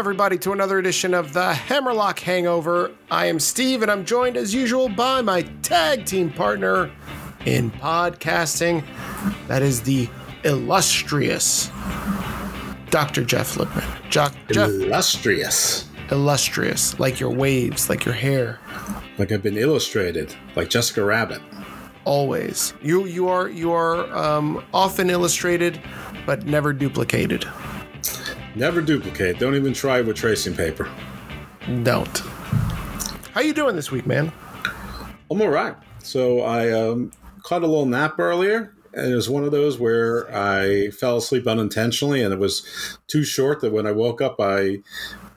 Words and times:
Everybody, 0.00 0.38
to 0.38 0.52
another 0.52 0.78
edition 0.78 1.12
of 1.12 1.34
the 1.34 1.52
Hammerlock 1.52 2.20
Hangover. 2.20 2.90
I 3.10 3.26
am 3.26 3.38
Steve, 3.38 3.82
and 3.82 3.90
I'm 3.90 4.06
joined 4.06 4.38
as 4.38 4.54
usual 4.54 4.88
by 4.88 5.20
my 5.20 5.42
tag 5.60 6.06
team 6.06 6.32
partner 6.32 6.90
in 7.44 7.70
podcasting. 7.70 8.82
That 9.46 9.60
is 9.60 9.82
the 9.82 10.08
illustrious 10.42 11.68
Dr. 12.88 13.24
Jeff 13.24 13.56
Lipman. 13.56 14.08
Jo- 14.08 14.28
Jeff, 14.50 14.70
Illustrious. 14.70 15.86
illustrious, 16.10 16.98
like 16.98 17.20
your 17.20 17.30
waves, 17.30 17.90
like 17.90 18.06
your 18.06 18.14
hair. 18.14 18.58
Like 19.18 19.32
I've 19.32 19.42
been 19.42 19.58
illustrated, 19.58 20.34
like 20.56 20.70
Jessica 20.70 21.04
Rabbit. 21.04 21.42
Always, 22.06 22.72
you 22.80 23.04
you 23.04 23.28
are 23.28 23.50
you 23.50 23.70
are 23.70 24.10
um, 24.16 24.64
often 24.72 25.10
illustrated, 25.10 25.78
but 26.24 26.46
never 26.46 26.72
duplicated. 26.72 27.44
Never 28.54 28.80
duplicate. 28.80 29.38
Don't 29.38 29.54
even 29.54 29.72
try 29.72 30.00
with 30.00 30.16
tracing 30.16 30.54
paper. 30.54 30.88
Don't. 31.82 32.18
How 33.32 33.40
you 33.42 33.52
doing 33.54 33.76
this 33.76 33.90
week, 33.90 34.06
man? 34.06 34.32
I'm 35.30 35.40
all 35.40 35.48
right. 35.48 35.76
So 36.00 36.40
I 36.40 36.72
um, 36.72 37.12
caught 37.44 37.62
a 37.62 37.66
little 37.66 37.86
nap 37.86 38.18
earlier, 38.18 38.74
and 38.92 39.12
it 39.12 39.14
was 39.14 39.30
one 39.30 39.44
of 39.44 39.52
those 39.52 39.78
where 39.78 40.28
I 40.34 40.90
fell 40.90 41.18
asleep 41.18 41.46
unintentionally, 41.46 42.22
and 42.22 42.34
it 42.34 42.40
was 42.40 42.98
too 43.06 43.22
short 43.22 43.60
that 43.60 43.72
when 43.72 43.86
I 43.86 43.92
woke 43.92 44.20
up, 44.20 44.40
I 44.40 44.78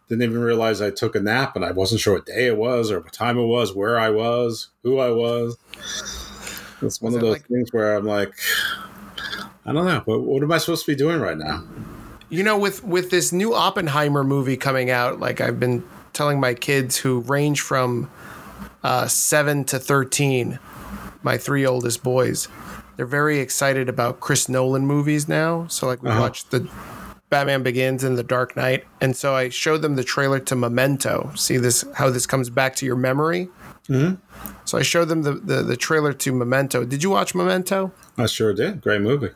didn't 0.09 0.23
even 0.23 0.39
realize 0.41 0.81
I 0.81 0.89
took 0.89 1.15
a 1.15 1.19
nap, 1.19 1.55
and 1.55 1.63
I 1.63 1.71
wasn't 1.71 2.01
sure 2.01 2.15
what 2.15 2.25
day 2.25 2.47
it 2.47 2.57
was, 2.57 2.89
or 2.91 2.99
what 3.01 3.13
time 3.13 3.37
it 3.37 3.45
was, 3.45 3.75
where 3.75 3.99
I 3.99 4.09
was, 4.09 4.69
who 4.81 4.97
I 4.97 5.11
was. 5.11 5.55
It's 6.81 6.99
one 7.01 7.13
Was 7.13 7.15
of 7.15 7.21
those 7.21 7.33
like- 7.33 7.47
things 7.47 7.69
where 7.71 7.95
I'm 7.95 8.05
like, 8.05 8.33
I 9.65 9.71
don't 9.71 9.85
know, 9.85 10.01
but 10.05 10.21
what 10.21 10.41
am 10.41 10.51
I 10.51 10.57
supposed 10.57 10.85
to 10.85 10.91
be 10.91 10.95
doing 10.95 11.19
right 11.21 11.37
now? 11.37 11.63
You 12.33 12.41
know, 12.41 12.57
with 12.57 12.83
with 12.83 13.11
this 13.11 13.31
new 13.31 13.53
Oppenheimer 13.53 14.23
movie 14.23 14.57
coming 14.57 14.89
out, 14.89 15.19
like 15.19 15.39
I've 15.39 15.59
been 15.59 15.83
telling 16.13 16.39
my 16.39 16.55
kids 16.55 16.97
who 16.97 17.19
range 17.19 17.61
from 17.61 18.09
uh, 18.83 19.07
seven 19.07 19.63
to 19.65 19.77
thirteen, 19.77 20.57
my 21.21 21.37
three 21.37 21.63
oldest 21.63 22.01
boys, 22.01 22.47
they're 22.97 23.05
very 23.05 23.37
excited 23.39 23.87
about 23.87 24.19
Chris 24.19 24.49
Nolan 24.49 24.87
movies 24.87 25.27
now. 25.27 25.67
So 25.67 25.85
like 25.85 26.01
we 26.01 26.09
Uh-huh. 26.09 26.21
watched 26.21 26.49
the 26.49 26.67
Batman 27.29 27.61
Begins 27.61 28.03
and 28.03 28.17
The 28.17 28.23
Dark 28.23 28.55
Knight, 28.57 28.83
and 28.99 29.15
so 29.15 29.35
I 29.35 29.49
showed 29.49 29.83
them 29.83 29.95
the 29.95 30.03
trailer 30.03 30.39
to 30.39 30.55
Memento. 30.55 31.31
See 31.35 31.57
this 31.57 31.85
how 31.93 32.09
this 32.09 32.25
comes 32.25 32.49
back 32.49 32.75
to 32.77 32.85
your 32.87 32.95
memory. 32.95 33.49
Mhm. 33.87 34.17
So 34.65 34.79
I 34.79 34.81
showed 34.81 35.07
them 35.09 35.21
the, 35.21 35.33
the 35.33 35.61
the 35.61 35.77
trailer 35.77 36.13
to 36.13 36.33
Memento. 36.33 36.83
Did 36.83 37.03
you 37.03 37.11
watch 37.11 37.35
Memento? 37.35 37.91
I 38.17 38.25
sure 38.25 38.53
did. 38.53 38.81
Great 38.81 39.01
movie. 39.01 39.29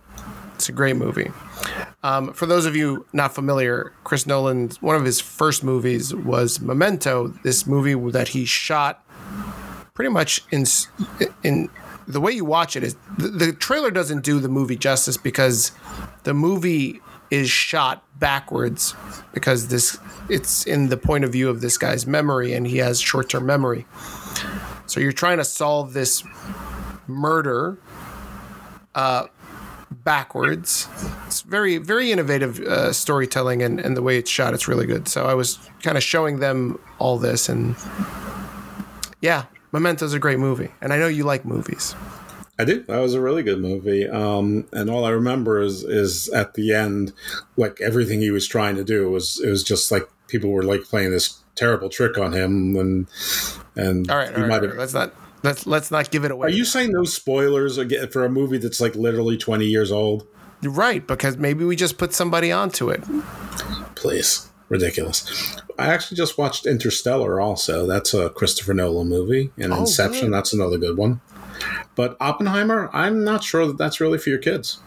It's 0.56 0.68
a 0.68 0.72
great 0.72 0.96
movie. 0.96 1.30
Um, 2.04 2.34
for 2.34 2.46
those 2.46 2.66
of 2.66 2.76
you 2.76 3.06
not 3.14 3.34
familiar, 3.34 3.94
Chris 4.04 4.26
Nolan, 4.26 4.70
one 4.82 4.96
of 4.96 5.06
his 5.06 5.20
first 5.20 5.64
movies 5.64 6.14
was 6.14 6.60
Memento. 6.60 7.28
This 7.44 7.66
movie 7.68 7.96
that 8.12 8.30
he 8.30 8.46
shot 8.46 9.04
pretty 9.94 10.12
much 10.12 10.44
in 10.52 10.66
in 11.44 11.70
the 12.08 12.22
way 12.22 12.32
you 12.32 12.46
watch 12.46 12.76
it 12.76 12.84
is 12.84 12.96
the, 13.18 13.28
the 13.28 13.54
trailer 13.54 13.92
doesn't 13.92 14.24
do 14.24 14.40
the 14.40 14.48
movie 14.48 14.76
justice 14.76 15.18
because 15.18 15.72
the 16.24 16.34
movie 16.34 17.02
is 17.30 17.50
shot 17.50 18.04
backwards 18.20 18.96
because 19.34 19.68
this 19.68 19.98
it's 20.30 20.66
in 20.66 20.90
the 20.90 20.98
point 20.98 21.24
of 21.24 21.32
view 21.32 21.50
of 21.50 21.62
this 21.62 21.78
guy's 21.78 22.08
memory 22.08 22.54
and 22.54 22.68
he 22.68 22.78
has 22.78 23.02
short-term 23.02 23.46
memory. 23.46 23.86
So 24.86 25.00
you're 25.00 25.12
trying 25.12 25.38
to 25.38 25.44
solve 25.44 25.94
this 25.94 26.24
murder 27.08 27.78
backwards. 29.92 30.88
Very, 31.48 31.78
very 31.78 32.12
innovative 32.12 32.60
uh, 32.60 32.92
storytelling, 32.92 33.62
and, 33.64 33.80
and 33.80 33.96
the 33.96 34.02
way 34.02 34.18
it's 34.18 34.30
shot, 34.30 34.54
it's 34.54 34.68
really 34.68 34.86
good. 34.86 35.08
So 35.08 35.26
I 35.26 35.34
was 35.34 35.58
kind 35.82 35.98
of 35.98 36.04
showing 36.04 36.40
them 36.40 36.78
all 37.00 37.18
this, 37.18 37.48
and 37.48 37.76
yeah, 39.22 39.46
Memento's 39.72 40.14
a 40.14 40.20
great 40.20 40.40
movie, 40.40 40.72
and 40.82 40.92
I 40.92 40.98
know 40.98 41.08
you 41.08 41.24
like 41.24 41.46
movies. 41.46 41.96
I 42.60 42.66
do. 42.66 42.84
That 42.84 43.00
was 43.00 43.14
a 43.14 43.22
really 43.22 43.44
good 43.44 43.60
movie. 43.60 44.08
Um, 44.10 44.68
and 44.74 44.90
all 44.90 45.06
I 45.06 45.12
remember 45.12 45.62
is 45.62 45.84
is 45.84 46.28
at 46.30 46.56
the 46.56 46.74
end, 46.74 47.14
like 47.56 47.80
everything 47.82 48.20
he 48.20 48.32
was 48.32 48.48
trying 48.48 48.76
to 48.76 48.84
do 48.84 49.10
was 49.10 49.40
it 49.40 49.50
was 49.50 49.64
just 49.64 49.92
like 49.92 50.04
people 50.28 50.50
were 50.50 50.64
like 50.64 50.84
playing 50.84 51.12
this 51.12 51.44
terrible 51.56 51.90
trick 51.90 52.18
on 52.18 52.34
him, 52.34 52.76
and 52.76 53.08
and 53.76 54.10
All 54.10 54.18
right, 54.18 54.34
all 54.34 54.42
right, 54.42 54.48
might 54.50 54.62
all 54.64 54.70
right. 54.70 54.78
let's 54.78 54.94
not 54.94 55.14
let's 55.44 55.68
let's 55.68 55.92
not 55.92 56.10
give 56.10 56.26
it 56.26 56.32
away. 56.32 56.48
Are 56.48 56.52
you 56.52 56.66
saying 56.66 56.92
no 56.92 57.04
spoilers 57.04 57.78
again 57.78 58.10
for 58.10 58.26
a 58.26 58.30
movie 58.30 58.58
that's 58.58 58.82
like 58.82 58.96
literally 58.96 59.38
twenty 59.38 59.66
years 59.66 59.92
old? 59.92 60.28
You're 60.62 60.72
right? 60.72 61.06
Because 61.06 61.38
maybe 61.38 61.64
we 61.66 61.76
just 61.76 61.98
put 61.98 62.14
somebody 62.14 62.52
onto 62.52 62.90
it. 62.90 63.04
Please, 63.96 64.50
ridiculous. 64.70 65.56
I 65.78 65.88
actually 65.88 66.18
just 66.18 66.38
watched 66.38 66.66
Interstellar. 66.66 67.40
Also, 67.40 67.86
that's 67.86 68.14
a 68.14 68.30
Christopher 68.32 68.74
Nolan 68.74 69.08
movie, 69.08 69.52
and 69.58 69.72
Oh, 69.74 69.82
Inception. 69.82 70.26
good. 70.28 70.34
That's 70.34 70.54
another 70.54 70.78
good 70.78 70.98
one. 70.98 71.22
But 71.96 72.18
Oppenheimer, 72.20 72.90
I'm 72.94 73.24
not 73.24 73.44
sure 73.44 73.66
that 73.68 73.78
that's 73.78 74.00
really 74.00 74.18
for 74.18 74.30
your 74.30 74.40
kids. 74.40 74.80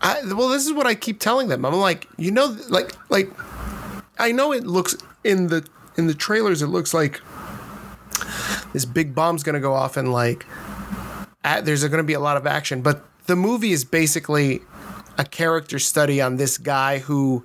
I, 0.00 0.20
well, 0.34 0.48
this 0.48 0.66
is 0.66 0.72
what 0.72 0.86
I 0.86 0.94
keep 0.96 1.20
telling 1.20 1.48
them. 1.48 1.64
I'm 1.64 1.74
like, 1.74 2.08
you 2.16 2.32
know, 2.32 2.56
like 2.68 2.92
like 3.08 3.30
I 4.18 4.32
know 4.32 4.52
it 4.52 4.66
looks 4.66 4.96
in 5.22 5.46
the 5.48 5.64
in 5.96 6.08
the 6.08 6.14
trailers. 6.14 6.60
It 6.62 6.66
looks 6.68 6.92
like 6.92 7.20
this 8.72 8.84
big 8.84 9.14
bomb's 9.14 9.42
going 9.44 9.54
to 9.54 9.60
go 9.60 9.72
off 9.74 9.96
and 9.96 10.12
like 10.12 10.44
at, 11.44 11.64
there's 11.64 11.82
going 11.84 11.98
to 11.98 12.02
be 12.02 12.14
a 12.14 12.20
lot 12.20 12.36
of 12.36 12.46
action. 12.46 12.82
But 12.82 13.04
the 13.26 13.36
movie 13.36 13.72
is 13.72 13.84
basically 13.84 14.60
a 15.18 15.24
character 15.24 15.78
study 15.78 16.20
on 16.20 16.36
this 16.36 16.58
guy 16.58 16.98
who 16.98 17.44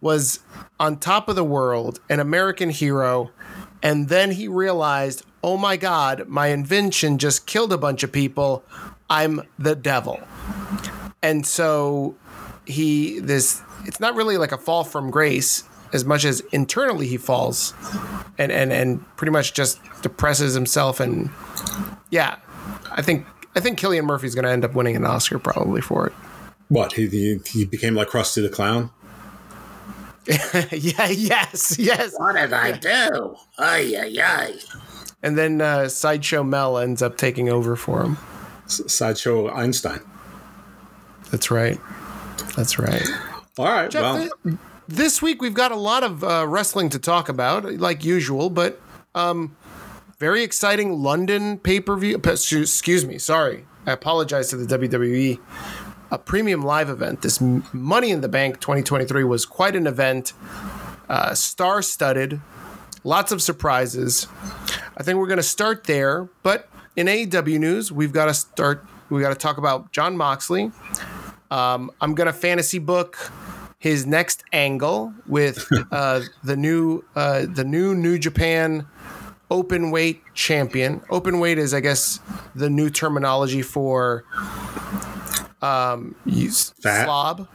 was 0.00 0.40
on 0.78 0.98
top 0.98 1.28
of 1.28 1.36
the 1.36 1.44
world, 1.44 2.00
an 2.08 2.20
American 2.20 2.70
hero, 2.70 3.30
and 3.82 4.08
then 4.08 4.32
he 4.32 4.48
realized, 4.48 5.24
oh 5.42 5.56
my 5.56 5.76
God, 5.76 6.28
my 6.28 6.48
invention 6.48 7.18
just 7.18 7.46
killed 7.46 7.72
a 7.72 7.78
bunch 7.78 8.02
of 8.02 8.12
people. 8.12 8.62
I'm 9.08 9.42
the 9.58 9.74
devil 9.74 10.20
and 11.26 11.46
so 11.46 12.14
he 12.66 13.18
this 13.20 13.60
it's 13.84 14.00
not 14.00 14.14
really 14.14 14.36
like 14.36 14.52
a 14.52 14.58
fall 14.58 14.84
from 14.84 15.10
grace 15.10 15.64
as 15.92 16.04
much 16.04 16.24
as 16.24 16.40
internally 16.52 17.06
he 17.06 17.16
falls 17.16 17.74
and 18.38 18.52
and 18.52 18.72
and 18.72 19.16
pretty 19.16 19.30
much 19.30 19.52
just 19.52 19.80
depresses 20.02 20.54
himself 20.54 21.00
and 21.00 21.30
yeah 22.10 22.36
i 22.92 23.02
think 23.02 23.26
i 23.56 23.60
think 23.60 23.78
cillian 23.80 24.04
murphy's 24.04 24.34
going 24.34 24.44
to 24.44 24.50
end 24.50 24.64
up 24.64 24.74
winning 24.74 24.94
an 24.94 25.04
oscar 25.04 25.38
probably 25.38 25.80
for 25.80 26.06
it. 26.06 26.12
What 26.68 26.92
he 26.94 27.06
he, 27.08 27.40
he 27.46 27.64
became 27.64 27.94
like 27.94 28.08
Krusty 28.08 28.42
the 28.42 28.48
Clown. 28.48 28.90
yeah 30.72 31.06
yes 31.08 31.76
yes 31.78 32.12
What 32.18 32.34
did 32.34 32.52
I 32.52 32.72
do? 32.72 33.36
Ay 33.58 33.94
ay 33.96 34.20
ay. 34.20 34.54
and 35.22 35.38
then 35.38 35.60
uh, 35.60 35.88
sideshow 35.88 36.42
mel 36.42 36.76
ends 36.78 37.02
up 37.02 37.16
taking 37.16 37.48
over 37.48 37.76
for 37.76 38.02
him 38.02 38.18
Sideshow 38.66 39.48
Einstein. 39.48 40.00
that's 41.30 41.50
right 41.52 41.78
that's 42.56 42.78
right 42.80 43.06
All 43.58 43.66
right. 43.66 43.90
Jeff, 43.90 44.02
well, 44.02 44.28
th- 44.44 44.56
this 44.88 45.22
week 45.22 45.40
we've 45.40 45.54
got 45.54 45.70
a 45.72 45.76
lot 45.76 46.02
of 46.02 46.22
uh, 46.24 46.44
wrestling 46.48 46.88
to 46.90 46.98
talk 46.98 47.28
about, 47.30 47.64
like 47.78 48.04
usual, 48.04 48.50
but 48.50 48.78
um, 49.14 49.56
very 50.18 50.42
exciting 50.42 51.02
London 51.02 51.58
pay 51.58 51.80
per 51.80 51.96
view. 51.96 52.16
Excuse 52.16 53.06
me, 53.06 53.18
sorry, 53.18 53.66
I 53.84 53.92
apologize 53.92 54.48
to 54.50 54.56
the 54.56 54.78
WWE. 54.78 55.38
A 56.10 56.18
premium 56.18 56.62
live 56.62 56.88
event. 56.88 57.22
This 57.22 57.40
Money 57.40 58.10
in 58.10 58.20
the 58.20 58.28
Bank 58.28 58.60
2023 58.60 59.24
was 59.24 59.44
quite 59.44 59.74
an 59.74 59.86
event, 59.86 60.32
uh, 61.08 61.34
star 61.34 61.82
studded, 61.82 62.40
lots 63.02 63.32
of 63.32 63.42
surprises. 63.42 64.28
I 64.96 65.02
think 65.02 65.18
we're 65.18 65.26
going 65.26 65.38
to 65.38 65.42
start 65.42 65.84
there, 65.84 66.28
but 66.44 66.68
in 66.94 67.08
AEW 67.08 67.58
news, 67.58 67.90
we've 67.90 68.12
got 68.12 68.26
to 68.26 68.34
start. 68.34 68.84
We 69.10 69.20
got 69.20 69.30
to 69.30 69.34
talk 69.34 69.58
about 69.58 69.92
Jon 69.92 70.16
Moxley. 70.16 70.70
Um, 71.50 71.90
I'm 72.00 72.14
gonna 72.14 72.32
fantasy 72.32 72.78
book 72.78 73.32
his 73.78 74.06
next 74.06 74.42
angle 74.52 75.12
with 75.26 75.66
uh, 75.92 76.22
the 76.42 76.56
new 76.56 77.04
uh, 77.14 77.46
the 77.48 77.64
new 77.64 77.94
New 77.94 78.18
Japan 78.18 78.86
open 79.50 79.90
weight 79.90 80.22
champion. 80.34 81.00
Open 81.10 81.38
weight 81.40 81.58
is, 81.58 81.74
I 81.74 81.80
guess, 81.80 82.20
the 82.54 82.70
new 82.70 82.90
terminology 82.90 83.62
for 83.62 84.24
um, 85.62 86.14
use 86.24 86.70
Fat. 86.82 87.04
slob. 87.04 87.48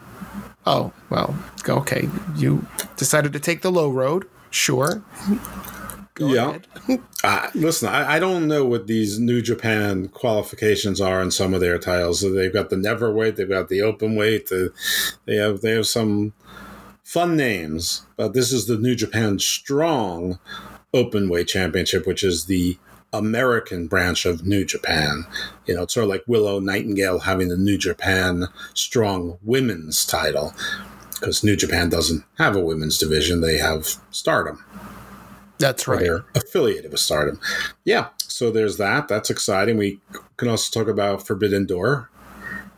Oh 0.66 0.94
well, 1.10 1.36
okay. 1.68 2.08
You 2.36 2.66
decided 2.96 3.34
to 3.34 3.40
take 3.40 3.62
the 3.62 3.72
low 3.72 3.90
road. 3.90 4.28
Sure. 4.52 5.04
Go 6.14 6.28
yeah. 6.28 6.98
Uh, 7.24 7.50
listen, 7.56 7.88
I, 7.90 8.16
I 8.16 8.20
don't 8.20 8.48
know 8.48 8.66
what 8.66 8.88
these 8.88 9.18
New 9.18 9.42
Japan 9.42 10.10
qualifications 10.10 11.02
are 11.02 11.22
in 11.22 11.32
some 11.32 11.54
of 11.54 11.62
their 11.62 11.80
titles. 11.80 12.20
So 12.20 12.32
they've 12.32 12.54
got 12.54 12.70
the 12.70 12.78
never 12.78 13.12
weight, 13.12 13.38
they've 13.38 13.50
got 13.50 13.70
the 13.70 13.82
open 13.82 14.16
weight. 14.16 14.48
The, 14.48 14.72
they 15.26 15.36
have 15.38 15.62
they 15.62 15.72
have 15.72 15.88
some 15.88 16.34
fun 17.04 17.36
names, 17.36 18.06
but 18.16 18.34
this 18.34 18.54
is 18.54 18.68
the 18.68 18.78
New 18.78 18.96
Japan 18.96 19.40
Strong 19.40 20.38
Open 20.94 21.30
Weight 21.30 21.48
Championship, 21.48 22.06
which 22.06 22.24
is 22.24 22.46
the 22.46 22.78
American 23.14 23.88
branch 23.88 24.26
of 24.26 24.46
New 24.46 24.66
Japan. 24.66 25.26
You 25.66 25.76
know, 25.76 25.84
it's 25.84 25.94
sort 25.94 26.06
of 26.06 26.10
like 26.10 26.24
Willow 26.28 26.60
Nightingale 26.60 27.20
having 27.20 27.50
the 27.50 27.58
New 27.58 27.78
Japan 27.78 28.48
Strong 28.74 29.38
Women's 29.42 30.06
title. 30.06 30.54
because 31.22 31.44
New 31.44 31.56
Japan 31.56 31.88
doesn't 31.90 32.26
have 32.38 32.56
a 32.56 32.60
women's 32.60 32.98
division; 32.98 33.42
they 33.42 33.58
have 33.58 33.96
Stardom. 34.10 34.66
That's 35.60 35.88
right. 35.88 36.00
They're 36.00 36.26
affiliated 36.36 36.92
with 36.92 37.00
Stardom. 37.00 37.40
Yeah, 37.86 38.08
so 38.18 38.50
there's 38.52 38.78
that. 38.78 39.08
That's 39.08 39.30
exciting. 39.30 39.78
We 39.78 40.02
can 40.38 40.50
also 40.50 40.78
talk 40.78 40.90
about 40.90 41.26
Forbidden 41.26 41.68
Door, 41.68 42.10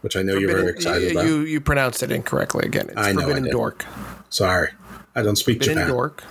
which 0.02 0.18
I 0.18 0.22
know 0.22 0.36
you're 0.36 0.52
very 0.52 0.70
excited 0.70 1.14
you, 1.14 1.20
about. 1.20 1.26
You 1.26 1.40
you 1.42 1.62
pronounced 1.62 2.04
it 2.04 2.12
incorrectly 2.12 2.66
again. 2.66 2.90
It's 2.90 2.98
I 2.98 3.14
know 3.14 3.22
I 3.22 3.24
Forbidden 3.24 3.44
did. 3.46 3.52
Dork. 3.52 3.86
Sorry, 4.30 4.70
I 5.16 5.24
don't 5.24 5.38
speak 5.38 5.60
Forbidden 5.64 5.84
Japan. 5.84 5.90
Dork. 5.90 6.24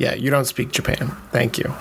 Yeah, 0.00 0.14
you 0.14 0.30
don't 0.30 0.46
speak 0.46 0.72
Japan. 0.72 1.14
Thank 1.30 1.58
you. 1.58 1.72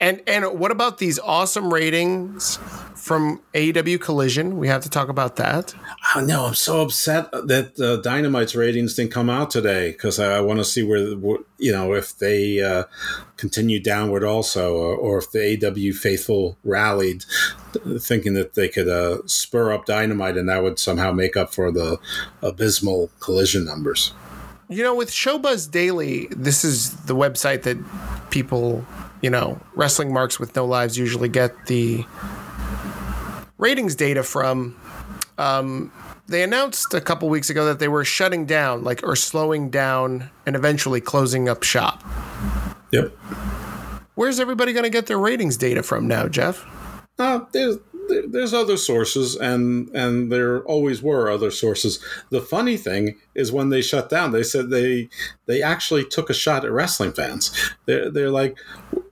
And 0.00 0.22
and 0.26 0.58
what 0.58 0.70
about 0.70 0.98
these 0.98 1.18
awesome 1.18 1.72
ratings 1.72 2.58
from 2.96 3.40
AEW 3.52 4.00
Collision? 4.00 4.56
We 4.56 4.68
have 4.68 4.82
to 4.82 4.90
talk 4.90 5.08
about 5.10 5.36
that. 5.36 5.74
Oh, 6.16 6.20
no, 6.20 6.46
I'm 6.46 6.54
so 6.54 6.80
upset 6.82 7.30
that 7.32 7.78
uh, 7.78 8.00
Dynamite's 8.02 8.54
ratings 8.56 8.94
didn't 8.94 9.12
come 9.12 9.28
out 9.28 9.50
today 9.50 9.92
because 9.92 10.18
I, 10.18 10.40
want 10.40 10.60
to 10.60 10.64
see 10.64 10.82
where, 10.82 11.12
where- 11.16 11.38
you 11.58 11.72
know, 11.72 11.92
if 11.92 12.16
they 12.18 12.62
uh, 12.62 12.84
continue 13.36 13.80
downward 13.80 14.24
also, 14.24 14.74
or, 14.74 14.96
or 14.96 15.18
if 15.18 15.30
the 15.30 15.66
AW 15.66 15.92
faithful 15.96 16.56
rallied, 16.64 17.24
thinking 18.00 18.32
that 18.34 18.54
they 18.54 18.68
could 18.68 18.88
uh, 18.88 19.18
spur 19.26 19.72
up 19.72 19.84
Dynamite 19.86 20.36
and 20.38 20.48
that 20.48 20.62
would 20.62 20.78
somehow 20.78 21.12
make 21.12 21.36
up 21.36 21.52
for 21.52 21.70
the 21.70 21.98
abysmal 22.42 23.10
collision 23.20 23.64
numbers. 23.64 24.12
You 24.74 24.82
know, 24.82 24.96
with 24.96 25.08
Showbuzz 25.10 25.70
Daily, 25.70 26.26
this 26.32 26.64
is 26.64 26.96
the 27.04 27.14
website 27.14 27.62
that 27.62 27.78
people, 28.30 28.84
you 29.20 29.30
know, 29.30 29.60
wrestling 29.76 30.12
marks 30.12 30.40
with 30.40 30.56
no 30.56 30.64
lives 30.66 30.98
usually 30.98 31.28
get 31.28 31.66
the 31.66 32.04
ratings 33.56 33.94
data 33.94 34.24
from. 34.24 34.76
Um, 35.38 35.92
they 36.26 36.42
announced 36.42 36.92
a 36.92 37.00
couple 37.00 37.28
weeks 37.28 37.50
ago 37.50 37.66
that 37.66 37.78
they 37.78 37.86
were 37.86 38.04
shutting 38.04 38.46
down, 38.46 38.82
like, 38.82 39.00
or 39.04 39.14
slowing 39.14 39.70
down 39.70 40.28
and 40.44 40.56
eventually 40.56 41.00
closing 41.00 41.48
up 41.48 41.62
shop. 41.62 42.02
Yep. 42.90 43.12
Where's 44.16 44.40
everybody 44.40 44.72
going 44.72 44.82
to 44.82 44.90
get 44.90 45.06
their 45.06 45.20
ratings 45.20 45.56
data 45.56 45.84
from 45.84 46.08
now, 46.08 46.26
Jeff? 46.26 46.66
Uh, 47.16 47.44
there's 47.52 47.76
there, 48.08 48.26
there's 48.26 48.54
other 48.54 48.76
sources, 48.76 49.36
and 49.36 49.88
and 49.90 50.30
there 50.30 50.62
always 50.64 51.02
were 51.02 51.30
other 51.30 51.50
sources. 51.50 51.98
The 52.30 52.40
funny 52.40 52.76
thing 52.76 53.16
is 53.34 53.52
when 53.52 53.68
they 53.70 53.82
shut 53.82 54.08
down, 54.08 54.32
they 54.32 54.42
said 54.42 54.70
they 54.70 55.08
they 55.46 55.62
actually 55.62 56.04
took 56.04 56.30
a 56.30 56.34
shot 56.34 56.64
at 56.64 56.72
wrestling 56.72 57.12
fans. 57.12 57.50
They're 57.86 58.10
they're 58.10 58.30
like, 58.30 58.58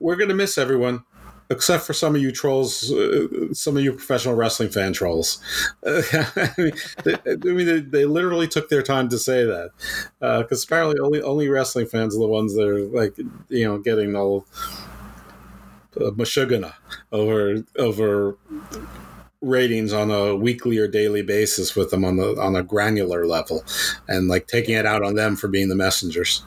we're 0.00 0.16
gonna 0.16 0.34
miss 0.34 0.58
everyone. 0.58 1.04
Except 1.50 1.84
for 1.84 1.92
some 1.92 2.14
of 2.14 2.22
you 2.22 2.32
trolls, 2.32 2.90
uh, 2.90 3.52
some 3.52 3.76
of 3.76 3.82
you 3.82 3.92
professional 3.92 4.34
wrestling 4.34 4.70
fan 4.70 4.94
trolls. 4.94 5.38
Uh, 5.84 6.00
I 6.34 6.50
mean, 6.56 6.72
they, 7.04 7.14
I 7.26 7.36
mean 7.36 7.66
they, 7.66 7.80
they 7.80 8.04
literally 8.06 8.48
took 8.48 8.70
their 8.70 8.80
time 8.80 9.10
to 9.10 9.18
say 9.18 9.44
that, 9.44 9.70
because 10.18 10.64
apparently 10.64 10.98
only 10.98 11.20
only 11.20 11.48
wrestling 11.48 11.84
fans 11.88 12.16
are 12.16 12.20
the 12.20 12.26
ones 12.26 12.54
that 12.54 12.66
are 12.66 12.80
like, 12.80 13.18
you 13.50 13.66
know, 13.66 13.76
getting 13.76 14.16
all 14.16 14.46
uh, 15.96 16.10
mashugana 16.10 16.74
over 17.10 17.64
over 17.78 18.36
ratings 19.40 19.92
on 19.92 20.10
a 20.10 20.36
weekly 20.36 20.78
or 20.78 20.86
daily 20.86 21.22
basis 21.22 21.74
with 21.74 21.90
them 21.90 22.04
on 22.04 22.16
the 22.16 22.40
on 22.40 22.54
a 22.54 22.62
granular 22.62 23.26
level 23.26 23.64
and 24.08 24.28
like 24.28 24.46
taking 24.46 24.74
it 24.74 24.86
out 24.86 25.02
on 25.02 25.14
them 25.14 25.36
for 25.36 25.48
being 25.48 25.68
the 25.68 25.74
messengers 25.74 26.42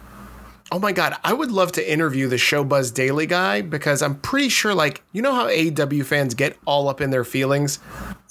Oh 0.71 0.79
my 0.79 0.91
god, 0.91 1.15
I 1.23 1.31
would 1.31 1.51
love 1.51 1.73
to 1.73 1.91
interview 1.91 2.27
the 2.27 2.37
Showbuzz 2.37 2.91
Daily 2.91 3.27
guy 3.27 3.61
because 3.61 4.01
I'm 4.01 4.15
pretty 4.15 4.49
sure, 4.49 4.73
like, 4.73 5.03
you 5.11 5.21
know 5.21 5.33
how 5.33 5.47
AEW 5.47 6.03
fans 6.03 6.33
get 6.33 6.57
all 6.65 6.89
up 6.89 7.01
in 7.01 7.11
their 7.11 7.23
feelings. 7.23 7.77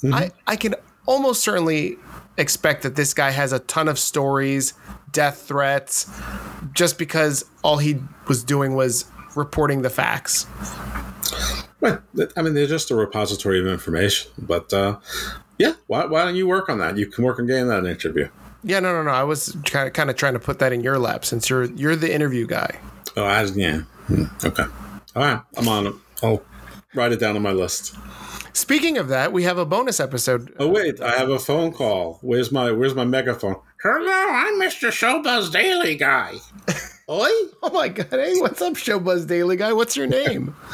I 0.03 0.33
I 0.45 0.57
can 0.57 0.75
almost 1.07 1.45
certainly 1.45 1.97
expect 2.37 2.83
that 2.83 2.97
this 2.97 3.15
guy 3.15 3.31
has 3.31 3.53
a 3.53 3.61
ton 3.61 3.87
of 3.87 4.01
stories, 4.01 4.75
death 5.13 5.43
threats, 5.43 6.11
just 6.73 6.99
because 6.99 7.45
all 7.63 7.79
he 7.79 8.01
was 8.27 8.43
doing 8.43 8.75
was 8.75 9.05
reporting 9.37 9.83
the 9.83 9.91
facts. 9.91 10.47
well 11.81 12.01
i 12.37 12.43
mean 12.43 12.55
they're 12.55 12.67
just 12.67 12.91
a 12.91 12.95
repository 12.95 13.61
of 13.61 13.67
information 13.67 14.31
but 14.39 14.73
uh 14.73 14.97
yeah 15.59 15.73
why, 15.87 16.05
why 16.07 16.25
don't 16.25 16.37
you 16.37 16.47
work 16.47 16.69
on 16.69 16.79
that? 16.79 16.97
You 16.97 17.07
can 17.07 17.25
work 17.25 17.39
on 17.39 17.47
getting 17.47 17.69
that 17.69 17.85
interview. 17.87 18.29
Yeah, 18.65 18.81
no, 18.81 18.93
no, 18.95 19.03
no. 19.03 19.11
I 19.11 19.23
was 19.25 19.55
kind 19.67 19.87
of 19.87 19.93
kind 19.93 20.09
of 20.09 20.17
trying 20.17 20.33
to 20.33 20.39
put 20.39 20.59
that 20.61 20.73
in 20.73 20.81
your 20.83 20.99
lap 20.99 21.25
since 21.25 21.51
you're 21.51 21.65
you're 21.65 21.95
the 21.97 22.13
interview 22.13 22.47
guy. 22.47 22.79
oh 23.17 23.23
I, 23.25 23.43
yeah. 23.45 23.81
Hmm, 24.07 24.25
okay. 24.45 24.65
All 25.15 25.23
right 25.23 25.41
i'm 25.57 25.69
on 25.69 25.87
it. 25.87 25.95
I'll 26.23 26.43
write 26.95 27.13
it 27.13 27.21
down 27.21 27.37
on 27.37 27.43
my 27.43 27.53
list. 27.53 27.95
Speaking 28.55 28.99
of 28.99 29.09
that, 29.09 29.33
we 29.33 29.43
have 29.43 29.59
a 29.59 29.67
bonus 29.67 30.01
episode. 30.01 30.55
oh 30.59 30.69
wait 30.69 31.01
i 31.01 31.11
have 31.19 31.29
a 31.31 31.39
phone 31.39 31.73
call. 31.73 32.19
Where's 32.23 32.51
my 32.51 32.73
where's 32.73 32.95
my 32.95 33.05
megaphone? 33.05 33.57
Hello 33.83 34.29
i'm 34.33 34.55
mr 34.61 34.89
showbuzz 34.91 35.53
daily 35.53 35.95
guy 35.95 36.37
oi 37.09 37.29
Oh 37.63 37.71
my 37.73 37.89
god! 37.89 38.09
Hey, 38.11 38.39
what's 38.41 38.61
up, 38.63 38.75
Showbuzz 38.75 39.27
Daily 39.27 39.57
guy? 39.57 39.73
What's 39.73 39.97
your 39.97 40.07
name? 40.07 40.55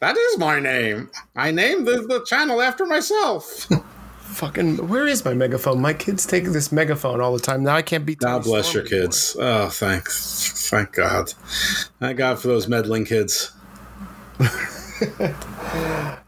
That 0.00 0.16
is 0.16 0.36
my 0.36 0.58
name. 0.58 1.10
I 1.36 1.52
named 1.52 1.86
the, 1.86 2.00
the 2.00 2.24
channel 2.24 2.60
after 2.60 2.84
myself. 2.84 3.68
Fucking, 4.18 4.88
where 4.88 5.06
is 5.06 5.24
my 5.24 5.32
megaphone? 5.32 5.80
My 5.80 5.94
kids 5.94 6.26
take 6.26 6.42
this 6.46 6.72
megaphone 6.72 7.20
all 7.20 7.32
the 7.32 7.38
time. 7.38 7.62
Now 7.62 7.76
I 7.76 7.82
can't 7.82 8.04
beat. 8.04 8.18
God 8.18 8.42
bless 8.42 8.74
your 8.74 8.82
kids. 8.82 9.36
Oh, 9.38 9.68
thanks, 9.68 10.68
thank 10.68 10.94
God. 10.94 11.32
Thank 12.00 12.18
God 12.18 12.40
for 12.40 12.48
those 12.48 12.66
meddling 12.66 13.04
kids. 13.04 13.52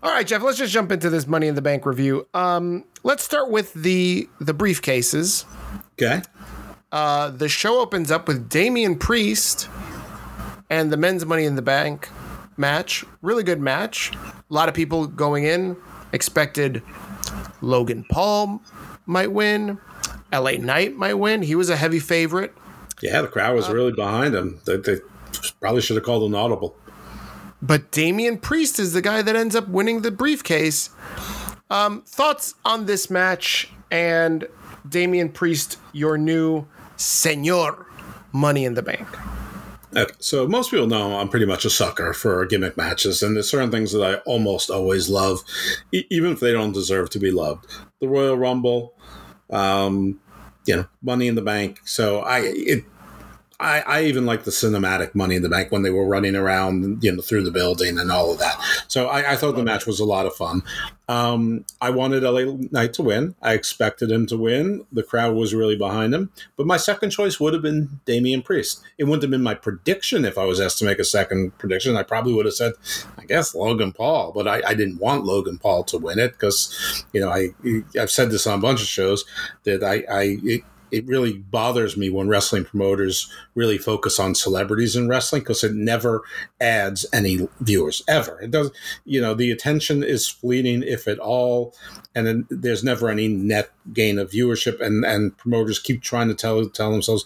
All 0.05 0.13
right, 0.13 0.25
Jeff. 0.25 0.41
Let's 0.43 0.59
just 0.59 0.73
jump 0.73 0.93
into 0.93 1.11
this 1.11 1.27
Money 1.27 1.49
in 1.49 1.57
the 1.57 1.63
Bank 1.63 1.85
review. 1.85 2.29
Um, 2.33 2.85
let's 3.03 3.25
start 3.25 3.51
with 3.51 3.73
the 3.75 4.29
the 4.41 4.55
briefcases. 4.55 5.47
Okay. 6.01 6.23
Uh, 6.95 7.29
the 7.29 7.49
show 7.49 7.81
opens 7.81 8.13
up 8.13 8.29
with 8.29 8.49
Damian 8.49 8.95
Priest 8.95 9.69
and 10.71 10.93
the 10.93 10.97
men's 10.97 11.27
Money 11.27 11.45
in 11.45 11.57
the 11.57 11.63
Bank 11.63 12.09
match. 12.57 13.05
Really 13.21 13.43
good 13.43 13.61
match. 13.61 14.13
A 14.15 14.55
lot 14.55 14.69
of 14.69 14.77
people 14.77 15.09
going 15.09 15.43
in 15.43 15.77
expected 16.13 16.85
Logan 17.61 18.07
Paul 18.13 18.63
might 19.07 19.33
win. 19.33 19.81
LA 20.33 20.53
Knight 20.53 20.95
might 20.95 21.15
win. 21.15 21.43
He 21.43 21.57
was 21.57 21.69
a 21.69 21.75
heavy 21.75 21.99
favorite. 21.99 22.55
Yeah, 23.03 23.23
the 23.23 23.29
crowd 23.29 23.57
was 23.57 23.69
really 23.69 23.91
behind 23.91 24.33
him. 24.33 24.61
They, 24.65 24.77
they 24.77 24.99
probably 25.59 25.83
should 25.83 25.97
have 25.97 26.05
called 26.05 26.23
an 26.23 26.37
audible. 26.37 26.77
But 27.61 27.91
Damian 27.91 28.39
Priest 28.39 28.79
is 28.79 28.93
the 28.93 29.03
guy 29.03 29.21
that 29.21 29.35
ends 29.35 29.57
up 29.57 29.67
winning 29.67 30.03
the 30.03 30.13
briefcase. 30.13 30.91
Um, 31.71 32.03
thoughts 32.03 32.55
on 32.65 32.87
this 32.87 33.11
match 33.11 33.69
and 33.91 34.47
Damian 34.89 35.31
Priest, 35.31 35.79
your 35.93 36.17
new 36.17 36.69
Senor 36.97 37.87
Money 38.33 38.65
in 38.65 38.75
the 38.75 38.83
Bank? 38.83 39.07
Okay, 39.97 40.13
so 40.19 40.49
most 40.49 40.71
people 40.73 40.89
know 40.89 41.19
I'm 41.19 41.29
pretty 41.29 41.47
much 41.47 41.65
a 41.65 41.71
sucker 41.71 42.13
for 42.13 42.45
gimmick 42.47 42.77
matches, 42.77 43.23
and 43.23 43.37
there's 43.37 43.49
certain 43.49 43.71
things 43.71 43.93
that 43.93 44.03
I 44.03 44.17
almost 44.27 44.69
always 44.69 45.09
love, 45.09 45.45
e- 45.93 46.05
even 46.11 46.33
if 46.33 46.41
they 46.41 46.53
don't 46.53 46.73
deserve 46.73 47.11
to 47.11 47.21
be 47.21 47.31
loved. 47.31 47.67
The 48.01 48.09
Royal 48.09 48.37
Rumble, 48.37 48.95
um, 49.51 50.21
you 50.67 50.75
know, 50.77 50.87
Money 51.01 51.29
in 51.29 51.37
the 51.37 51.43
Bank. 51.43 51.81
So 51.85 52.21
I 52.21 52.41
it. 52.45 52.85
I, 53.61 53.81
I 53.81 54.03
even 54.05 54.27
like 54.27 54.45
the 54.45 54.51
cinematic 54.51 55.15
Money 55.15 55.37
in 55.37 55.43
the 55.43 55.49
Bank 55.49 55.71
when 55.71 55.83
they 55.83 55.91
were 55.91 56.07
running 56.07 56.35
around, 56.35 57.03
you 57.05 57.15
know, 57.15 57.23
through 57.23 57.45
the 57.45 57.51
building 57.51 57.99
and 57.99 58.11
all 58.11 58.33
of 58.33 58.39
that. 58.39 58.61
So 58.89 59.07
I, 59.07 59.33
I 59.33 59.37
thought 59.37 59.55
the 59.55 59.63
match 59.63 59.87
was 59.87 60.01
a 60.01 60.05
lot 60.05 60.27
of 60.27 60.35
fun. 60.35 60.63
Um, 61.09 61.65
I 61.81 61.91
wanted 61.91 62.23
LA 62.23 62.57
Knight 62.73 62.95
to 62.95 63.03
win. 63.03 63.35
I 63.43 63.53
expected 63.53 64.11
him 64.11 64.27
to 64.27 64.37
win. 64.37 64.87
The 64.91 65.03
crowd 65.03 65.35
was 65.35 65.55
really 65.55 65.77
behind 65.77 66.15
him. 66.15 66.33
But 66.57 66.67
my 66.67 66.77
second 66.77 67.11
choice 67.11 67.39
would 67.39 67.53
have 67.53 67.63
been 67.63 68.01
Damian 68.07 68.43
Priest. 68.43 68.83
It 68.99 69.05
wouldn't 69.05 69.23
have 69.23 69.31
been 69.31 69.43
my 69.43 69.55
prediction 69.55 70.25
if 70.25 70.37
I 70.37 70.45
was 70.45 70.61
asked 70.61 70.79
to 70.79 70.85
make 70.85 70.99
a 70.99 71.05
second 71.05 71.57
prediction. 71.59 71.97
I 71.97 72.03
probably 72.03 72.33
would 72.33 72.47
have 72.47 72.55
said, 72.55 72.73
I 73.19 73.25
guess 73.25 73.55
Logan 73.55 73.93
Paul, 73.93 74.33
but 74.33 74.49
I, 74.49 74.63
I 74.67 74.75
didn't 74.75 74.99
want 74.99 75.25
Logan 75.25 75.59
Paul 75.59 75.85
to 75.85 75.99
win 75.99 76.19
it 76.19 76.33
because, 76.33 77.05
you 77.13 77.21
know, 77.21 77.31
I 77.31 77.51
I've 78.01 78.11
said 78.11 78.31
this 78.31 78.47
on 78.47 78.59
a 78.59 78.63
bunch 78.63 78.81
of 78.81 78.89
shows 78.89 79.25
that 79.65 79.85
I 79.85 80.05
I. 80.11 80.39
It, 80.43 80.63
it 80.91 81.07
really 81.07 81.39
bothers 81.39 81.97
me 81.97 82.11
when 82.11 82.29
wrestling 82.29 82.65
promoters 82.65 83.31
really 83.55 83.79
focus 83.79 84.19
on 84.19 84.35
celebrities 84.35 84.97
in 84.97 85.09
wrestling 85.09 85.43
because 85.43 85.65
it 85.65 85.75
never 85.75 86.23
adds 86.61 87.07
any 87.13 87.49
viewers 87.61 88.03
ever. 88.09 88.41
It 88.41 88.51
does, 88.51 88.71
you 89.05 89.21
know, 89.21 89.35
the 89.35 89.51
attention 89.51 90.03
is 90.03 90.29
fleeting 90.29 90.83
if 90.83 91.09
at 91.09 91.19
all, 91.19 91.75
and 92.15 92.27
then 92.27 92.47
there's 92.51 92.85
never 92.85 93.09
any 93.09 93.29
net 93.29 93.71
gain 93.93 94.19
of 94.19 94.31
viewership. 94.31 94.81
And 94.81 95.05
and 95.05 95.37
promoters 95.37 95.79
keep 95.79 96.03
trying 96.03 96.29
to 96.29 96.35
tell 96.35 96.65
tell 96.69 96.93
themselves, 96.93 97.25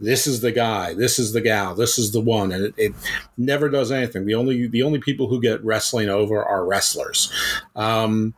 this 0.00 0.26
is 0.26 0.40
the 0.40 0.52
guy, 0.52 0.94
this 0.94 1.18
is 1.18 1.32
the 1.32 1.40
gal, 1.40 1.74
this 1.74 1.98
is 1.98 2.12
the 2.12 2.20
one, 2.20 2.52
and 2.52 2.64
it, 2.64 2.74
it 2.76 2.94
never 3.36 3.68
does 3.68 3.92
anything. 3.92 4.26
The 4.26 4.34
only 4.34 4.66
the 4.66 4.82
only 4.82 4.98
people 4.98 5.28
who 5.28 5.40
get 5.40 5.64
wrestling 5.64 6.08
over 6.08 6.42
are 6.42 6.64
wrestlers, 6.64 7.32
um, 7.76 8.34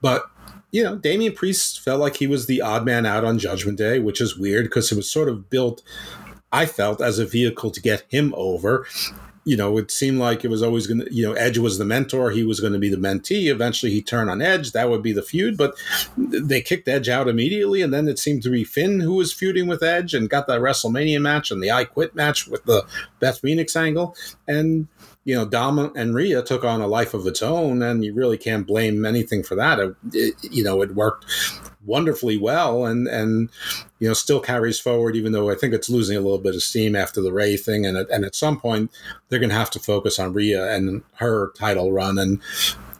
but 0.00 0.24
you 0.70 0.82
know, 0.82 0.96
Damian 0.96 1.32
Priest 1.34 1.80
felt 1.80 2.00
like 2.00 2.16
he 2.16 2.26
was 2.26 2.46
the 2.46 2.60
odd 2.60 2.84
man 2.84 3.06
out 3.06 3.24
on 3.24 3.38
Judgment 3.38 3.78
Day, 3.78 3.98
which 3.98 4.20
is 4.20 4.38
weird 4.38 4.66
because 4.66 4.92
it 4.92 4.96
was 4.96 5.10
sort 5.10 5.28
of 5.28 5.48
built, 5.48 5.82
I 6.52 6.66
felt, 6.66 7.00
as 7.00 7.18
a 7.18 7.26
vehicle 7.26 7.70
to 7.70 7.80
get 7.80 8.04
him 8.08 8.34
over. 8.36 8.86
you 9.48 9.56
know, 9.56 9.78
it 9.78 9.90
seemed 9.90 10.18
like 10.18 10.44
it 10.44 10.48
was 10.48 10.62
always 10.62 10.86
going 10.86 11.00
to, 11.00 11.10
you 11.10 11.26
know, 11.26 11.32
Edge 11.32 11.56
was 11.56 11.78
the 11.78 11.84
mentor. 11.86 12.30
He 12.30 12.44
was 12.44 12.60
going 12.60 12.74
to 12.74 12.78
be 12.78 12.90
the 12.90 12.98
mentee. 12.98 13.50
Eventually 13.50 13.90
he 13.90 14.02
turned 14.02 14.28
on 14.28 14.42
Edge. 14.42 14.72
That 14.72 14.90
would 14.90 15.02
be 15.02 15.14
the 15.14 15.22
feud. 15.22 15.56
But 15.56 15.74
they 16.18 16.60
kicked 16.60 16.86
Edge 16.86 17.08
out 17.08 17.28
immediately. 17.28 17.80
And 17.80 17.90
then 17.90 18.08
it 18.08 18.18
seemed 18.18 18.42
to 18.42 18.50
be 18.50 18.62
Finn 18.62 19.00
who 19.00 19.14
was 19.14 19.32
feuding 19.32 19.66
with 19.66 19.82
Edge 19.82 20.12
and 20.12 20.28
got 20.28 20.48
that 20.48 20.60
WrestleMania 20.60 21.22
match 21.22 21.50
and 21.50 21.62
the 21.62 21.70
I 21.70 21.86
Quit 21.86 22.14
match 22.14 22.46
with 22.46 22.64
the 22.64 22.86
Beth 23.20 23.38
Phoenix 23.40 23.74
angle. 23.74 24.14
And, 24.46 24.86
you 25.28 25.34
know, 25.34 25.44
Dom 25.44 25.92
and 25.94 26.14
Rhea 26.14 26.42
took 26.42 26.64
on 26.64 26.80
a 26.80 26.86
life 26.86 27.12
of 27.12 27.26
its 27.26 27.42
own. 27.42 27.82
And 27.82 28.02
you 28.02 28.14
really 28.14 28.38
can't 28.38 28.66
blame 28.66 29.04
anything 29.04 29.42
for 29.42 29.56
that. 29.56 29.78
It, 29.78 29.94
it, 30.14 30.34
you 30.50 30.64
know, 30.64 30.80
it 30.80 30.94
worked 30.94 31.26
wonderfully 31.84 32.36
well 32.36 32.84
and 32.84 33.06
and 33.08 33.48
you 33.98 34.06
know 34.06 34.12
still 34.12 34.40
carries 34.40 34.78
forward 34.78 35.16
even 35.16 35.32
though 35.32 35.48
I 35.48 35.54
think 35.54 35.72
it's 35.72 35.88
losing 35.88 36.18
a 36.18 36.20
little 36.20 36.38
bit 36.38 36.54
of 36.54 36.62
steam 36.62 36.94
after 36.94 37.22
the 37.22 37.32
Rey 37.32 37.56
thing 37.56 37.86
and 37.86 37.96
and 37.96 38.26
at 38.26 38.34
some 38.34 38.60
point 38.60 38.90
they're 39.28 39.38
going 39.38 39.48
to 39.48 39.56
have 39.56 39.70
to 39.70 39.78
focus 39.78 40.18
on 40.18 40.34
Rhea 40.34 40.70
and 40.74 41.02
her 41.14 41.50
title 41.56 41.90
run 41.90 42.18
and 42.18 42.40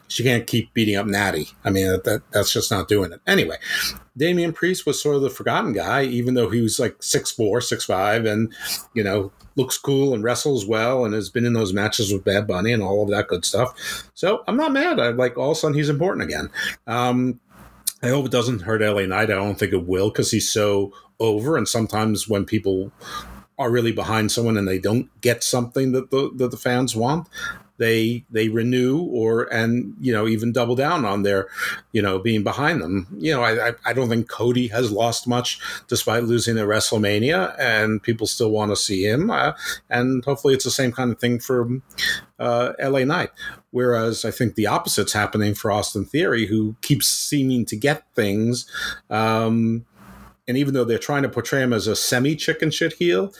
she 0.09 0.23
can't 0.23 0.45
keep 0.45 0.73
beating 0.73 0.95
up 0.95 1.05
Natty. 1.05 1.49
I 1.63 1.69
mean 1.69 1.87
that 2.03 2.21
that's 2.31 2.51
just 2.51 2.69
not 2.69 2.87
doing 2.87 3.13
it. 3.13 3.21
Anyway, 3.25 3.57
Damian 4.17 4.51
Priest 4.53 4.85
was 4.85 5.01
sort 5.01 5.15
of 5.15 5.21
the 5.21 5.29
forgotten 5.29 5.71
guy 5.71 6.03
even 6.03 6.33
though 6.33 6.49
he 6.49 6.61
was 6.61 6.79
like 6.79 7.01
six 7.01 7.31
four, 7.31 7.61
six 7.61 7.85
five, 7.85 8.25
and 8.25 8.53
you 8.93 9.03
know 9.03 9.31
looks 9.55 9.77
cool 9.77 10.13
and 10.13 10.23
wrestles 10.23 10.65
well 10.65 11.05
and 11.05 11.13
has 11.13 11.29
been 11.29 11.45
in 11.45 11.53
those 11.53 11.73
matches 11.73 12.11
with 12.11 12.23
Bad 12.23 12.47
Bunny 12.47 12.71
and 12.71 12.81
all 12.81 13.03
of 13.03 13.09
that 13.09 13.27
good 13.27 13.43
stuff. 13.45 14.09
So 14.13 14.43
I'm 14.47 14.57
not 14.57 14.71
mad. 14.71 14.99
I 14.99 15.09
like 15.09 15.37
all 15.37 15.51
of 15.51 15.57
a 15.57 15.59
sudden 15.59 15.77
he's 15.77 15.89
important 15.89 16.23
again. 16.23 16.49
Um, 16.87 17.39
I 18.01 18.07
hope 18.07 18.25
it 18.25 18.31
doesn't 18.31 18.61
hurt 18.61 18.81
LA 18.81 19.05
Knight. 19.05 19.29
I 19.29 19.35
don't 19.35 19.59
think 19.59 19.73
it 19.73 19.85
will 19.85 20.09
because 20.09 20.31
he's 20.31 20.49
so 20.49 20.93
over. 21.19 21.57
And 21.57 21.67
sometimes 21.67 22.27
when 22.27 22.45
people 22.45 22.91
are 23.57 23.69
really 23.69 23.91
behind 23.91 24.31
someone 24.31 24.57
and 24.57 24.67
they 24.67 24.79
don't 24.79 25.09
get 25.19 25.43
something 25.43 25.91
that 25.91 26.11
the 26.11 26.31
that 26.35 26.51
the 26.51 26.57
fans 26.57 26.95
want, 26.95 27.27
they 27.79 28.25
they 28.29 28.49
renew 28.49 28.99
or 28.99 29.51
and 29.51 29.95
you 29.99 30.13
know 30.13 30.27
even 30.27 30.51
double 30.51 30.75
down 30.75 31.05
on 31.05 31.23
their 31.23 31.47
you 31.91 32.01
know 32.01 32.19
being 32.19 32.43
behind 32.43 32.81
them. 32.81 33.07
You 33.17 33.33
know, 33.33 33.43
I 33.43 33.73
I 33.85 33.93
don't 33.93 34.09
think 34.09 34.29
Cody 34.29 34.67
has 34.67 34.91
lost 34.91 35.27
much 35.27 35.59
despite 35.87 36.25
losing 36.25 36.57
at 36.59 36.67
WrestleMania, 36.67 37.55
and 37.57 38.03
people 38.03 38.27
still 38.27 38.51
want 38.51 38.71
to 38.71 38.75
see 38.75 39.05
him. 39.05 39.31
Uh, 39.31 39.53
and 39.89 40.23
hopefully, 40.25 40.53
it's 40.53 40.65
the 40.65 40.71
same 40.71 40.91
kind 40.91 41.11
of 41.11 41.19
thing 41.19 41.39
for 41.39 41.67
uh, 42.37 42.73
LA 42.79 43.03
Knight. 43.05 43.31
Whereas 43.71 44.25
I 44.25 44.31
think 44.31 44.55
the 44.55 44.67
opposite's 44.67 45.13
happening 45.13 45.55
for 45.55 45.71
Austin 45.71 46.05
Theory, 46.05 46.47
who 46.47 46.75
keeps 46.81 47.07
seeming 47.07 47.65
to 47.65 47.75
get 47.75 48.03
things. 48.13 48.69
Um, 49.09 49.85
and 50.47 50.57
even 50.57 50.73
though 50.73 50.83
they're 50.83 50.97
trying 50.97 51.23
to 51.23 51.29
portray 51.29 51.61
him 51.61 51.73
as 51.73 51.85
a 51.87 51.95
semi 51.95 52.35
chicken 52.35 52.71
shit 52.71 52.93
heel, 52.93 53.31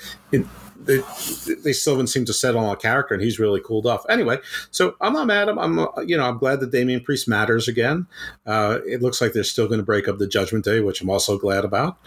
they, 0.90 1.54
they 1.54 1.74
still 1.74 1.94
haven't 1.94 2.08
seemed 2.08 2.26
to 2.28 2.34
settle 2.34 2.66
on 2.66 2.74
a 2.74 2.76
character, 2.76 3.14
and 3.14 3.22
he's 3.22 3.38
really 3.38 3.62
cooled 3.62 3.86
off. 3.86 4.04
Anyway, 4.10 4.40
so 4.72 4.96
I'm 5.00 5.14
not 5.14 5.28
mad. 5.28 5.48
I'm, 5.48 5.60
I'm 5.60 5.88
you 6.08 6.18
know 6.18 6.28
I'm 6.28 6.40
glad 6.40 6.60
that 6.62 6.72
Damian 6.72 7.02
Priest 7.02 7.28
matters 7.28 7.68
again. 7.68 8.08
Uh, 8.46 8.80
it 8.86 9.02
looks 9.02 9.22
like 9.22 9.34
they're 9.34 9.44
still 9.44 9.68
going 9.68 9.80
to 9.80 9.86
break 9.86 10.08
up 10.08 10.18
the 10.18 10.28
Judgment 10.28 10.66
Day, 10.66 10.80
which 10.80 11.02
I'm 11.02 11.10
also 11.10 11.38
glad 11.38 11.64
about, 11.64 11.98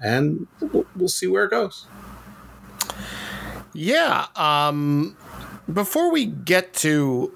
and 0.00 0.46
we'll, 0.60 0.86
we'll 0.94 1.08
see 1.08 1.26
where 1.26 1.44
it 1.44 1.50
goes. 1.50 1.86
Yeah. 3.72 4.26
Um, 4.36 5.16
before 5.72 6.12
we 6.12 6.26
get 6.26 6.72
to 6.74 7.26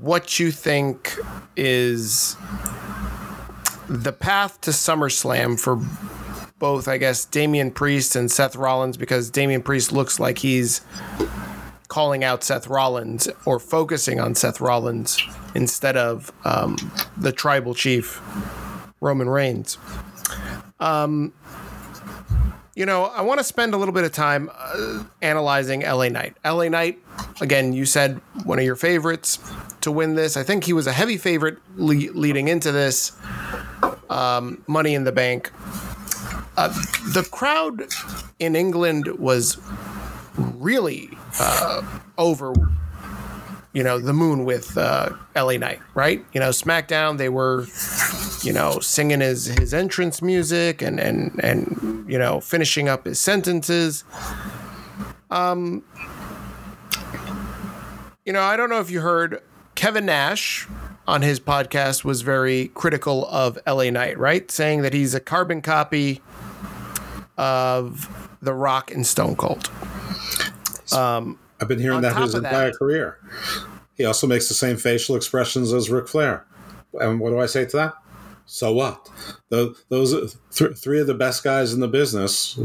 what 0.00 0.38
you 0.38 0.50
think 0.50 1.18
is 1.56 2.36
the 3.88 4.12
path 4.12 4.60
to 4.62 4.70
SummerSlam 4.70 5.58
for 5.58 5.76
both, 6.58 6.88
I 6.88 6.98
guess, 6.98 7.24
Damian 7.24 7.70
Priest 7.70 8.16
and 8.16 8.30
Seth 8.30 8.56
Rollins, 8.56 8.96
because 8.96 9.30
Damian 9.30 9.62
Priest 9.62 9.92
looks 9.92 10.20
like 10.20 10.38
he's 10.38 10.80
calling 11.88 12.24
out 12.24 12.42
Seth 12.42 12.66
Rollins 12.68 13.28
or 13.44 13.58
focusing 13.58 14.20
on 14.20 14.34
Seth 14.34 14.60
Rollins 14.60 15.22
instead 15.54 15.96
of 15.96 16.32
um, 16.44 16.76
the 17.16 17.32
tribal 17.32 17.74
chief, 17.74 18.20
Roman 19.00 19.28
Reigns. 19.28 19.78
Um, 20.80 21.32
you 22.74 22.86
know, 22.86 23.04
I 23.04 23.22
want 23.22 23.38
to 23.38 23.44
spend 23.44 23.74
a 23.74 23.76
little 23.76 23.94
bit 23.94 24.04
of 24.04 24.12
time 24.12 24.50
uh, 24.52 25.04
analyzing 25.22 25.82
LA 25.82 26.08
Knight. 26.08 26.36
LA 26.44 26.68
Knight, 26.68 26.98
again, 27.40 27.72
you 27.72 27.84
said 27.84 28.20
one 28.44 28.58
of 28.58 28.64
your 28.64 28.74
favorites 28.74 29.38
to 29.82 29.92
win 29.92 30.16
this. 30.16 30.36
I 30.36 30.42
think 30.42 30.64
he 30.64 30.72
was 30.72 30.86
a 30.86 30.92
heavy 30.92 31.16
favorite 31.16 31.58
le- 31.76 32.12
leading 32.12 32.48
into 32.48 32.72
this. 32.72 33.12
Um, 34.10 34.64
Money 34.66 34.94
in 34.94 35.04
the 35.04 35.12
Bank. 35.12 35.52
Uh, 36.56 36.68
the 37.12 37.26
crowd 37.30 37.84
in 38.38 38.54
England 38.54 39.08
was 39.18 39.58
really 40.36 41.10
uh, 41.40 41.82
over, 42.16 42.52
you 43.72 43.82
know, 43.82 43.98
the 43.98 44.12
moon 44.12 44.44
with 44.44 44.76
uh, 44.78 45.10
LA 45.34 45.56
Knight, 45.56 45.80
right? 45.94 46.24
You 46.32 46.40
know, 46.40 46.50
SmackDown, 46.50 47.18
they 47.18 47.28
were, 47.28 47.66
you 48.42 48.52
know, 48.52 48.78
singing 48.78 49.20
his 49.20 49.46
his 49.46 49.74
entrance 49.74 50.22
music 50.22 50.80
and 50.80 51.00
and 51.00 51.40
and 51.42 52.04
you 52.08 52.18
know, 52.18 52.40
finishing 52.40 52.88
up 52.88 53.04
his 53.04 53.18
sentences. 53.18 54.04
Um, 55.30 55.82
you 58.24 58.32
know, 58.32 58.42
I 58.42 58.56
don't 58.56 58.70
know 58.70 58.80
if 58.80 58.90
you 58.90 59.00
heard 59.00 59.42
Kevin 59.74 60.06
Nash 60.06 60.68
on 61.06 61.22
his 61.22 61.40
podcast 61.40 62.04
was 62.04 62.22
very 62.22 62.68
critical 62.68 63.26
of 63.26 63.58
LA 63.66 63.90
Knight, 63.90 64.18
right? 64.18 64.50
Saying 64.50 64.82
that 64.82 64.94
he's 64.94 65.14
a 65.14 65.20
carbon 65.20 65.60
copy 65.60 66.22
of 67.36 68.36
The 68.42 68.54
Rock 68.54 68.92
and 68.92 69.06
Stone 69.06 69.36
Cold. 69.36 69.70
Um, 70.92 71.38
I've 71.60 71.68
been 71.68 71.78
hearing 71.78 72.02
that 72.02 72.16
his 72.16 72.34
entire 72.34 72.70
that, 72.70 72.78
career. 72.78 73.18
He 73.94 74.04
also 74.04 74.26
makes 74.26 74.48
the 74.48 74.54
same 74.54 74.76
facial 74.76 75.16
expressions 75.16 75.72
as 75.72 75.90
Ric 75.90 76.08
Flair. 76.08 76.46
And 76.94 77.20
what 77.20 77.30
do 77.30 77.40
I 77.40 77.46
say 77.46 77.64
to 77.64 77.76
that? 77.76 77.94
So 78.46 78.72
what? 78.72 79.08
The, 79.48 79.74
those 79.88 80.36
th- 80.52 80.76
three 80.76 81.00
of 81.00 81.06
the 81.06 81.14
best 81.14 81.42
guys 81.42 81.72
in 81.72 81.80
the 81.80 81.88
business. 81.88 82.58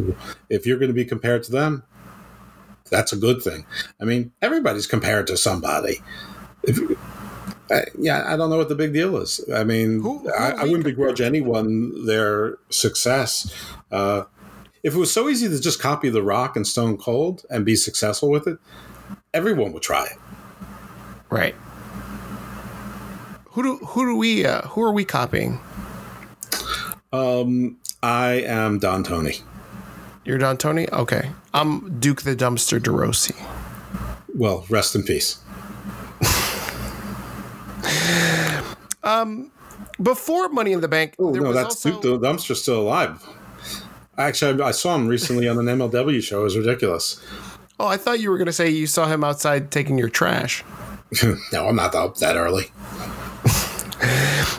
If 0.50 0.66
you're 0.66 0.78
going 0.78 0.90
to 0.90 0.94
be 0.94 1.06
compared 1.06 1.44
to 1.44 1.52
them, 1.52 1.84
that's 2.90 3.14
a 3.14 3.18
good 3.18 3.42
thing. 3.42 3.66
I 4.02 4.06
mean, 4.06 4.32
everybody's 4.42 4.88
compared 4.88 5.28
to 5.28 5.38
somebody. 5.38 6.02
If, 6.64 6.80
uh, 7.72 7.82
yeah, 7.98 8.24
I 8.28 8.36
don't 8.36 8.50
know 8.50 8.58
what 8.58 8.70
the 8.70 8.76
big 8.76 8.94
deal 8.94 9.16
is. 9.18 9.42
I 9.54 9.64
mean, 9.64 10.02
who, 10.02 10.20
who 10.20 10.34
I, 10.34 10.52
I, 10.52 10.64
wouldn't 10.64 10.84
begrudge 10.84 11.22
anyone 11.22 12.06
their 12.06 12.58
success. 12.70 13.54
Uh, 13.92 14.24
if 14.84 14.96
it 14.96 14.98
was 14.98 15.12
so 15.12 15.30
easy 15.30 15.50
to 15.50 15.60
just 15.60 15.80
copy 15.80 16.10
The 16.10 16.24
Rock 16.24 16.56
and 16.56 16.66
Stone 16.66 16.98
Cold 16.98 17.46
and 17.50 17.66
be 17.66 17.76
successful 17.76 18.30
with 18.30 18.48
it, 18.48 18.58
everyone 19.34 19.74
would 19.74 19.84
try 19.84 20.06
it. 20.06 20.18
Right. 21.30 21.56
Who 23.52 23.64
do 23.64 23.78
who 23.78 24.06
do 24.06 24.16
we 24.16 24.46
uh, 24.46 24.62
who 24.62 24.82
are 24.84 24.92
we 24.92 25.04
copying? 25.06 25.60
Um, 27.12 27.78
I 28.02 28.44
am 28.46 28.80
Don 28.80 29.04
Tony. 29.04 29.38
You're 30.24 30.38
Don 30.38 30.58
Tony. 30.58 30.88
Okay, 30.92 31.32
I'm 31.54 32.00
Duke 32.00 32.22
the 32.22 32.36
Dumpster 32.36 32.80
Droese. 32.80 33.36
Well, 34.36 34.66
rest 34.70 34.96
in 34.96 35.04
peace. 35.04 35.40
um, 39.04 39.52
before 40.02 40.50
Money 40.50 40.72
in 40.72 40.82
the 40.82 40.88
Bank, 40.88 41.16
oh 41.20 41.32
no, 41.32 41.52
that's 41.52 41.86
also... 41.86 42.00
Duke 42.00 42.22
the 42.22 42.28
Dumpster 42.28 42.56
still 42.56 42.82
alive. 42.82 43.28
Actually, 44.20 44.62
I 44.62 44.72
saw 44.72 44.96
him 44.96 45.08
recently 45.08 45.48
on 45.48 45.58
an 45.58 45.66
MLW 45.66 46.22
show. 46.22 46.42
It 46.42 46.44
was 46.44 46.58
ridiculous. 46.58 47.22
Oh, 47.80 47.88
I 47.88 47.96
thought 47.96 48.20
you 48.20 48.30
were 48.30 48.38
going 48.38 48.48
to 48.48 48.54
say 48.54 48.70
you 48.70 48.86
saw 48.86 49.08
him 49.08 49.24
outside 49.24 49.72
taking 49.72 49.98
your 49.98 50.10
trash. 50.10 50.66
no, 51.54 51.68
I'm 51.68 51.78
not 51.78 51.96
up 51.96 52.18
that 52.18 52.36
early. 52.36 52.66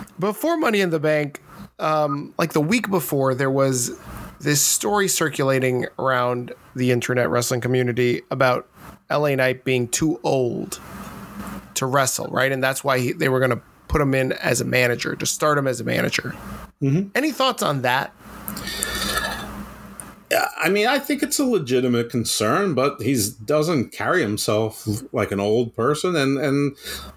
before 0.18 0.56
Money 0.56 0.80
in 0.80 0.88
the 0.88 0.98
Bank, 0.98 1.42
um, 1.78 2.32
like 2.38 2.54
the 2.54 2.60
week 2.62 2.88
before, 2.88 3.34
there 3.34 3.50
was 3.50 3.98
this 4.40 4.62
story 4.62 5.06
circulating 5.06 5.86
around 5.98 6.54
the 6.74 6.90
internet 6.90 7.28
wrestling 7.28 7.60
community 7.60 8.22
about 8.30 8.66
LA 9.10 9.34
Knight 9.34 9.64
being 9.64 9.88
too 9.88 10.18
old 10.22 10.80
to 11.74 11.84
wrestle, 11.84 12.28
right? 12.28 12.50
And 12.50 12.64
that's 12.64 12.82
why 12.82 12.98
he, 12.98 13.12
they 13.12 13.28
were 13.28 13.40
going 13.40 13.50
to 13.50 13.60
put 13.88 14.00
him 14.00 14.14
in 14.14 14.32
as 14.32 14.62
a 14.62 14.64
manager, 14.64 15.14
to 15.16 15.26
start 15.26 15.58
him 15.58 15.66
as 15.66 15.80
a 15.80 15.84
manager. 15.84 16.34
Mm-hmm. 16.80 17.08
Any 17.14 17.32
thoughts 17.32 17.62
on 17.62 17.82
that? 17.82 18.14
I 20.56 20.68
mean, 20.68 20.86
I 20.86 20.98
think 20.98 21.22
it's 21.22 21.38
a 21.38 21.44
legitimate 21.44 22.10
concern, 22.10 22.74
but 22.74 23.00
he 23.02 23.18
doesn't 23.44 23.90
carry 23.92 24.22
himself 24.22 24.86
like 25.12 25.32
an 25.32 25.40
old 25.40 25.74
person. 25.74 26.14
And 26.14 26.38
and 26.38 26.76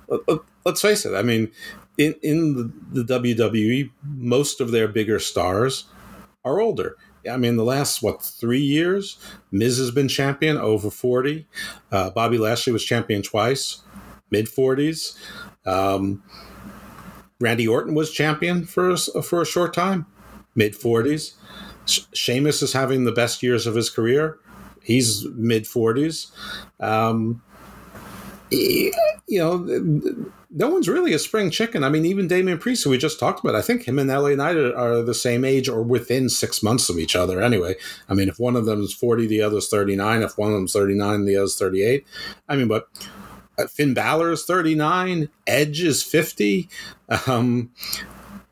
uh, 0.09 0.17
uh, 0.27 0.37
let's 0.65 0.81
face 0.81 1.05
it, 1.05 1.13
I 1.13 1.21
mean, 1.21 1.51
in 1.97 2.15
in 2.21 2.71
the, 2.91 3.03
the 3.03 3.19
WWE, 3.19 3.91
most 4.03 4.61
of 4.61 4.71
their 4.71 4.87
bigger 4.87 5.19
stars 5.19 5.85
are 6.43 6.59
older. 6.59 6.97
I 7.29 7.37
mean, 7.37 7.55
the 7.55 7.63
last 7.63 8.01
what 8.01 8.21
three 8.21 8.61
years, 8.61 9.17
Miz 9.51 9.77
has 9.77 9.91
been 9.91 10.07
champion 10.07 10.57
over 10.57 10.89
forty. 10.89 11.47
Uh, 11.91 12.09
Bobby 12.09 12.37
Lashley 12.37 12.73
was 12.73 12.83
champion 12.83 13.21
twice, 13.21 13.81
mid 14.31 14.49
forties. 14.49 15.17
Um, 15.65 16.23
Randy 17.39 17.67
Orton 17.67 17.93
was 17.93 18.11
champion 18.11 18.65
for 18.65 18.91
a, 18.91 18.97
for 18.97 19.41
a 19.41 19.45
short 19.45 19.73
time, 19.73 20.05
mid 20.55 20.75
forties. 20.75 21.35
Sheamus 21.85 22.61
is 22.61 22.73
having 22.73 23.05
the 23.05 23.11
best 23.11 23.43
years 23.43 23.67
of 23.67 23.75
his 23.75 23.89
career. 23.89 24.39
He's 24.81 25.25
mid 25.35 25.63
40s. 25.63 26.31
Um, 26.79 27.41
you 28.51 28.91
know, 29.39 30.29
no 30.51 30.69
one's 30.69 30.87
really 30.87 31.13
a 31.13 31.19
spring 31.19 31.49
chicken. 31.49 31.83
I 31.83 31.89
mean, 31.89 32.05
even 32.05 32.27
Damian 32.27 32.59
Priest, 32.59 32.83
who 32.83 32.91
we 32.91 32.97
just 32.97 33.19
talked 33.19 33.39
about, 33.39 33.55
I 33.55 33.61
think 33.61 33.87
him 33.87 33.97
and 33.97 34.09
LA 34.09 34.35
Knight 34.35 34.55
are 34.55 35.01
the 35.01 35.13
same 35.13 35.43
age 35.43 35.67
or 35.67 35.81
within 35.81 36.29
six 36.29 36.61
months 36.61 36.89
of 36.89 36.99
each 36.99 37.15
other 37.15 37.41
anyway. 37.41 37.75
I 38.07 38.13
mean, 38.13 38.29
if 38.29 38.39
one 38.39 38.55
of 38.55 38.65
them 38.65 38.81
is 38.83 38.93
40, 38.93 39.25
the 39.25 39.41
other's 39.41 39.69
39. 39.69 40.21
If 40.21 40.37
one 40.37 40.49
of 40.49 40.55
them's 40.55 40.73
39, 40.73 41.25
the 41.25 41.37
other's 41.37 41.57
38. 41.57 42.05
I 42.47 42.55
mean, 42.55 42.67
but 42.67 42.87
uh, 43.57 43.67
Finn 43.67 43.93
Balor 43.93 44.31
is 44.31 44.45
39, 44.45 45.29
Edge 45.47 45.81
is 45.81 46.03
50. 46.03 46.69
Um, 47.27 47.71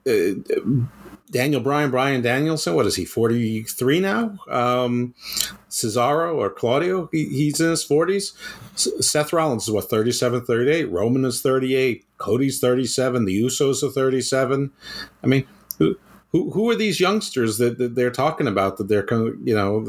uh, 0.08 0.12
Daniel 1.32 1.62
Bryan, 1.62 1.90
Bryan 1.90 2.22
Danielson, 2.22 2.76
what 2.76 2.86
is 2.86 2.98
he, 2.98 3.06
43 3.06 4.02
now? 4.02 4.38
Um, 4.50 5.16
Cesaro 5.70 6.36
or 6.36 6.50
Claudio, 6.50 7.08
he, 7.12 7.26
he's 7.30 7.62
in 7.62 7.70
his 7.70 7.88
40s. 7.88 8.34
Seth 8.76 9.32
Rollins 9.32 9.64
is 9.64 9.72
what, 9.72 9.90
37, 9.90 10.46
38? 10.46 10.92
Roman 10.92 11.24
is 11.24 11.42
38. 11.42 12.06
Cody's 12.18 12.60
37. 12.60 13.26
The 13.26 13.42
Usos 13.44 13.82
are 13.82 13.90
37. 13.90 14.72
I 15.24 15.28
mean, 15.28 15.48
who, 15.80 15.98
who, 16.30 16.52
who 16.52 16.70
are 16.70 16.76
these 16.76 17.00
youngsters 17.00 17.58
that, 17.60 17.78
that 17.78 17.96
they're 17.96 18.12
talking 18.12 18.48
about 18.48 18.78
that 18.78 18.90
they're, 18.90 19.08
you 19.10 19.56
know, 19.56 19.86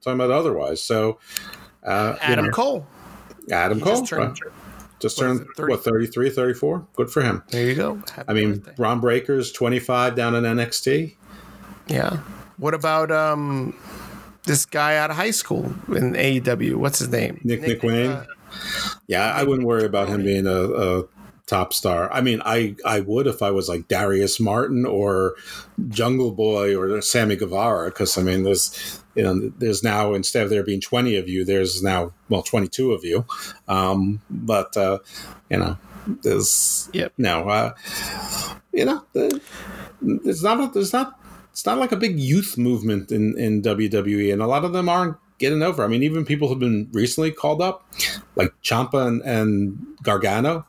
talking 0.00 0.14
about 0.20 0.30
otherwise? 0.30 0.80
So, 0.80 1.18
uh, 1.82 2.16
Adam 2.20 2.44
you 2.44 2.50
know, 2.50 2.54
Cole. 2.54 2.86
Adam 3.50 3.78
he 3.78 3.84
Cole. 3.84 4.06
Turned, 4.06 4.40
right? 4.40 4.52
Just 5.00 5.18
turned 5.18 5.46
what, 5.56 5.68
what 5.70 5.84
33 5.84 6.30
34 6.30 6.86
good 6.94 7.10
for 7.10 7.22
him. 7.22 7.42
There 7.48 7.66
you 7.66 7.74
go. 7.74 7.94
Happy 8.14 8.24
i 8.28 8.32
mean 8.32 8.54
birthday. 8.54 8.74
Bron 8.76 9.00
Breakker's 9.00 9.52
25 9.52 10.14
down 10.14 10.34
in 10.34 10.44
nxt 10.44 11.14
yeah. 11.86 12.18
What 12.58 12.74
about 12.74 13.10
um 13.10 13.78
this 14.44 14.66
guy 14.66 14.96
out 14.96 15.10
of 15.10 15.16
high 15.16 15.30
school 15.30 15.66
in 15.88 16.14
aew 16.14 16.74
what's 16.76 16.98
his 16.98 17.08
name? 17.08 17.40
Nick 17.44 17.60
nick, 17.60 17.68
nick 17.68 17.82
wayne? 17.82 18.10
uh, 18.10 18.24
yeah 19.06 19.32
i 19.34 19.42
wouldn't 19.42 19.66
worry 19.66 19.84
about 19.84 20.08
him 20.08 20.22
being 20.22 20.46
a, 20.46 20.50
a 20.50 21.04
top 21.48 21.72
star. 21.72 22.12
I 22.12 22.20
mean, 22.20 22.40
I 22.44 22.76
I 22.84 23.00
would 23.00 23.26
if 23.26 23.42
I 23.42 23.50
was 23.50 23.68
like 23.68 23.88
Darius 23.88 24.38
Martin 24.38 24.84
or 24.84 25.34
Jungle 25.88 26.30
Boy 26.30 26.76
or 26.76 27.00
Sammy 27.00 27.34
Guevara, 27.34 27.88
because 27.88 28.16
I 28.16 28.22
mean, 28.22 28.44
there's 28.44 29.02
you 29.14 29.24
know, 29.24 29.52
there's 29.58 29.82
now 29.82 30.14
instead 30.14 30.44
of 30.44 30.50
there 30.50 30.62
being 30.62 30.80
20 30.80 31.16
of 31.16 31.28
you, 31.28 31.44
there's 31.44 31.82
now 31.82 32.12
well 32.28 32.42
22 32.42 32.92
of 32.92 33.04
you. 33.04 33.24
Um, 33.66 34.20
but 34.30 34.76
uh, 34.76 34.98
you 35.50 35.56
know, 35.56 35.76
there's 36.22 36.88
yep. 36.92 37.12
no, 37.18 37.48
uh, 37.48 37.74
you 38.72 38.84
know, 38.84 39.04
there's 39.12 40.42
not 40.42 40.60
a, 40.60 40.70
there's 40.72 40.92
not 40.92 41.18
it's 41.50 41.66
not 41.66 41.78
like 41.78 41.90
a 41.90 41.96
big 41.96 42.20
youth 42.20 42.56
movement 42.56 43.10
in 43.10 43.36
in 43.38 43.62
WWE, 43.62 44.32
and 44.32 44.40
a 44.40 44.46
lot 44.46 44.64
of 44.64 44.72
them 44.72 44.88
aren't 44.88 45.16
getting 45.38 45.62
over. 45.62 45.82
I 45.82 45.88
mean, 45.88 46.02
even 46.02 46.24
people 46.24 46.48
who've 46.48 46.58
been 46.58 46.88
recently 46.92 47.32
called 47.32 47.62
up, 47.62 47.84
like 48.36 48.52
Ciampa 48.62 49.06
and, 49.06 49.22
and 49.22 49.96
Gargano, 50.02 50.66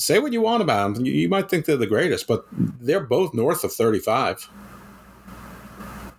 say 0.00 0.18
what 0.18 0.32
you 0.32 0.40
want 0.40 0.62
about 0.62 0.94
them. 0.94 1.04
You, 1.04 1.28
might 1.28 1.48
think 1.50 1.66
they're 1.66 1.76
the 1.76 1.86
greatest, 1.86 2.26
but 2.26 2.46
they're 2.50 3.00
both 3.00 3.34
north 3.34 3.64
of 3.64 3.72
35. 3.72 4.48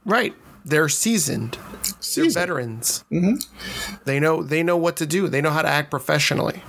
Right. 0.06 0.36
They're 0.64 0.90
seasoned. 0.90 1.58
seasoned. 2.00 2.36
They're 2.36 2.42
veterans. 2.42 3.04
Mm-hmm. 3.12 4.00
They 4.06 4.20
know 4.20 4.44
they 4.44 4.64
know 4.64 4.78
what 4.78 4.96
to 4.98 5.06
do. 5.06 5.28
They 5.28 5.42
know 5.42 5.50
how 5.50 5.64
to 5.64 5.68
act 5.68 5.90
professionally. 5.90 6.62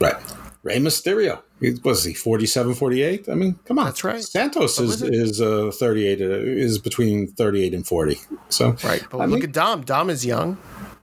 Right. 0.00 0.16
Rey 0.62 0.78
Mysterio. 0.78 1.42
Was 1.82 2.04
he 2.04 2.14
47, 2.14 2.74
48? 2.74 3.28
I 3.28 3.34
mean, 3.34 3.58
come 3.64 3.78
on. 3.78 3.86
That's 3.86 4.04
right. 4.04 4.22
Santos 4.22 4.78
is 4.78 5.02
is 5.02 5.40
uh, 5.40 5.70
38 5.72 6.20
uh, 6.20 6.24
is 6.24 6.78
between 6.78 7.28
38 7.28 7.74
and 7.74 7.86
40. 7.86 8.18
So 8.48 8.76
Right. 8.84 9.02
But 9.10 9.18
I 9.18 9.24
look 9.26 9.40
mean, 9.40 9.44
at 9.44 9.52
Dom. 9.52 9.82
Dom 9.82 10.10
is 10.10 10.24
young. 10.24 10.58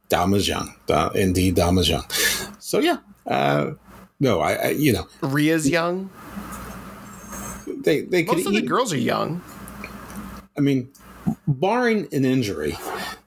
Dom 0.10 0.34
is 0.34 0.48
young. 0.48 0.76
Dom, 0.88 1.16
indeed, 1.16 1.56
Dom 1.56 1.78
is 1.78 1.90
young. 1.90 2.06
So 2.60 2.80
yeah, 2.80 2.98
uh, 3.26 3.72
no, 4.22 4.40
I, 4.40 4.54
I 4.54 4.70
you 4.70 4.94
know 4.94 5.08
Rhea's 5.22 5.68
young. 5.68 6.10
They 7.68 8.02
they 8.02 8.24
most 8.24 8.46
of 8.46 8.54
the 8.54 8.62
girls 8.62 8.94
are 8.94 8.98
young. 8.98 9.42
I 10.56 10.62
mean, 10.62 10.94
barring 11.48 12.08
an 12.14 12.24
injury, 12.24 12.78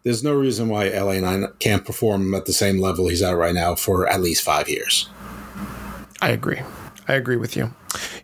there's 0.05 0.23
no 0.23 0.33
reason 0.33 0.69
why 0.69 0.89
LA 0.89 1.19
Knight 1.19 1.59
can't 1.59 1.85
perform 1.85 2.33
at 2.35 2.47
the 2.47 2.53
same 2.53 2.79
level 2.79 3.09
he's 3.09 3.23
at 3.23 3.33
right 3.33 3.55
now 3.55 3.75
for 3.75 4.07
at 4.07 4.21
least 4.21 4.43
five 4.43 4.69
years. 4.69 5.09
I 6.23 6.31
agree. 6.31 6.61
I 7.09 7.15
agree 7.15 7.37
with 7.37 7.57
you. 7.57 7.75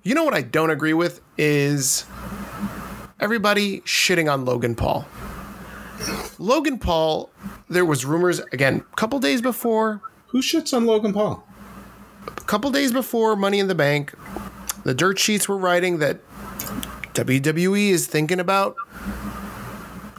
You 0.05 0.15
know 0.15 0.23
what 0.23 0.35
I 0.35 0.43
don't 0.43 0.71
agree 0.71 0.95
with 0.95 1.21
is 1.37 2.07
everybody 3.19 3.81
shitting 3.81 4.33
on 4.33 4.45
Logan 4.45 4.77
Paul. 4.77 5.07
Logan 6.39 6.79
Paul, 6.79 7.31
there 7.69 7.85
was 7.85 8.05
rumors 8.05 8.39
again 8.53 8.85
a 8.93 8.97
couple 8.97 9.19
days 9.19 9.43
before. 9.43 10.01
Who 10.29 10.41
shits 10.41 10.73
on 10.73 10.87
Logan 10.87 11.13
Paul? 11.13 11.45
A 12.37 12.45
couple 12.45 12.71
days 12.71 12.93
before 12.93 13.37
Money 13.37 13.59
in 13.59 13.69
the 13.69 13.75
Bank, 13.75 14.13
the 14.85 14.95
dirt 14.95 15.19
sheets 15.19 15.49
were 15.49 15.57
writing 15.57 15.99
that 15.99 16.21
WWE 17.15 17.91
is 17.91 18.07
thinking 18.07 18.41
about 18.41 18.77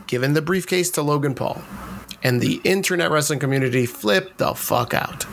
giving 0.08 0.34
the 0.34 0.42
briefcase 0.42 0.90
to 0.92 1.02
Logan 1.02 1.34
Paul. 1.34 1.62
And 2.24 2.42
the 2.42 2.62
internet 2.64 3.10
wrestling 3.10 3.40
community 3.40 3.86
flipped 3.86 4.38
the 4.38 4.54
fuck 4.54 4.94
out. 4.94 5.26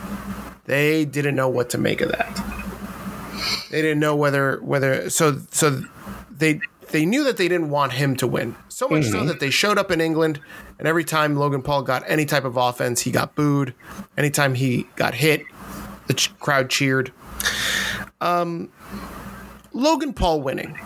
They 0.65 1.05
didn't 1.05 1.35
know 1.35 1.49
what 1.49 1.69
to 1.71 1.77
make 1.77 2.01
of 2.01 2.11
that. 2.11 2.35
They 3.69 3.81
didn't 3.81 3.99
know 3.99 4.15
whether 4.15 4.57
whether 4.61 5.09
so 5.09 5.39
so 5.51 5.83
they 6.31 6.59
they 6.91 7.05
knew 7.05 7.23
that 7.25 7.37
they 7.37 7.47
didn't 7.47 7.69
want 7.69 7.93
him 7.93 8.15
to 8.17 8.27
win. 8.27 8.55
So 8.69 8.87
much 8.87 9.03
mm-hmm. 9.03 9.11
so 9.11 9.25
that 9.25 9.39
they 9.39 9.49
showed 9.49 9.77
up 9.77 9.91
in 9.91 10.01
England 10.01 10.39
and 10.79 10.87
every 10.87 11.03
time 11.03 11.35
Logan 11.35 11.61
Paul 11.61 11.83
got 11.83 12.03
any 12.07 12.25
type 12.25 12.45
of 12.45 12.55
offense, 12.55 13.01
he 13.01 13.11
got 13.11 13.35
booed. 13.35 13.75
Anytime 14.17 14.55
he 14.55 14.87
got 14.95 15.13
hit, 15.13 15.43
the 16.09 16.15
ch- 16.15 16.37
crowd 16.39 16.69
cheered. 16.69 17.13
Um, 18.19 18.69
Logan 19.71 20.11
Paul 20.11 20.41
winning. 20.41 20.77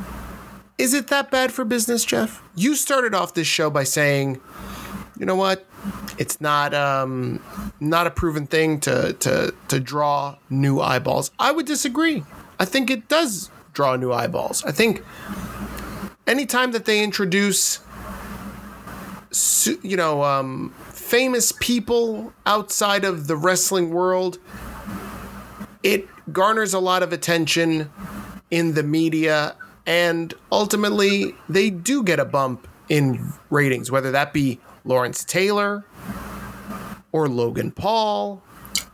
Is 0.77 0.93
it 0.93 1.07
that 1.07 1.31
bad 1.31 1.51
for 1.51 1.63
business, 1.63 2.03
Jeff? 2.03 2.43
You 2.55 2.75
started 2.75 3.15
off 3.15 3.33
this 3.33 3.47
show 3.47 3.69
by 3.69 3.85
saying, 3.85 4.41
you 5.17 5.25
know 5.25 5.35
what? 5.35 5.65
It's 6.17 6.41
not 6.41 6.73
um, 6.73 7.41
not 7.79 8.05
a 8.05 8.11
proven 8.11 8.45
thing 8.47 8.79
to, 8.81 9.13
to 9.13 9.53
to 9.69 9.79
draw 9.79 10.35
new 10.49 10.79
eyeballs. 10.81 11.31
I 11.39 11.51
would 11.51 11.65
disagree. 11.65 12.23
I 12.59 12.65
think 12.65 12.91
it 12.91 13.07
does 13.07 13.49
draw 13.73 13.95
new 13.95 14.11
eyeballs. 14.11 14.63
I 14.65 14.71
think 14.71 15.03
anytime 16.27 16.71
that 16.71 16.85
they 16.85 17.03
introduce 17.03 17.79
you 19.81 19.97
know 19.97 20.23
um, 20.23 20.73
famous 20.91 21.53
people 21.59 22.33
outside 22.45 23.05
of 23.05 23.27
the 23.27 23.35
wrestling 23.35 23.89
world 23.89 24.37
it 25.83 26.07
garners 26.31 26.73
a 26.73 26.79
lot 26.79 27.03
of 27.03 27.13
attention 27.13 27.91
in 28.49 28.73
the 28.73 28.83
media 28.83 29.55
and 29.85 30.33
ultimately 30.51 31.35
they 31.49 31.69
do 31.69 32.01
get 32.03 32.19
a 32.19 32.25
bump 32.25 32.67
in 32.89 33.33
ratings 33.49 33.91
whether 33.91 34.11
that 34.11 34.33
be 34.33 34.59
Lawrence 34.85 35.23
Taylor 35.23 35.85
or 37.11 37.27
Logan 37.27 37.71
Paul 37.71 38.41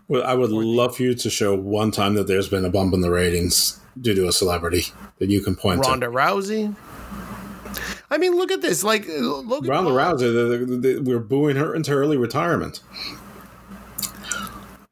well 0.07 0.23
I 0.23 0.33
would 0.33 0.51
love 0.51 0.97
for 0.97 1.03
you 1.03 1.13
to 1.13 1.29
show 1.29 1.55
one 1.55 1.91
time 1.91 2.15
that 2.15 2.27
there's 2.27 2.49
been 2.49 2.65
a 2.65 2.69
bump 2.69 2.93
in 2.93 3.01
the 3.01 3.11
ratings 3.11 3.79
due 3.99 4.15
to 4.15 4.27
a 4.27 4.31
celebrity 4.31 4.85
that 5.19 5.29
you 5.29 5.41
can 5.41 5.55
point 5.55 5.81
Ronda 5.81 6.07
to 6.07 6.11
Ronda 6.11 6.41
Rousey 6.41 6.75
I 8.11 8.17
mean, 8.17 8.35
look 8.35 8.51
at 8.51 8.61
this. 8.61 8.83
Like 8.83 9.05
Logan 9.07 9.69
Ronda 9.69 9.91
Paul. 9.91 9.99
Rousey, 9.99 11.05
we're 11.05 11.19
booing 11.19 11.55
her 11.57 11.75
into 11.75 11.91
early 11.91 12.17
retirement. 12.17 12.81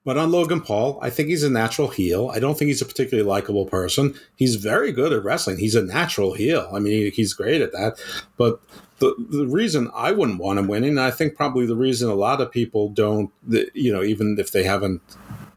But 0.07 0.15
on 0.15 0.31
Logan 0.31 0.61
Paul, 0.61 0.99
I 1.01 1.09
think 1.09 1.27
he's 1.27 1.43
a 1.43 1.49
natural 1.49 1.89
heel. 1.89 2.31
I 2.33 2.39
don't 2.39 2.57
think 2.57 2.69
he's 2.69 2.81
a 2.81 2.85
particularly 2.85 3.27
likable 3.27 3.65
person. 3.65 4.17
He's 4.37 4.55
very 4.55 4.93
good 4.93 5.11
at 5.11 5.21
wrestling. 5.21 5.57
He's 5.57 5.75
a 5.75 5.81
natural 5.81 6.31
heel. 6.31 6.69
I 6.73 6.79
mean, 6.79 7.11
he's 7.11 7.33
great 7.33 7.61
at 7.61 7.73
that. 7.73 8.01
But 8.37 8.61
the 8.99 9.13
the 9.17 9.45
reason 9.45 9.91
I 9.93 10.13
wouldn't 10.13 10.39
want 10.39 10.59
him 10.59 10.69
winning, 10.69 10.97
I 10.97 11.11
think 11.11 11.35
probably 11.35 11.65
the 11.65 11.75
reason 11.75 12.09
a 12.09 12.15
lot 12.15 12.39
of 12.39 12.53
people 12.53 12.87
don't, 12.87 13.33
you 13.73 13.91
know, 13.91 14.01
even 14.01 14.37
if 14.39 14.53
they 14.53 14.63
haven't 14.63 15.01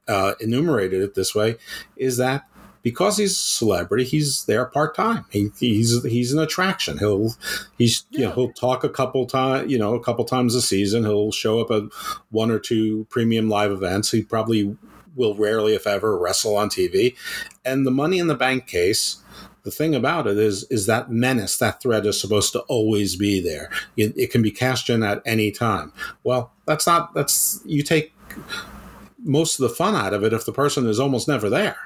uh, 0.09 0.35
enumerated 0.41 1.01
it 1.01 1.15
this 1.15 1.33
way, 1.33 1.55
is 1.97 2.17
that 2.17 2.43
because 2.83 3.19
he's 3.19 3.33
a 3.33 3.35
celebrity, 3.35 4.05
he's 4.05 4.45
there 4.45 4.65
part 4.65 4.95
time. 4.95 5.25
He, 5.31 5.51
he's 5.59 6.03
he's 6.05 6.33
an 6.33 6.39
attraction. 6.39 6.99
He'll 6.99 7.35
he's 7.79 8.05
yeah. 8.11 8.21
you 8.21 8.25
know 8.27 8.33
he'll 8.33 8.53
talk 8.53 8.85
a 8.85 8.89
couple 8.89 9.27
times 9.27 9.71
you 9.71 9.79
know 9.79 9.95
a 9.95 10.03
couple 10.03 10.25
times 10.25 10.55
a 10.55 10.63
season. 10.63 11.05
He'll 11.05 11.33
show 11.33 11.61
up 11.61 11.71
at 11.71 11.91
one 12.31 12.51
or 12.51 12.59
two 12.59 13.07
premium 13.11 13.49
live 13.49 13.71
events. 13.71 14.11
He 14.11 14.23
probably 14.23 14.77
will 15.17 15.35
rarely, 15.35 15.75
if 15.75 15.87
ever, 15.87 16.17
wrestle 16.17 16.57
on 16.57 16.69
TV. 16.69 17.17
And 17.65 17.87
the 17.87 17.91
Money 17.91 18.19
in 18.19 18.27
the 18.27 18.35
Bank 18.35 18.67
case. 18.67 19.19
The 19.63 19.71
thing 19.71 19.95
about 19.95 20.27
it 20.27 20.39
is, 20.39 20.65
is 20.71 20.87
that 20.87 21.11
menace, 21.11 21.59
that 21.59 21.83
threat 21.83 22.07
is 22.07 22.19
supposed 22.19 22.53
to 22.53 22.61
always 22.61 23.15
be 23.17 23.41
there. 23.41 23.71
It, 23.95 24.17
it 24.17 24.31
can 24.31 24.41
be 24.41 24.51
cashed 24.51 24.89
in 24.89 25.03
at 25.03 25.21
any 25.27 25.51
time. 25.51 25.93
Well, 26.25 26.51
that's 26.65 26.87
not. 26.87 27.13
That's 27.13 27.61
you 27.67 27.83
take 27.83 28.15
most 29.23 29.59
of 29.59 29.69
the 29.69 29.75
fun 29.75 29.95
out 29.95 30.15
of 30.15 30.25
it 30.25 30.33
if 30.33 30.45
the 30.45 30.53
person 30.53 30.87
is 30.87 31.01
almost 31.01 31.29
never 31.29 31.49
there. 31.49 31.77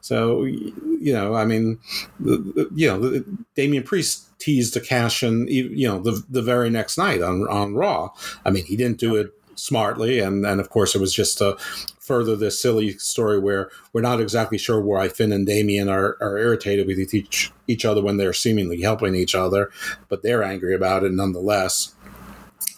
So, 0.00 0.44
you 0.44 1.12
know, 1.12 1.34
I 1.34 1.44
mean, 1.44 1.78
you 2.20 2.86
know, 2.86 3.24
Damian 3.54 3.82
Priest 3.82 4.38
teased 4.38 4.76
a 4.76 4.80
cash 4.80 5.22
in, 5.22 5.46
you 5.48 5.88
know, 5.88 5.98
the 5.98 6.22
the 6.28 6.42
very 6.42 6.70
next 6.70 6.98
night 6.98 7.22
on 7.22 7.48
on 7.48 7.74
Raw. 7.74 8.10
I 8.44 8.50
mean, 8.50 8.64
he 8.64 8.76
didn't 8.76 8.98
do 8.98 9.16
it 9.16 9.32
smartly, 9.56 10.20
and 10.20 10.44
and 10.44 10.60
of 10.60 10.70
course 10.70 10.94
it 10.94 11.00
was 11.00 11.14
just 11.14 11.38
to 11.38 11.56
further 11.98 12.36
this 12.36 12.60
silly 12.60 12.98
story 12.98 13.38
where 13.38 13.70
we're 13.92 14.02
not 14.02 14.20
exactly 14.20 14.58
sure 14.58 14.80
why 14.80 15.08
Finn 15.08 15.32
and 15.32 15.46
Damian 15.46 15.88
are, 15.88 16.18
are 16.20 16.36
irritated 16.36 16.86
with 16.86 17.14
each 17.14 17.50
each 17.66 17.84
other 17.84 18.02
when 18.02 18.18
they're 18.18 18.34
seemingly 18.34 18.82
helping 18.82 19.14
each 19.14 19.34
other, 19.34 19.70
but 20.08 20.22
they're 20.22 20.42
angry 20.42 20.74
about 20.74 21.04
it 21.04 21.12
nonetheless. 21.12 21.94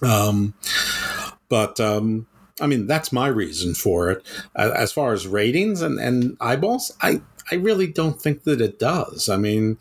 Um, 0.03 0.55
but 1.49 1.81
um, 1.81 2.27
I 2.61 2.67
mean, 2.67 2.87
that's 2.87 3.13
my 3.13 3.29
reason 3.29 3.75
for 3.75 4.11
it. 4.11 4.27
As 4.55 4.93
far 4.93 5.13
as 5.13 5.27
ratings 5.27 5.83
and, 5.83 5.99
and 5.99 6.37
eyeballs, 6.41 6.91
I, 7.03 7.21
I 7.51 7.57
really 7.57 7.87
don't 7.87 8.21
think 8.21 8.45
that 8.45 8.61
it 8.61 8.79
does. 8.79 9.29
I 9.29 9.37
mean, 9.37 9.77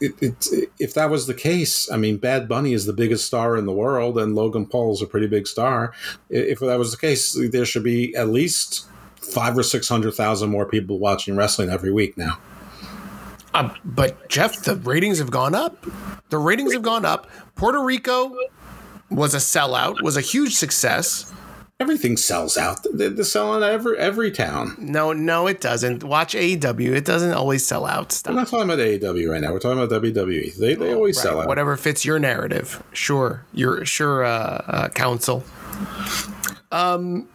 it, 0.00 0.14
it, 0.22 0.70
if 0.78 0.94
that 0.94 1.10
was 1.10 1.26
the 1.26 1.34
case, 1.34 1.90
I 1.90 1.96
mean, 1.96 2.16
Bad 2.16 2.48
Bunny 2.48 2.72
is 2.72 2.86
the 2.86 2.92
biggest 2.92 3.26
star 3.26 3.56
in 3.56 3.66
the 3.66 3.72
world, 3.72 4.18
and 4.18 4.34
Logan 4.34 4.66
Paul 4.66 4.92
is 4.92 5.02
a 5.02 5.06
pretty 5.06 5.26
big 5.26 5.46
star. 5.46 5.92
If 6.30 6.60
that 6.60 6.78
was 6.78 6.90
the 6.90 6.96
case, 6.96 7.38
there 7.50 7.64
should 7.64 7.84
be 7.84 8.14
at 8.16 8.28
least 8.28 8.86
five 9.16 9.56
or 9.58 9.62
six 9.62 9.88
hundred 9.88 10.14
thousand 10.14 10.50
more 10.50 10.64
people 10.64 10.98
watching 10.98 11.36
wrestling 11.36 11.68
every 11.68 11.92
week 11.92 12.16
now. 12.16 12.38
Uh, 13.54 13.74
but 13.84 14.28
Jeff, 14.28 14.62
the 14.62 14.76
ratings 14.76 15.18
have 15.18 15.30
gone 15.30 15.54
up. 15.54 15.86
The 16.30 16.38
ratings 16.38 16.72
have 16.72 16.82
gone 16.82 17.04
up. 17.04 17.28
Puerto 17.56 17.82
Rico 17.82 18.34
was 19.10 19.34
a 19.34 19.38
sellout, 19.38 20.02
was 20.02 20.16
a 20.16 20.20
huge 20.20 20.54
success. 20.54 21.32
Everything 21.80 22.16
sells 22.16 22.58
out. 22.58 22.84
They're, 22.92 23.22
selling 23.22 23.62
every 23.62 23.96
every 23.98 24.32
town. 24.32 24.74
No, 24.80 25.12
no, 25.12 25.46
it 25.46 25.60
doesn't. 25.60 26.02
Watch 26.02 26.34
AEW. 26.34 26.92
It 26.96 27.04
doesn't 27.04 27.32
always 27.32 27.64
sell 27.64 27.86
out 27.86 28.10
stuff. 28.10 28.32
We're 28.34 28.40
not 28.40 28.48
talking 28.48 28.64
about 28.64 28.80
AEW 28.80 29.30
right 29.30 29.40
now. 29.40 29.52
We're 29.52 29.60
talking 29.60 29.80
about 29.80 30.02
WWE. 30.02 30.56
They, 30.56 30.74
they 30.74 30.92
always 30.92 31.16
Right, 31.18 31.22
sell 31.22 31.40
out. 31.40 31.46
Whatever 31.46 31.76
fits 31.76 32.04
your 32.04 32.18
narrative. 32.18 32.82
Sure. 32.92 33.44
Your 33.54 33.84
sure 33.84 34.24
uh, 34.24 34.64
uh 34.66 34.88
counsel. 34.88 35.44
Um 36.72 37.28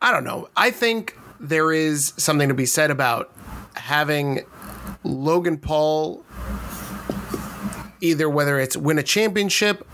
I 0.00 0.10
don't 0.10 0.24
know. 0.24 0.48
I 0.56 0.70
think 0.70 1.18
there 1.40 1.70
is 1.70 2.14
something 2.16 2.48
to 2.48 2.54
be 2.54 2.66
said 2.66 2.90
about 2.90 3.30
having 3.74 4.40
Logan 5.04 5.58
Paul 5.58 6.24
either 8.00 8.30
whether 8.30 8.58
it's 8.58 8.76
win 8.76 8.96
a 8.98 9.02
championship, 9.02 9.86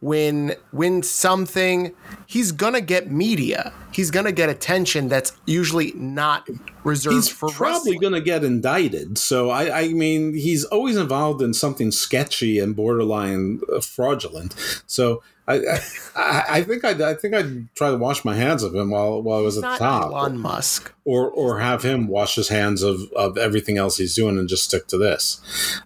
win 0.00 0.54
when 0.70 1.02
something, 1.02 1.92
he's 2.26 2.52
gonna 2.52 2.80
get 2.80 3.10
media. 3.10 3.72
He's 3.92 4.10
gonna 4.10 4.32
get 4.32 4.48
attention 4.48 5.08
that's 5.08 5.32
usually 5.46 5.92
not 5.96 6.48
reserved 6.84 7.14
for 7.14 7.16
He's 7.16 7.28
for 7.28 7.48
probably 7.48 7.92
wrestling. 7.98 8.12
to 8.12 8.20
get 8.20 8.44
indicted. 8.44 9.18
So 9.18 9.50
I, 9.50 9.80
I 9.80 9.88
mean, 9.88 10.34
he's 10.34 10.64
always 10.64 10.96
involved 10.96 11.42
in 11.42 11.52
something 11.52 11.90
sketchy 11.90 12.58
and 12.60 12.76
borderline 12.76 13.60
uh, 13.74 13.80
fraudulent. 13.80 14.54
So 14.86 15.22
I, 15.48 15.80
I, 16.14 16.44
I 16.48 16.62
think 16.62 16.84
I'd, 16.84 17.00
I 17.00 17.14
think 17.14 17.34
I'd 17.34 17.74
try 17.74 17.90
to 17.90 17.96
wash 17.96 18.24
my 18.24 18.36
hands 18.36 18.62
of 18.62 18.74
him 18.74 18.90
while 18.90 19.20
while 19.22 19.38
I 19.38 19.42
was 19.42 19.56
at 19.56 19.62
not 19.62 19.78
the 19.78 19.84
top, 19.84 20.10
Elon 20.12 20.38
Musk. 20.38 20.92
or 21.04 21.28
or 21.30 21.58
have 21.58 21.82
him 21.82 22.06
wash 22.06 22.36
his 22.36 22.48
hands 22.50 22.82
of 22.82 23.10
of 23.16 23.36
everything 23.36 23.78
else 23.78 23.96
he's 23.96 24.14
doing 24.14 24.38
and 24.38 24.48
just 24.48 24.64
stick 24.64 24.86
to 24.88 24.98
this. 24.98 25.40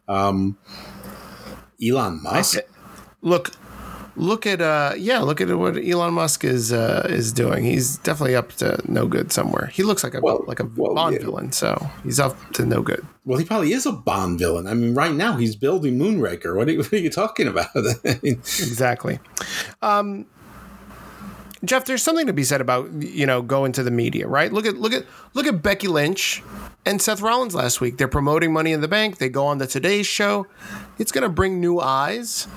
Um, 0.06 0.58
Elon 1.82 2.22
Musk. 2.22 2.58
Look, 3.22 3.50
look 4.16 4.46
at 4.46 4.60
uh, 4.60 4.94
yeah, 4.96 5.20
look 5.20 5.40
at 5.40 5.48
what 5.56 5.76
Elon 5.76 6.14
Musk 6.14 6.44
is 6.44 6.72
uh, 6.72 7.06
is 7.08 7.32
doing. 7.32 7.64
He's 7.64 7.96
definitely 7.98 8.36
up 8.36 8.52
to 8.54 8.80
no 8.86 9.06
good 9.06 9.32
somewhere. 9.32 9.66
He 9.66 9.82
looks 9.82 10.04
like 10.04 10.14
a 10.14 10.20
Well, 10.20 10.44
like 10.46 10.60
a 10.60 10.64
well, 10.76 10.94
Bond 10.94 11.14
yeah. 11.14 11.22
villain, 11.22 11.52
so 11.52 11.90
he's 12.02 12.20
up 12.20 12.36
to 12.54 12.66
no 12.66 12.82
good. 12.82 13.06
Well, 13.24 13.38
he 13.38 13.44
probably 13.44 13.72
is 13.72 13.86
a 13.86 13.92
Bond 13.92 14.38
villain. 14.38 14.66
I 14.66 14.74
mean, 14.74 14.94
right 14.94 15.14
now 15.14 15.36
he's 15.36 15.56
building 15.56 15.98
Moonraker. 15.98 16.56
What 16.56 16.68
are 16.68 16.72
you, 16.72 16.78
what 16.82 16.92
are 16.92 16.96
you 16.96 17.10
talking 17.10 17.48
about? 17.48 17.68
Exactly. 18.22 19.18
Um, 19.80 20.26
Jeff, 21.64 21.84
there's 21.84 22.02
something 22.02 22.26
to 22.26 22.32
be 22.32 22.42
said 22.42 22.60
about 22.60 22.90
you 22.92 23.26
know 23.26 23.40
going 23.40 23.72
to 23.72 23.82
the 23.82 23.90
media, 23.90 24.26
right? 24.26 24.52
Look 24.52 24.66
at 24.66 24.76
look 24.76 24.92
at 24.92 25.04
look 25.34 25.46
at 25.46 25.62
Becky 25.62 25.86
Lynch 25.86 26.42
and 26.84 27.00
Seth 27.00 27.20
Rollins 27.20 27.54
last 27.54 27.80
week. 27.80 27.98
They're 27.98 28.08
promoting 28.08 28.52
Money 28.52 28.72
in 28.72 28.80
the 28.80 28.88
Bank. 28.88 29.18
They 29.18 29.28
go 29.28 29.46
on 29.46 29.58
the 29.58 29.66
Today 29.66 30.02
Show. 30.02 30.46
It's 30.98 31.12
going 31.12 31.22
to 31.22 31.28
bring 31.28 31.60
new 31.60 31.78
eyes 31.80 32.48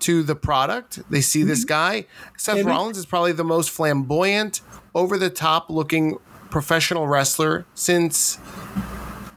to 0.00 0.22
the 0.22 0.34
product. 0.34 1.00
They 1.10 1.20
see 1.20 1.42
this 1.42 1.60
mm-hmm. 1.60 1.68
guy. 1.68 2.06
Seth 2.36 2.58
And- 2.58 2.66
Rollins 2.66 2.98
is 2.98 3.06
probably 3.06 3.32
the 3.32 3.44
most 3.44 3.70
flamboyant, 3.70 4.60
over 4.94 5.18
the 5.18 5.30
top 5.30 5.70
looking 5.70 6.18
professional 6.50 7.08
wrestler 7.08 7.66
since 7.74 8.38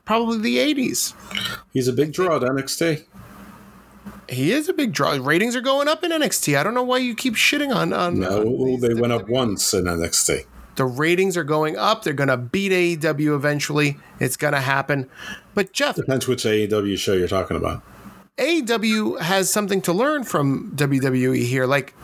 probably 0.05 0.37
the 0.37 0.57
80s. 0.57 1.13
he's 1.73 1.87
a 1.87 1.93
big 1.93 2.13
draw 2.13 2.35
at 2.35 2.43
NXT. 2.43 3.05
He 4.29 4.51
is 4.51 4.67
a 4.67 4.73
big 4.73 4.93
draw. 4.93 5.17
Ratings 5.19 5.55
are 5.55 5.61
going 5.61 5.87
up 5.87 6.03
in 6.03 6.11
NXT. 6.11 6.57
I 6.57 6.63
don't 6.63 6.73
know 6.73 6.83
why 6.83 6.97
you 6.97 7.15
keep 7.15 7.35
shitting 7.35 7.73
on 7.73 7.93
on. 7.93 8.19
No, 8.19 8.41
on 8.41 8.65
these 8.65 8.81
they 8.81 8.93
went 8.93 9.13
up 9.13 9.27
once 9.29 9.73
in 9.73 9.85
NXT. 9.85 10.45
The 10.75 10.85
ratings 10.85 11.37
are 11.37 11.43
going 11.43 11.75
up. 11.75 12.03
They're 12.03 12.13
going 12.13 12.29
to 12.29 12.37
beat 12.37 12.71
AEW 12.71 13.35
eventually. 13.35 13.97
It's 14.19 14.37
going 14.37 14.53
to 14.53 14.61
happen. 14.61 15.09
But 15.55 15.73
Jeff, 15.73 15.95
Depends 15.95 16.27
which 16.27 16.43
AEW 16.43 16.97
show 16.99 17.13
you're 17.13 17.27
talking 17.27 17.57
about. 17.57 17.81
AEW 18.37 19.19
has 19.19 19.49
something 19.49 19.81
to 19.81 19.93
learn 19.93 20.23
from 20.23 20.71
WWE 20.75 21.43
here. 21.43 21.65
Like, 21.65 21.95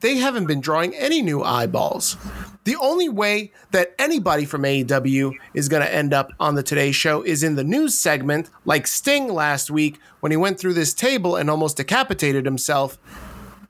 they 0.00 0.16
haven't 0.16 0.46
been 0.46 0.60
drawing 0.60 0.92
any 0.96 1.22
new 1.22 1.42
eyeballs. 1.42 2.16
The 2.64 2.74
only 2.76 3.08
way 3.08 3.52
that 3.70 3.94
anybody 3.96 4.44
from 4.44 4.62
AEW 4.62 5.32
is 5.54 5.68
going 5.68 5.82
to 5.82 5.94
end 5.94 6.12
up 6.12 6.32
on 6.40 6.56
the 6.56 6.64
Today 6.64 6.90
Show 6.90 7.22
is 7.22 7.44
in 7.44 7.54
the 7.54 7.62
news 7.62 7.96
segment, 7.96 8.50
like 8.64 8.88
Sting 8.88 9.32
last 9.32 9.70
week 9.70 10.00
when 10.18 10.32
he 10.32 10.36
went 10.36 10.58
through 10.58 10.74
this 10.74 10.92
table 10.92 11.36
and 11.36 11.48
almost 11.48 11.76
decapitated 11.76 12.44
himself. 12.44 12.98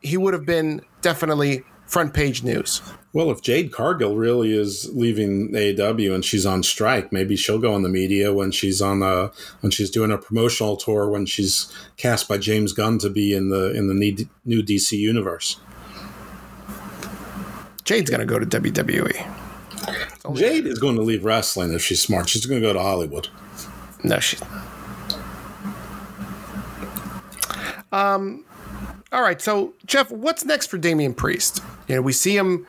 He 0.00 0.16
would 0.16 0.32
have 0.32 0.46
been 0.46 0.80
definitely 1.02 1.62
front 1.86 2.14
page 2.14 2.42
news. 2.42 2.80
Well, 3.12 3.30
if 3.30 3.42
Jade 3.42 3.72
Cargill 3.72 4.16
really 4.16 4.58
is 4.58 4.88
leaving 4.94 5.52
AEW 5.52 6.14
and 6.14 6.24
she's 6.24 6.46
on 6.46 6.62
strike, 6.62 7.12
maybe 7.12 7.36
she'll 7.36 7.58
go 7.58 7.76
in 7.76 7.82
the 7.82 7.90
media 7.90 8.32
when 8.32 8.50
she's 8.50 8.80
on 8.80 9.02
a 9.02 9.30
when 9.60 9.70
she's 9.70 9.90
doing 9.90 10.10
a 10.10 10.16
promotional 10.16 10.76
tour 10.76 11.08
when 11.10 11.26
she's 11.26 11.70
cast 11.98 12.26
by 12.26 12.38
James 12.38 12.72
Gunn 12.72 12.98
to 12.98 13.10
be 13.10 13.34
in 13.34 13.50
the 13.50 13.74
in 13.74 13.88
the 13.88 14.28
new 14.44 14.62
DC 14.62 14.92
universe. 14.98 15.58
Jade's 17.84 18.08
going 18.08 18.20
to 18.20 18.26
go 18.26 18.38
to 18.38 18.46
WWE. 18.46 20.34
Jade 20.34 20.66
is 20.66 20.78
going 20.78 20.96
to 20.96 21.02
leave 21.02 21.24
wrestling 21.24 21.74
if 21.74 21.82
she's 21.82 22.00
smart. 22.00 22.28
She's 22.28 22.46
going 22.46 22.62
to 22.62 22.66
go 22.66 22.72
to 22.72 22.80
Hollywood. 22.80 23.28
No, 24.04 24.20
she's. 24.20 24.40
Um, 27.90 28.44
all 29.12 29.22
right. 29.22 29.40
So, 29.40 29.74
Jeff, 29.86 30.10
what's 30.10 30.44
next 30.44 30.68
for 30.68 30.78
Damian 30.78 31.14
Priest? 31.14 31.62
You 31.86 31.96
know, 31.96 32.02
we 32.02 32.12
see 32.12 32.36
him, 32.36 32.66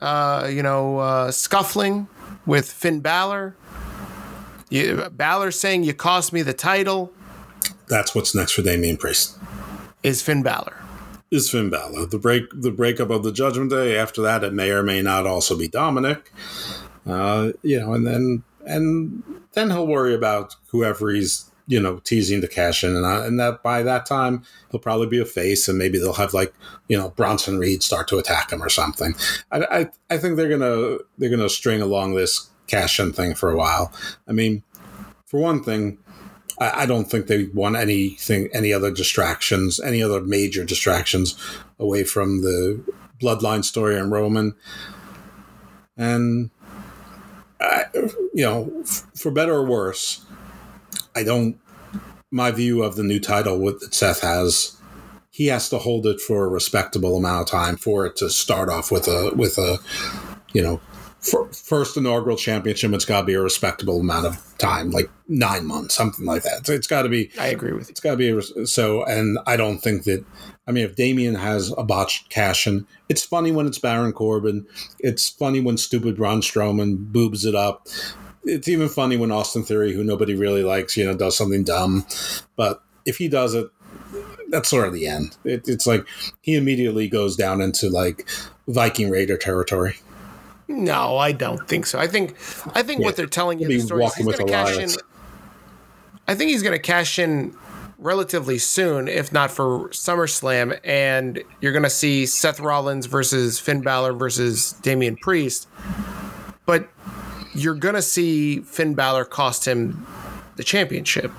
uh, 0.00 0.48
you 0.50 0.62
know, 0.62 0.98
uh, 0.98 1.30
scuffling 1.30 2.08
with 2.46 2.70
Finn 2.70 3.00
Balor. 3.00 3.56
You, 4.68 5.08
Balor 5.10 5.50
saying, 5.50 5.82
"You 5.82 5.94
cost 5.94 6.32
me 6.32 6.42
the 6.42 6.52
title." 6.52 7.12
That's 7.88 8.14
what's 8.14 8.34
next 8.34 8.52
for 8.52 8.62
Damian 8.62 8.96
Priest. 8.96 9.36
Is 10.02 10.22
Finn 10.22 10.42
Balor? 10.42 10.76
Is 11.30 11.50
Finn 11.50 11.70
Balor 11.70 12.06
the 12.06 12.18
break 12.18 12.44
the 12.52 12.70
breakup 12.70 13.10
of 13.10 13.24
the 13.24 13.32
Judgment 13.32 13.70
Day? 13.70 13.98
After 13.98 14.22
that, 14.22 14.44
it 14.44 14.52
may 14.52 14.70
or 14.70 14.82
may 14.82 15.02
not 15.02 15.26
also 15.26 15.56
be 15.58 15.68
Dominic. 15.68 16.32
Uh, 17.06 17.52
you 17.62 17.80
know, 17.80 17.94
and 17.94 18.06
then 18.06 18.44
and 18.64 19.22
then 19.52 19.70
he'll 19.70 19.86
worry 19.86 20.14
about 20.14 20.54
whoever 20.68 21.10
he's 21.10 21.49
you 21.70 21.80
know 21.80 22.00
teasing 22.00 22.40
to 22.40 22.48
cash 22.48 22.82
in, 22.82 22.96
and, 22.96 23.06
I, 23.06 23.24
and 23.24 23.38
that 23.38 23.62
by 23.62 23.84
that 23.84 24.04
time 24.04 24.42
he'll 24.70 24.80
probably 24.80 25.06
be 25.06 25.20
a 25.20 25.24
face, 25.24 25.68
and 25.68 25.78
maybe 25.78 25.98
they'll 25.98 26.12
have 26.14 26.34
like 26.34 26.52
you 26.88 26.98
know 26.98 27.10
Bronson 27.10 27.58
Reed 27.58 27.84
start 27.84 28.08
to 28.08 28.18
attack 28.18 28.50
him 28.50 28.60
or 28.60 28.68
something. 28.68 29.14
I, 29.52 29.60
I, 29.70 29.90
I 30.10 30.18
think 30.18 30.36
they're 30.36 30.48
gonna 30.48 30.98
they're 31.16 31.30
gonna 31.30 31.48
string 31.48 31.80
along 31.80 32.14
this 32.14 32.50
cash 32.66 32.98
in 32.98 33.12
thing 33.12 33.36
for 33.36 33.52
a 33.52 33.56
while. 33.56 33.92
I 34.28 34.32
mean, 34.32 34.64
for 35.26 35.38
one 35.38 35.62
thing, 35.62 35.98
I, 36.58 36.82
I 36.82 36.86
don't 36.86 37.04
think 37.04 37.28
they 37.28 37.44
want 37.44 37.76
anything, 37.76 38.48
any 38.52 38.72
other 38.72 38.90
distractions, 38.90 39.78
any 39.78 40.02
other 40.02 40.20
major 40.20 40.64
distractions 40.64 41.36
away 41.78 42.02
from 42.02 42.42
the 42.42 42.82
bloodline 43.20 43.64
story 43.64 43.96
and 43.96 44.10
Roman. 44.10 44.56
And, 45.96 46.50
I, 47.60 47.84
you 47.94 48.44
know, 48.44 48.72
f- 48.82 49.06
for 49.14 49.30
better 49.30 49.54
or 49.54 49.66
worse, 49.66 50.24
I 51.14 51.22
don't. 51.22 51.58
My 52.30 52.50
view 52.52 52.82
of 52.82 52.94
the 52.94 53.02
new 53.02 53.18
title 53.18 53.58
with, 53.58 53.80
that 53.80 53.92
Seth 53.92 54.20
has, 54.20 54.76
he 55.30 55.46
has 55.48 55.68
to 55.70 55.78
hold 55.78 56.06
it 56.06 56.20
for 56.20 56.44
a 56.44 56.48
respectable 56.48 57.16
amount 57.16 57.42
of 57.42 57.48
time 57.48 57.76
for 57.76 58.06
it 58.06 58.16
to 58.16 58.30
start 58.30 58.68
off 58.68 58.92
with 58.92 59.08
a 59.08 59.32
with 59.34 59.58
a, 59.58 59.78
you 60.52 60.62
know, 60.62 60.80
fir- 61.20 61.48
first 61.52 61.96
inaugural 61.96 62.36
championship. 62.36 62.92
It's 62.92 63.04
got 63.04 63.20
to 63.20 63.26
be 63.26 63.34
a 63.34 63.40
respectable 63.40 64.00
amount 64.00 64.26
of 64.26 64.54
time, 64.58 64.90
like 64.90 65.10
nine 65.28 65.66
months, 65.66 65.94
something 65.94 66.24
like 66.24 66.42
that. 66.42 66.66
So 66.66 66.72
it's 66.72 66.86
got 66.86 67.02
to 67.02 67.08
be 67.08 67.30
I 67.38 67.48
agree 67.48 67.72
with 67.72 67.88
you. 67.88 67.92
it's 67.92 68.00
got 68.00 68.12
to 68.12 68.16
be 68.16 68.28
a, 68.30 68.66
so. 68.66 69.04
And 69.04 69.38
I 69.46 69.56
don't 69.56 69.78
think 69.78 70.04
that. 70.04 70.24
I 70.66 70.72
mean, 70.72 70.84
if 70.84 70.94
Damian 70.94 71.34
has 71.34 71.74
a 71.76 71.82
botched 71.82 72.28
cash 72.28 72.64
in, 72.66 72.86
it's 73.08 73.24
funny 73.24 73.50
when 73.50 73.66
it's 73.66 73.78
Baron 73.78 74.12
Corbin. 74.12 74.66
It's 75.00 75.28
funny 75.28 75.60
when 75.60 75.76
stupid 75.76 76.16
Braun 76.16 76.42
Strowman 76.42 77.10
boobs 77.10 77.44
it 77.44 77.56
up. 77.56 77.88
It's 78.44 78.68
even 78.68 78.88
funny 78.88 79.16
when 79.16 79.30
Austin 79.30 79.64
Theory, 79.64 79.92
who 79.92 80.02
nobody 80.02 80.34
really 80.34 80.62
likes, 80.62 80.96
you 80.96 81.04
know, 81.04 81.16
does 81.16 81.36
something 81.36 81.62
dumb. 81.62 82.06
But 82.56 82.82
if 83.04 83.16
he 83.18 83.28
does 83.28 83.54
it, 83.54 83.70
that's 84.48 84.68
sort 84.68 84.86
of 84.86 84.94
the 84.94 85.06
end. 85.06 85.36
It, 85.44 85.68
it's 85.68 85.86
like 85.86 86.06
he 86.40 86.54
immediately 86.54 87.08
goes 87.08 87.36
down 87.36 87.60
into 87.60 87.88
like 87.88 88.28
Viking 88.66 89.10
Raider 89.10 89.36
territory. 89.36 89.96
No, 90.68 91.18
I 91.18 91.32
don't 91.32 91.66
think 91.68 91.86
so. 91.86 91.98
I 91.98 92.06
think 92.06 92.36
I 92.74 92.82
think 92.82 93.00
Yeah, 93.00 93.06
what 93.06 93.16
they're 93.16 93.26
telling 93.26 93.58
you 93.58 93.68
the 93.68 93.80
story 93.80 94.04
is 94.04 94.10
walking 94.10 94.24
he's 94.24 94.26
with 94.26 94.38
going 94.38 94.48
to 94.48 94.52
cash 94.52 94.78
in. 94.78 94.90
I 96.28 96.34
think 96.34 96.50
he's 96.50 96.62
going 96.62 96.76
to 96.76 96.82
cash 96.82 97.18
in 97.18 97.56
relatively 97.98 98.58
soon, 98.58 99.08
if 99.08 99.32
not 99.32 99.50
for 99.50 99.88
SummerSlam, 99.88 100.78
and 100.84 101.42
you're 101.60 101.72
going 101.72 101.82
to 101.82 101.90
see 101.90 102.24
Seth 102.24 102.60
Rollins 102.60 103.06
versus 103.06 103.58
Finn 103.58 103.82
Balor 103.82 104.12
versus 104.14 104.72
Damian 104.82 105.16
Priest. 105.16 105.68
But 106.66 106.88
you're 107.54 107.74
going 107.74 107.94
to 107.94 108.02
see 108.02 108.60
Finn 108.60 108.94
Balor 108.94 109.24
cost 109.24 109.66
him 109.66 110.06
the 110.56 110.64
championship, 110.64 111.32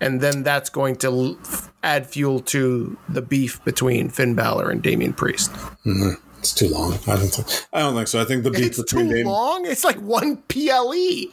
and 0.00 0.20
then 0.20 0.42
that's 0.42 0.70
going 0.70 0.96
to 0.96 1.06
l- 1.08 1.38
add 1.82 2.06
fuel 2.06 2.40
to 2.40 2.96
the 3.08 3.22
beef 3.22 3.62
between 3.64 4.08
Finn 4.08 4.34
Balor 4.34 4.70
and 4.70 4.82
Damian 4.82 5.12
Priest. 5.12 5.50
Mm-hmm. 5.84 6.12
It's 6.38 6.54
too 6.54 6.68
long. 6.68 6.92
I 7.08 7.16
don't 7.16 7.26
think. 7.28 7.66
I 7.72 7.80
don't 7.80 7.94
think 7.96 8.06
so. 8.08 8.20
I 8.20 8.24
think 8.24 8.44
the 8.44 8.50
beef 8.52 8.66
It's 8.66 8.76
too 8.76 8.82
between 8.84 9.08
Damian. 9.08 9.26
long. 9.26 9.66
It's 9.66 9.82
like 9.84 9.96
one. 9.96 10.36
PLE. 10.48 11.32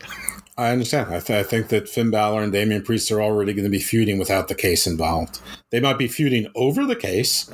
I 0.57 0.69
understand. 0.71 1.13
I, 1.13 1.19
th- 1.19 1.37
I 1.39 1.43
think 1.47 1.67
that 1.67 1.87
Finn 1.87 2.09
Balor 2.09 2.41
and 2.41 2.51
Damian 2.51 2.81
Priest 2.81 3.11
are 3.11 3.21
already 3.21 3.53
going 3.53 3.65
to 3.65 3.69
be 3.69 3.79
feuding 3.79 4.17
without 4.17 4.47
the 4.47 4.55
case 4.55 4.87
involved. 4.87 5.39
They 5.69 5.79
might 5.79 5.97
be 5.99 6.07
feuding 6.07 6.47
over 6.55 6.85
the 6.85 6.95
case. 6.95 7.51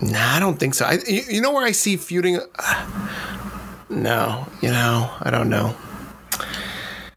Nah, 0.00 0.36
I 0.36 0.40
don't 0.40 0.58
think 0.58 0.74
so. 0.74 0.84
I, 0.84 0.98
you, 1.06 1.22
you 1.28 1.40
know 1.40 1.52
where 1.52 1.64
I 1.64 1.72
see 1.72 1.96
feuding? 1.96 2.40
No, 3.88 4.46
you 4.60 4.70
know, 4.70 5.12
I 5.20 5.30
don't 5.30 5.48
know. 5.48 5.76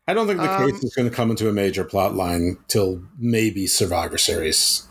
I 0.08 0.14
don't 0.14 0.28
think 0.28 0.40
the 0.40 0.52
Um, 0.52 0.72
case 0.72 0.84
is 0.84 0.94
going 0.96 1.10
to 1.10 1.16
come 1.16 1.30
into 1.30 1.48
a 1.48 1.54
major 1.54 1.84
plot 1.84 2.16
line 2.16 2.58
till 2.68 3.02
maybe 3.20 3.68
Survivor 3.68 4.18
Series 4.18 4.88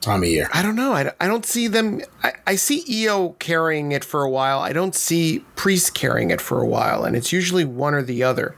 time 0.00 0.22
of 0.22 0.28
year. 0.28 0.48
I 0.52 0.62
don't 0.62 0.76
know. 0.76 0.92
I, 0.92 1.12
I 1.20 1.26
don't 1.26 1.44
see 1.44 1.66
them. 1.66 2.02
I, 2.22 2.32
I 2.46 2.54
see 2.56 3.06
Io 3.06 3.30
carrying 3.38 3.92
it 3.92 4.04
for 4.04 4.22
a 4.22 4.30
while. 4.30 4.60
I 4.60 4.72
don't 4.72 4.94
see 4.94 5.44
Priest 5.56 5.94
carrying 5.94 6.30
it 6.30 6.40
for 6.40 6.60
a 6.60 6.66
while, 6.66 7.04
and 7.04 7.16
it's 7.16 7.32
usually 7.32 7.64
one 7.64 7.94
or 7.94 8.02
the 8.02 8.22
other. 8.22 8.54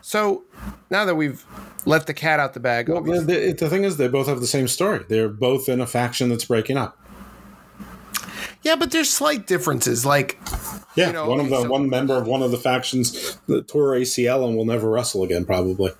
So 0.00 0.44
now 0.90 1.04
that 1.04 1.16
we've 1.16 1.44
let 1.86 2.06
the 2.06 2.14
cat 2.14 2.40
out 2.40 2.54
the 2.54 2.60
bag, 2.60 2.88
Well, 2.88 3.02
the, 3.02 3.20
the, 3.20 3.52
the 3.52 3.68
thing 3.68 3.84
is, 3.84 3.96
they 3.96 4.08
both 4.08 4.28
have 4.28 4.40
the 4.40 4.46
same 4.46 4.68
story. 4.68 5.04
They're 5.08 5.28
both 5.28 5.68
in 5.68 5.80
a 5.80 5.86
faction 5.86 6.28
that's 6.28 6.44
breaking 6.44 6.76
up. 6.76 6.98
Yeah, 8.62 8.76
but 8.76 8.90
there's 8.90 9.10
slight 9.10 9.46
differences. 9.46 10.04
Like, 10.06 10.38
Yeah, 10.94 11.08
You 11.08 11.12
know, 11.14 11.26
one 11.28 11.40
of 11.40 11.48
the 11.50 11.62
so- 11.62 11.68
one 11.70 11.88
member 11.88 12.14
of 12.16 12.26
one 12.26 12.42
of 12.42 12.50
the 12.50 12.58
factions 12.58 13.36
that 13.46 13.68
tore 13.68 13.94
ACL 13.94 14.46
and 14.46 14.56
will 14.56 14.64
never 14.66 14.88
wrestle 14.90 15.22
again, 15.22 15.44
probably. 15.44 15.92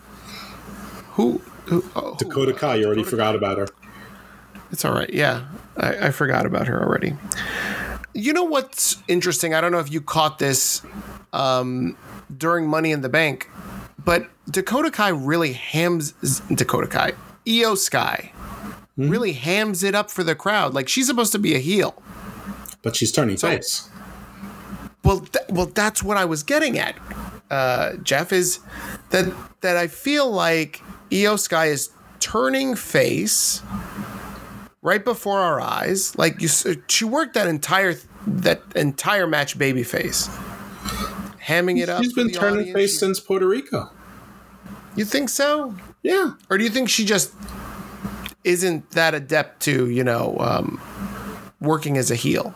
who? 1.13 1.41
who 1.67 1.85
oh, 1.97 2.17
Dakota 2.19 2.53
Kai, 2.53 2.77
you 2.77 2.87
already 2.87 3.05
forgot 3.05 3.35
about 3.35 3.59
her. 3.59 3.69
It's 4.71 4.85
all 4.85 4.93
right. 4.93 5.11
Yeah, 5.13 5.45
I, 5.77 6.09
I 6.09 6.11
forgot 6.11 6.47
about 6.47 6.67
her 6.67 6.83
already. 6.83 7.15
You 8.15 8.33
know 8.33 8.45
what's 8.45 8.97
interesting? 9.09 9.55
I 9.55 9.61
don't 9.61 9.73
know 9.73 9.79
if 9.79 9.91
you 9.91 10.01
caught 10.01 10.39
this 10.39 10.83
um, 11.33 11.97
during 12.37 12.67
Money 12.69 12.91
in 12.93 13.01
the 13.03 13.09
Bank, 13.09 13.49
but 14.05 14.29
Dakota 14.51 14.91
Kai 14.91 15.09
really 15.11 15.53
hams 15.53 16.13
Dakota 16.55 16.87
Kai, 16.89 17.13
Io 17.49 17.75
Sky, 17.75 18.33
really 18.97 19.33
hams 19.33 19.83
it 19.83 19.95
up 19.95 20.11
for 20.11 20.25
the 20.25 20.35
crowd. 20.35 20.75
Like 20.75 20.89
she's 20.89 21.07
supposed 21.07 21.33
to 21.33 21.39
be 21.39 21.55
a 21.55 21.59
heel. 21.59 22.03
But 22.83 22.97
she's 22.97 23.13
turning 23.13 23.37
face. 23.37 23.89
Well, 25.05 25.21
th- 25.21 25.45
well, 25.51 25.67
that's 25.67 26.03
what 26.03 26.17
I 26.17 26.25
was 26.25 26.43
getting 26.43 26.79
at, 26.79 26.97
uh, 27.51 27.95
Jeff. 28.03 28.33
Is 28.33 28.61
that 29.11 29.33
that 29.61 29.77
I 29.77 29.87
feel 29.89 30.31
like 30.31 30.81
Io 31.13 31.37
Sky 31.37 31.67
is 31.67 31.91
turning 32.21 32.75
face 32.77 33.63
right 34.81 35.05
before 35.05 35.39
our 35.41 35.61
eyes. 35.61 36.17
Like 36.19 36.41
you, 36.41 36.49
she 36.89 37.05
worked 37.05 37.35
that 37.35 37.47
entire 37.49 37.95
that 38.27 38.63
entire 38.77 39.27
match 39.27 39.59
babyface, 39.59 40.29
hamming 41.45 41.81
it 41.81 41.89
up. 41.89 42.03
She's 42.03 42.13
been 42.13 42.31
turning 42.31 42.61
audience. 42.61 42.75
face 42.77 42.99
since 42.99 43.19
Puerto 43.21 43.47
Rico. 43.49 43.91
You 44.95 45.05
think 45.05 45.29
so, 45.31 45.75
Yeah. 46.03 46.35
or 46.51 46.59
do 46.59 46.65
you 46.65 46.71
think 46.71 46.89
she 46.91 47.05
just 47.05 47.33
isn't 48.45 48.91
that 48.93 49.15
adept 49.15 49.61
to 49.63 49.89
you 49.89 50.05
know 50.05 50.37
um, 50.39 50.81
working 51.61 51.97
as 51.97 52.11
a 52.11 52.15
heel? 52.15 52.55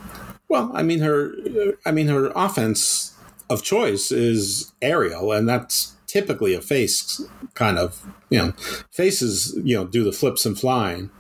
Well, 0.48 0.70
I 0.74 0.82
mean 0.82 1.00
her. 1.00 1.32
I 1.84 1.92
mean 1.92 2.08
her 2.08 2.32
offense 2.34 3.14
of 3.48 3.62
choice 3.62 4.10
is 4.12 4.72
aerial, 4.82 5.32
and 5.32 5.48
that's 5.48 5.94
typically 6.06 6.54
a 6.54 6.60
face 6.60 7.20
kind 7.54 7.78
of. 7.78 8.04
You 8.30 8.38
know, 8.38 8.52
faces. 8.90 9.58
You 9.62 9.76
know, 9.76 9.84
do 9.86 10.04
the 10.04 10.12
flips 10.12 10.46
and 10.46 10.58
flying. 10.58 11.10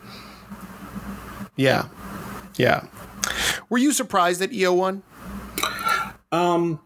Yeah, 1.56 1.88
yeah. 2.56 2.86
Were 3.68 3.78
you 3.78 3.92
surprised 3.92 4.40
that 4.40 4.52
Io 4.52 4.72
won? 4.74 5.02
Um, 6.32 6.80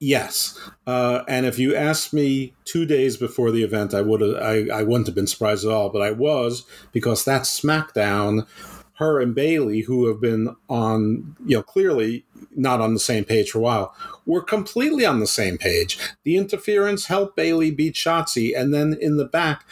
yes, 0.00 0.58
uh, 0.86 1.22
and 1.26 1.46
if 1.46 1.58
you 1.58 1.74
asked 1.74 2.12
me 2.12 2.54
two 2.64 2.86
days 2.86 3.16
before 3.16 3.50
the 3.50 3.62
event, 3.62 3.94
I 3.94 4.00
would 4.02 4.22
I, 4.22 4.66
I 4.72 4.82
wouldn't 4.82 5.06
have 5.06 5.14
been 5.14 5.26
surprised 5.26 5.64
at 5.64 5.70
all. 5.70 5.88
But 5.90 6.02
I 6.02 6.12
was 6.12 6.64
because 6.92 7.24
that 7.24 7.42
SmackDown, 7.42 8.46
her 8.94 9.20
and 9.20 9.34
Bayley, 9.34 9.80
who 9.80 10.06
have 10.06 10.20
been 10.20 10.54
on 10.68 11.36
you 11.44 11.56
know 11.56 11.62
clearly 11.62 12.24
not 12.56 12.80
on 12.80 12.94
the 12.94 13.00
same 13.00 13.24
page 13.24 13.50
for 13.50 13.58
a 13.58 13.62
while, 13.62 13.94
were 14.26 14.42
completely 14.42 15.04
on 15.04 15.20
the 15.20 15.26
same 15.26 15.58
page. 15.58 15.98
The 16.22 16.36
interference 16.36 17.06
helped 17.06 17.36
Bayley 17.36 17.70
beat 17.70 17.94
Shotzi, 17.94 18.58
and 18.58 18.72
then 18.72 18.96
in 19.00 19.16
the 19.16 19.24
back. 19.26 19.64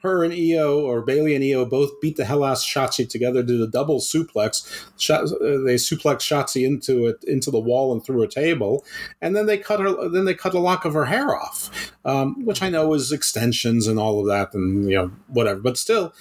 Her 0.00 0.22
and 0.22 0.32
Io, 0.32 0.78
or 0.82 1.00
Bayley 1.02 1.34
and 1.34 1.42
Io, 1.42 1.64
both 1.64 2.00
beat 2.00 2.16
the 2.16 2.26
hell 2.26 2.44
out 2.44 2.58
of 2.58 2.62
Shotzi 2.62 3.08
together. 3.08 3.42
Did 3.42 3.60
a 3.60 3.66
double 3.66 3.98
suplex. 3.98 4.64
Uh, 5.10 5.64
they 5.64 5.74
suplex 5.74 6.18
Shotzi 6.18 6.64
into 6.64 7.06
it, 7.06 7.24
into 7.24 7.50
the 7.50 7.58
wall 7.58 7.92
and 7.92 8.04
through 8.04 8.22
a 8.22 8.28
table, 8.28 8.84
and 9.20 9.34
then 9.34 9.46
they 9.46 9.58
cut 9.58 9.80
her. 9.80 10.08
Then 10.08 10.24
they 10.24 10.34
cut 10.34 10.54
a 10.54 10.60
lock 10.60 10.84
of 10.84 10.94
her 10.94 11.06
hair 11.06 11.34
off, 11.34 11.92
um, 12.04 12.44
which 12.44 12.62
I 12.62 12.70
know 12.70 12.94
is 12.94 13.10
extensions 13.10 13.88
and 13.88 13.98
all 13.98 14.20
of 14.20 14.26
that, 14.26 14.54
and 14.54 14.88
you 14.88 14.96
know 14.96 15.10
whatever. 15.26 15.60
But 15.60 15.76
still, 15.76 16.14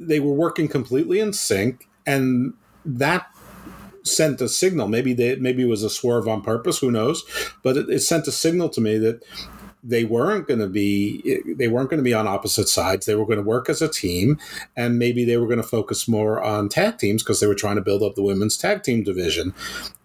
they 0.00 0.18
were 0.18 0.32
working 0.32 0.66
completely 0.66 1.20
in 1.20 1.32
sync, 1.32 1.88
and 2.06 2.54
that 2.84 3.26
sent 4.02 4.40
a 4.40 4.48
signal. 4.48 4.88
Maybe 4.88 5.12
they 5.12 5.36
maybe 5.36 5.62
it 5.62 5.68
was 5.68 5.82
a 5.82 5.90
swerve 5.90 6.26
on 6.26 6.42
purpose. 6.42 6.78
Who 6.78 6.90
knows? 6.90 7.24
But 7.62 7.76
it, 7.76 7.90
it 7.90 8.00
sent 8.00 8.26
a 8.26 8.32
signal 8.32 8.70
to 8.70 8.80
me 8.80 8.98
that 8.98 9.22
they 9.82 10.04
weren't 10.04 10.46
going 10.46 10.60
to 10.60 10.66
be 10.68 11.42
they 11.46 11.68
weren't 11.68 11.90
going 11.90 11.98
to 11.98 12.04
be 12.04 12.14
on 12.14 12.26
opposite 12.26 12.68
sides. 12.68 13.06
They 13.06 13.14
were 13.14 13.26
going 13.26 13.38
to 13.38 13.44
work 13.44 13.68
as 13.68 13.82
a 13.82 13.88
team, 13.88 14.38
and 14.76 14.98
maybe 14.98 15.24
they 15.24 15.36
were 15.36 15.46
going 15.46 15.62
to 15.62 15.62
focus 15.62 16.08
more 16.08 16.42
on 16.42 16.68
tag 16.68 16.98
teams 16.98 17.22
because 17.22 17.40
they 17.40 17.46
were 17.46 17.54
trying 17.54 17.76
to 17.76 17.82
build 17.82 18.02
up 18.02 18.14
the 18.14 18.22
women's 18.22 18.56
tag 18.56 18.82
team 18.82 19.02
division, 19.02 19.54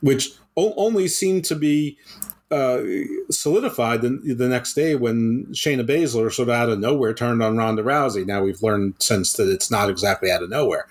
which 0.02 0.32
only 0.58 1.08
seemed 1.08 1.44
to 1.46 1.56
be 1.56 1.98
uh, 2.52 2.82
solidified 3.32 4.02
the, 4.02 4.10
the 4.36 4.48
next 4.48 4.74
day 4.74 4.96
when 4.96 5.48
Shayna 5.48 5.86
Baszler 5.86 6.32
sort 6.32 6.48
of 6.48 6.50
out 6.50 6.70
of 6.70 6.80
nowhere 6.80 7.14
turned 7.14 7.42
on 7.42 7.58
Ronda 7.58 7.84
Rousey. 7.84 8.26
Now 8.26 8.44
we've 8.44 8.62
learned 8.62 8.96
since 9.00 9.34
that 9.34 9.50
it's 9.50 9.72
not 9.72 9.90
exactly 9.90 10.32
out 10.32 10.44
of 10.44 10.50
nowhere, 10.50 10.88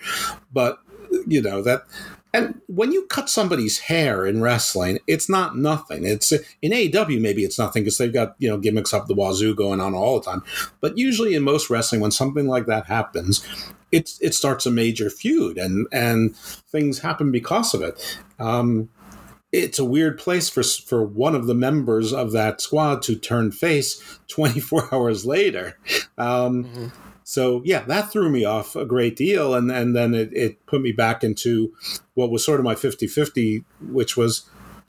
but 0.53 0.79
you 1.27 1.41
know 1.41 1.63
that. 1.63 1.85
And 2.33 2.61
when 2.67 2.91
you 2.91 3.07
cut 3.07 3.31
somebody's 3.31 3.79
hair 3.79 4.27
in 4.27 4.43
wrestling, 4.43 4.99
it's 5.07 5.29
not 5.29 5.57
nothing. 5.57 6.05
It's 6.05 6.33
in 6.33 6.73
AEW 6.73 7.21
maybe 7.21 7.45
it's 7.45 7.61
nothing 7.61 7.85
because 7.85 7.99
they've 7.99 8.13
got 8.13 8.35
you 8.39 8.49
know 8.49 8.59
gimmicks 8.59 8.93
up 8.93 9.07
the 9.07 9.15
wazoo 9.15 9.55
going 9.55 9.81
on 9.81 9.95
all 9.95 10.19
the 10.19 10.25
time. 10.25 10.43
But 10.81 10.99
usually 10.99 11.35
in 11.35 11.45
most 11.45 11.71
wrestling, 11.71 12.01
when 12.01 12.11
something 12.11 12.49
like 12.49 12.67
that 12.67 12.87
happens, 12.87 13.47
it 13.93 14.11
it 14.21 14.35
starts 14.35 14.67
a 14.67 14.73
major 14.73 15.11
feud 15.11 15.57
and 15.57 15.87
and 15.93 16.37
things 16.37 16.99
happen 16.99 17.31
because 17.31 17.73
of 17.73 17.83
it. 17.83 18.19
Um, 18.41 18.89
it's 19.63 19.79
a 19.79 19.85
weird 19.85 20.19
place 20.19 20.49
for 20.49 20.63
for 20.63 21.05
one 21.05 21.35
of 21.35 21.47
the 21.47 21.55
members 21.55 22.13
of 22.13 22.33
that 22.33 22.61
squad 22.61 23.03
to 23.03 23.15
turn 23.17 23.53
face 23.53 24.19
24 24.29 24.95
hours 24.95 25.25
later. 25.25 25.79
Um, 26.19 26.93
So 27.27 27.63
yeah, 27.65 27.81
that 27.85 28.13
threw 28.13 28.29
me 28.29 28.45
off 28.45 28.77
a 28.77 28.85
great 28.85 29.17
deal, 29.17 29.55
and 29.55 29.71
and 29.71 29.97
then 29.97 30.13
it, 30.15 30.31
it 30.35 30.67
put 30.67 30.83
me 30.83 30.93
back 30.93 31.25
into 31.25 31.73
what 32.13 32.31
was 32.31 32.45
sort 32.45 32.61
of 32.61 32.65
my 32.65 32.75
50-50, 32.75 33.65
which 33.81 34.15
was 34.17 34.45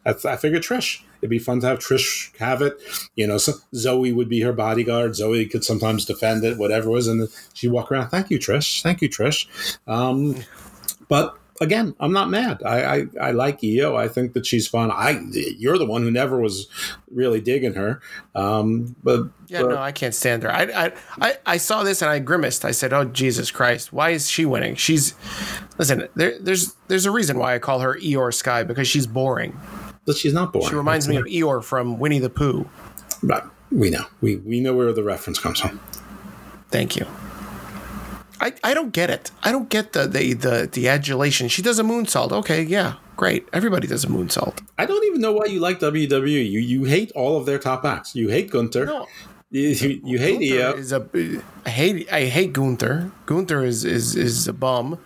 I, 0.06 0.12
th- 0.12 0.26
I 0.26 0.36
figured 0.36 0.62
Trish. 0.64 1.02
It'd 1.22 1.30
be 1.30 1.40
fun 1.40 1.62
to 1.62 1.68
have 1.68 1.80
Trish 1.80 2.36
have 2.38 2.62
it. 2.62 2.78
You 3.16 3.26
know, 3.26 3.38
so 3.38 3.54
Zoey 3.74 4.14
would 4.14 4.28
be 4.28 4.42
her 4.42 4.52
bodyguard. 4.52 5.12
Zoey 5.12 5.50
could 5.50 5.64
sometimes 5.64 6.04
defend 6.06 6.44
it, 6.44 6.58
whatever 6.58 6.90
it 6.90 6.92
was, 6.92 7.08
and 7.08 7.30
she'd 7.54 7.70
walk 7.72 7.90
around. 7.92 8.10
Thank 8.10 8.30
you, 8.30 8.38
Trish. 8.38 8.82
Thank 8.84 9.02
you, 9.02 9.10
Trish. 9.10 9.48
Um, 9.88 10.36
but 11.08 11.38
again, 11.62 11.96
I'm 12.00 12.12
not 12.12 12.30
mad. 12.30 12.62
I, 12.66 12.84
I, 12.98 13.06
I 13.22 13.32
like 13.32 13.60
Io. 13.64 13.96
I 13.96 14.08
think 14.08 14.34
that 14.34 14.46
she's 14.46 14.68
fun. 14.68 14.92
I 14.92 15.20
you're 15.32 15.78
the 15.78 15.86
one 15.86 16.02
who 16.04 16.12
never 16.12 16.40
was 16.40 16.68
really 17.12 17.42
digging 17.42 17.74
her. 17.76 18.02
Um, 18.36 18.96
but 19.04 19.30
Yeah, 19.48 19.62
but- 19.62 19.70
no, 19.72 19.78
I 19.78 19.92
can't 19.92 20.14
stand 20.14 20.44
her. 20.44 20.52
I, 20.52 20.64
I, 20.64 20.92
I, 21.22 21.38
I 21.46 21.58
saw 21.58 21.84
this 21.84 22.02
and 22.02 22.10
I 22.12 22.20
grimaced. 22.20 22.66
I 22.66 22.72
said, 22.72 22.92
"Oh 22.94 23.06
Jesus 23.06 23.52
Christ, 23.52 23.94
why 23.94 24.10
is 24.12 24.30
she 24.30 24.46
winning? 24.46 24.76
She's 24.76 25.14
listen. 25.78 26.08
There, 26.16 26.38
there's 26.40 26.76
there's 26.88 27.06
a 27.06 27.12
reason 27.12 27.38
why 27.40 27.56
I 27.56 27.60
call 27.60 27.80
her 27.80 27.96
Eeyore 27.96 28.34
Sky 28.34 28.64
because 28.64 28.88
she's 28.88 29.08
boring. 29.08 29.58
but 30.06 30.16
she's 30.18 30.34
not 30.34 30.52
boring. 30.54 30.70
She 30.70 30.76
reminds 30.76 31.08
me 31.08 31.16
of 31.18 31.26
Eeyore 31.26 31.64
from 31.64 32.00
Winnie 32.00 32.20
the 32.20 32.30
Pooh. 32.30 32.70
Right. 33.24 33.44
We 33.72 33.90
know. 33.90 34.06
We 34.22 34.36
we 34.38 34.60
know 34.60 34.74
where 34.76 34.94
the 34.94 35.04
reference 35.04 35.40
comes 35.40 35.60
from. 35.60 35.80
Thank 36.70 36.96
you. 36.98 37.06
I, 38.40 38.54
I 38.64 38.74
don't 38.74 38.92
get 38.92 39.10
it. 39.10 39.32
I 39.44 39.52
don't 39.52 39.70
get 39.70 39.94
the, 39.94 40.08
the 40.08 40.34
the 40.34 40.70
the 40.72 40.90
adulation. 40.90 41.48
She 41.48 41.62
does 41.62 41.80
a 41.80 41.84
moonsault. 41.84 42.32
Okay, 42.32 42.64
yeah, 42.64 42.96
Great. 43.16 43.48
Everybody 43.54 43.88
does 43.88 44.04
a 44.04 44.08
moonsault. 44.08 44.60
I 44.78 44.86
don't 44.86 45.04
even 45.06 45.22
know 45.22 45.32
why 45.32 45.46
you 45.46 45.60
like 45.60 45.80
WWE. 45.80 46.30
You 46.50 46.60
you 46.60 46.84
hate 46.84 47.12
all 47.16 47.38
of 47.38 47.46
their 47.46 47.60
top 47.60 47.86
acts. 47.86 48.16
You 48.16 48.30
hate 48.30 48.52
Gunther. 48.52 48.86
No. 48.86 49.08
You, 49.52 49.70
you, 49.70 50.02
you 50.04 50.20
hate 50.20 50.40
Gunther 50.40 50.66
Io. 50.66 50.74
is 50.74 50.92
a 50.92 51.08
I 51.66 51.70
hate 51.70 52.12
I 52.12 52.26
hate 52.26 52.52
Gunther. 52.52 53.12
Gunther 53.26 53.64
is 53.64 53.86
is 53.86 54.16
is 54.16 54.48
a 54.48 54.54
bum. 54.54 55.00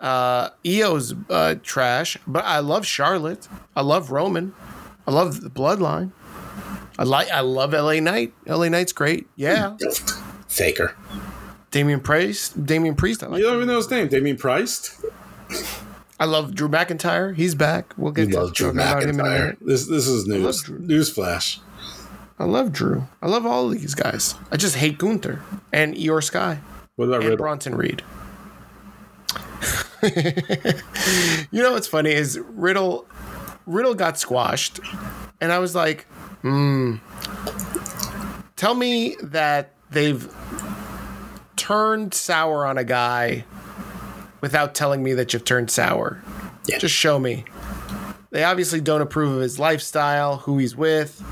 Uh, 0.00 0.50
Io's 0.66 1.14
uh, 1.30 1.54
trash, 1.62 2.18
but 2.26 2.44
I 2.44 2.58
love 2.58 2.84
Charlotte. 2.84 3.48
I 3.74 3.80
love 3.80 4.10
Roman. 4.10 4.52
I 5.06 5.12
love 5.12 5.40
the 5.40 5.48
Bloodline. 5.48 6.12
I 6.98 7.04
like 7.04 7.30
I 7.30 7.40
love 7.40 7.72
LA 7.72 8.00
Knight. 8.00 8.34
LA 8.46 8.68
Knight's 8.68 8.92
great. 8.92 9.26
Yeah, 9.34 9.78
Faker. 10.48 10.94
Damian 11.74 11.98
Priest. 11.98 12.64
Damian 12.64 12.94
Priest. 12.94 13.24
I 13.24 13.26
like. 13.26 13.40
You 13.40 13.46
don't 13.46 13.56
even 13.56 13.66
know 13.66 13.78
his 13.78 13.90
name. 13.90 14.06
Damien 14.06 14.36
Priest. 14.36 14.94
I 16.20 16.24
love 16.24 16.54
Drew 16.54 16.68
McIntyre. 16.68 17.34
He's 17.34 17.56
back. 17.56 17.92
We'll 17.96 18.12
get 18.12 18.28
You 18.28 18.34
to 18.34 18.40
love 18.42 18.54
Drew 18.54 18.66
talking 18.68 18.80
about 18.80 19.02
him 19.02 19.08
in 19.08 19.20
a 19.20 19.22
McIntyre. 19.24 19.56
This 19.60 19.88
this 19.88 20.06
is 20.06 20.24
news. 20.24 20.62
Newsflash. 20.62 21.58
I 22.38 22.44
love 22.44 22.70
Drew. 22.70 23.08
I 23.20 23.26
love 23.26 23.44
all 23.44 23.66
of 23.66 23.72
these 23.72 23.96
guys. 23.96 24.36
I 24.52 24.56
just 24.56 24.76
hate 24.76 24.98
Gunther 24.98 25.42
and 25.72 25.96
Eeyore 25.96 26.22
Sky. 26.22 26.60
What 26.94 27.06
about 27.06 27.22
and 27.22 27.24
Riddle? 27.24 27.38
Bronson 27.38 27.74
Reed. 27.74 28.04
you 31.50 31.60
know 31.60 31.72
what's 31.72 31.88
funny 31.88 32.12
is 32.12 32.38
Riddle 32.38 33.04
Riddle 33.66 33.94
got 33.94 34.16
squashed, 34.16 34.78
and 35.40 35.50
I 35.50 35.58
was 35.58 35.74
like, 35.74 36.06
hmm. 36.42 36.98
Tell 38.54 38.76
me 38.76 39.16
that 39.22 39.72
they've 39.90 40.32
turned 41.56 42.14
sour 42.14 42.66
on 42.66 42.78
a 42.78 42.84
guy 42.84 43.44
without 44.40 44.74
telling 44.74 45.02
me 45.02 45.14
that 45.14 45.32
you've 45.32 45.44
turned 45.44 45.70
sour. 45.70 46.22
Yeah. 46.66 46.78
Just 46.78 46.94
show 46.94 47.18
me. 47.18 47.44
They 48.30 48.44
obviously 48.44 48.80
don't 48.80 49.00
approve 49.00 49.36
of 49.36 49.40
his 49.40 49.58
lifestyle, 49.58 50.38
who 50.38 50.58
he's 50.58 50.76
with. 50.76 51.22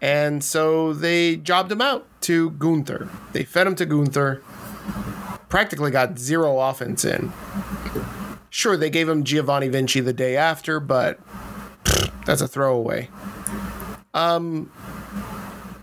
And 0.00 0.42
so 0.42 0.92
they 0.92 1.36
jobbed 1.36 1.70
him 1.70 1.80
out 1.80 2.06
to 2.22 2.50
Gunther. 2.50 3.08
They 3.32 3.44
fed 3.44 3.66
him 3.66 3.74
to 3.76 3.86
Gunther. 3.86 4.42
Practically 5.48 5.90
got 5.90 6.18
zero 6.18 6.58
offense 6.58 7.04
in. 7.04 7.32
Sure, 8.50 8.76
they 8.76 8.90
gave 8.90 9.08
him 9.08 9.24
Giovanni 9.24 9.68
Vinci 9.68 10.00
the 10.00 10.12
day 10.12 10.36
after, 10.36 10.80
but 10.80 11.20
that's 12.24 12.40
a 12.40 12.48
throwaway. 12.48 13.08
Um, 14.14 14.72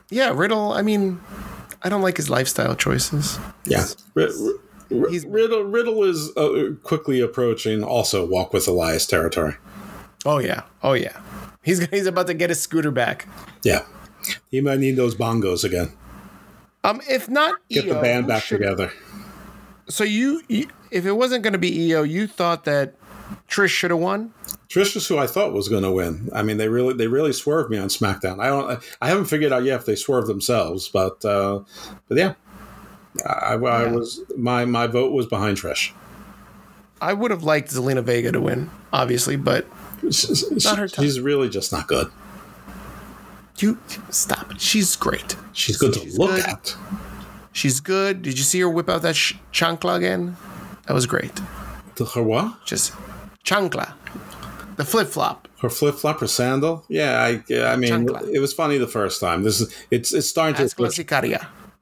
yeah, 0.10 0.32
Riddle. 0.34 0.74
I 0.74 0.82
mean, 0.82 1.22
I 1.84 1.90
don't 1.90 2.02
like 2.02 2.18
his 2.18 2.30
lifestyle 2.30 2.76
choices. 2.76 3.38
Yeah. 3.66 3.86
Ri- 4.14 4.32
He's- 5.10 5.26
Riddle 5.26 5.64
Riddle 5.64 6.04
is 6.04 6.30
uh, 6.38 6.74
quickly 6.84 7.20
approaching 7.20 7.84
also 7.84 8.26
walk 8.28 8.54
with 8.54 8.68
Elias 8.68 9.08
territory. 9.08 9.56
Oh 10.26 10.38
yeah, 10.38 10.62
oh 10.84 10.94
yeah. 10.94 11.20
He's 11.64 11.86
he's 11.88 12.06
about 12.06 12.28
to 12.28 12.34
get 12.34 12.50
his 12.50 12.62
scooter 12.62 12.92
back. 12.92 13.28
Yeah. 13.64 13.84
He 14.52 14.62
might 14.62 14.80
need 14.80 14.96
those 14.96 15.16
bongos 15.16 15.64
again. 15.64 15.92
Um, 16.84 17.02
if 17.10 17.28
not, 17.30 17.56
Get 17.70 17.88
the 17.88 17.96
band 17.96 18.28
back 18.28 18.44
should- 18.44 18.60
together. 18.60 18.92
So 19.90 20.04
you, 20.06 20.42
you, 20.48 20.68
if 20.92 21.06
it 21.06 21.12
wasn't 21.12 21.44
going 21.44 21.54
to 21.54 21.60
be 21.60 21.94
Io, 21.94 22.04
you 22.04 22.26
thought 22.28 22.64
that 22.66 22.96
Trish 23.50 23.70
should 23.70 23.92
have 23.92 24.00
won. 24.00 24.34
Trish 24.70 24.96
is 24.96 25.08
who 25.08 25.18
I 25.18 25.28
thought 25.28 25.54
was 25.54 25.70
going 25.70 25.84
to 25.84 25.92
win. 25.92 26.30
I 26.34 26.44
mean, 26.44 26.58
they 26.58 26.68
really 26.68 26.94
they 26.94 27.08
really 27.08 27.34
swerved 27.34 27.70
me 27.70 27.78
on 27.78 27.88
SmackDown. 27.88 28.40
I 28.40 28.48
don't 28.48 28.84
I 29.02 29.08
haven't 29.08 29.26
figured 29.26 29.52
out 29.54 29.64
yet 29.64 29.80
if 29.80 29.86
they 29.86 29.96
swerved 29.96 30.28
themselves, 30.28 30.88
but 30.90 31.24
uh, 31.24 31.62
but 32.08 32.18
yeah, 32.18 32.34
I, 33.26 33.56
I 33.56 33.84
Yeah. 33.84 33.92
was 33.92 34.22
my 34.38 34.66
my 34.66 34.88
vote 34.88 35.12
was 35.14 35.26
behind 35.28 35.58
Trish. 35.58 35.92
I 37.02 37.14
would 37.14 37.32
have 37.32 37.44
liked 37.44 37.70
Zelina 37.70 38.02
Vega 38.04 38.32
to 38.32 38.40
win, 38.42 38.70
obviously, 38.92 39.36
but 39.36 39.66
Not 40.04 40.78
her 40.78 40.88
time. 40.88 41.04
She's 41.06 41.20
really 41.20 41.50
just 41.50 41.72
not 41.72 41.88
good. 41.88 42.08
you 43.58 43.78
stop 44.10 44.52
it. 44.52 44.62
She's 44.62 44.96
great. 44.96 45.36
She's 45.54 45.78
good 45.78 45.94
to 45.94 46.00
She's 46.00 46.18
look 46.18 46.32
good. 46.32 46.46
at. 46.46 46.76
She's 47.52 47.80
good. 47.80 48.22
Did 48.24 48.38
you 48.38 48.44
see 48.44 48.60
her 48.62 48.70
whip 48.70 48.90
out 48.90 49.02
that 49.04 49.16
sh- 49.16 49.34
chancla 49.52 49.96
again? 49.96 50.36
That 50.88 50.94
was 50.94 51.06
great. 51.06 51.32
To 51.98 52.06
her 52.06 52.24
what? 52.24 52.66
Just 52.66 52.94
chancla, 53.44 53.94
the 54.76 54.86
flip 54.86 55.08
flop. 55.08 55.48
Her 55.62 55.70
flip 55.70 55.96
flop, 55.96 56.20
her 56.20 56.28
sandal. 56.28 56.84
Yeah, 56.90 57.22
I 57.22 57.44
yeah, 57.48 57.72
I 57.72 57.76
mean, 57.78 57.92
Chancla. 57.92 58.30
it 58.34 58.40
was 58.40 58.54
funny 58.54 58.78
the 58.78 58.88
first 58.88 59.22
time. 59.22 59.44
This 59.44 59.62
is 59.62 59.74
it's 59.92 60.14
it's 60.14 60.28
starting 60.28 60.56
to 60.56 60.66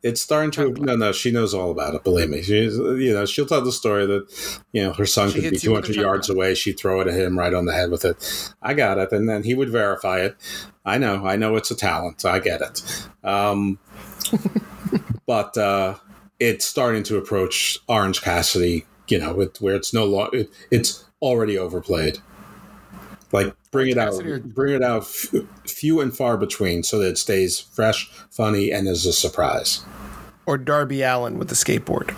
it's 0.03 0.21
starting 0.21 0.51
to 0.51 0.71
no 0.83 0.95
no 0.95 1.11
she 1.11 1.31
knows 1.31 1.53
all 1.53 1.69
about 1.69 1.93
it 1.93 2.03
believe 2.03 2.29
me 2.29 2.41
she's 2.41 2.75
you 2.75 3.13
know 3.13 3.25
she'll 3.25 3.45
tell 3.45 3.61
the 3.61 3.71
story 3.71 4.05
that 4.05 4.63
you 4.71 4.83
know 4.83 4.93
her 4.93 5.05
son 5.05 5.29
She 5.29 5.35
could 5.35 5.41
be 5.41 5.49
hits 5.49 5.63
you 5.63 5.71
with 5.71 5.89
a 5.89 5.93
200 5.93 6.01
yards 6.01 6.29
away 6.29 6.55
she'd 6.55 6.79
throw 6.79 7.01
it 7.01 7.07
at 7.07 7.13
him 7.13 7.37
right 7.37 7.53
on 7.53 7.65
the 7.65 7.73
head 7.73 7.91
with 7.91 8.03
it 8.03 8.53
i 8.61 8.73
got 8.73 8.97
it 8.97 9.11
and 9.11 9.29
then 9.29 9.43
he 9.43 9.53
would 9.53 9.69
verify 9.69 10.19
it 10.19 10.35
i 10.85 10.97
know 10.97 11.25
i 11.27 11.35
know 11.35 11.55
it's 11.55 11.69
a 11.69 11.75
talent 11.75 12.25
i 12.25 12.39
get 12.39 12.61
it 12.61 13.07
um, 13.23 13.77
but 15.27 15.55
uh, 15.57 15.95
it's 16.39 16.65
starting 16.65 17.03
to 17.03 17.17
approach 17.17 17.77
orange 17.87 18.21
cassidy 18.21 18.85
you 19.07 19.19
know 19.19 19.33
with, 19.33 19.61
where 19.61 19.75
it's 19.75 19.93
no 19.93 20.05
longer 20.05 20.37
it, 20.37 20.49
it's 20.71 21.05
already 21.21 21.57
overplayed 21.57 22.19
like 23.31 23.55
bring 23.71 23.89
it 23.89 23.97
out 23.97 24.21
bring 24.45 24.73
it 24.73 24.83
out 24.83 25.05
few 25.05 26.01
and 26.01 26.15
far 26.15 26.37
between 26.37 26.83
so 26.83 26.99
that 26.99 27.09
it 27.09 27.17
stays 27.17 27.59
fresh 27.59 28.09
funny 28.29 28.71
and 28.71 28.87
is 28.87 29.05
a 29.05 29.13
surprise 29.13 29.85
Or 30.45 30.57
Darby 30.57 31.01
Allin 31.03 31.37
with 31.37 31.49
the 31.49 31.55
skateboard. 31.55 32.15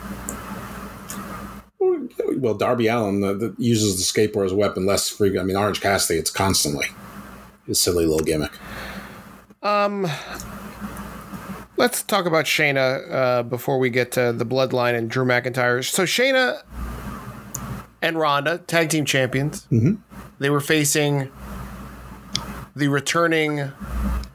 Well, 2.38 2.54
Darby 2.56 2.88
Allin 2.88 3.24
uh, 3.24 3.52
uses 3.58 3.98
the 3.98 4.04
skateboard 4.04 4.46
as 4.46 4.52
a 4.52 4.56
weapon 4.56 4.86
less 4.86 5.10
frequently. 5.10 5.40
I 5.42 5.46
mean, 5.46 5.56
Orange 5.56 5.82
Cassidy, 5.82 6.20
it's 6.20 6.32
constantly. 6.32 6.88
A 7.70 7.76
silly 7.76 8.06
little 8.06 8.24
gimmick. 8.26 8.52
Um, 9.62 10.08
let's 11.78 12.04
talk 12.04 12.26
about 12.26 12.46
Shayna 12.46 13.12
uh, 13.12 13.44
before 13.44 13.78
we 13.80 13.90
get 13.90 14.12
to 14.14 14.34
the 14.34 14.46
Bloodline 14.46 14.98
and 14.98 15.10
Drew 15.10 15.26
McIntyre. 15.26 15.84
So 15.86 16.04
Shayna 16.04 16.64
and 18.04 18.20
Ronda, 18.20 18.60
tag 18.60 18.90
team 18.90 19.06
champions, 19.06 19.66
mm-hmm. 19.72 19.96
they 20.38 20.50
were 20.50 20.60
facing 20.60 21.32
the 22.76 22.90
returning 22.90 23.72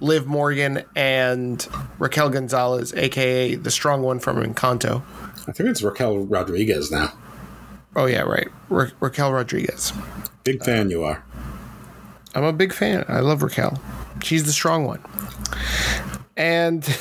Liv 0.01 0.27
Morgan 0.27 0.83
and 0.97 1.69
Raquel 1.99 2.31
Gonzalez, 2.31 2.95
aka 2.95 3.55
the 3.55 3.71
strong 3.71 4.03
one 4.03 4.19
from 4.19 4.43
Encanto. 4.43 5.03
I 5.47 5.53
think 5.53 5.69
it's 5.69 5.83
Raquel 5.83 6.19
Rodriguez 6.19 6.91
now. 6.91 7.13
Oh 7.95 8.07
yeah, 8.07 8.23
right, 8.23 8.49
Ra- 8.71 8.91
Raquel 9.01 9.33
Rodriguez. 9.33 9.93
Big 10.45 10.63
uh, 10.63 10.65
fan 10.65 10.91
you 10.91 11.05
are. 11.05 11.23
I'm 12.35 12.45
a 12.45 12.53
big 12.53 12.73
fan. 12.73 13.05
I 13.07 13.21
love 13.21 13.43
Raquel. 13.43 13.81
She's 14.23 14.45
the 14.45 14.53
strong 14.53 14.87
one. 14.87 15.05
And 16.37 16.85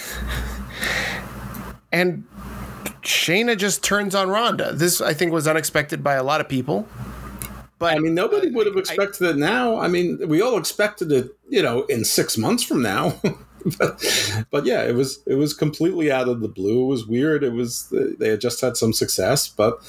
and 1.93 2.25
Shayna 3.07 3.57
just 3.57 3.83
turns 3.83 4.13
on 4.13 4.29
Ronda. 4.29 4.73
This 4.73 4.99
I 4.99 5.13
think 5.13 5.31
was 5.31 5.47
unexpected 5.47 6.03
by 6.03 6.15
a 6.15 6.23
lot 6.23 6.41
of 6.41 6.49
people. 6.49 6.85
But 7.79 7.95
I 7.95 7.99
mean, 7.99 8.13
nobody 8.13 8.49
would 8.49 8.67
have 8.67 8.75
expected 8.75 9.29
it 9.29 9.37
now. 9.37 9.79
I 9.79 9.87
mean, 9.87 10.27
we 10.27 10.41
all 10.41 10.57
expected 10.57 11.11
it, 11.13 11.37
you 11.47 11.61
know, 11.61 11.83
in 11.83 12.03
six 12.03 12.37
months 12.37 12.63
from 12.63 12.81
now. 12.81 13.17
but, 13.77 14.45
but 14.51 14.65
yeah, 14.65 14.83
it 14.83 14.93
was 14.93 15.23
it 15.25 15.35
was 15.35 15.53
completely 15.53 16.11
out 16.11 16.27
of 16.27 16.41
the 16.41 16.49
blue. 16.49 16.83
It 16.83 16.87
was 16.87 17.07
weird. 17.07 17.45
It 17.45 17.53
was 17.53 17.87
they 17.91 18.27
had 18.27 18.41
just 18.41 18.59
had 18.59 18.75
some 18.75 18.91
success, 18.91 19.47
but 19.47 19.79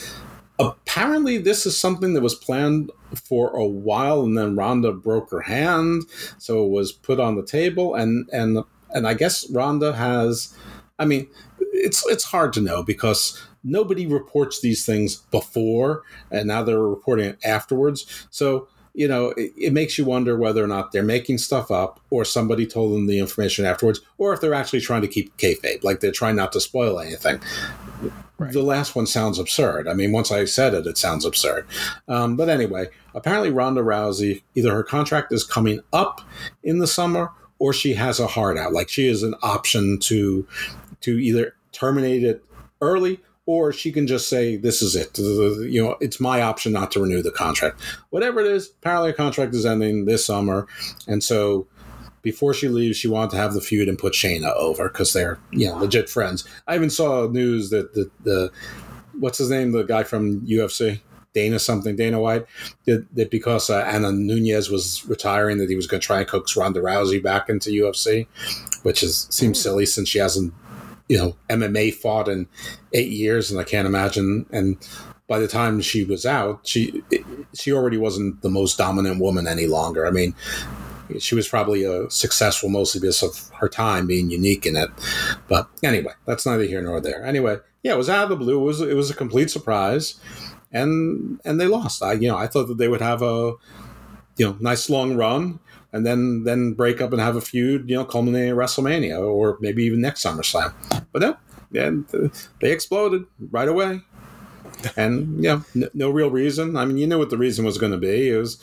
apparently 0.61 1.39
this 1.39 1.67
is 1.67 1.77
something 1.77 2.15
that 2.15 2.21
was 2.21 2.37
planned 2.37 2.93
for 3.17 3.51
a 3.51 3.67
while, 3.67 4.23
and 4.23 4.39
then 4.39 4.55
Rhonda 4.55 5.03
broke 5.03 5.33
her 5.33 5.41
hand, 5.41 6.05
so 6.39 6.65
it 6.65 6.71
was 6.71 6.93
put 6.93 7.19
on 7.19 7.35
the 7.35 7.45
table, 7.45 7.97
and 7.97 8.29
and 8.33 8.63
and 8.91 9.09
I 9.09 9.15
guess 9.15 9.45
Rhonda 9.51 9.95
has. 9.97 10.55
I 11.01 11.05
mean, 11.05 11.29
it's 11.79 12.05
it's 12.07 12.25
hard 12.25 12.53
to 12.55 12.61
know 12.61 12.83
because 12.83 13.41
nobody 13.65 14.07
reports 14.07 14.61
these 14.61 14.85
things 14.85 15.17
before, 15.17 16.03
and 16.31 16.49
now 16.49 16.63
they're 16.63 16.81
reporting 16.81 17.27
it 17.27 17.39
afterwards. 17.45 18.27
So 18.31 18.69
you 18.95 19.07
know, 19.07 19.29
it, 19.37 19.53
it 19.57 19.73
makes 19.73 19.97
you 19.97 20.05
wonder 20.05 20.37
whether 20.37 20.63
or 20.63 20.67
not 20.67 20.91
they're 20.91 21.05
making 21.05 21.39
stuff 21.39 21.71
up, 21.71 22.01
or 22.11 22.25
somebody 22.25 22.67
told 22.67 22.93
them 22.93 23.07
the 23.07 23.21
information 23.21 23.65
afterwards, 23.65 24.01
or 24.19 24.33
if 24.33 24.41
they're 24.41 24.55
actually 24.55 24.81
trying 24.81 25.03
to 25.03 25.09
keep 25.09 25.37
kayfabe, 25.37 25.85
like 25.85 26.01
they're 26.01 26.11
trying 26.11 26.35
not 26.35 26.53
to 26.53 26.61
spoil 26.61 26.99
anything. 26.99 27.41
The 28.41 28.63
last 28.63 28.97
one 28.97 29.07
sounds 29.07 29.39
absurd. 29.39 29.89
I 29.89 29.95
mean, 29.95 30.13
once 30.13 30.31
I 30.33 30.45
said 30.45 30.75
it, 30.75 30.87
it 30.87 30.99
sounds 30.99 31.25
absurd. 31.25 31.67
Um, 32.07 32.37
but 32.37 32.49
anyway, 32.49 32.89
apparently 33.15 33.51
Ronda 33.51 33.83
Rousey, 33.83 34.43
either 34.55 34.73
her 34.73 34.85
contract 34.85 35.33
is 35.33 35.45
coming 35.45 35.81
up 35.93 36.21
in 36.63 36.79
the 36.79 36.87
summer, 36.87 37.33
or 37.59 37.73
she 37.73 37.95
has 37.95 38.21
a 38.21 38.27
hard 38.27 38.59
out. 38.59 38.73
Like 38.73 38.89
she 38.89 39.09
is 39.09 39.23
an 39.23 39.35
option 39.43 39.99
to 40.01 40.47
to 41.01 41.19
either 41.19 41.55
terminate 41.79 42.25
it 42.25 42.45
early 42.81 43.21
or 43.47 43.73
she 43.73 43.91
can 43.91 44.07
just 44.07 44.29
say 44.29 44.57
this 44.57 44.83
is 44.83 44.95
it. 44.95 45.19
You 45.19 45.83
know 45.83 45.97
it's 46.01 46.21
my 46.21 46.43
option 46.43 46.73
not 46.73 46.91
to 46.93 47.01
renew 47.01 47.23
the 47.23 47.31
contract. 47.31 47.81
Whatever 48.11 48.41
it 48.41 48.47
is 48.47 48.71
apparently 48.81 49.11
her 49.11 49.17
contract 49.17 49.55
is 49.55 49.67
ending 49.67 50.05
this 50.05 50.25
summer 50.25 50.67
and 51.07 51.23
so 51.23 51.67
before 52.23 52.53
she 52.53 52.69
leaves 52.69 52.97
she 52.97 53.09
wanted 53.09 53.31
to 53.31 53.37
have 53.37 53.55
the 53.55 53.61
feud 53.61 53.89
and 53.89 53.99
put 53.99 54.13
Shayna 54.13 54.55
over 54.55 54.89
because 54.89 55.13
they're 55.13 55.39
you 55.51 55.69
know 55.69 55.77
legit 55.77 56.09
friends. 56.09 56.47
I 56.67 56.75
even 56.75 56.91
saw 56.91 57.27
news 57.29 57.71
that 57.71 57.95
the, 57.95 58.11
the 58.23 58.51
what's 59.19 59.39
his 59.39 59.51
name? 59.51 59.73
The 59.73 59.85
guy 59.85 60.05
from 60.05 60.41
ufc 60.47 61.01
Dana 61.35 61.59
something, 61.59 61.95
Dana 61.95 62.21
White, 62.21 62.47
that, 62.87 63.07
that 63.15 63.31
because 63.31 63.71
uh, 63.71 63.81
Anna 63.81 64.11
Nunes 64.11 64.71
was 64.71 65.05
retiring, 65.07 65.59
that 65.59 65.69
he 65.69 65.77
was 65.77 65.87
going 65.87 66.01
to 66.01 66.07
try 66.07 66.19
and 66.19 66.27
coax 66.27 66.57
Ronda 66.57 66.81
Rousey 66.81 67.23
back 67.23 67.49
into 67.49 67.71
UFC, 67.71 68.27
which 68.83 69.03
is 69.03 69.29
seems 69.31 69.61
silly 69.61 69.87
since 69.87 70.09
she 70.09 70.19
hasn't, 70.19 70.53
you 71.09 71.17
know, 71.17 71.37
MMA 71.49 71.95
fought 71.95 72.29
in 72.29 72.47
eight 72.93 73.11
years, 73.11 73.51
and 73.51 73.61
I 73.61 73.65
can't 73.65 73.87
imagine. 73.87 74.47
And 74.53 74.77
by 75.27 75.39
the 75.39 75.49
time 75.49 75.81
she 75.81 76.05
was 76.05 76.27
out, 76.27 76.67
she 76.67 77.03
she 77.55 77.73
already 77.73 77.97
wasn't 77.97 78.43
the 78.43 78.51
most 78.51 78.79
dominant 78.79 79.21
woman 79.21 79.47
any 79.47 79.67
longer. 79.67 80.07
I 80.07 80.11
mean, 80.11 80.35
she 81.19 81.35
was 81.35 81.49
probably 81.49 81.87
uh, 81.87 82.09
successful 82.09 82.69
mostly 82.69 83.01
because 83.01 83.23
of 83.23 83.51
her 83.57 83.69
time 83.69 84.07
being 84.07 84.31
unique 84.31 84.67
in 84.67 84.77
it. 84.77 84.91
But 85.49 85.69
anyway, 85.83 86.13
that's 86.27 86.47
neither 86.47 86.65
here 86.65 86.83
nor 86.83 87.01
there. 87.01 87.25
Anyway, 87.25 87.59
yeah, 87.83 87.95
it 87.95 87.99
was 87.99 88.11
out 88.11 88.25
of 88.25 88.31
the 88.31 88.37
blue. 88.37 88.61
It 88.61 88.65
was 88.65 88.81
it 88.81 88.97
was 88.97 89.11
a 89.11 89.15
complete 89.15 89.51
surprise, 89.51 90.21
and 90.73 91.41
and 91.45 91.61
they 91.61 91.67
lost. 91.67 92.03
I 92.03 92.15
you 92.15 92.29
know 92.29 92.37
I 92.37 92.47
thought 92.47 92.69
that 92.69 92.79
they 92.79 92.89
would 92.89 93.01
have 93.01 93.23
a 93.23 93.55
you 94.37 94.47
know 94.47 94.57
nice 94.61 94.91
long 94.91 95.17
run 95.17 95.61
and 95.93 96.05
then 96.05 96.45
then 96.45 96.73
break 96.75 97.01
up 97.01 97.13
and 97.13 97.21
have 97.21 97.37
a 97.37 97.41
feud, 97.41 97.89
you 97.89 97.97
know, 97.97 98.05
culminating 98.05 98.51
at 98.51 98.57
WrestleMania 98.57 99.21
or 99.21 99.59
maybe 99.61 99.85
even 99.85 100.01
next 100.01 100.25
SummerSlam. 100.25 100.73
But 101.19 101.39
no, 101.73 101.87
and 101.87 102.33
they 102.61 102.73
exploded 102.73 103.27
right 103.51 103.69
away 103.69 104.03
and 104.97 105.39
know, 105.39 105.65
no, 105.75 105.89
no, 105.95 106.11
real 106.11 106.31
reason. 106.31 106.77
I 106.77 106.85
mean, 106.85 106.99
you 106.99 107.07
knew 107.07 107.19
what 107.19 107.31
the 107.31 107.39
reason 107.39 107.65
was 107.65 107.79
going 107.79 107.93
to 107.93 107.99
be. 107.99 108.31
It 108.31 108.37
was, 108.37 108.63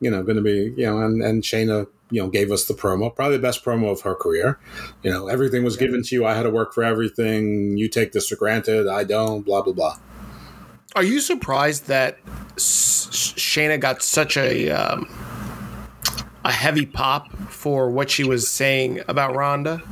you 0.00 0.10
know, 0.10 0.22
going 0.22 0.36
to 0.36 0.42
be, 0.42 0.74
you 0.76 0.86
know, 0.86 1.00
and 1.00 1.22
and 1.22 1.42
Shayna, 1.42 1.86
you 2.10 2.22
know, 2.22 2.28
gave 2.28 2.50
us 2.50 2.66
the 2.66 2.74
promo, 2.74 3.14
probably 3.14 3.36
the 3.36 3.42
best 3.42 3.64
promo 3.64 3.90
of 3.90 4.00
her 4.02 4.14
career. 4.14 4.58
You 5.02 5.10
know, 5.10 5.28
everything 5.28 5.64
was 5.64 5.76
given 5.76 6.02
to 6.02 6.14
you. 6.14 6.26
I 6.26 6.34
had 6.34 6.44
to 6.44 6.50
work 6.50 6.72
for 6.72 6.82
everything. 6.82 7.76
You 7.76 7.88
take 7.88 8.12
this 8.12 8.28
for 8.28 8.36
granted. 8.36 8.88
I 8.88 9.04
don't. 9.04 9.44
Blah 9.44 9.62
blah 9.62 9.74
blah. 9.74 9.96
Are 10.96 11.04
you 11.04 11.20
surprised 11.20 11.86
that 11.86 12.18
Shayna 12.56 13.78
got 13.78 14.02
such 14.02 14.36
a 14.36 14.70
um, 14.70 15.08
a 16.44 16.52
heavy 16.52 16.86
pop 16.86 17.30
for 17.48 17.90
what 17.90 18.10
she 18.10 18.24
was 18.24 18.48
saying 18.48 19.00
about 19.08 19.36
Ronda? 19.36 19.82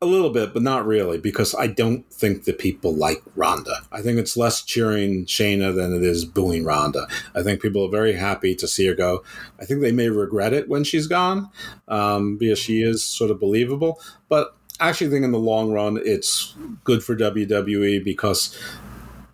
A 0.00 0.06
little 0.06 0.30
bit, 0.30 0.54
but 0.54 0.62
not 0.62 0.86
really, 0.86 1.18
because 1.18 1.56
I 1.56 1.66
don't 1.66 2.08
think 2.12 2.44
that 2.44 2.58
people 2.58 2.94
like 2.94 3.20
Ronda. 3.34 3.80
I 3.90 4.00
think 4.00 4.20
it's 4.20 4.36
less 4.36 4.62
cheering 4.62 5.26
Shayna 5.26 5.74
than 5.74 5.92
it 5.92 6.04
is 6.04 6.24
booing 6.24 6.64
Ronda. 6.64 7.08
I 7.34 7.42
think 7.42 7.60
people 7.60 7.84
are 7.84 7.90
very 7.90 8.12
happy 8.12 8.54
to 8.54 8.68
see 8.68 8.86
her 8.86 8.94
go. 8.94 9.24
I 9.60 9.64
think 9.64 9.80
they 9.80 9.90
may 9.90 10.08
regret 10.08 10.52
it 10.52 10.68
when 10.68 10.84
she's 10.84 11.08
gone, 11.08 11.50
um, 11.88 12.36
because 12.36 12.60
she 12.60 12.80
is 12.80 13.02
sort 13.02 13.32
of 13.32 13.40
believable. 13.40 14.00
But 14.28 14.54
I 14.78 14.88
actually 14.88 15.10
think 15.10 15.24
in 15.24 15.32
the 15.32 15.38
long 15.40 15.72
run, 15.72 15.98
it's 16.04 16.54
good 16.84 17.02
for 17.02 17.16
WWE 17.16 18.04
because 18.04 18.56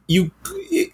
you 0.06 0.30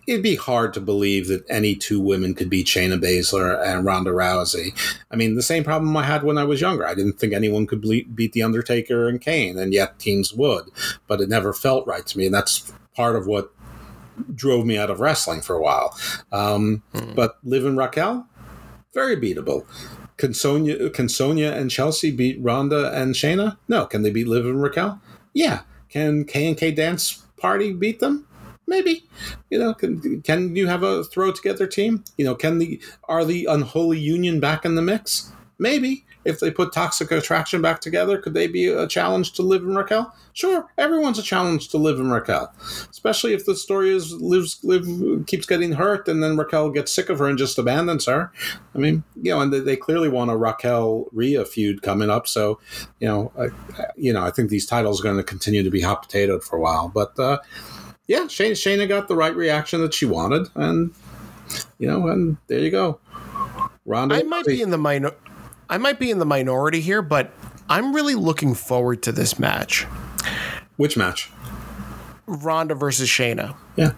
it'd 0.07 0.23
be 0.23 0.37
hard 0.37 0.73
to 0.75 0.81
believe 0.81 1.29
that 1.29 1.45
any 1.49 1.75
two 1.75 2.01
women 2.01 2.35
could 2.35 2.51
be 2.51 2.63
Shayna 2.63 3.01
Baszler 3.01 3.61
and 3.65 3.85
Ronda 3.85 4.11
Rousey. 4.11 4.73
I 5.11 5.17
mean, 5.17 5.35
the 5.35 5.43
same 5.43 5.65
problem 5.65 5.97
I 5.97 6.05
had 6.05 6.23
when 6.23 6.39
I 6.39 6.45
was 6.45 6.61
younger. 6.61 6.87
I 6.87 6.95
didn't 6.95 7.15
think 7.15 7.33
anyone 7.33 7.67
could 7.67 7.81
beat 7.81 8.33
the 8.33 8.43
Undertaker 8.43 9.09
and 9.09 9.21
Kane, 9.21 9.59
and 9.59 9.73
yet 9.73 9.99
teams 9.99 10.33
would. 10.33 10.71
But 11.07 11.21
it 11.21 11.29
never 11.29 11.53
felt 11.53 11.87
right 11.87 12.07
to 12.07 12.19
me, 12.19 12.27
and 12.27 12.35
that's 12.35 12.73
part 12.95 13.17
of 13.17 13.27
what 13.27 13.53
drove 14.35 14.67
me 14.67 14.79
out 14.79 14.91
of 14.91 15.01
wrestling 15.01 15.41
for 15.41 15.57
a 15.57 15.63
while. 15.63 15.97
Um, 16.31 16.83
hmm. 16.95 17.15
But 17.15 17.39
Liv 17.43 17.67
and 17.67 17.77
Raquel, 17.77 18.27
very 18.95 19.17
beatable. 19.17 19.67
Can 20.19 20.35
Sonya, 20.35 20.91
can 20.91 21.09
Sonya 21.09 21.51
and 21.53 21.71
Chelsea 21.71 22.11
beat 22.11 22.39
Ronda 22.41 22.93
and 22.95 23.15
Shayna? 23.15 23.57
No. 23.69 23.87
Can 23.87 24.03
they 24.03 24.11
beat 24.11 24.29
Liv 24.29 24.45
and 24.45 24.63
Raquel? 24.63 25.01
Yeah. 25.33 25.63
Can 25.89 26.25
K 26.25 26.47
and 26.47 26.57
K 26.57 26.71
Dance 26.71 27.25
Party 27.39 27.73
beat 27.73 28.01
them? 28.01 28.27
Maybe 28.71 29.05
you 29.51 29.59
know 29.59 29.75
can, 29.75 30.23
can 30.23 30.55
you 30.55 30.69
have 30.69 30.85
a 30.85 31.03
throw 31.03 31.33
together 31.33 31.67
team? 31.67 32.05
You 32.17 32.25
know 32.25 32.37
can 32.37 32.59
the 32.59 32.81
are 33.09 33.25
the 33.25 33.47
unholy 33.47 33.99
union 33.99 34.39
back 34.39 34.65
in 34.65 34.77
the 34.77 34.83
mix? 34.83 35.33
Maybe. 35.59 36.07
If 36.23 36.39
they 36.39 36.51
put 36.51 36.75
toxic 36.75 37.11
attraction 37.11 37.63
back 37.63 37.81
together 37.81 38.17
could 38.17 38.35
they 38.35 38.47
be 38.47 38.69
a 38.69 38.87
challenge 38.87 39.33
to 39.33 39.43
Liv 39.43 39.63
in 39.63 39.75
raquel? 39.75 40.15
Sure 40.35 40.71
everyone's 40.79 41.19
a 41.19 41.23
challenge 41.23 41.71
to 41.71 41.79
Liv 41.79 41.99
in 41.99 42.11
raquel. 42.11 42.55
Especially 42.91 43.33
if 43.33 43.45
the 43.45 43.57
story 43.57 43.91
is 43.91 44.13
lives 44.13 44.63
liv 44.63 45.27
keeps 45.27 45.47
getting 45.47 45.73
hurt 45.73 46.07
and 46.07 46.23
then 46.23 46.37
raquel 46.37 46.71
gets 46.71 46.93
sick 46.93 47.09
of 47.09 47.19
her 47.19 47.27
and 47.27 47.39
just 47.39 47.59
abandons 47.59 48.07
her. 48.07 48.31
I 48.75 48.79
mean 48.79 49.03
you 49.21 49.33
know 49.33 49.41
and 49.41 49.53
they, 49.53 49.59
they 49.59 49.77
clearly 49.77 50.09
want 50.09 50.31
a 50.31 50.37
raquel 50.37 51.07
Rhea 51.11 51.45
feud 51.45 51.83
coming 51.83 52.11
up 52.11 52.29
so 52.29 52.61
you 53.01 53.09
know 53.09 53.33
I, 53.37 53.49
you 53.97 54.13
know 54.13 54.23
i 54.23 54.31
think 54.31 54.51
these 54.51 54.67
titles 54.67 55.01
are 55.01 55.05
going 55.05 55.17
to 55.17 55.25
continue 55.25 55.63
to 55.63 55.71
be 55.71 55.81
hot 55.81 56.07
potatoed 56.07 56.45
for 56.45 56.57
a 56.57 56.61
while 56.61 56.89
but 56.89 57.19
uh 57.19 57.39
yeah, 58.11 58.25
Shayna, 58.25 58.53
Shayna 58.53 58.89
got 58.89 59.07
the 59.07 59.15
right 59.15 59.37
reaction 59.37 59.83
that 59.83 59.95
she 59.95 60.05
wanted, 60.05 60.49
and 60.57 60.93
you 61.79 61.87
know, 61.87 62.09
and 62.09 62.39
there 62.49 62.59
you 62.59 62.73
go. 62.73 62.99
Ronda. 63.87 64.17
I 64.17 64.25
might 64.25 64.45
be 64.45 64.61
in 64.61 64.71
the 64.71 64.79
minor. 64.79 65.13
I 65.69 65.79
might 65.79 66.01
be 66.01 66.11
in 66.11 66.19
the 66.19 66.27
minority 66.27 66.81
here, 66.81 67.03
but 67.03 67.33
I'm 67.69 67.95
really 67.95 68.17
looking 68.17 68.55
forward 68.55 69.05
to 69.05 69.13
this 69.13 69.39
match. 69.39 69.85
Which 70.77 70.97
match? 70.97 71.31
Ronda 72.27 72.75
versus 72.75 73.09
Shayna. 73.09 73.55
Yeah. 73.77 73.93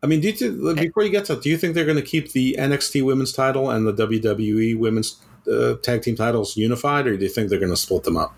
I 0.00 0.06
mean, 0.06 0.20
do 0.20 0.30
you 0.30 0.74
before 0.76 1.02
you 1.02 1.10
get 1.10 1.24
to, 1.24 1.34
do 1.34 1.50
you 1.50 1.58
think 1.58 1.74
they're 1.74 1.84
going 1.84 1.96
to 1.96 2.02
keep 2.02 2.30
the 2.30 2.54
NXT 2.56 3.04
Women's 3.04 3.32
Title 3.32 3.68
and 3.68 3.84
the 3.84 3.92
WWE 3.92 4.78
Women's 4.78 5.20
uh, 5.52 5.74
Tag 5.82 6.02
Team 6.02 6.14
titles 6.14 6.56
unified, 6.56 7.08
or 7.08 7.16
do 7.16 7.24
you 7.24 7.28
think 7.28 7.50
they're 7.50 7.58
going 7.58 7.72
to 7.72 7.76
split 7.76 8.04
them 8.04 8.16
up? 8.16 8.32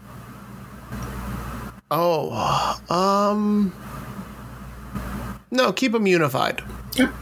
Oh, 1.91 2.81
um, 2.89 3.75
no, 5.51 5.73
keep 5.73 5.93
them 5.93 6.07
unified. 6.07 6.63
Yeah. 6.97 7.13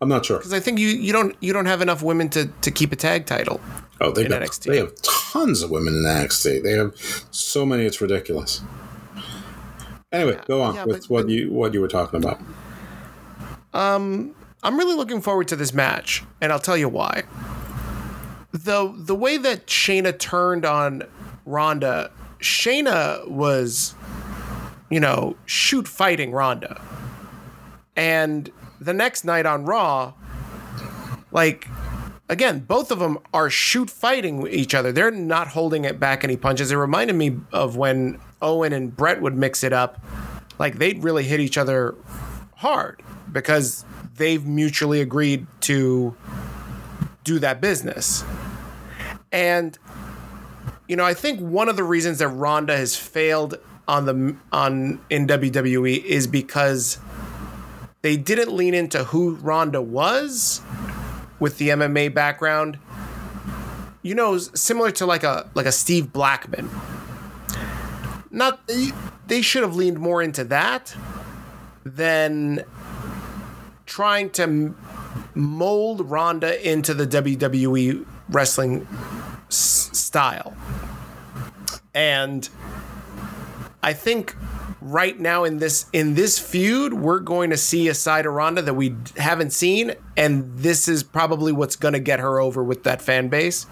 I'm 0.00 0.08
not 0.08 0.26
sure 0.26 0.38
because 0.38 0.52
I 0.52 0.60
think 0.60 0.78
you, 0.78 0.88
you 0.88 1.12
don't 1.12 1.34
you 1.40 1.52
don't 1.52 1.66
have 1.66 1.80
enough 1.80 2.02
women 2.02 2.28
to, 2.30 2.46
to 2.46 2.70
keep 2.70 2.92
a 2.92 2.96
tag 2.96 3.26
title. 3.26 3.60
Oh, 4.00 4.10
they 4.10 4.28
got 4.28 4.42
NXT. 4.42 4.64
they 4.64 4.76
have 4.76 4.94
tons 5.02 5.62
of 5.62 5.70
women 5.70 5.94
in 5.94 6.02
NXT. 6.02 6.62
They 6.62 6.72
have 6.72 6.94
so 7.30 7.64
many, 7.64 7.84
it's 7.84 8.00
ridiculous. 8.00 8.60
Anyway, 10.12 10.34
yeah, 10.34 10.44
go 10.46 10.62
on 10.62 10.74
yeah, 10.74 10.84
with 10.84 11.02
but, 11.02 11.10
what 11.10 11.22
but, 11.22 11.30
you 11.30 11.50
what 11.50 11.72
you 11.72 11.80
were 11.80 11.88
talking 11.88 12.22
about. 12.22 12.40
Um, 13.72 14.34
I'm 14.62 14.76
really 14.78 14.94
looking 14.94 15.20
forward 15.20 15.48
to 15.48 15.56
this 15.56 15.72
match, 15.72 16.22
and 16.40 16.52
I'll 16.52 16.58
tell 16.58 16.76
you 16.76 16.88
why. 16.88 17.22
The 18.52 18.92
the 18.96 19.14
way 19.14 19.38
that 19.38 19.66
Shayna 19.66 20.18
turned 20.18 20.66
on 20.66 21.04
Ronda, 21.46 22.10
Shayna 22.40 23.26
was, 23.28 23.94
you 24.90 25.00
know, 25.00 25.36
shoot 25.46 25.88
fighting 25.88 26.32
Ronda. 26.32 26.80
And 27.96 28.50
the 28.80 28.92
next 28.92 29.24
night 29.24 29.46
on 29.46 29.64
Raw, 29.64 30.14
like 31.32 31.68
again, 32.28 32.60
both 32.60 32.90
of 32.90 32.98
them 32.98 33.18
are 33.32 33.50
shoot 33.50 33.90
fighting 33.90 34.46
each 34.48 34.74
other. 34.74 34.92
They're 34.92 35.10
not 35.10 35.48
holding 35.48 35.84
it 35.84 35.98
back 35.98 36.24
any 36.24 36.36
punches. 36.36 36.70
It 36.70 36.76
reminded 36.76 37.16
me 37.16 37.38
of 37.52 37.76
when 37.76 38.20
Owen 38.42 38.72
and 38.72 38.94
Bret 38.94 39.20
would 39.20 39.36
mix 39.36 39.64
it 39.64 39.72
up. 39.72 40.00
Like 40.58 40.78
they'd 40.78 41.02
really 41.02 41.24
hit 41.24 41.40
each 41.40 41.58
other 41.58 41.94
hard 42.56 43.02
because 43.32 43.84
they've 44.16 44.44
mutually 44.44 45.00
agreed 45.00 45.46
to 45.62 46.16
do 47.24 47.38
that 47.38 47.60
business. 47.60 48.24
And 49.32 49.78
you 50.88 50.96
know, 50.96 51.04
I 51.04 51.14
think 51.14 51.40
one 51.40 51.68
of 51.68 51.76
the 51.76 51.84
reasons 51.84 52.18
that 52.18 52.28
Ronda 52.28 52.76
has 52.76 52.96
failed 52.96 53.58
on 53.88 54.06
the 54.06 54.36
on 54.52 55.00
in 55.10 55.26
WWE 55.26 56.02
is 56.04 56.26
because 56.26 56.98
they 58.06 58.16
didn't 58.16 58.52
lean 58.52 58.72
into 58.72 59.02
who 59.02 59.34
Ronda 59.34 59.82
was 59.82 60.60
with 61.40 61.58
the 61.58 61.70
MMA 61.70 62.14
background. 62.14 62.78
You 64.02 64.14
know, 64.14 64.38
similar 64.38 64.92
to 64.92 65.06
like 65.06 65.24
a 65.24 65.50
like 65.54 65.66
a 65.66 65.72
Steve 65.72 66.12
Blackman. 66.12 66.70
Not 68.30 68.60
they 69.26 69.42
should 69.42 69.64
have 69.64 69.74
leaned 69.74 69.98
more 69.98 70.22
into 70.22 70.44
that 70.44 70.94
than 71.84 72.62
trying 73.86 74.30
to 74.30 74.72
mold 75.34 76.08
Ronda 76.08 76.64
into 76.64 76.94
the 76.94 77.08
WWE 77.08 78.06
wrestling 78.28 78.86
s- 79.48 79.90
style. 79.92 80.56
And 81.92 82.48
I 83.82 83.92
think 83.92 84.36
right 84.90 85.18
now 85.18 85.44
in 85.44 85.58
this 85.58 85.86
in 85.92 86.14
this 86.14 86.38
feud, 86.38 86.94
we're 86.94 87.20
going 87.20 87.50
to 87.50 87.56
see 87.56 87.88
a 87.88 87.94
side 87.94 88.26
of 88.26 88.32
Ronda 88.32 88.62
that 88.62 88.74
we 88.74 88.94
haven't 89.16 89.52
seen, 89.52 89.92
and 90.16 90.56
this 90.56 90.88
is 90.88 91.02
probably 91.02 91.52
what's 91.52 91.76
going 91.76 91.94
to 91.94 92.00
get 92.00 92.20
her 92.20 92.40
over 92.40 92.62
with 92.62 92.84
that 92.84 93.02
fan 93.02 93.28
base 93.28 93.66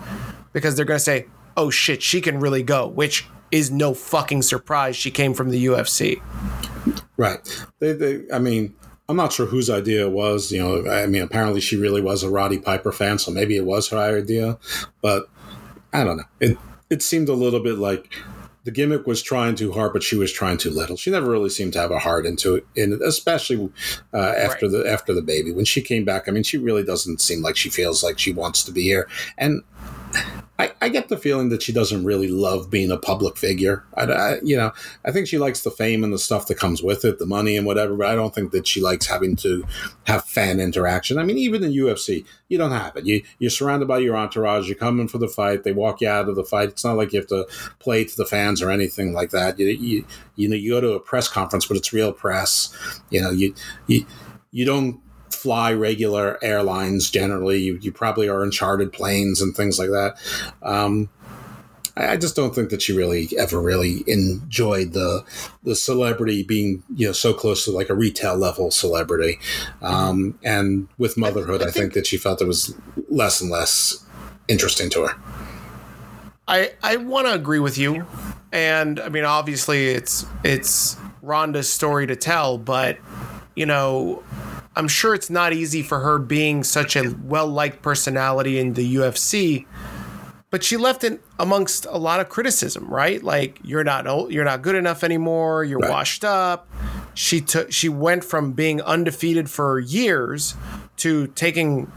because 0.53 0.77
they're 0.77 0.85
going 0.85 0.99
to 0.99 1.05
say, 1.05 1.27
"Oh 1.57 1.71
shit, 1.71 2.03
she 2.03 2.21
can 2.21 2.41
really 2.41 2.63
go," 2.63 2.87
which 2.87 3.27
is 3.51 3.71
no 3.71 3.95
fucking 3.95 4.43
surprise. 4.43 4.97
She 4.97 5.11
came 5.11 5.35
from 5.35 5.51
the 5.51 5.67
UFC. 5.67 6.21
Right. 7.17 7.67
They, 7.79 7.93
they, 7.93 8.23
I 8.33 8.39
mean, 8.41 8.75
I'm 9.09 9.17
not 9.17 9.33
sure 9.33 9.47
whose 9.47 9.71
idea 9.71 10.07
it 10.07 10.13
was. 10.13 10.51
You 10.51 10.63
know, 10.63 10.91
I 10.91 11.07
mean, 11.07 11.23
apparently 11.23 11.61
she 11.61 11.77
really 11.77 12.01
was 12.01 12.23
a 12.23 12.31
Roddy 12.31 12.59
Piper 12.59 12.93
fan, 12.93 13.19
so 13.19 13.31
maybe 13.31 13.57
it 13.57 13.65
was 13.65 13.89
her 13.91 13.99
idea. 13.99 14.59
But 15.01 15.29
I 15.93 16.05
don't 16.05 16.17
know. 16.17 16.25
It 16.41 16.59
it 16.91 17.03
seemed 17.03 17.29
a 17.29 17.35
little 17.35 17.61
bit 17.61 17.79
like 17.79 18.13
the 18.65 18.71
gimmick 18.71 19.07
was 19.07 19.23
trying 19.23 19.55
too 19.55 19.73
hard, 19.73 19.93
but 19.93 20.03
she 20.03 20.17
was 20.17 20.33
trying 20.33 20.57
too 20.57 20.71
little. 20.71 20.97
She 20.97 21.11
never 21.11 21.31
really 21.31 21.51
seemed 21.51 21.75
to 21.75 21.81
have 21.81 21.91
a 21.91 21.99
heart 21.99 22.25
into 22.25 22.57
it, 22.57 22.67
in 22.75 22.99
especially 23.05 23.71
uh, 24.13 24.17
after 24.17 24.67
right. 24.67 24.73
the 24.73 24.91
after 24.91 25.13
the 25.13 25.23
baby. 25.23 25.53
When 25.53 25.67
she 25.67 25.83
came 25.83 26.05
back, 26.05 26.29
I 26.29 26.31
mean, 26.31 26.43
she 26.43 26.57
really 26.57 26.83
doesn't 26.83 27.21
seem 27.21 27.43
like 27.43 27.57
she 27.57 27.69
feels 27.69 28.03
like 28.03 28.19
she 28.19 28.33
wants 28.33 28.65
to 28.65 28.73
be 28.73 28.83
here. 28.83 29.09
And 29.37 29.63
I, 30.57 30.71
I 30.81 30.89
get 30.89 31.09
the 31.09 31.17
feeling 31.17 31.49
that 31.49 31.63
she 31.63 31.73
doesn't 31.73 32.05
really 32.05 32.29
love 32.29 32.71
being 32.71 32.93
a 32.93 32.97
public 32.97 33.37
figure. 33.37 33.85
I, 33.95 34.05
I, 34.05 34.41
you 34.43 34.57
know, 34.57 34.71
I 35.05 35.11
think 35.11 35.27
she 35.27 35.37
likes 35.37 35.63
the 35.63 35.71
fame 35.71 36.05
and 36.05 36.13
the 36.13 36.19
stuff 36.19 36.47
that 36.47 36.59
comes 36.59 36.81
with 36.81 37.05
it, 37.05 37.19
the 37.19 37.27
money 37.27 37.57
and 37.57 37.67
whatever. 37.67 37.97
But 37.97 38.07
I 38.07 38.15
don't 38.15 38.33
think 38.33 38.53
that 38.53 38.67
she 38.67 38.81
likes 38.81 39.07
having 39.07 39.35
to 39.37 39.65
have 40.05 40.25
fan 40.25 40.61
interaction. 40.61 41.19
I 41.19 41.25
mean, 41.25 41.39
even 41.39 41.65
in 41.65 41.73
UFC, 41.73 42.25
you 42.49 42.57
don't 42.57 42.71
have 42.71 42.95
it. 42.97 43.05
You 43.05 43.23
you're 43.41 43.51
surrounded 43.51 43.89
by 43.89 43.99
your 43.99 44.17
entourage. 44.17 44.69
You 44.69 44.77
come 44.77 45.01
in 45.01 45.09
for 45.09 45.19
the 45.19 45.27
fight. 45.27 45.65
They 45.65 45.73
walk 45.73 46.01
you 46.01 46.09
out 46.09 46.29
of 46.29 46.37
the 46.37 46.45
fight. 46.45 46.69
It's 46.69 46.85
not 46.85 46.97
like 46.97 47.13
you 47.13 47.19
have 47.19 47.29
to 47.29 47.49
play 47.81 48.05
to 48.05 48.17
the 48.17 48.27
fans 48.27 48.63
or 48.63 48.71
anything 48.71 49.13
like 49.13 49.31
that. 49.31 49.59
You 49.59 49.67
you 49.67 50.07
you 50.37 50.49
know 50.49 50.57
you 50.57 50.71
go 50.71 50.81
to 50.81 50.93
a 50.93 51.01
press 51.01 51.27
conference, 51.29 51.67
but 51.67 51.77
it's 51.77 51.93
real 51.93 52.13
press. 52.13 52.73
You 53.11 53.23
know 53.23 53.31
you 53.33 53.55
you 53.89 54.07
you 54.53 54.65
don't 54.65 55.01
fly 55.45 55.75
regular 55.75 56.39
airlines 56.43 57.11
generally. 57.11 57.59
You, 57.59 57.77
you 57.83 57.93
probably 57.93 58.31
are 58.31 58.43
in 58.43 58.51
chartered 58.51 58.95
planes 58.95 59.43
and 59.43 59.55
things 59.55 59.79
like 59.79 59.91
that. 59.91 60.17
Um, 60.63 61.11
I, 61.99 62.17
just 62.17 62.35
don't 62.35 62.55
think 62.55 62.71
that 62.71 62.81
she 62.81 62.97
really 62.97 63.29
ever 63.39 63.61
really 63.61 64.05
enjoyed 64.07 64.95
the 64.95 65.23
the 65.63 65.77
celebrity 65.77 66.43
being 66.43 66.83
you 66.97 67.09
know 67.09 67.13
so 67.13 67.35
close 67.35 67.67
to 67.67 67.73
like 67.73 67.91
a 67.91 67.95
retail 67.95 68.37
level 68.37 68.71
celebrity. 68.71 69.39
Um, 69.83 70.39
and 70.43 70.89
with 70.97 71.19
motherhood, 71.19 71.61
I, 71.61 71.67
I, 71.67 71.71
think, 71.71 71.77
I 71.77 71.81
think 71.81 71.93
that 71.93 72.07
she 72.07 72.17
felt 72.17 72.41
it 72.41 72.49
was 72.49 72.75
less 73.11 73.43
and 73.43 73.51
less 73.51 74.03
interesting 74.49 74.89
to 74.91 75.09
her. 75.09 75.21
I 76.49 76.73
I 76.83 76.97
want 76.97 77.27
to 77.27 77.35
agree 77.35 77.61
with 77.61 77.77
you, 77.77 78.07
and 78.51 78.99
I 78.99 79.11
mean 79.11 79.27
obviously 79.27 79.89
it's 79.89 80.25
it's 80.43 80.97
Ronda's 81.21 81.69
story 81.69 82.07
to 82.07 82.17
tell, 82.17 82.57
but 82.57 82.97
you 83.55 83.67
know 83.67 84.25
I'm 84.77 84.89
sure 84.89 85.15
it's 85.15 85.31
not 85.31 85.53
easy 85.53 85.83
for 85.83 86.01
her 86.01 86.19
being 86.19 86.65
such 86.65 86.97
a 86.97 87.15
well 87.23 87.47
liked 87.47 87.83
personality 87.83 88.59
in 88.59 88.75
the 88.75 88.97
UFC, 88.97 89.67
but 90.51 90.65
she 90.65 90.77
left 90.77 91.05
it 91.05 91.21
amongst 91.39 91.87
a 91.87 91.99
lot 91.99 92.21
of 92.21 92.29
criticism, 92.29 92.89
right? 92.89 93.23
Like 93.23 93.61
you're 93.63 93.85
not 93.85 94.07
old, 94.07 94.33
you're 94.33 94.45
not 94.45 94.63
good 94.63 94.75
enough 94.75 95.05
anymore, 95.05 95.65
you're 95.65 95.79
right. 95.79 95.91
washed 95.91 96.25
up. 96.25 96.69
She 97.15 97.41
took 97.41 97.73
she 97.73 97.89
went 97.89 98.25
from 98.25 98.53
being 98.53 98.83
undefeated 98.83 99.49
for 99.49 99.79
years 99.79 100.57
to 100.99 101.29
taking 101.29 101.91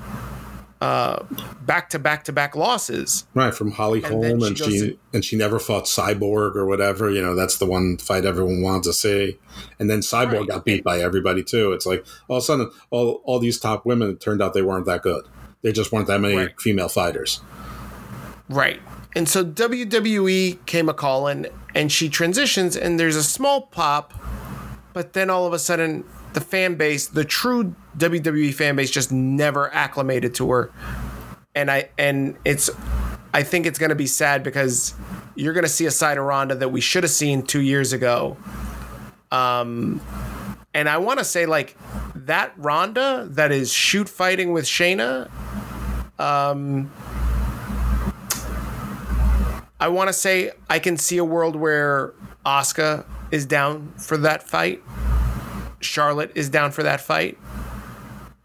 uh, 0.80 1.24
back 1.62 1.90
to 1.90 2.00
back 2.00 2.24
to 2.26 2.32
back 2.32 2.56
losses. 2.56 3.26
Right 3.34 3.54
from 3.54 3.72
Holly 3.72 4.04
and 4.04 4.14
Holm, 4.14 4.44
and 4.44 4.58
she, 4.58 4.80
she 4.80 5.00
and 5.14 5.26
she 5.26 5.36
never 5.36 5.60
fought 5.60 5.86
Cyborg 5.86 6.56
or 6.56 6.66
whatever. 6.66 7.10
You 7.10 7.22
know, 7.22 7.36
that's 7.36 7.58
the 7.58 7.66
one 7.66 7.98
fight 7.98 8.26
everyone 8.26 8.62
wanted 8.62 8.84
to 8.84 8.94
see. 8.94 9.40
And 9.80 9.90
then 9.90 10.00
Cyborg 10.00 10.40
right. 10.40 10.48
got 10.48 10.66
beat 10.66 10.84
by 10.84 11.00
everybody 11.00 11.44
too. 11.44 11.72
It's 11.72 11.86
like 11.86 12.06
all 12.28 12.38
of 12.38 12.44
a 12.44 12.46
sudden, 12.46 12.72
all 12.92 13.22
all 13.24 13.40
these 13.40 13.60
top 13.60 13.86
women 13.86 14.12
it 14.12 14.20
turned 14.20 14.42
out 14.42 14.54
they 14.54 14.62
weren't 14.62 14.86
that 14.86 15.02
good. 15.02 15.26
There 15.64 15.72
just 15.72 15.92
weren't 15.92 16.08
that 16.08 16.22
many 16.22 16.36
right. 16.36 16.62
female 16.62 16.90
fighters. 16.90 17.42
Right. 18.48 18.80
And 19.16 19.28
so 19.28 19.44
WWE 19.44 20.64
came 20.68 20.90
a 20.90 20.94
calling, 20.94 21.48
and 21.74 21.92
she 21.92 22.08
transitions, 22.08 22.78
and 22.78 23.00
there's 23.00 23.16
a 23.16 23.24
small 23.24 23.62
pop, 23.62 24.14
but 24.94 25.14
then 25.14 25.32
all 25.32 25.48
of 25.48 25.54
a 25.54 25.60
sudden 25.60 26.06
the 26.38 26.46
fan 26.46 26.76
base, 26.76 27.08
the 27.08 27.26
true 27.26 27.74
WWE 27.98 28.54
fan 28.54 28.76
base, 28.76 28.92
just 28.92 29.12
never 29.12 29.74
acclimated 29.74 30.36
to 30.36 30.52
her, 30.52 30.72
and 31.56 31.72
I 31.72 31.90
and 31.98 32.38
it's, 32.46 32.70
I 33.34 33.42
think 33.42 33.66
it's 33.66 33.80
going 33.80 33.90
to 33.90 33.96
be 33.96 34.06
sad 34.06 34.44
because 34.44 34.94
you're 35.34 35.54
going 35.54 35.64
to 35.64 35.70
see 35.70 35.88
a 35.88 35.92
side 35.92 36.20
of 36.20 36.26
Ronda 36.26 36.54
that 36.54 36.70
we 36.70 36.80
should 36.80 37.02
have 37.04 37.12
seen 37.12 37.42
two 37.42 37.62
years 37.62 37.92
ago. 37.92 38.38
Um, 39.32 40.00
and 40.76 40.88
I 40.88 40.98
want 40.98 41.18
to 41.18 41.26
say 41.26 41.48
like 41.48 41.76
that 42.14 42.54
Ronda 42.56 43.28
that 43.32 43.52
is 43.52 43.74
shoot 43.74 44.08
fighting 44.08 44.52
with 44.52 44.66
Shayna. 44.66 45.32
Um, 46.20 46.92
I 49.80 49.88
want 49.88 50.10
to 50.10 50.14
say 50.14 50.52
I 50.70 50.78
can 50.78 50.98
see 50.98 51.18
a 51.18 51.26
world 51.26 51.56
where 51.56 52.14
Asuka 52.46 53.06
is 53.32 53.48
down 53.48 53.92
for 53.98 54.18
that 54.18 54.44
fight. 54.44 54.84
Charlotte 55.80 56.32
is 56.36 56.50
down 56.50 56.72
for 56.72 56.84
that 56.84 57.02
fight. 57.02 57.38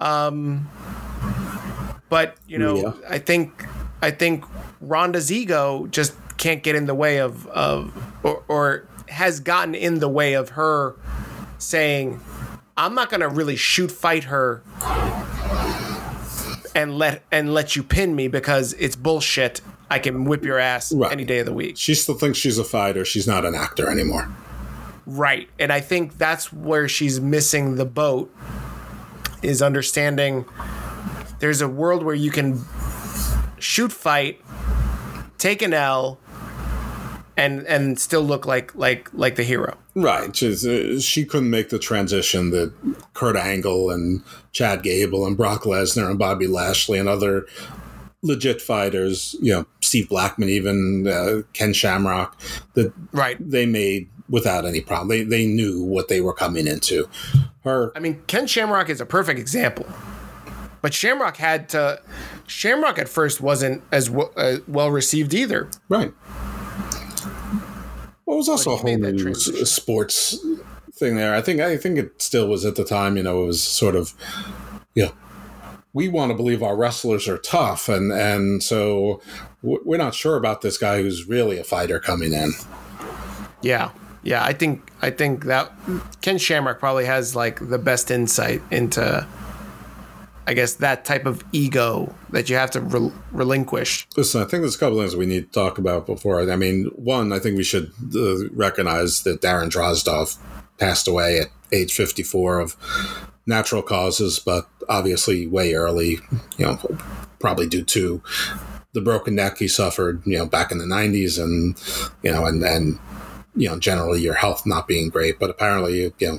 Um, 0.01 0.69
but 2.09 2.37
you 2.47 2.59
know, 2.59 2.77
yeah. 2.77 2.93
I 3.09 3.19
think 3.19 3.67
I 4.03 4.11
think 4.11 4.45
Ronda's 4.81 5.31
ego 5.31 5.87
just 5.91 6.15
can't 6.37 6.63
get 6.63 6.75
in 6.75 6.87
the 6.87 6.95
way 6.95 7.19
of 7.19 7.47
of 7.49 7.93
or, 8.23 8.43
or 8.49 8.89
has 9.09 9.41
gotten 9.41 9.75
in 9.75 10.01
the 10.01 10.09
way 10.09 10.35
of 10.35 10.51
her 10.51 10.97
saying, 11.59 12.21
"I'm 12.77 12.95
not 12.95 13.11
gonna 13.11 13.29
really 13.29 13.57
shoot 13.57 13.91
fight 13.91 14.25
her." 14.25 14.63
and 16.75 16.97
let 16.99 17.23
and 17.31 17.53
let 17.55 17.77
you 17.77 17.83
pin 17.83 18.15
me 18.17 18.29
because 18.29 18.73
it's 18.75 18.97
bullshit. 18.97 19.61
I 19.91 19.99
can 19.99 20.25
whip 20.25 20.45
your 20.45 20.59
ass 20.59 20.93
right. 20.93 21.13
any 21.13 21.25
day 21.25 21.41
of 21.41 21.47
the 21.47 21.53
week. 21.53 21.77
She 21.77 21.95
still 21.95 22.15
thinks 22.15 22.39
she's 22.39 22.59
a 22.59 22.65
fighter. 22.65 23.05
She's 23.05 23.27
not 23.27 23.45
an 23.45 23.55
actor 23.55 23.91
anymore. 23.91 24.35
Right. 25.13 25.49
And 25.59 25.71
I 25.71 25.81
think 25.81 26.17
that's 26.17 26.53
where 26.53 26.89
she's 26.89 27.21
missing 27.21 27.77
the 27.77 27.85
boat 27.85 28.35
is 29.43 29.61
understanding 29.61 30.47
there's 31.39 31.61
a 31.61 31.69
world 31.69 32.03
where 32.03 32.15
you 32.15 32.31
can 32.31 32.65
shoot 33.59 33.93
fight, 33.93 34.41
take 35.37 35.61
an 35.61 35.75
L, 35.75 36.19
and 37.37 37.67
and 37.67 37.99
still 37.99 38.23
look 38.23 38.47
like 38.47 38.75
like 38.75 39.11
like 39.13 39.37
the 39.37 39.43
hero. 39.43 39.77
Right. 39.95 40.35
She's, 40.35 40.67
uh, 40.67 40.99
she 41.01 41.27
couldn't 41.27 41.51
make 41.51 41.69
the 41.69 41.79
transition 41.79 42.51
that 42.51 42.73
Kurt 43.13 43.37
Angle 43.37 43.91
and 43.91 44.23
Chad 44.53 44.83
Gable 44.83 45.27
and 45.27 45.37
Brock 45.37 45.65
Lesnar 45.65 46.09
and 46.09 46.19
Bobby 46.19 46.47
Lashley 46.47 46.99
and 46.99 47.09
other 47.09 47.47
legit 48.23 48.63
fighters, 48.63 49.37
you 49.43 49.53
know, 49.53 49.67
Steve 49.81 50.09
Blackman, 50.09 50.49
even 50.49 51.07
uh, 51.07 51.43
Ken 51.53 51.73
Shamrock, 51.73 52.41
that 52.75 52.93
right 53.11 53.37
they 53.41 53.67
made 53.67 54.09
without 54.33 54.67
any 54.67 54.81
problem. 54.81 55.09
They 55.09 55.23
they 55.23 55.47
knew 55.47 55.85
what 55.85 56.09
they 56.09 56.21
were 56.21 56.33
coming 56.33 56.67
into. 56.67 57.09
Her, 57.63 57.93
I 57.95 58.01
mean, 58.01 58.21
Ken 58.27 58.49
Shamrock 58.49 58.89
is 58.89 59.01
a 59.01 59.07
perfect 59.07 59.39
example. 59.39 59.87
But 60.81 60.93
Shamrock 60.93 61.37
had 61.37 61.69
to. 61.69 62.03
Shamrock 62.49 62.99
at 62.99 63.09
first 63.09 63.41
wasn't 63.41 63.85
as 63.93 64.07
w- 64.09 64.33
uh, 64.37 64.57
well 64.67 64.91
received 64.91 65.33
either. 65.33 65.71
Right. 65.89 66.13
Well, 68.27 68.35
it 68.35 68.39
was 68.39 68.49
also 68.49 68.73
a 68.73 68.77
whole 68.77 68.97
new 68.97 69.35
sports 69.35 70.45
thing 70.93 71.15
there. 71.15 71.37
I 71.37 71.41
think 71.41 71.61
I 71.61 71.77
think 71.77 71.99
it 71.99 72.21
still 72.21 72.49
was 72.49 72.65
at 72.65 72.75
the 72.75 72.85
time. 72.85 73.17
You 73.17 73.23
know, 73.23 73.45
it 73.45 73.47
was 73.47 73.63
sort 73.63 73.95
of, 73.95 74.13
yeah. 74.95 75.11
we 75.93 76.09
want 76.09 76.31
to 76.31 76.37
believe 76.37 76.63
our 76.63 76.77
wrestlers 76.77 77.29
are 77.29 77.39
tough, 77.39 77.89
and 77.89 78.13
and 78.13 78.63
so 78.63 79.21
we're 79.63 79.99
not 79.99 80.15
sure 80.15 80.37
about 80.37 80.63
this 80.63 80.79
guy 80.79 81.01
who's 81.03 81.29
really 81.29 81.59
a 81.59 81.65
fighter 81.65 82.01
coming 82.01 82.33
in. 82.33 82.53
Yeah, 83.61 83.91
yeah, 84.23 84.45
I 84.45 84.53
think 84.53 84.91
I 85.01 85.11
think 85.11 85.45
that 85.45 85.73
Ken 86.21 86.39
Shamrock 86.39 86.79
probably 86.79 87.07
has 87.07 87.35
like 87.35 87.69
the 87.69 87.79
best 87.79 88.11
insight 88.11 88.63
into, 88.71 89.27
I 90.47 90.55
guess, 90.55 90.75
that 90.75 91.05
type 91.05 91.27
of 91.27 91.45
ego 91.53 92.15
that 92.31 92.49
you 92.49 92.57
have 92.57 92.71
to 92.73 92.81
re- 92.81 93.13
relinquish. 93.33 94.07
Listen, 94.17 94.41
I 94.41 94.45
think 94.45 94.63
there's 94.63 94.77
a 94.77 94.79
couple 94.79 94.99
things 94.99 95.17
we 95.17 95.27
need 95.27 95.47
to 95.47 95.53
talk 95.53 95.79
about 95.79 96.07
before. 96.07 96.49
I 96.51 96.57
mean, 96.57 96.87
one, 96.95 97.33
I 97.33 97.41
think 97.41 97.57
we 97.57 97.65
should 97.65 97.93
uh, 98.15 98.49
recognize 98.53 99.23
that 99.25 99.41
Darren 99.41 99.71
Drozdov 99.71 100.39
passed 100.79 101.09
away 101.09 101.41
at 101.41 101.49
age 101.73 101.93
54 101.93 102.61
of 102.61 102.77
natural 103.47 103.83
causes, 103.83 104.39
but 104.39 104.69
obviously 104.89 105.47
way 105.47 105.75
early. 105.75 106.21
You 106.59 106.67
know, 106.67 106.99
probably 107.41 107.69
due 107.69 107.85
to 107.85 108.23
the 108.93 109.01
broken 109.01 109.35
neck 109.35 109.59
he 109.59 109.67
suffered, 109.67 110.23
you 110.25 110.39
know, 110.39 110.47
back 110.47 110.71
in 110.71 110.79
the 110.79 110.85
90s, 110.85 111.43
and 111.43 111.77
you 112.23 112.31
know, 112.31 112.47
and 112.47 112.63
and 112.63 112.99
you 113.55 113.69
know, 113.69 113.79
generally 113.79 114.21
your 114.21 114.35
health 114.35 114.65
not 114.67 114.89
being 114.89 115.09
great, 115.09 115.39
but 115.39 115.51
apparently, 115.51 116.13
you 116.19 116.27
know, 116.27 116.39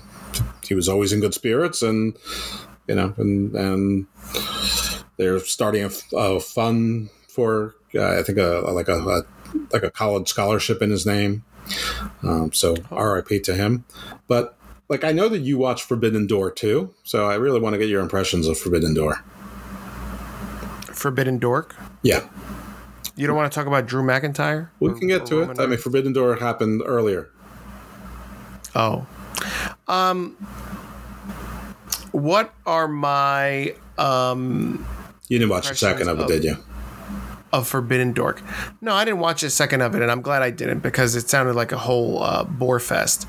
he 0.63 0.73
was 0.73 0.89
always 0.89 1.13
in 1.13 1.19
good 1.19 1.33
spirits 1.33 1.81
and, 1.81 2.17
you 2.87 2.95
know, 2.95 3.13
and, 3.17 3.53
and 3.55 4.07
they're 5.17 5.39
starting 5.39 5.83
a, 5.83 6.15
a 6.15 6.39
fund 6.39 7.09
for, 7.27 7.75
uh, 7.95 8.19
I 8.19 8.23
think 8.23 8.37
a, 8.37 8.71
like 8.71 8.87
a, 8.87 8.97
a, 8.97 9.21
like 9.71 9.83
a 9.83 9.91
college 9.91 10.27
scholarship 10.27 10.81
in 10.81 10.89
his 10.89 11.05
name. 11.05 11.43
Um, 12.23 12.51
so 12.51 12.75
RIP 12.91 13.43
to 13.43 13.55
him. 13.55 13.85
But 14.27 14.57
like, 14.89 15.03
I 15.03 15.11
know 15.11 15.29
that 15.29 15.39
you 15.39 15.57
watch 15.57 15.83
Forbidden 15.83 16.27
Door 16.27 16.51
too. 16.51 16.93
So 17.03 17.29
I 17.29 17.35
really 17.35 17.59
want 17.59 17.73
to 17.73 17.77
get 17.77 17.89
your 17.89 18.01
impressions 18.01 18.47
of 18.47 18.57
Forbidden 18.57 18.93
Door. 18.93 19.23
Forbidden 20.91 21.37
Dork? 21.37 21.75
Yeah. 22.01 22.27
You 23.15 23.27
don't 23.27 23.35
want 23.35 23.51
to 23.51 23.55
talk 23.55 23.67
about 23.67 23.85
Drew 23.85 24.01
McIntyre? 24.01 24.69
We 24.79 24.89
or, 24.89 24.95
can 24.95 25.07
get 25.07 25.25
to 25.27 25.41
Roman 25.41 25.59
it. 25.59 25.63
I 25.63 25.67
mean, 25.67 25.77
Forbidden 25.77 26.13
Door 26.13 26.37
happened 26.37 26.81
earlier. 26.85 27.29
Oh. 28.75 29.05
Um. 29.87 30.35
What 32.11 32.53
are 32.65 32.87
my 32.87 33.75
um? 33.97 34.85
You 35.27 35.39
didn't 35.39 35.51
watch 35.51 35.69
a 35.69 35.75
second 35.75 36.09
of 36.09 36.19
it, 36.19 36.27
did 36.27 36.43
you? 36.43 36.57
of 37.53 37.67
Forbidden 37.67 38.13
Dork. 38.13 38.41
No, 38.81 38.95
I 38.95 39.05
didn't 39.05 39.19
watch 39.19 39.43
a 39.43 39.49
second 39.49 39.81
of 39.81 39.93
it, 39.93 40.01
and 40.01 40.11
I'm 40.11 40.21
glad 40.21 40.41
I 40.41 40.49
didn't 40.49 40.79
because 40.79 41.15
it 41.15 41.29
sounded 41.29 41.53
like 41.53 41.71
a 41.71 41.77
whole 41.77 42.21
uh, 42.21 42.43
bore 42.43 42.79
fest. 42.79 43.27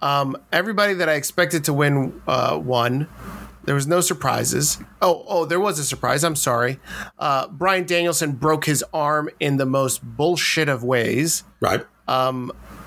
Um, 0.00 0.36
everybody 0.50 0.94
that 0.94 1.08
I 1.08 1.12
expected 1.12 1.64
to 1.64 1.74
win 1.74 2.20
uh, 2.26 2.58
won. 2.60 3.06
There 3.64 3.74
was 3.74 3.86
no 3.86 4.00
surprises. 4.00 4.78
Oh, 5.00 5.24
oh, 5.28 5.44
there 5.44 5.60
was 5.60 5.78
a 5.78 5.84
surprise. 5.84 6.24
I'm 6.24 6.36
sorry. 6.36 6.80
Uh, 7.18 7.48
Bryan 7.48 7.86
Danielson 7.86 8.32
broke 8.32 8.64
his 8.64 8.84
arm 8.92 9.30
in 9.38 9.56
the 9.56 9.66
most 9.66 10.02
bullshit 10.02 10.68
of 10.68 10.82
ways. 10.82 11.44
Right. 11.60 11.86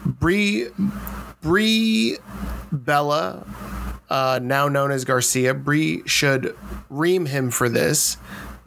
Brie 0.05 0.67
Brie 1.41 2.17
Bella, 2.71 3.45
uh, 4.09 4.39
now 4.41 4.67
known 4.67 4.91
as 4.91 5.05
Garcia, 5.05 5.53
Brie 5.53 6.03
should 6.05 6.55
ream 6.89 7.27
him 7.27 7.51
for 7.51 7.69
this. 7.69 8.17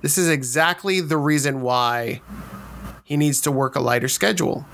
This 0.01 0.17
is 0.17 0.29
exactly 0.29 1.01
the 1.01 1.17
reason 1.17 1.61
why 1.61 2.23
he 3.05 3.17
needs 3.17 3.41
to 3.43 3.53
work 3.53 3.77
a 3.77 3.81
lighter 3.81 4.09
schedule. 4.09 4.67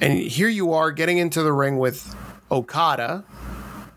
And 0.00 0.18
here 0.18 0.48
you 0.48 0.72
are 0.72 0.90
getting 0.92 1.18
into 1.18 1.42
the 1.42 1.52
ring 1.52 1.78
with 1.78 2.14
Okada, 2.50 3.24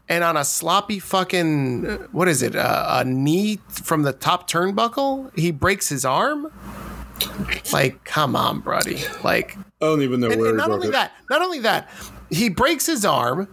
and 0.09 0.23
on 0.23 0.35
a 0.35 0.43
sloppy 0.43 0.99
fucking 0.99 1.83
what 2.11 2.27
is 2.27 2.41
it? 2.41 2.55
Uh, 2.55 2.87
a 2.89 3.05
knee 3.05 3.59
from 3.69 4.01
the 4.01 4.11
top 4.11 4.49
turnbuckle, 4.49 5.37
he 5.37 5.51
breaks 5.51 5.87
his 5.87 6.03
arm. 6.03 6.51
Like, 7.71 8.03
come 8.05 8.35
on, 8.35 8.61
buddy. 8.61 9.01
Like, 9.23 9.57
I 9.57 9.63
don't 9.81 10.01
even 10.01 10.19
know 10.21 10.31
and, 10.31 10.41
where 10.41 10.49
and 10.49 10.57
not 10.57 10.71
only 10.71 10.87
it. 10.87 10.91
that, 10.91 11.11
not 11.29 11.41
only 11.41 11.59
that, 11.59 11.89
he 12.29 12.49
breaks 12.49 12.85
his 12.85 13.05
arm, 13.05 13.47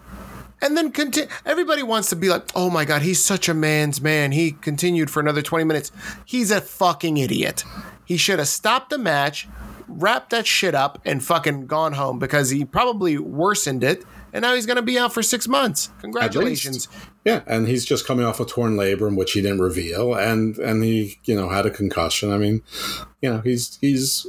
and 0.63 0.77
then 0.77 0.93
conti- 0.93 1.27
everybody 1.45 1.83
wants 1.83 2.09
to 2.11 2.17
be 2.17 2.29
like, 2.29 2.49
"Oh 2.55 2.71
my 2.71 2.85
god, 2.85 3.03
he's 3.03 3.23
such 3.23 3.49
a 3.49 3.55
man's 3.55 4.01
man." 4.01 4.33
He 4.33 4.53
continued 4.53 5.11
for 5.11 5.21
another 5.21 5.43
twenty 5.43 5.65
minutes. 5.65 5.93
He's 6.25 6.51
a 6.51 6.61
fucking 6.61 7.17
idiot. 7.17 7.65
He 8.05 8.17
should 8.17 8.39
have 8.39 8.49
stopped 8.49 8.91
the 8.91 8.99
match, 8.99 9.49
wrapped 9.89 10.31
that 10.31 10.47
shit 10.47 10.75
up, 10.75 11.01
and 11.05 11.23
fucking 11.23 11.67
gone 11.67 11.95
home 11.95 12.19
because 12.19 12.51
he 12.51 12.65
probably 12.65 13.19
worsened 13.19 13.83
it, 13.83 14.05
and 14.37 14.43
now 14.43 14.55
he's 14.55 14.67
gonna 14.67 14.83
be 14.83 14.99
out 14.99 15.15
for 15.15 15.23
six 15.23 15.49
months. 15.49 15.89
Congratulations. 16.03 16.89
Yeah, 17.25 17.41
and 17.47 17.67
he's 17.67 17.87
just 17.87 18.07
coming 18.07 18.27
off 18.27 18.39
a 18.39 18.45
torn 18.45 18.77
labrum, 18.77 19.17
which 19.17 19.33
he 19.33 19.41
didn't 19.41 19.61
reveal, 19.61 20.15
and 20.15 20.59
and 20.59 20.85
he 20.85 21.19
you 21.25 21.35
know 21.35 21.49
had 21.49 21.65
a 21.65 21.71
concussion. 21.71 22.31
I 22.33 22.37
mean, 22.39 22.63
you 23.23 23.31
know 23.31 23.41
he's 23.41 23.79
he's 23.81 24.27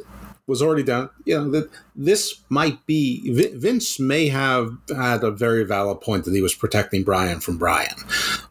was 0.47 0.61
already 0.61 0.81
down. 0.83 1.09
You 1.25 1.35
know 1.35 1.51
that 1.51 1.69
this 1.93 2.39
might 2.47 2.85
be 2.85 3.29
Vince 3.55 3.99
may 3.99 4.29
have 4.29 4.77
had 4.95 5.21
a 5.25 5.29
very 5.29 5.65
valid 5.65 5.99
point 5.99 6.23
that 6.23 6.33
he 6.33 6.41
was 6.41 6.55
protecting 6.55 7.03
Bryan 7.03 7.41
from 7.41 7.57
Bryan. 7.57 7.95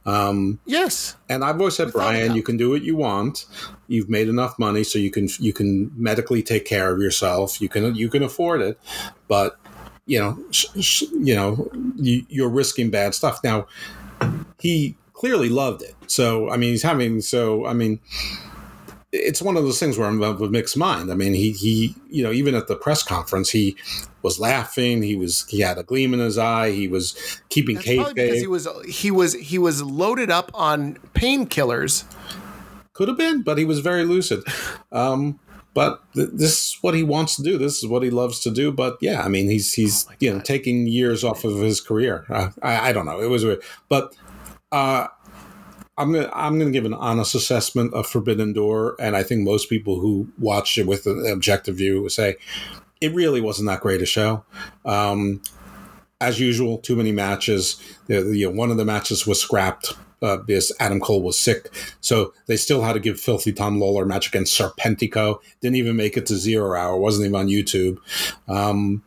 Um, 0.04 0.60
Yes. 0.66 1.16
and 1.30 1.42
I've 1.42 1.58
always 1.58 1.74
said, 1.74 1.92
Bryan, 1.92 2.34
you 2.36 2.42
can 2.42 2.58
do 2.58 2.68
what 2.68 2.82
you 2.82 2.96
want. 2.96 3.46
You've 3.88 4.10
made 4.10 4.28
enough 4.28 4.58
money, 4.58 4.84
so 4.84 4.98
you 4.98 5.10
can 5.10 5.28
you 5.38 5.54
can 5.54 5.90
medically 5.96 6.42
take 6.42 6.66
care 6.66 6.92
of 6.92 7.00
yourself. 7.00 7.62
You 7.62 7.70
can 7.70 7.94
you 7.94 8.10
can 8.10 8.22
afford 8.22 8.60
it, 8.60 8.78
but 9.26 9.58
you 10.06 10.18
know 10.18 10.38
sh- 10.50 10.66
sh- 10.80 11.02
you 11.12 11.34
know 11.34 11.70
you, 11.96 12.24
you're 12.28 12.48
risking 12.48 12.90
bad 12.90 13.14
stuff. 13.14 13.40
Now 13.44 13.66
he 14.58 14.96
clearly 15.12 15.48
loved 15.48 15.82
it, 15.82 15.94
so 16.06 16.50
I 16.50 16.56
mean 16.56 16.70
he's 16.70 16.82
having 16.82 17.20
so 17.20 17.66
I 17.66 17.72
mean 17.72 18.00
it's 19.12 19.40
one 19.40 19.56
of 19.56 19.64
those 19.64 19.78
things 19.78 19.98
where 19.98 20.08
I'm 20.08 20.22
of 20.22 20.40
a 20.40 20.48
mixed 20.48 20.76
mind. 20.76 21.10
I 21.10 21.14
mean, 21.14 21.34
he 21.34 21.52
he 21.52 21.94
you 22.08 22.22
know 22.22 22.32
even 22.32 22.54
at 22.54 22.68
the 22.68 22.76
press 22.76 23.02
conference 23.02 23.50
he 23.50 23.76
was 24.22 24.38
laughing. 24.38 25.02
He 25.02 25.16
was 25.16 25.46
he 25.48 25.60
had 25.60 25.78
a 25.78 25.82
gleam 25.82 26.14
in 26.14 26.20
his 26.20 26.38
eye. 26.38 26.70
He 26.70 26.88
was 26.88 27.40
keeping 27.48 27.76
That's 27.76 27.94
probably 27.94 28.14
because 28.14 28.40
he 28.40 28.46
was 28.46 28.68
he 28.88 29.10
was 29.10 29.34
he 29.34 29.58
was 29.58 29.82
loaded 29.82 30.30
up 30.30 30.50
on 30.54 30.94
painkillers. 31.14 32.04
Could 32.92 33.08
have 33.08 33.18
been, 33.18 33.42
but 33.42 33.58
he 33.58 33.64
was 33.64 33.80
very 33.80 34.04
lucid. 34.04 34.42
Um, 34.92 35.38
but 35.76 36.00
th- 36.14 36.30
this 36.32 36.52
is 36.52 36.78
what 36.80 36.94
he 36.94 37.02
wants 37.02 37.36
to 37.36 37.42
do. 37.42 37.58
This 37.58 37.82
is 37.82 37.86
what 37.86 38.02
he 38.02 38.08
loves 38.08 38.40
to 38.40 38.50
do. 38.50 38.72
But 38.72 38.96
yeah, 39.02 39.20
I 39.20 39.28
mean, 39.28 39.50
he's 39.50 39.74
he's 39.74 40.06
you 40.20 40.32
know 40.32 40.40
taking 40.40 40.86
years 40.86 41.22
off 41.22 41.44
of 41.44 41.60
his 41.60 41.82
career. 41.82 42.24
Uh, 42.30 42.48
I, 42.62 42.88
I 42.88 42.92
don't 42.94 43.04
know. 43.04 43.20
It 43.20 43.28
was 43.28 43.44
weird, 43.44 43.62
but 43.90 44.16
uh, 44.72 45.08
I'm 45.98 46.12
gonna 46.14 46.30
I'm 46.32 46.58
gonna 46.58 46.70
give 46.70 46.86
an 46.86 46.94
honest 46.94 47.34
assessment 47.34 47.92
of 47.92 48.06
Forbidden 48.06 48.54
Door, 48.54 48.96
and 48.98 49.14
I 49.14 49.22
think 49.22 49.42
most 49.42 49.68
people 49.68 50.00
who 50.00 50.28
watch 50.38 50.78
it 50.78 50.86
with 50.86 51.04
an 51.04 51.30
objective 51.30 51.76
view 51.76 52.00
would 52.00 52.12
say 52.12 52.36
it 53.02 53.12
really 53.12 53.42
wasn't 53.42 53.68
that 53.68 53.80
great 53.80 54.00
a 54.00 54.06
show. 54.06 54.46
Um, 54.86 55.42
as 56.22 56.40
usual, 56.40 56.78
too 56.78 56.96
many 56.96 57.12
matches. 57.12 57.78
You 58.08 58.48
know, 58.48 58.56
one 58.56 58.70
of 58.70 58.78
the 58.78 58.86
matches 58.86 59.26
was 59.26 59.42
scrapped 59.42 59.92
uh, 60.26 60.36
because 60.38 60.72
Adam 60.80 61.00
Cole 61.00 61.22
was 61.22 61.38
sick, 61.38 61.70
so 62.00 62.32
they 62.46 62.56
still 62.56 62.82
had 62.82 62.94
to 62.94 63.00
give 63.00 63.20
Filthy 63.20 63.52
Tom 63.52 63.78
Lawlor 63.78 64.02
a 64.02 64.06
match 64.06 64.28
against 64.28 64.58
Serpentico. 64.58 65.38
Didn't 65.60 65.76
even 65.76 65.96
make 65.96 66.16
it 66.16 66.26
to 66.26 66.36
zero 66.36 66.78
hour. 66.78 66.96
wasn't 66.96 67.26
even 67.26 67.40
on 67.40 67.48
YouTube. 67.48 67.98
Um, 68.48 69.02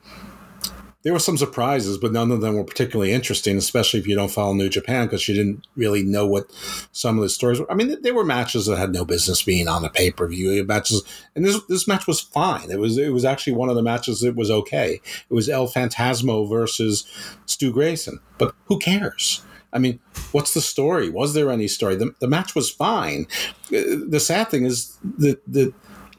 there 1.04 1.14
were 1.14 1.20
some 1.20 1.38
surprises, 1.38 1.98
but 1.98 2.12
none 2.12 2.30
of 2.30 2.42
them 2.42 2.56
were 2.56 2.64
particularly 2.64 3.14
interesting, 3.14 3.58
especially 3.58 4.02
if 4.02 4.08
you 4.08 4.16
don't 4.16 4.32
follow 4.32 4.54
New 4.54 4.68
Japan 4.68 5.06
because 5.06 5.28
you 5.30 5.36
didn't 5.36 5.66
really 5.76 6.04
know 6.04 6.28
what 6.28 6.52
some 6.92 7.18
of 7.18 7.22
the 7.22 7.30
stories 7.30 7.60
were. 7.60 7.72
I 7.72 7.76
mean, 7.76 8.02
there 8.02 8.14
were 8.14 8.26
matches 8.26 8.66
that 8.66 8.78
had 8.78 8.92
no 8.92 9.06
business 9.06 9.42
being 9.42 9.70
on 9.70 9.86
a 9.86 9.90
pay 9.90 10.12
per 10.12 10.28
view 10.28 10.64
matches, 10.66 11.04
and 11.36 11.46
this 11.46 11.64
this 11.66 11.88
match 11.88 12.06
was 12.06 12.20
fine. 12.20 12.70
It 12.70 12.80
was 12.80 12.98
it 12.98 13.14
was 13.14 13.24
actually 13.24 13.54
one 13.54 13.70
of 13.70 13.76
the 13.76 13.82
matches 13.82 14.20
that 14.22 14.36
was 14.36 14.52
okay. 14.52 15.02
It 15.30 15.34
was 15.34 15.48
El 15.48 15.68
Fantasmo 15.68 16.50
versus 16.50 17.06
Stu 17.46 17.72
Grayson, 17.72 18.20
but 18.38 18.54
who 18.66 18.78
cares? 18.78 19.42
I 19.72 19.80
mean, 19.80 20.00
what's 20.32 20.54
the 20.54 20.62
story? 20.62 21.10
Was 21.10 21.34
there 21.34 21.52
any 21.52 21.68
story? 21.68 21.96
The, 21.96 22.14
the 22.20 22.28
match 22.28 22.56
was 22.56 22.70
fine. 22.70 23.28
Uh, 23.68 24.02
The 24.08 24.20
sad 24.20 24.50
thing 24.50 24.66
is 24.66 24.98
that 25.18 25.42
that 25.52 25.74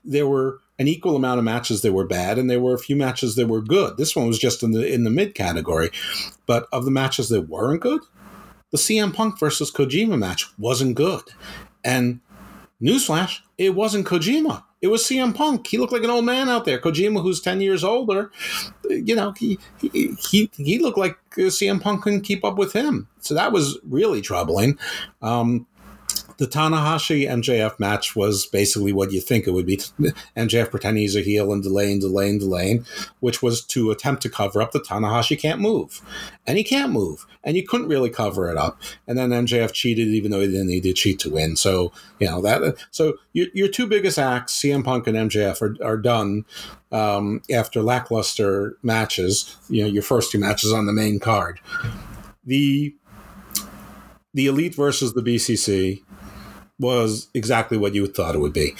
there 0.04 0.26
were 0.26 0.60
an 0.78 0.88
equal 0.88 1.14
amount 1.14 1.38
of 1.38 1.44
matches 1.44 1.82
that 1.82 1.92
were 1.92 2.06
bad, 2.06 2.38
and 2.38 2.48
there 2.48 2.60
were 2.60 2.74
a 2.74 2.78
few 2.78 2.96
matches 2.96 3.34
that 3.34 3.48
were 3.48 3.60
good. 3.60 3.98
This 3.98 4.16
one 4.16 4.26
was 4.26 4.38
just 4.38 4.62
in 4.62 4.72
the 4.72 4.86
in 4.86 5.04
the 5.04 5.10
mid 5.10 5.34
category, 5.34 5.90
but 6.46 6.68
of 6.72 6.84
the 6.84 6.90
matches 6.90 7.28
that 7.28 7.48
weren't 7.48 7.82
good, 7.82 8.00
the 8.70 8.78
CM 8.78 9.12
Punk 9.12 9.38
versus 9.38 9.70
Kojima 9.70 10.18
match 10.18 10.46
wasn't 10.58 10.94
good, 10.94 11.22
and 11.84 12.20
newsflash, 12.80 13.40
it 13.58 13.74
wasn't 13.74 14.06
Kojima. 14.06 14.64
It 14.82 14.88
was 14.88 15.02
CM 15.02 15.34
Punk. 15.34 15.66
He 15.66 15.78
looked 15.78 15.92
like 15.92 16.04
an 16.04 16.10
old 16.10 16.24
man 16.24 16.48
out 16.48 16.64
there. 16.64 16.78
Kojima, 16.78 17.22
who's 17.22 17.40
ten 17.40 17.60
years 17.60 17.84
older, 17.84 18.30
you 18.88 19.14
know, 19.14 19.32
he 19.32 19.58
he 19.80 20.16
he, 20.30 20.50
he 20.56 20.78
looked 20.78 20.98
like 20.98 21.18
CM 21.32 21.80
Punk 21.80 22.02
couldn't 22.02 22.22
keep 22.22 22.44
up 22.44 22.56
with 22.56 22.72
him. 22.72 23.08
So 23.20 23.34
that 23.34 23.52
was 23.52 23.78
really 23.84 24.22
troubling. 24.22 24.78
Um, 25.22 25.66
the 26.40 26.46
Tanahashi 26.46 27.28
MJF 27.28 27.78
match 27.78 28.16
was 28.16 28.46
basically 28.46 28.94
what 28.94 29.12
you 29.12 29.20
think 29.20 29.46
it 29.46 29.50
would 29.50 29.66
be. 29.66 29.76
MJF 30.38 30.70
pretending 30.70 31.02
he's 31.02 31.14
a 31.14 31.20
heel 31.20 31.52
and 31.52 31.62
delaying, 31.62 32.00
delaying, 32.00 32.38
delaying, 32.38 32.86
which 33.20 33.42
was 33.42 33.62
to 33.66 33.90
attempt 33.90 34.22
to 34.22 34.30
cover 34.30 34.62
up 34.62 34.72
the 34.72 34.80
Tanahashi 34.80 35.38
can't 35.38 35.60
move. 35.60 36.00
And 36.46 36.56
he 36.56 36.64
can't 36.64 36.92
move. 36.92 37.26
And 37.44 37.58
you 37.58 37.66
couldn't 37.66 37.88
really 37.88 38.08
cover 38.08 38.50
it 38.50 38.56
up. 38.56 38.80
And 39.06 39.18
then 39.18 39.28
MJF 39.28 39.74
cheated 39.74 40.08
even 40.08 40.30
though 40.30 40.40
he 40.40 40.46
didn't 40.46 40.68
need 40.68 40.84
to 40.84 40.94
cheat 40.94 41.18
to 41.20 41.30
win. 41.30 41.56
So, 41.56 41.92
you 42.18 42.26
know, 42.26 42.40
that 42.40 42.74
so 42.90 43.18
your, 43.34 43.48
your 43.52 43.68
two 43.68 43.86
biggest 43.86 44.18
acts, 44.18 44.58
CM 44.58 44.82
Punk 44.82 45.06
and 45.06 45.18
MJF, 45.18 45.60
are, 45.60 45.84
are 45.84 45.98
done 45.98 46.46
um, 46.90 47.42
after 47.52 47.82
lackluster 47.82 48.78
matches, 48.82 49.58
you 49.68 49.82
know, 49.82 49.88
your 49.88 50.02
first 50.02 50.32
two 50.32 50.38
matches 50.38 50.72
on 50.72 50.86
the 50.86 50.94
main 50.94 51.20
card. 51.20 51.60
The 52.46 52.94
the 54.32 54.46
Elite 54.46 54.76
versus 54.76 55.12
the 55.12 55.22
BCC 55.22 56.02
was 56.80 57.28
exactly 57.34 57.78
what 57.78 57.94
you 57.94 58.06
thought 58.06 58.34
it 58.34 58.38
would 58.38 58.52
be. 58.52 58.74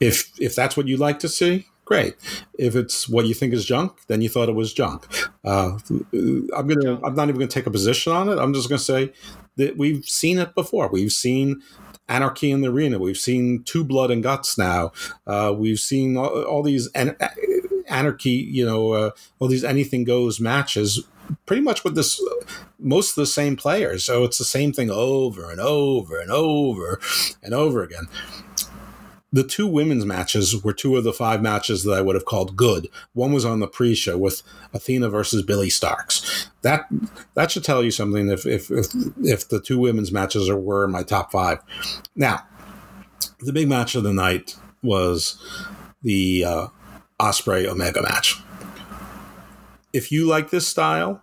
If 0.00 0.32
if 0.40 0.54
that's 0.54 0.76
what 0.76 0.88
you'd 0.88 1.00
like 1.00 1.18
to 1.18 1.28
see, 1.28 1.66
great. 1.84 2.14
If 2.56 2.74
it's 2.76 3.08
what 3.08 3.26
you 3.26 3.34
think 3.34 3.52
is 3.52 3.66
junk, 3.66 3.92
then 4.06 4.22
you 4.22 4.28
thought 4.28 4.48
it 4.48 4.54
was 4.54 4.72
junk. 4.72 5.06
Uh, 5.44 5.78
I'm 6.12 6.66
gonna. 6.68 7.00
I'm 7.04 7.14
not 7.14 7.28
even 7.28 7.34
gonna 7.40 7.48
take 7.48 7.66
a 7.66 7.70
position 7.70 8.12
on 8.12 8.28
it. 8.28 8.38
I'm 8.38 8.54
just 8.54 8.68
gonna 8.68 8.78
say 8.78 9.12
that 9.56 9.76
we've 9.76 10.04
seen 10.04 10.38
it 10.38 10.54
before. 10.54 10.88
We've 10.88 11.12
seen 11.12 11.60
anarchy 12.08 12.50
in 12.50 12.60
the 12.60 12.68
arena. 12.70 12.98
We've 12.98 13.16
seen 13.16 13.62
two 13.64 13.84
blood 13.84 14.10
and 14.10 14.22
guts 14.22 14.56
now. 14.56 14.92
Uh, 15.26 15.52
we've 15.56 15.80
seen 15.80 16.16
all, 16.16 16.42
all 16.44 16.62
these 16.62 16.86
an- 16.94 17.16
anarchy. 17.88 18.30
You 18.30 18.64
know, 18.64 18.92
uh, 18.92 19.10
all 19.38 19.48
these 19.48 19.64
anything 19.64 20.04
goes 20.04 20.40
matches. 20.40 21.04
Pretty 21.46 21.62
much 21.62 21.84
with 21.84 21.94
this, 21.94 22.22
most 22.78 23.10
of 23.10 23.16
the 23.16 23.26
same 23.26 23.56
players. 23.56 24.04
So 24.04 24.24
it's 24.24 24.38
the 24.38 24.44
same 24.44 24.72
thing 24.72 24.90
over 24.90 25.50
and 25.50 25.60
over 25.60 26.18
and 26.18 26.30
over 26.30 27.00
and 27.42 27.54
over 27.54 27.82
again. 27.82 28.08
The 29.32 29.44
two 29.44 29.68
women's 29.68 30.04
matches 30.04 30.64
were 30.64 30.72
two 30.72 30.96
of 30.96 31.04
the 31.04 31.12
five 31.12 31.40
matches 31.40 31.84
that 31.84 31.92
I 31.92 32.00
would 32.00 32.16
have 32.16 32.24
called 32.24 32.56
good. 32.56 32.88
One 33.12 33.32
was 33.32 33.44
on 33.44 33.60
the 33.60 33.68
pre-show 33.68 34.18
with 34.18 34.42
Athena 34.74 35.08
versus 35.08 35.42
Billie 35.42 35.68
Starkz. 35.68 36.48
That 36.62 36.86
that 37.34 37.52
should 37.52 37.62
tell 37.62 37.84
you 37.84 37.92
something. 37.92 38.28
If 38.28 38.44
if 38.44 38.72
if, 38.72 38.86
if 39.22 39.48
the 39.48 39.60
two 39.60 39.78
women's 39.78 40.10
matches 40.10 40.48
are, 40.48 40.58
were 40.58 40.84
in 40.84 40.90
my 40.90 41.04
top 41.04 41.30
five. 41.30 41.60
Now, 42.16 42.44
the 43.38 43.52
big 43.52 43.68
match 43.68 43.94
of 43.94 44.02
the 44.02 44.12
night 44.12 44.56
was 44.82 45.40
the 46.02 46.44
uh, 46.44 46.66
Ospreay 47.20 47.66
Omega 47.66 48.02
match. 48.02 48.36
If 49.92 50.12
you 50.12 50.26
like 50.26 50.50
this 50.50 50.66
style, 50.66 51.22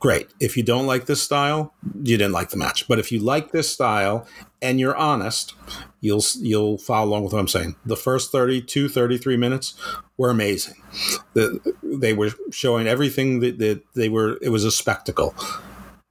great. 0.00 0.28
If 0.40 0.56
you 0.56 0.62
don't 0.62 0.86
like 0.86 1.06
this 1.06 1.22
style, 1.22 1.74
you 2.02 2.16
didn't 2.16 2.32
like 2.32 2.50
the 2.50 2.56
match. 2.56 2.88
But 2.88 2.98
if 2.98 3.12
you 3.12 3.18
like 3.18 3.52
this 3.52 3.68
style 3.68 4.26
and 4.62 4.80
you're 4.80 4.96
honest, 4.96 5.54
you'll 6.00 6.24
you'll 6.40 6.78
follow 6.78 7.08
along 7.08 7.24
with 7.24 7.32
what 7.32 7.40
I'm 7.40 7.48
saying. 7.48 7.76
The 7.84 7.96
first 7.96 8.32
32, 8.32 8.88
33 8.88 9.36
minutes 9.36 9.74
were 10.16 10.30
amazing. 10.30 10.82
The, 11.34 11.74
they 11.82 12.12
were 12.12 12.30
showing 12.50 12.86
everything 12.86 13.40
that, 13.40 13.58
that 13.58 13.82
they 13.94 14.08
were. 14.08 14.38
It 14.40 14.50
was 14.50 14.64
a 14.64 14.70
spectacle 14.70 15.34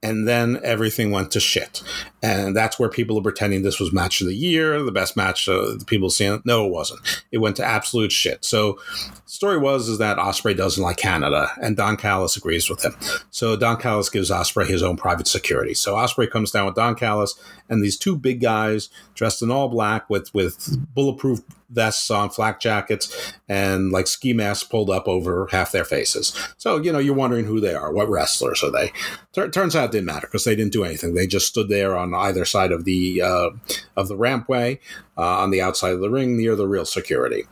and 0.02 0.28
then 0.28 0.60
everything 0.62 1.10
went 1.10 1.32
to 1.32 1.40
shit. 1.40 1.82
And 2.22 2.54
that's 2.54 2.78
where 2.78 2.88
people 2.88 3.18
are 3.18 3.22
pretending 3.22 3.62
this 3.62 3.80
was 3.80 3.92
match 3.92 4.20
of 4.20 4.28
the 4.28 4.34
year, 4.34 4.80
the 4.82 4.92
best 4.92 5.16
match 5.16 5.48
uh, 5.48 5.74
the 5.78 5.84
people 5.86 6.10
seeing. 6.10 6.40
No, 6.44 6.66
it 6.66 6.70
wasn't. 6.70 7.00
It 7.32 7.38
went 7.38 7.56
to 7.56 7.64
absolute 7.64 8.12
shit. 8.12 8.44
So 8.44 8.78
story 9.26 9.58
was 9.58 9.88
is 9.88 9.98
that 9.98 10.18
Ospreay 10.18 10.56
doesn't 10.56 10.82
like 10.82 10.96
Canada, 10.96 11.50
and 11.60 11.76
Don 11.76 11.96
Callis 11.96 12.36
agrees 12.36 12.70
with 12.70 12.84
him. 12.84 12.94
So 13.30 13.56
Don 13.56 13.76
Callis 13.76 14.08
gives 14.08 14.30
Ospreay 14.30 14.68
his 14.68 14.82
own 14.82 14.96
private 14.96 15.26
security. 15.26 15.74
So 15.74 15.94
Ospreay 15.94 16.30
comes 16.30 16.50
down 16.52 16.66
with 16.66 16.76
Don 16.76 16.94
Callis 16.94 17.34
and 17.68 17.82
these 17.82 17.96
two 17.96 18.16
big 18.16 18.40
guys 18.40 18.88
dressed 19.14 19.42
in 19.42 19.50
all 19.50 19.68
black 19.68 20.08
with 20.08 20.32
with 20.32 20.78
bulletproof 20.94 21.40
vests 21.70 22.10
on, 22.10 22.30
flak 22.30 22.60
jackets, 22.60 23.32
and 23.48 23.92
like 23.92 24.06
ski 24.06 24.32
masks 24.32 24.64
pulled 24.64 24.90
up 24.90 25.06
over 25.06 25.48
half 25.50 25.72
their 25.72 25.84
faces. 25.84 26.32
So 26.56 26.76
you 26.78 26.92
know 26.92 26.98
you're 26.98 27.14
wondering 27.14 27.44
who 27.44 27.60
they 27.60 27.74
are, 27.74 27.92
what 27.92 28.08
wrestlers 28.08 28.62
are 28.62 28.70
they? 28.70 28.92
Tur- 29.32 29.50
turns 29.50 29.76
out 29.76 29.86
it 29.86 29.92
didn't 29.92 30.06
matter 30.06 30.26
because 30.26 30.44
they 30.44 30.56
didn't 30.56 30.72
do 30.72 30.84
anything. 30.84 31.14
They 31.14 31.26
just 31.26 31.46
stood 31.46 31.68
there 31.68 31.96
on 31.96 32.14
either 32.14 32.44
side 32.44 32.72
of 32.72 32.84
the 32.84 33.22
uh, 33.22 33.50
of 33.96 34.08
the 34.08 34.16
rampway 34.16 34.78
uh, 35.16 35.38
on 35.38 35.50
the 35.50 35.60
outside 35.60 35.92
of 35.92 36.00
the 36.00 36.10
ring 36.10 36.36
near 36.36 36.56
the 36.56 36.68
real 36.68 36.84
security. 36.84 37.44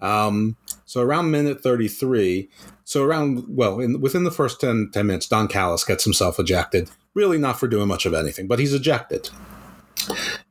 Um, 0.00 0.56
so 0.84 1.02
around 1.02 1.32
minute 1.32 1.62
33, 1.62 2.48
so 2.84 3.02
around, 3.02 3.44
well, 3.48 3.80
in, 3.80 4.00
within 4.00 4.22
the 4.22 4.30
first 4.30 4.60
10, 4.60 4.90
10 4.92 5.06
minutes, 5.06 5.26
Don 5.26 5.48
Callis 5.48 5.82
gets 5.82 6.04
himself 6.04 6.38
ejected. 6.38 6.88
Really 7.14 7.38
not 7.38 7.58
for 7.58 7.66
doing 7.66 7.88
much 7.88 8.06
of 8.06 8.14
anything, 8.14 8.46
but 8.46 8.60
he's 8.60 8.72
ejected. 8.72 9.28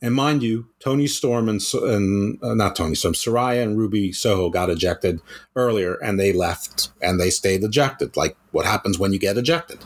And 0.02 0.14
mind 0.14 0.44
you, 0.44 0.68
Toni 0.80 1.08
Storm 1.08 1.50
and, 1.50 1.62
and 1.74 2.44
uh, 2.44 2.54
not 2.54 2.76
Toni 2.76 2.96
Storm, 2.96 3.14
Saraya 3.14 3.64
and 3.64 3.78
Ruby 3.78 4.12
Soho 4.12 4.50
got 4.50 4.70
ejected 4.70 5.22
earlier 5.56 5.96
and 5.96 6.20
they 6.20 6.32
left 6.32 6.90
and 7.02 7.20
they 7.20 7.30
stayed 7.30 7.64
ejected. 7.64 8.16
Like 8.16 8.38
what 8.52 8.66
happens 8.66 9.00
when 9.00 9.14
you 9.14 9.20
get 9.20 9.38
ejected. 9.38 9.80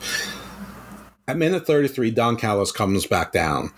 At 1.28 1.38
minute 1.38 1.68
33, 1.68 2.12
Don 2.12 2.38
Callis 2.38 2.72
comes 2.72 3.06
back 3.06 3.32
down 3.32 3.72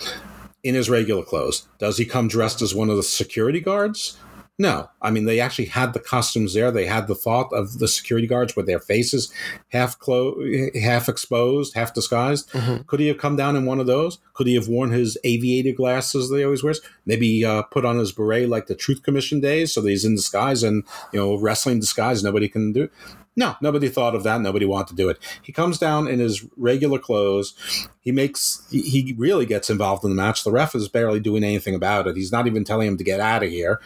in 0.63 0.73
his 0.73 0.89
regular 0.89 1.23
clothes. 1.23 1.67
Does 1.79 1.97
he 1.97 2.05
come 2.05 2.27
dressed 2.27 2.61
as 2.61 2.73
one 2.73 2.89
of 2.89 2.95
the 2.95 3.03
security 3.03 3.59
guards? 3.59 4.17
No, 4.60 4.89
I 5.02 5.10
mean 5.10 5.26
they 5.26 5.39
actually 5.39 5.66
had 5.66 5.93
the 5.93 5.99
costumes 5.99 6.54
there. 6.54 6.70
They 6.70 6.86
had 6.86 7.08
the 7.08 7.16
thought 7.16 7.52
of 7.52 7.80
the 7.80 7.88
security 7.88 8.28
guards 8.28 8.56
with 8.56 8.68
their 8.68 8.80
faces 8.80 9.34
half 9.70 9.97
clo- 9.97 10.38
half 10.80 11.10
exposed, 11.10 11.74
half 11.74 11.93
disguised. 11.93 12.49
Mm-hmm. 12.52 12.84
Could 12.84 12.99
he 12.99 13.08
have 13.08 13.18
come 13.18 13.36
down 13.36 13.56
in 13.56 13.66
one 13.66 13.80
of 13.80 13.88
those? 13.88 14.20
Could 14.34 14.47
he 14.47 14.56
have 14.56 14.68
worn 14.68 14.91
his 14.91 15.18
aviator 15.24 15.72
glasses 15.72 16.30
that 16.30 16.38
he 16.38 16.43
always 16.43 16.64
wears? 16.64 16.82
Maybe 17.06 17.43
uh, 17.43 17.64
put 17.64 17.86
on 17.86 17.97
his 17.97 18.12
beret 18.12 18.49
like 18.49 18.68
the 18.68 18.76
Truth 18.76 19.02
Commission 19.02 19.39
days, 19.39 19.74
so 19.74 19.82
that 19.82 19.89
he's 19.89 20.06
in 20.06 20.16
disguise 20.16 20.62
and 20.62 20.84
you 21.12 21.20
know 21.20 21.39
wrestling 21.39 21.80
disguise. 21.80 22.24
Nobody 22.24 22.47
can 22.47 22.72
do. 22.72 22.89
No, 23.36 23.55
nobody 23.61 23.88
thought 23.88 24.15
of 24.15 24.23
that. 24.23 24.41
Nobody 24.41 24.65
wanted 24.65 24.89
to 24.89 24.95
do 24.95 25.09
it. 25.09 25.17
He 25.41 25.53
comes 25.53 25.77
down 25.77 26.07
in 26.07 26.19
his 26.19 26.45
regular 26.57 26.99
clothes. 26.99 27.88
He 28.01 28.11
makes, 28.11 28.67
he 28.69 29.15
really 29.17 29.45
gets 29.45 29.69
involved 29.69 30.03
in 30.03 30.09
the 30.09 30.15
match. 30.15 30.43
The 30.43 30.51
ref 30.51 30.75
is 30.75 30.89
barely 30.89 31.19
doing 31.19 31.43
anything 31.43 31.73
about 31.73 32.07
it. 32.07 32.17
He's 32.17 32.32
not 32.32 32.47
even 32.47 32.63
telling 32.63 32.88
him 32.88 32.97
to 32.97 33.03
get 33.03 33.19
out 33.21 33.43
of 33.43 33.49
here. 33.49 33.79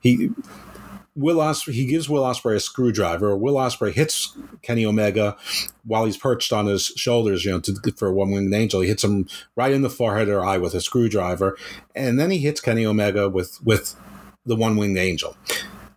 He, 0.00 0.30
Will 1.16 1.36
Ospreay, 1.36 1.74
he 1.74 1.86
gives 1.86 2.08
Will 2.08 2.24
Ospreay 2.24 2.56
a 2.56 2.60
screwdriver. 2.60 3.36
Will 3.36 3.54
Ospreay 3.54 3.92
hits 3.92 4.36
Kenny 4.62 4.84
Omega 4.84 5.36
while 5.84 6.04
he's 6.04 6.16
perched 6.16 6.52
on 6.52 6.66
his 6.66 6.86
shoulders, 6.86 7.44
you 7.44 7.52
know, 7.52 7.60
to, 7.60 7.74
for 7.96 8.12
one 8.12 8.32
winged 8.32 8.52
angel. 8.52 8.80
He 8.80 8.88
hits 8.88 9.04
him 9.04 9.28
right 9.54 9.72
in 9.72 9.82
the 9.82 9.90
forehead 9.90 10.28
or 10.28 10.44
eye 10.44 10.58
with 10.58 10.74
a 10.74 10.80
screwdriver, 10.80 11.56
and 11.94 12.18
then 12.18 12.32
he 12.32 12.38
hits 12.38 12.60
Kenny 12.60 12.84
Omega 12.84 13.28
with 13.28 13.62
with 13.64 13.94
the 14.44 14.56
one 14.56 14.76
winged 14.76 14.98
angel. 14.98 15.36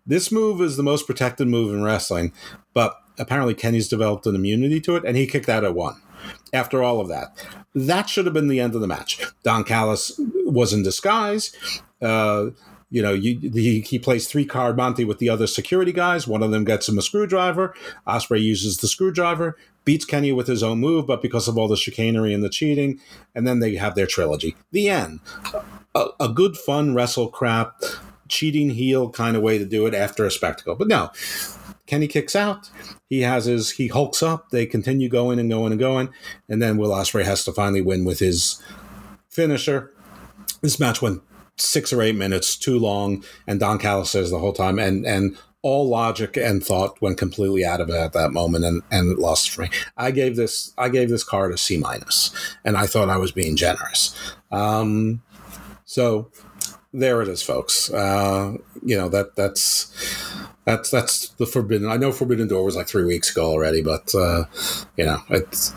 This 0.08 0.32
move 0.32 0.62
is 0.62 0.78
the 0.78 0.84
most 0.84 1.06
protected 1.06 1.48
move 1.48 1.74
in 1.74 1.84
wrestling, 1.84 2.32
but 2.74 2.96
apparently 3.20 3.54
Kenny's 3.54 3.90
developed 3.90 4.26
an 4.26 4.36
immunity 4.36 4.80
to 4.82 4.96
it, 4.96 5.04
and 5.06 5.18
he 5.18 5.28
kicked 5.28 5.50
out 5.50 5.66
at 5.66 5.76
one. 5.76 6.02
After 6.54 6.82
all 6.82 7.00
of 7.00 7.10
that, 7.10 7.46
that 7.76 8.10
should 8.10 8.26
have 8.26 8.34
been 8.34 8.48
the 8.48 8.60
end 8.60 8.74
of 8.74 8.82
the 8.82 8.88
match. 8.88 9.22
Don 9.44 9.64
Callis 9.64 10.20
was 10.46 10.74
in 10.74 10.82
disguise. 10.82 11.56
Uh, 12.02 12.48
you 12.90 13.02
know, 13.02 13.14
you, 13.14 13.52
he, 13.52 13.82
he 13.82 14.00
plays 14.00 14.28
three 14.28 14.46
card 14.46 14.78
Monte 14.78 15.04
with 15.04 15.20
the 15.20 15.30
other 15.30 15.46
security 15.46 15.92
guys. 15.92 16.28
One 16.28 16.42
of 16.42 16.52
them 16.52 16.64
gets 16.64 16.88
him 16.88 16.98
a 16.98 17.02
screwdriver. 17.02 17.76
Ospreay 18.08 18.42
uses 18.42 18.78
the 18.78 18.88
screwdriver, 18.88 19.58
beats 19.84 20.06
Kenny 20.06 20.32
with 20.32 20.48
his 20.48 20.64
own 20.64 20.80
move, 20.80 21.06
but 21.06 21.22
because 21.22 21.48
of 21.48 21.58
all 21.58 21.68
the 21.68 21.76
chicanery 21.76 22.34
and 22.34 22.44
the 22.44 22.50
cheating, 22.50 23.00
and 23.36 23.46
then 23.46 23.60
they 23.60 23.76
have 23.76 23.96
their 23.96 24.08
trilogy. 24.08 24.56
The 24.72 24.90
end. 24.90 25.20
A, 25.94 26.08
a 26.20 26.30
good, 26.30 26.56
fun 26.56 26.96
wrestle 26.96 27.30
crap, 27.30 27.82
cheating 28.30 28.72
heel 28.72 29.10
kind 29.10 29.36
of 29.36 29.44
way 29.44 29.58
to 29.58 29.66
do 29.66 29.86
it 29.86 29.94
after 29.94 30.26
a 30.26 30.32
spectacle. 30.32 30.76
But 30.76 30.88
no, 30.88 31.10
Kenny 31.86 32.08
kicks 32.08 32.36
out. 32.36 32.70
He 33.10 33.22
has 33.22 33.46
his 33.46 33.72
he 33.72 33.88
hulks 33.88 34.22
up. 34.22 34.50
They 34.50 34.66
continue 34.66 35.10
going 35.10 35.40
and 35.40 35.50
going 35.50 35.72
and 35.72 35.80
going, 35.80 36.10
and 36.50 36.62
then 36.62 36.78
Will 36.78 36.92
Ospreay 36.92 37.24
has 37.24 37.44
to 37.46 37.52
finally 37.52 37.82
win 37.82 38.06
with 38.06 38.20
his 38.20 38.62
finisher. 39.30 39.94
This 40.62 40.80
match 40.80 41.02
went 41.02 41.22
six 41.58 41.92
or 41.92 42.02
eight 42.02 42.16
minutes 42.16 42.58
too 42.58 42.78
long, 42.78 43.24
and 43.48 43.60
Don 43.60 43.80
Callis 43.80 44.12
says 44.12 44.30
the 44.30 44.40
whole 44.40 44.54
time, 44.54 44.80
and 44.80 45.06
and 45.06 45.38
all 45.62 45.88
logic 45.88 46.38
and 46.38 46.64
thought 46.64 47.02
went 47.02 47.18
completely 47.18 47.66
out 47.66 47.82
of 47.82 47.90
it 47.90 47.96
at 47.96 48.14
that 48.14 48.32
moment, 48.32 48.66
and 48.66 48.82
and 48.92 49.12
it 49.12 49.20
lost 49.20 49.50
for 49.50 49.64
me. 49.64 49.70
I 49.96 50.12
gave 50.12 50.36
this 50.36 50.74
I 50.78 50.90
gave 50.90 51.10
this 51.10 51.24
card 51.24 51.54
a 51.54 51.58
C 51.58 51.78
minus, 51.78 52.32
and 52.66 52.78
I 52.78 52.86
thought 52.86 53.10
I 53.10 53.18
was 53.18 53.32
being 53.32 53.56
generous. 53.56 54.16
Um, 54.52 55.22
so 55.86 56.32
there 56.98 57.22
it 57.22 57.28
is, 57.28 57.42
folks. 57.42 57.92
Uh, 57.92 58.58
you 58.84 58.98
know 58.98 59.10
that 59.10 59.36
that's 59.36 59.94
that's 60.66 60.90
that's 60.90 61.30
the 61.30 61.46
forbidden. 61.46 61.90
I 61.90 61.98
know 61.98 62.12
Forbidden 62.12 62.48
Door 62.48 62.66
was 62.66 62.76
like 62.76 62.88
three 62.88 63.06
weeks 63.06 63.32
ago 63.32 63.46
already, 63.46 63.82
but 63.82 64.14
uh, 64.16 64.46
you 64.98 65.06
know 65.06 65.22
it's 65.30 65.74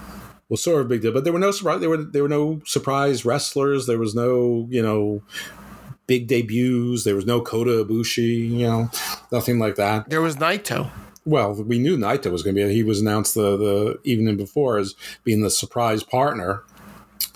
was 0.48 0.62
sort 0.62 0.80
of 0.80 0.86
a 0.86 0.88
big 0.88 1.02
deal. 1.02 1.12
But 1.12 1.24
there 1.24 1.32
were 1.32 1.38
no 1.38 1.52
surprise. 1.52 1.80
There 1.80 1.90
were 1.90 1.98
there 1.98 2.22
were 2.22 2.28
no 2.28 2.60
surprise 2.64 3.24
wrestlers. 3.24 3.86
There 3.86 3.98
was 3.98 4.14
no 4.14 4.66
you 4.70 4.82
know 4.82 5.22
big 6.06 6.26
debuts. 6.26 7.04
There 7.04 7.14
was 7.14 7.26
no 7.26 7.40
Kota 7.40 7.84
Ibushi. 7.84 8.50
You 8.50 8.66
know 8.66 8.90
nothing 9.30 9.58
like 9.58 9.76
that. 9.76 10.08
There 10.08 10.22
was 10.22 10.36
Naito. 10.36 10.90
Well, 11.26 11.52
we 11.52 11.78
knew 11.78 11.98
Naito 11.98 12.32
was 12.32 12.42
going 12.42 12.56
to 12.56 12.66
be. 12.66 12.74
He 12.74 12.82
was 12.82 13.00
announced 13.00 13.34
the 13.34 13.56
the 13.56 14.00
evening 14.04 14.36
before 14.36 14.78
as 14.78 14.94
being 15.22 15.42
the 15.42 15.50
surprise 15.50 16.02
partner 16.02 16.64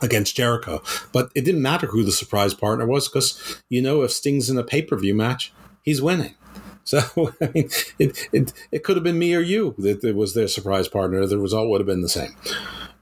against 0.03 0.37
Jericho. 0.37 0.83
But 1.13 1.31
it 1.35 1.45
didn't 1.45 1.63
matter 1.63 1.87
who 1.87 2.03
the 2.03 2.13
surprise 2.13 2.55
partner 2.55 2.87
was 2.87 3.09
because, 3.09 3.63
you 3.69 3.83
know, 3.83 4.03
if 4.03 4.13
Sting's 4.13 4.51
in 4.51 4.59
a 4.59 4.65
pay 4.65 4.83
per 4.83 4.97
view 4.97 5.15
match, 5.15 5.53
he's 5.83 6.03
winning. 6.03 6.35
So, 6.87 7.01
I 7.41 7.51
mean, 7.55 7.71
it, 7.99 8.29
it, 8.31 8.53
it 8.71 8.85
could 8.85 8.99
have 8.99 9.03
been 9.05 9.19
me 9.19 9.35
or 9.35 9.41
you 9.41 9.75
that 9.79 10.05
it 10.05 10.15
was 10.15 10.35
their 10.35 10.49
surprise 10.49 10.87
partner. 10.87 11.25
The 11.25 11.39
result 11.39 11.71
would 11.71 11.81
have 11.81 11.87
been 11.87 12.03
the 12.03 12.11
same. 12.11 12.37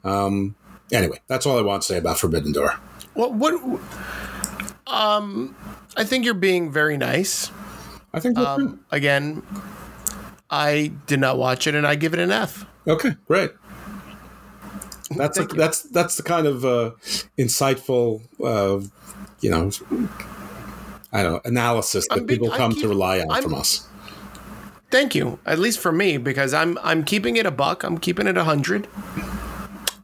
Um, 0.05 0.55
anyway, 0.93 1.19
that's 1.27 1.47
all 1.47 1.59
I 1.59 1.63
want 1.63 1.83
to 1.83 1.89
say 1.89 1.99
about 1.99 2.17
Forbidden 2.17 2.53
Door. 2.53 2.79
Well, 3.17 3.33
what? 3.33 3.55
Um, 4.87 5.57
I 5.97 6.05
think 6.05 6.25
you're 6.25 6.35
being 6.35 6.71
very 6.71 6.97
nice. 6.97 7.51
I 8.15 8.21
think 8.21 8.39
um, 8.39 8.85
again, 8.93 9.43
I 10.49 10.93
did 11.07 11.19
not 11.19 11.39
watch 11.39 11.67
it, 11.67 11.75
and 11.75 11.85
I 11.85 11.97
give 11.97 12.15
it 12.15 12.21
an 12.21 12.31
F. 12.31 12.65
Okay, 12.87 13.17
great. 13.27 13.51
That's 15.17 15.39
a, 15.39 15.45
that's 15.45 15.83
that's 15.83 16.17
the 16.17 16.23
kind 16.23 16.47
of 16.47 16.65
uh, 16.65 16.93
insightful, 17.39 18.23
uh, 18.43 18.81
you 19.41 19.51
know, 19.51 19.71
I 21.13 21.23
don't 21.23 21.33
know, 21.33 21.41
analysis 21.45 22.07
that 22.09 22.27
people 22.27 22.51
come 22.51 22.73
keep, 22.73 22.83
to 22.83 22.89
rely 22.89 23.21
on 23.21 23.31
I'm, 23.31 23.43
from 23.43 23.55
us. 23.55 23.89
Thank 24.91 25.15
you. 25.15 25.39
At 25.47 25.59
least 25.59 25.79
for 25.79 25.93
me, 25.93 26.19
because 26.19 26.53
I'm 26.53 26.79
I'm 26.83 27.05
keeping 27.05 27.37
it 27.37 27.47
a 27.47 27.51
buck. 27.51 27.83
I'm 27.83 27.99
keeping 27.99 28.27
it 28.27 28.37
a 28.37 28.45
hundred. 28.45 28.89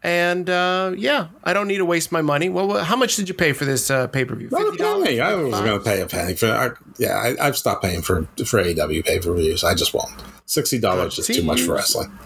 And 0.02 0.48
uh, 0.48 0.92
yeah, 0.96 1.28
I 1.42 1.52
don't 1.52 1.66
need 1.66 1.78
to 1.78 1.84
waste 1.84 2.12
my 2.12 2.22
money. 2.22 2.48
Well, 2.48 2.84
how 2.84 2.96
much 2.96 3.16
did 3.16 3.28
you 3.28 3.34
pay 3.34 3.52
for 3.52 3.64
this 3.64 3.90
uh, 3.90 4.06
pay 4.06 4.24
per 4.24 4.34
view? 4.36 4.48
Not 4.50 4.74
a 4.74 4.76
penny. 4.76 5.20
I 5.20 5.34
was 5.34 5.60
going 5.60 5.78
to 5.78 5.84
pay 5.84 6.00
a 6.00 6.06
penny 6.06 6.34
for. 6.34 6.46
I, 6.46 6.70
yeah, 6.98 7.34
I, 7.40 7.44
have 7.44 7.56
stopped 7.56 7.82
paying 7.82 8.02
for 8.02 8.28
for 8.46 8.60
AW 8.60 9.02
pay 9.04 9.18
per 9.18 9.34
views. 9.34 9.64
I 9.64 9.74
just 9.74 9.92
won't. 9.94 10.22
Sixty 10.46 10.78
dollars 10.78 11.18
is 11.18 11.26
too 11.26 11.42
much 11.42 11.62
for 11.62 11.74
wrestling. 11.74 12.16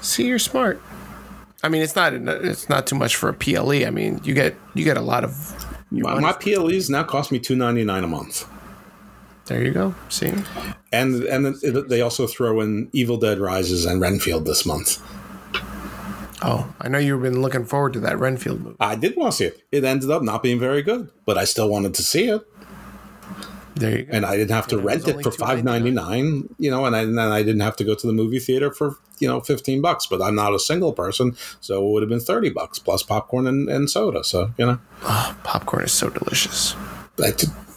See, 0.00 0.26
you're 0.26 0.38
smart. 0.38 0.80
I 1.62 1.68
mean, 1.68 1.82
it's 1.82 1.96
not 1.96 2.12
it's 2.14 2.68
not 2.68 2.86
too 2.86 2.96
much 2.96 3.16
for 3.16 3.28
a 3.28 3.34
PLE. 3.34 3.86
I 3.86 3.90
mean, 3.90 4.20
you 4.24 4.34
get 4.34 4.56
you 4.74 4.84
get 4.84 4.96
a 4.96 5.02
lot 5.02 5.24
of. 5.24 5.66
My, 5.92 6.20
my 6.20 6.32
PLEs 6.32 6.88
now 6.88 7.02
cost 7.02 7.32
me 7.32 7.38
two 7.38 7.56
ninety 7.56 7.84
nine 7.84 8.04
a 8.04 8.06
month. 8.06 8.46
There 9.46 9.62
you 9.62 9.72
go. 9.72 9.94
See, 10.08 10.32
and 10.92 11.24
and 11.24 11.56
they 11.88 12.00
also 12.00 12.26
throw 12.26 12.60
in 12.60 12.88
Evil 12.92 13.16
Dead 13.16 13.38
Rises 13.38 13.84
and 13.84 14.00
Renfield 14.00 14.46
this 14.46 14.64
month. 14.64 15.02
Oh, 16.42 16.72
I 16.80 16.88
know 16.88 16.98
you've 16.98 17.20
been 17.20 17.42
looking 17.42 17.66
forward 17.66 17.92
to 17.94 18.00
that 18.00 18.18
Renfield 18.18 18.60
movie. 18.60 18.76
I 18.80 18.96
did 18.96 19.16
want 19.16 19.32
to 19.32 19.36
see 19.36 19.44
it. 19.46 19.62
It 19.70 19.84
ended 19.84 20.10
up 20.10 20.22
not 20.22 20.42
being 20.42 20.58
very 20.58 20.82
good, 20.82 21.10
but 21.26 21.36
I 21.36 21.44
still 21.44 21.68
wanted 21.68 21.94
to 21.94 22.02
see 22.02 22.28
it. 22.28 22.42
There 23.76 23.98
you 23.98 24.04
go. 24.04 24.12
and 24.12 24.26
I 24.26 24.36
didn't 24.36 24.50
have 24.50 24.66
to 24.68 24.76
was 24.76 24.84
rent 24.84 25.08
it 25.08 25.22
for 25.22 25.30
five 25.30 25.62
ninety 25.64 25.90
nine. 25.90 26.54
You 26.58 26.70
know, 26.70 26.84
and, 26.86 26.94
I, 26.96 27.02
and 27.02 27.16
then 27.16 27.28
I 27.30 27.42
didn't 27.42 27.60
have 27.60 27.76
to 27.76 27.84
go 27.84 27.94
to 27.94 28.06
the 28.06 28.12
movie 28.12 28.38
theater 28.40 28.70
for 28.72 28.96
you 29.20 29.28
know 29.28 29.40
fifteen 29.40 29.80
bucks. 29.80 30.06
But 30.06 30.20
I'm 30.20 30.34
not 30.34 30.54
a 30.54 30.58
single 30.58 30.92
person, 30.92 31.36
so 31.60 31.86
it 31.86 31.90
would 31.92 32.02
have 32.02 32.10
been 32.10 32.20
thirty 32.20 32.50
bucks 32.50 32.78
plus 32.78 33.02
popcorn 33.02 33.46
and, 33.46 33.68
and 33.68 33.88
soda. 33.88 34.24
So 34.24 34.52
you 34.58 34.66
know, 34.66 34.78
Oh, 35.02 35.36
popcorn 35.44 35.84
is 35.84 35.92
so 35.92 36.10
delicious. 36.10 36.74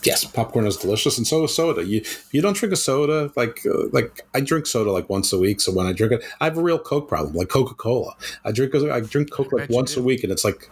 yes, 0.04 0.26
popcorn 0.26 0.66
is 0.66 0.78
delicious, 0.78 1.18
and 1.18 1.28
so 1.28 1.44
is 1.44 1.56
soda. 1.56 1.86
You 1.86 2.02
you 2.32 2.42
don't 2.42 2.56
drink 2.58 2.74
a 2.74 2.78
soda, 2.78 3.32
like 3.36 3.62
uh, 3.66 3.88
like 3.92 4.22
I 4.34 4.42
drink 4.42 4.66
soda 4.66 4.92
like 4.92 5.10
once 5.10 5.32
a 5.32 5.38
week. 5.40 5.62
So 5.62 5.72
when 5.72 5.86
I 5.86 5.94
drink 5.94 6.14
it, 6.14 6.24
I 6.42 6.46
have 6.46 6.58
a 6.58 6.62
real 6.62 6.80
Coke 6.80 7.08
problem, 7.08 7.36
like 7.36 7.50
Coca 7.50 7.76
Cola. 7.76 8.16
I 8.44 8.52
drink 8.52 8.74
I 8.76 9.00
drink 9.00 9.32
Coke 9.32 9.54
like 9.54 9.70
once 9.70 9.96
a 9.96 10.02
week, 10.02 10.24
and 10.24 10.32
it's 10.32 10.44
like 10.44 10.70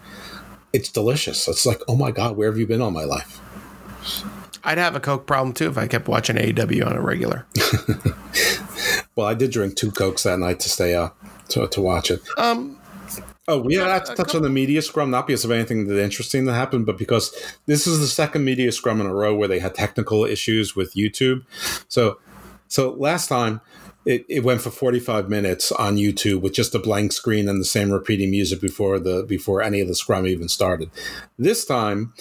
it's 0.74 0.89
delicious. 0.89 1.47
It's 1.47 1.65
like 1.65 1.82
oh 1.88 1.95
my 1.95 2.11
god, 2.11 2.38
where 2.38 2.49
have 2.49 2.57
you 2.57 2.65
been 2.65 2.82
all 2.82 2.91
my 2.91 3.03
life? 3.05 3.39
I'd 4.64 4.78
have 4.78 4.95
a 4.95 4.99
Coke 4.99 5.26
problem 5.26 5.53
too 5.53 5.68
if 5.70 5.78
I 5.78 5.88
kept 5.88 6.07
watching 6.07 6.36
AEW 6.36 6.86
on 6.86 6.95
a 6.95 7.01
regular. 7.01 7.45
Well, 9.16 9.28
I 9.28 9.34
did 9.34 9.51
drink 9.51 9.76
two 9.76 9.91
cokes 9.91 10.24
that 10.24 10.39
night 10.39 10.59
to 10.62 10.70
stay 10.70 10.95
up 10.95 11.18
to, 11.49 11.68
to 11.68 11.82
watch 11.82 12.12
it. 12.12 12.22
Um, 12.38 12.78
Oh, 13.47 13.59
we 13.59 13.76
Yeah, 13.76 13.91
have 13.91 14.05
to 14.05 14.16
touch 14.16 14.36
on 14.36 14.43
the 14.43 14.49
media 14.49 14.82
scrum, 14.82 15.09
not 15.09 15.28
because 15.28 15.43
of 15.43 15.51
anything 15.51 15.88
that 15.88 16.01
interesting 16.01 16.45
that 16.45 16.53
happened, 16.53 16.86
but 16.86 16.97
because 16.97 17.36
this 17.66 17.86
is 17.86 17.99
the 17.99 18.07
second 18.07 18.45
media 18.45 18.72
scrum 18.72 19.01
in 19.01 19.07
a 19.07 19.14
row 19.14 19.36
where 19.36 19.47
they 19.47 19.59
had 19.59 19.76
technical 19.76 20.24
issues 20.24 20.76
with 20.76 20.93
YouTube. 20.93 21.43
So, 21.89 22.20
so 22.68 22.91
last 22.93 23.28
time 23.28 23.59
it, 24.05 24.26
it 24.30 24.43
went 24.43 24.62
for 24.62 24.70
45 24.70 25.28
minutes 25.28 25.72
on 25.72 25.97
YouTube 25.97 26.41
with 26.41 26.53
just 26.53 26.76
a 26.76 26.80
blank 26.80 27.12
screen 27.12 27.49
and 27.49 27.59
the 27.59 27.66
same 27.66 27.91
repeating 27.91 28.32
music 28.32 28.62
before 28.62 28.99
the 28.99 29.24
before 29.24 29.62
any 29.62 29.82
of 29.82 29.88
the 29.88 29.95
scrum 29.95 30.28
even 30.28 30.47
started. 30.47 30.89
This 31.38 31.66
time 31.66 32.14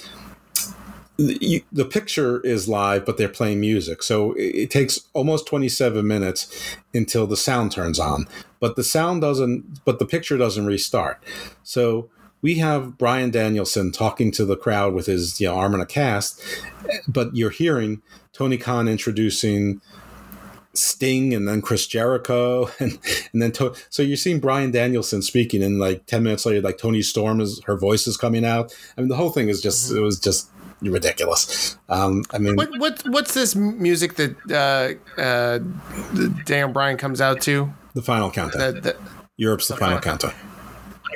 the, 1.21 1.65
the 1.71 1.85
picture 1.85 2.41
is 2.41 2.69
live, 2.69 3.05
but 3.05 3.19
they're 3.19 3.29
playing 3.29 3.61
music. 3.61 4.03
So 4.03 4.33
it, 4.33 4.55
it 4.55 4.71
takes 4.71 5.01
almost 5.13 5.47
27 5.47 6.07
minutes 6.07 6.77
until 6.95 7.27
the 7.27 7.37
sound 7.37 7.73
turns 7.73 7.99
on. 7.99 8.27
But 8.59 8.77
the 8.77 8.85
sound 8.85 9.21
doesn't, 9.21 9.85
but 9.85 9.99
the 9.99 10.07
picture 10.07 10.39
doesn't 10.39 10.67
restart. 10.67 11.23
So 11.63 12.09
we 12.43 12.57
have 12.57 12.97
Bryan 12.97 13.31
Danielson 13.31 13.93
talking 13.93 14.31
to 14.33 14.45
the 14.45 14.57
crowd 14.57 14.95
with 14.95 15.07
his 15.07 15.41
you 15.41 15.49
know, 15.49 15.57
arm 15.57 15.75
in 15.75 15.81
a 15.81 15.87
cast, 15.87 16.43
but 17.07 17.37
you're 17.37 17.51
hearing 17.51 18.01
Tony 18.33 18.57
Khan 18.57 18.89
introducing 18.89 19.83
Sting 20.73 21.35
and 21.35 21.49
then 21.49 21.61
Chris 21.61 21.87
Jericho 21.87 22.71
and 22.79 22.99
and 23.33 23.43
then 23.43 23.51
to- 23.53 23.75
so 23.91 24.03
you're 24.03 24.17
seeing 24.17 24.39
Bryan 24.39 24.71
Danielson 24.71 25.21
speaking 25.21 25.65
and 25.65 25.81
like 25.81 26.07
10 26.07 26.23
minutes 26.23 26.47
later 26.47 26.61
like 26.61 26.79
Toni 26.79 27.03
Storm 27.03 27.41
is 27.41 27.61
her 27.65 27.77
voice 27.77 28.07
is 28.07 28.17
coming 28.17 28.45
out. 28.45 28.75
I 28.97 29.01
mean 29.01 29.09
the 29.09 29.17
whole 29.17 29.31
thing 29.31 29.49
is 29.49 29.61
just 29.61 29.89
mm-hmm. 29.89 29.99
it 29.99 30.03
was 30.03 30.21
just 30.21 30.49
ridiculous. 30.83 31.77
Um 31.89 32.25
I 32.33 32.39
mean 32.39 32.57
what 32.57 32.71
what 32.79 33.03
what's 33.07 33.35
this 33.35 33.55
music 33.55 34.17
that 34.17 34.37
uh, 34.51 35.21
uh, 35.21 35.59
Dan 36.45 36.73
Bryan 36.73 36.97
comes 36.97 37.21
out 37.21 37.41
to? 37.43 37.73
the 37.95 38.03
final 38.03 38.31
countdown. 38.31 38.75
That, 38.75 38.83
that 38.83 38.97
Europe's 39.37 39.69
the 39.69 39.77
final 39.77 40.01
countdown. 40.01 40.35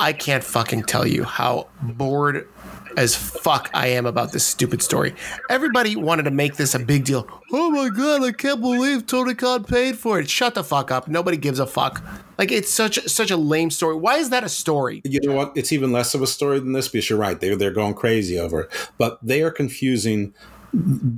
I 0.01 0.13
can't 0.13 0.43
fucking 0.43 0.85
tell 0.85 1.07
you 1.07 1.25
how 1.25 1.69
bored 1.83 2.49
as 2.97 3.15
fuck 3.17 3.71
I 3.75 3.89
am 3.89 4.07
about 4.07 4.33
this 4.33 4.45
stupid 4.45 4.83
story. 4.83 5.15
Everybody 5.51 5.97
wanted 5.97 6.25
to 6.25 6.31
make 6.31 6.57
this 6.57 6.75
a 6.75 6.79
big 6.79 7.05
deal. 7.05 7.29
Oh 7.53 7.71
my 7.71 7.89
god, 7.89 8.23
I 8.23 8.33
can't 8.33 8.61
believe 8.61 9.07
Tony 9.07 9.35
Khan 9.35 9.65
paid 9.65 9.99
for 9.99 10.21
it. 10.21 10.29
Shut 10.29 10.55
the 10.55 10.65
fuck 10.65 10.91
up. 10.91 11.09
Nobody 11.09 11.37
gives 11.37 11.59
a 11.59 11.67
fuck. 11.67 12.03
Like 12.39 12.51
it's 12.51 12.71
such 12.71 12.99
such 13.07 13.31
a 13.31 13.37
lame 13.37 13.71
story. 13.71 13.97
Why 13.97 14.17
is 14.17 14.31
that 14.31 14.45
a 14.45 14.49
story? 14.49 15.03
You 15.05 15.21
know 15.21 15.35
what? 15.35 15.53
It's 15.55 15.73
even 15.73 15.93
less 15.93 16.15
of 16.15 16.23
a 16.23 16.27
story 16.27 16.59
than 16.59 16.73
this 16.73 16.89
because 16.89 17.09
you're 17.09 17.19
right. 17.19 17.41
They're 17.41 17.57
they're 17.57 17.71
going 17.71 17.95
crazy 17.95 18.39
over 18.39 18.63
it, 18.63 18.91
but 18.99 19.19
they 19.23 19.43
are 19.43 19.51
confusing 19.51 20.35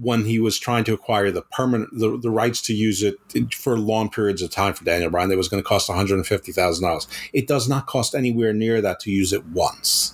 when 0.02 0.26
he 0.26 0.38
was 0.38 0.58
trying 0.58 0.84
to 0.84 0.92
acquire 0.92 1.30
the 1.30 1.40
permanent 1.40 1.88
the, 1.98 2.18
the 2.18 2.30
rights 2.30 2.60
to 2.60 2.74
use 2.74 3.02
it 3.02 3.16
for 3.54 3.78
long 3.78 4.10
periods 4.10 4.42
of 4.42 4.50
time 4.50 4.74
for 4.74 4.84
Daniel 4.84 5.10
Bryan. 5.10 5.30
That 5.30 5.38
was 5.38 5.48
going 5.48 5.62
to 5.62 5.66
cost 5.66 5.88
one 5.88 5.96
hundred 5.96 6.16
and 6.16 6.26
fifty 6.26 6.52
thousand 6.52 6.84
dollars. 6.84 7.08
It 7.32 7.46
does 7.46 7.66
not 7.68 7.86
cost 7.86 8.14
anywhere 8.14 8.52
near 8.52 8.82
that 8.82 9.00
to 9.00 9.10
use 9.10 9.32
it 9.32 9.46
once. 9.46 10.12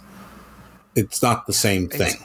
It's 0.94 1.22
not 1.22 1.46
the 1.46 1.52
same 1.52 1.88
thing, 1.88 2.16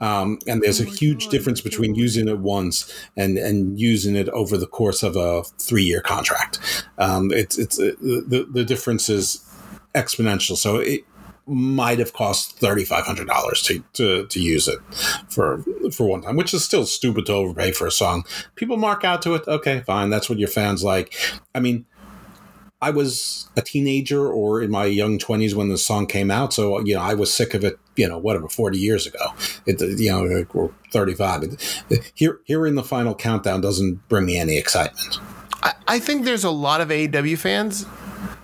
um, 0.00 0.38
and 0.46 0.60
there's 0.60 0.80
a 0.80 0.84
huge 0.84 1.28
difference 1.28 1.60
between 1.60 1.94
using 1.94 2.28
it 2.28 2.38
once 2.40 2.92
and 3.16 3.38
and 3.38 3.78
using 3.78 4.16
it 4.16 4.28
over 4.30 4.56
the 4.56 4.66
course 4.66 5.02
of 5.04 5.16
a 5.16 5.44
three 5.58 5.84
year 5.84 6.00
contract. 6.00 6.84
Um, 6.98 7.30
it's 7.30 7.58
it's 7.58 7.78
uh, 7.78 7.92
the 8.00 8.48
the 8.50 8.64
difference 8.64 9.08
is 9.08 9.44
exponential. 9.94 10.56
So 10.56 10.76
it 10.76 11.04
might 11.48 11.98
have 11.98 12.12
cost 12.12 12.58
thirty 12.58 12.84
five 12.84 13.06
hundred 13.06 13.26
dollars 13.26 13.62
to, 13.62 13.82
to 13.94 14.26
to 14.26 14.40
use 14.40 14.68
it 14.68 14.78
for 15.28 15.64
for 15.92 16.06
one 16.06 16.22
time, 16.22 16.36
which 16.36 16.52
is 16.52 16.64
still 16.64 16.84
stupid 16.84 17.26
to 17.26 17.32
overpay 17.32 17.72
for 17.72 17.86
a 17.86 17.90
song. 17.90 18.24
People 18.54 18.76
mark 18.76 19.04
out 19.04 19.22
to 19.22 19.34
it. 19.34 19.46
Okay, 19.48 19.80
fine. 19.86 20.10
That's 20.10 20.28
what 20.28 20.38
your 20.38 20.48
fans 20.48 20.84
like. 20.84 21.14
I 21.54 21.60
mean, 21.60 21.86
I 22.80 22.90
was 22.90 23.48
a 23.56 23.62
teenager 23.62 24.30
or 24.30 24.62
in 24.62 24.70
my 24.70 24.84
young 24.84 25.18
twenties 25.18 25.54
when 25.54 25.68
the 25.68 25.78
song 25.78 26.06
came 26.06 26.30
out, 26.30 26.52
so 26.52 26.78
you 26.80 26.94
know 26.94 27.00
I 27.00 27.14
was 27.14 27.32
sick 27.32 27.54
of 27.54 27.64
it. 27.64 27.78
You 27.96 28.08
know, 28.08 28.18
whatever, 28.18 28.48
forty 28.48 28.78
years 28.78 29.06
ago. 29.06 29.32
It 29.66 29.80
you 29.80 30.10
know, 30.10 30.44
or 30.54 30.72
thirty 30.92 31.14
five. 31.14 31.44
Here, 32.14 32.40
hearing 32.44 32.76
the 32.76 32.84
final 32.84 33.14
countdown 33.14 33.60
doesn't 33.60 34.08
bring 34.08 34.26
me 34.26 34.38
any 34.38 34.56
excitement. 34.56 35.18
I, 35.62 35.74
I 35.88 35.98
think 35.98 36.24
there's 36.24 36.44
a 36.44 36.50
lot 36.50 36.80
of 36.80 36.88
AEW 36.88 37.36
fans 37.38 37.84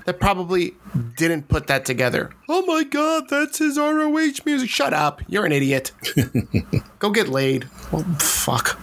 that 0.04 0.20
probably 0.20 0.74
didn't 1.16 1.48
put 1.48 1.66
that 1.66 1.84
together. 1.84 2.30
Oh 2.48 2.64
my 2.66 2.84
god, 2.84 3.28
that's 3.28 3.58
his 3.58 3.78
ROH 3.78 4.42
music. 4.44 4.68
Shut 4.68 4.92
up. 4.92 5.22
You're 5.28 5.44
an 5.46 5.52
idiot. 5.52 5.92
Go 6.98 7.10
get 7.10 7.28
laid. 7.28 7.68
Well, 7.92 8.02
fuck. 8.18 8.78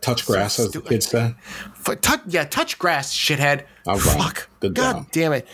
Touch 0.00 0.26
grass, 0.26 0.58
as 0.58 0.70
the 0.72 0.82
kids 0.84 1.08
say. 1.08 1.34
Touch, 2.00 2.20
yeah, 2.26 2.44
touch 2.44 2.78
grass, 2.78 3.14
shithead. 3.14 3.64
All 3.86 3.94
right. 3.96 4.02
Fuck. 4.02 4.48
Good 4.60 4.74
God 4.74 4.92
job. 4.92 5.06
damn 5.12 5.32
it. 5.32 5.48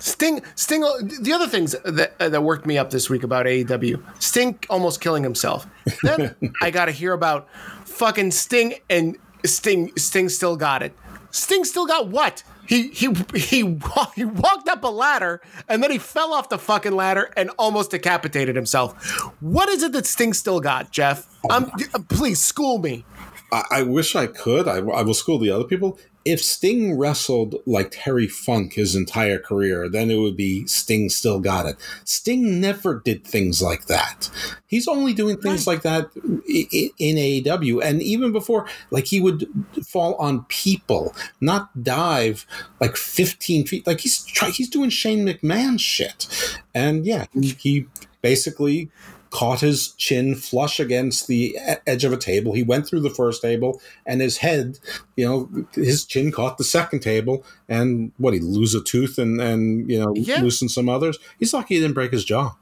Sting, 0.00 0.42
Sting. 0.54 0.80
The 1.20 1.32
other 1.32 1.46
things 1.48 1.74
that 1.84 2.14
uh, 2.20 2.28
that 2.28 2.42
worked 2.42 2.66
me 2.66 2.78
up 2.78 2.90
this 2.90 3.10
week 3.10 3.22
about 3.24 3.46
AEW, 3.46 4.00
Sting 4.22 4.58
almost 4.70 5.00
killing 5.00 5.22
himself. 5.22 5.66
Then 6.02 6.34
I 6.62 6.70
got 6.70 6.86
to 6.86 6.92
hear 6.92 7.12
about 7.12 7.48
fucking 7.84 8.30
Sting 8.30 8.74
and 8.88 9.16
Sting. 9.44 9.90
Sting 9.96 10.28
still 10.28 10.56
got 10.56 10.82
it. 10.82 10.92
Sting 11.30 11.64
still 11.64 11.86
got 11.86 12.08
what? 12.08 12.42
He 12.68 12.88
he 12.88 13.14
he 13.34 13.78
he 14.14 14.24
walked 14.24 14.68
up 14.68 14.84
a 14.84 14.88
ladder 14.88 15.40
and 15.68 15.82
then 15.82 15.90
he 15.90 15.98
fell 15.98 16.32
off 16.32 16.50
the 16.50 16.58
fucking 16.58 16.92
ladder 16.92 17.30
and 17.36 17.50
almost 17.58 17.90
decapitated 17.90 18.54
himself. 18.54 18.94
What 19.40 19.68
is 19.70 19.82
it 19.82 19.92
that 19.92 20.06
Sting 20.06 20.34
still 20.34 20.60
got, 20.60 20.92
Jeff? 20.92 21.26
Um, 21.50 21.72
please 22.08 22.40
school 22.40 22.78
me. 22.78 23.04
I, 23.50 23.62
I 23.70 23.82
wish 23.82 24.14
I 24.14 24.26
could. 24.26 24.68
I, 24.68 24.76
I 24.76 25.02
will 25.02 25.14
school 25.14 25.38
the 25.38 25.50
other 25.50 25.64
people. 25.64 25.98
If 26.28 26.44
Sting 26.44 26.98
wrestled 26.98 27.54
like 27.64 27.88
Terry 27.90 28.28
Funk 28.28 28.74
his 28.74 28.94
entire 28.94 29.38
career, 29.38 29.88
then 29.88 30.10
it 30.10 30.16
would 30.16 30.36
be 30.36 30.66
Sting 30.66 31.08
still 31.08 31.40
got 31.40 31.64
it. 31.64 31.76
Sting 32.04 32.60
never 32.60 33.00
did 33.02 33.24
things 33.26 33.62
like 33.62 33.86
that. 33.86 34.28
He's 34.66 34.86
only 34.86 35.14
doing 35.14 35.38
things 35.38 35.66
like 35.66 35.80
that 35.82 36.10
in 36.46 37.16
AEW, 37.16 37.82
and 37.82 38.02
even 38.02 38.30
before, 38.30 38.66
like 38.90 39.06
he 39.06 39.20
would 39.20 39.48
fall 39.86 40.16
on 40.16 40.44
people, 40.50 41.14
not 41.40 41.82
dive 41.82 42.44
like 42.78 42.96
fifteen 42.96 43.66
feet. 43.66 43.86
Like 43.86 44.00
he's 44.00 44.22
try, 44.24 44.50
he's 44.50 44.68
doing 44.68 44.90
Shane 44.90 45.24
McMahon 45.24 45.80
shit, 45.80 46.28
and 46.74 47.06
yeah, 47.06 47.24
he 47.32 47.86
basically 48.20 48.90
caught 49.30 49.60
his 49.60 49.88
chin 49.92 50.34
flush 50.34 50.80
against 50.80 51.26
the 51.26 51.56
edge 51.86 52.04
of 52.04 52.12
a 52.12 52.16
table. 52.16 52.52
He 52.52 52.62
went 52.62 52.86
through 52.86 53.00
the 53.00 53.10
first 53.10 53.42
table, 53.42 53.80
and 54.06 54.20
his 54.20 54.38
head, 54.38 54.78
you 55.16 55.26
know, 55.26 55.66
his 55.74 56.04
chin 56.04 56.32
caught 56.32 56.58
the 56.58 56.64
second 56.64 57.00
table. 57.00 57.44
And 57.68 58.12
what 58.18 58.34
he 58.34 58.40
lose 58.40 58.74
a 58.74 58.82
tooth 58.82 59.18
and 59.18 59.40
and 59.40 59.90
you 59.90 60.00
know 60.00 60.12
Yeah. 60.14 60.40
loosen 60.42 60.68
some 60.68 60.88
others. 60.88 61.18
He's 61.38 61.52
lucky 61.52 61.74
he 61.74 61.80
didn't 61.80 61.94
break 61.94 62.12
his 62.12 62.24
jaw. 62.24 62.54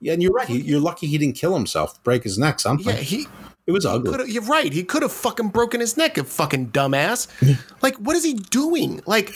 Yeah, 0.00 0.14
and 0.14 0.22
you're 0.22 0.32
right. 0.32 0.48
He, 0.48 0.60
you're 0.60 0.80
lucky 0.80 1.06
he 1.06 1.16
didn't 1.16 1.36
kill 1.36 1.54
himself, 1.54 2.02
break 2.02 2.24
his 2.24 2.36
neck, 2.36 2.58
something. 2.58 2.94
Yeah, 2.94 3.00
he 3.00 3.28
it 3.66 3.70
was 3.72 3.86
ugly. 3.86 4.30
You're 4.32 4.42
right. 4.42 4.72
He 4.72 4.82
could 4.82 5.02
have 5.02 5.12
fucking 5.12 5.50
broken 5.50 5.80
his 5.80 5.96
neck, 5.96 6.16
you 6.16 6.24
fucking 6.24 6.72
dumbass. 6.72 7.28
like, 7.82 7.94
what 7.96 8.16
is 8.16 8.24
he 8.24 8.34
doing? 8.34 9.00
Like, 9.06 9.32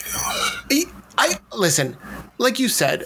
he, 0.69 0.85
I 1.17 1.39
listen. 1.53 1.95
Like 2.37 2.59
you 2.59 2.67
said, 2.67 3.05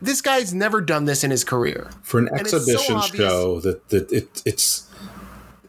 this 0.00 0.20
guy's 0.20 0.52
never 0.54 0.80
done 0.80 1.04
this 1.04 1.24
in 1.24 1.30
his 1.30 1.44
career. 1.44 1.90
for 2.02 2.18
an 2.20 2.28
so 2.28 2.56
exhibition 2.56 2.96
obvious- 2.96 3.16
show 3.16 3.60
that, 3.60 3.88
that 3.90 4.12
it, 4.12 4.42
it's 4.44 4.84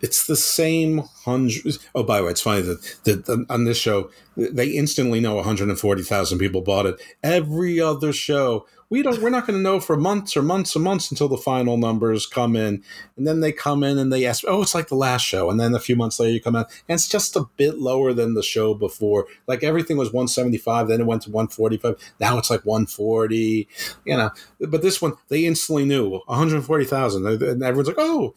it's 0.01 0.27
the 0.27 0.35
same 0.37 0.99
hundreds. 1.25 1.77
Oh, 1.93 2.03
by 2.03 2.19
the 2.19 2.23
way, 2.25 2.31
it's 2.31 2.39
funny 2.41 2.61
that, 2.61 2.95
that, 3.03 3.25
that 3.25 3.45
on 3.49 3.65
this 3.65 3.77
show 3.77 4.09
they 4.37 4.67
instantly 4.69 5.19
know 5.19 5.35
140,000 5.35 6.37
people 6.39 6.61
bought 6.61 6.85
it. 6.85 6.95
Every 7.21 7.81
other 7.81 8.13
show 8.13 8.65
we 8.89 9.03
don't 9.03 9.21
we're 9.21 9.29
not 9.29 9.45
going 9.45 9.57
to 9.57 9.63
know 9.63 9.79
for 9.79 9.95
months 9.95 10.35
or 10.35 10.41
months 10.41 10.75
and 10.75 10.83
months 10.83 11.11
until 11.11 11.27
the 11.27 11.37
final 11.37 11.77
numbers 11.77 12.25
come 12.25 12.55
in. 12.55 12.83
And 13.17 13.27
then 13.27 13.39
they 13.39 13.51
come 13.51 13.83
in 13.83 13.97
and 13.97 14.11
they 14.11 14.25
ask 14.25 14.43
oh 14.47 14.61
it's 14.61 14.75
like 14.75 14.87
the 14.87 14.95
last 14.95 15.21
show. 15.21 15.49
And 15.49 15.59
then 15.59 15.73
a 15.73 15.79
few 15.79 15.95
months 15.95 16.19
later 16.19 16.33
you 16.33 16.41
come 16.41 16.55
out 16.55 16.71
and 16.87 16.95
it's 16.95 17.07
just 17.07 17.35
a 17.35 17.47
bit 17.57 17.79
lower 17.79 18.13
than 18.13 18.33
the 18.33 18.43
show 18.43 18.73
before. 18.73 19.27
Like 19.47 19.63
everything 19.63 19.97
was 19.97 20.09
175 20.09 20.87
then 20.87 21.01
it 21.01 21.05
went 21.05 21.23
to 21.23 21.31
145 21.31 21.95
now 22.19 22.37
it's 22.37 22.49
like 22.49 22.65
140 22.65 23.67
you 24.05 24.17
know. 24.17 24.31
But 24.59 24.81
this 24.81 25.01
one 25.01 25.13
they 25.27 25.45
instantly 25.45 25.85
knew 25.85 26.09
140,000 26.25 27.27
and 27.27 27.63
everyone's 27.63 27.87
like 27.87 27.97
oh 27.99 28.33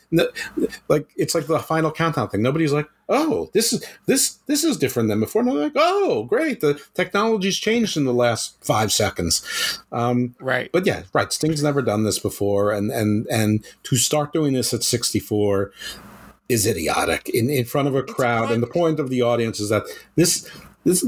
like 0.88 1.10
it's 1.16 1.34
like 1.34 1.46
the 1.46 1.58
final 1.58 1.90
countdown 1.90 2.28
thing. 2.28 2.42
Nobody's 2.42 2.72
like 2.72 2.88
oh, 3.12 3.50
this 3.52 3.72
is 3.72 3.84
this 4.06 4.38
this 4.46 4.64
is 4.64 4.76
different 4.76 5.08
than 5.08 5.20
before. 5.20 5.42
And 5.42 5.50
I'm 5.50 5.56
like, 5.56 5.72
oh, 5.76 6.24
great, 6.24 6.60
the 6.60 6.80
technology's 6.94 7.58
changed 7.58 7.96
in 7.96 8.04
the 8.04 8.14
last 8.14 8.56
five 8.64 8.90
seconds. 8.90 9.80
Um, 9.92 10.34
right. 10.40 10.70
But 10.72 10.86
yeah, 10.86 11.02
right. 11.12 11.32
Sting's 11.32 11.62
never 11.62 11.82
done 11.82 12.04
this 12.04 12.18
before, 12.18 12.72
and 12.72 12.90
and 12.90 13.26
and 13.28 13.64
to 13.84 13.96
start 13.96 14.32
doing 14.32 14.54
this 14.54 14.74
at 14.74 14.82
64 14.82 15.70
is 16.48 16.66
idiotic 16.66 17.28
in 17.28 17.50
in 17.50 17.64
front 17.64 17.88
of 17.88 17.94
a 17.94 18.02
crowd. 18.02 18.50
And 18.50 18.62
the 18.62 18.66
point 18.66 18.98
of 18.98 19.10
the 19.10 19.22
audience 19.22 19.60
is 19.60 19.68
that 19.68 19.84
this 20.16 20.50
this 20.84 21.04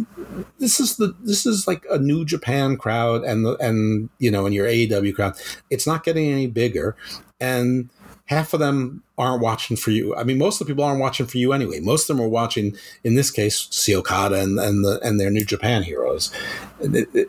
this 0.58 0.78
is 0.78 0.96
the 0.96 1.14
this 1.22 1.46
is 1.46 1.66
like 1.66 1.84
a 1.90 1.98
new 1.98 2.24
Japan 2.24 2.76
crowd 2.76 3.24
and 3.24 3.44
the 3.44 3.56
and 3.56 4.10
you 4.18 4.30
know 4.30 4.46
and 4.46 4.54
your 4.54 4.66
AEW 4.66 5.14
crowd. 5.14 5.34
It's 5.70 5.86
not 5.86 6.04
getting 6.04 6.30
any 6.30 6.46
bigger, 6.46 6.96
and 7.40 7.88
half 8.26 8.54
of 8.54 8.60
them 8.60 9.02
aren't 9.18 9.42
watching 9.42 9.76
for 9.76 9.90
you. 9.90 10.14
I 10.16 10.24
mean, 10.24 10.38
most 10.38 10.60
of 10.60 10.66
the 10.66 10.72
people 10.72 10.84
aren't 10.84 11.00
watching 11.00 11.26
for 11.26 11.38
you 11.38 11.52
anyway. 11.52 11.80
Most 11.80 12.08
of 12.08 12.16
them 12.16 12.24
are 12.24 12.28
watching, 12.28 12.76
in 13.02 13.14
this 13.14 13.30
case, 13.30 13.88
Okada 13.88 14.40
and 14.40 14.58
and 14.58 14.84
the 14.84 14.98
and 15.02 15.20
their 15.20 15.30
New 15.30 15.44
Japan 15.44 15.82
heroes. 15.82 16.32
It, 16.80 17.08
it, 17.14 17.28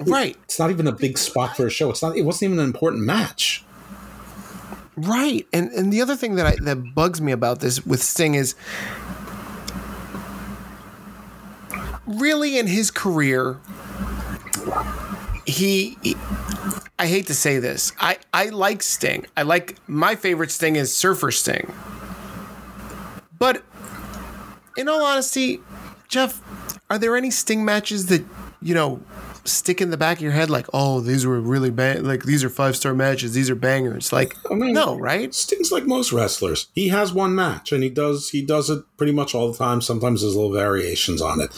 right. 0.00 0.36
It's 0.44 0.58
not 0.58 0.70
even 0.70 0.86
a 0.86 0.92
big 0.92 1.18
spot 1.18 1.56
for 1.56 1.66
a 1.66 1.70
show. 1.70 1.90
It's 1.90 2.02
not. 2.02 2.16
It 2.16 2.22
wasn't 2.22 2.50
even 2.50 2.60
an 2.60 2.66
important 2.66 3.02
match. 3.04 3.64
Right. 4.96 5.46
And 5.52 5.70
and 5.72 5.92
the 5.92 6.00
other 6.00 6.16
thing 6.16 6.36
that 6.36 6.46
I, 6.46 6.56
that 6.62 6.94
bugs 6.94 7.20
me 7.20 7.32
about 7.32 7.60
this 7.60 7.84
with 7.84 8.02
Sting 8.02 8.34
is 8.34 8.54
really 12.06 12.56
in 12.56 12.66
his 12.68 12.90
career 12.90 13.58
he, 15.46 15.96
he 16.02 16.16
I 16.98 17.06
hate 17.06 17.26
to 17.26 17.34
say 17.34 17.58
this. 17.58 17.92
I, 18.00 18.18
I 18.32 18.46
like 18.46 18.82
Sting. 18.82 19.26
I 19.36 19.42
like 19.42 19.76
my 19.88 20.16
favorite 20.16 20.50
Sting 20.50 20.76
is 20.76 20.94
Surfer 20.94 21.30
Sting. 21.30 21.72
But 23.38 23.62
in 24.76 24.88
all 24.88 25.04
honesty, 25.04 25.60
Jeff, 26.08 26.42
are 26.90 26.98
there 26.98 27.16
any 27.16 27.30
Sting 27.30 27.64
matches 27.64 28.06
that, 28.06 28.24
you 28.62 28.74
know, 28.74 29.02
stick 29.44 29.80
in 29.80 29.90
the 29.90 29.96
back 29.96 30.18
of 30.18 30.22
your 30.22 30.32
head 30.32 30.50
like, 30.50 30.66
oh, 30.72 31.00
these 31.00 31.26
were 31.26 31.40
really 31.40 31.70
bad 31.70 32.02
like 32.04 32.24
these 32.24 32.42
are 32.42 32.48
five 32.48 32.76
star 32.76 32.94
matches, 32.94 33.32
these 33.32 33.50
are 33.50 33.54
bangers. 33.54 34.12
Like 34.12 34.34
I 34.50 34.54
mean, 34.54 34.72
no, 34.72 34.98
right? 34.98 35.34
Sting's 35.34 35.70
like 35.70 35.84
most 35.84 36.12
wrestlers. 36.12 36.68
He 36.74 36.88
has 36.88 37.12
one 37.12 37.34
match 37.34 37.72
and 37.72 37.82
he 37.82 37.90
does 37.90 38.30
he 38.30 38.42
does 38.42 38.70
it 38.70 38.84
pretty 38.96 39.12
much 39.12 39.34
all 39.34 39.50
the 39.52 39.58
time. 39.58 39.80
Sometimes 39.80 40.22
there's 40.22 40.34
little 40.34 40.52
variations 40.52 41.22
on 41.22 41.40
it. 41.40 41.50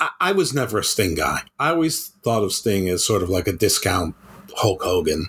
I, 0.00 0.10
I 0.20 0.32
was 0.32 0.54
never 0.54 0.78
a 0.78 0.84
Sting 0.84 1.14
guy. 1.14 1.42
I 1.58 1.70
always 1.70 2.08
thought 2.22 2.42
of 2.42 2.52
Sting 2.52 2.88
as 2.88 3.04
sort 3.04 3.22
of 3.22 3.28
like 3.28 3.46
a 3.46 3.52
discount 3.52 4.14
Hulk 4.56 4.82
Hogan, 4.82 5.26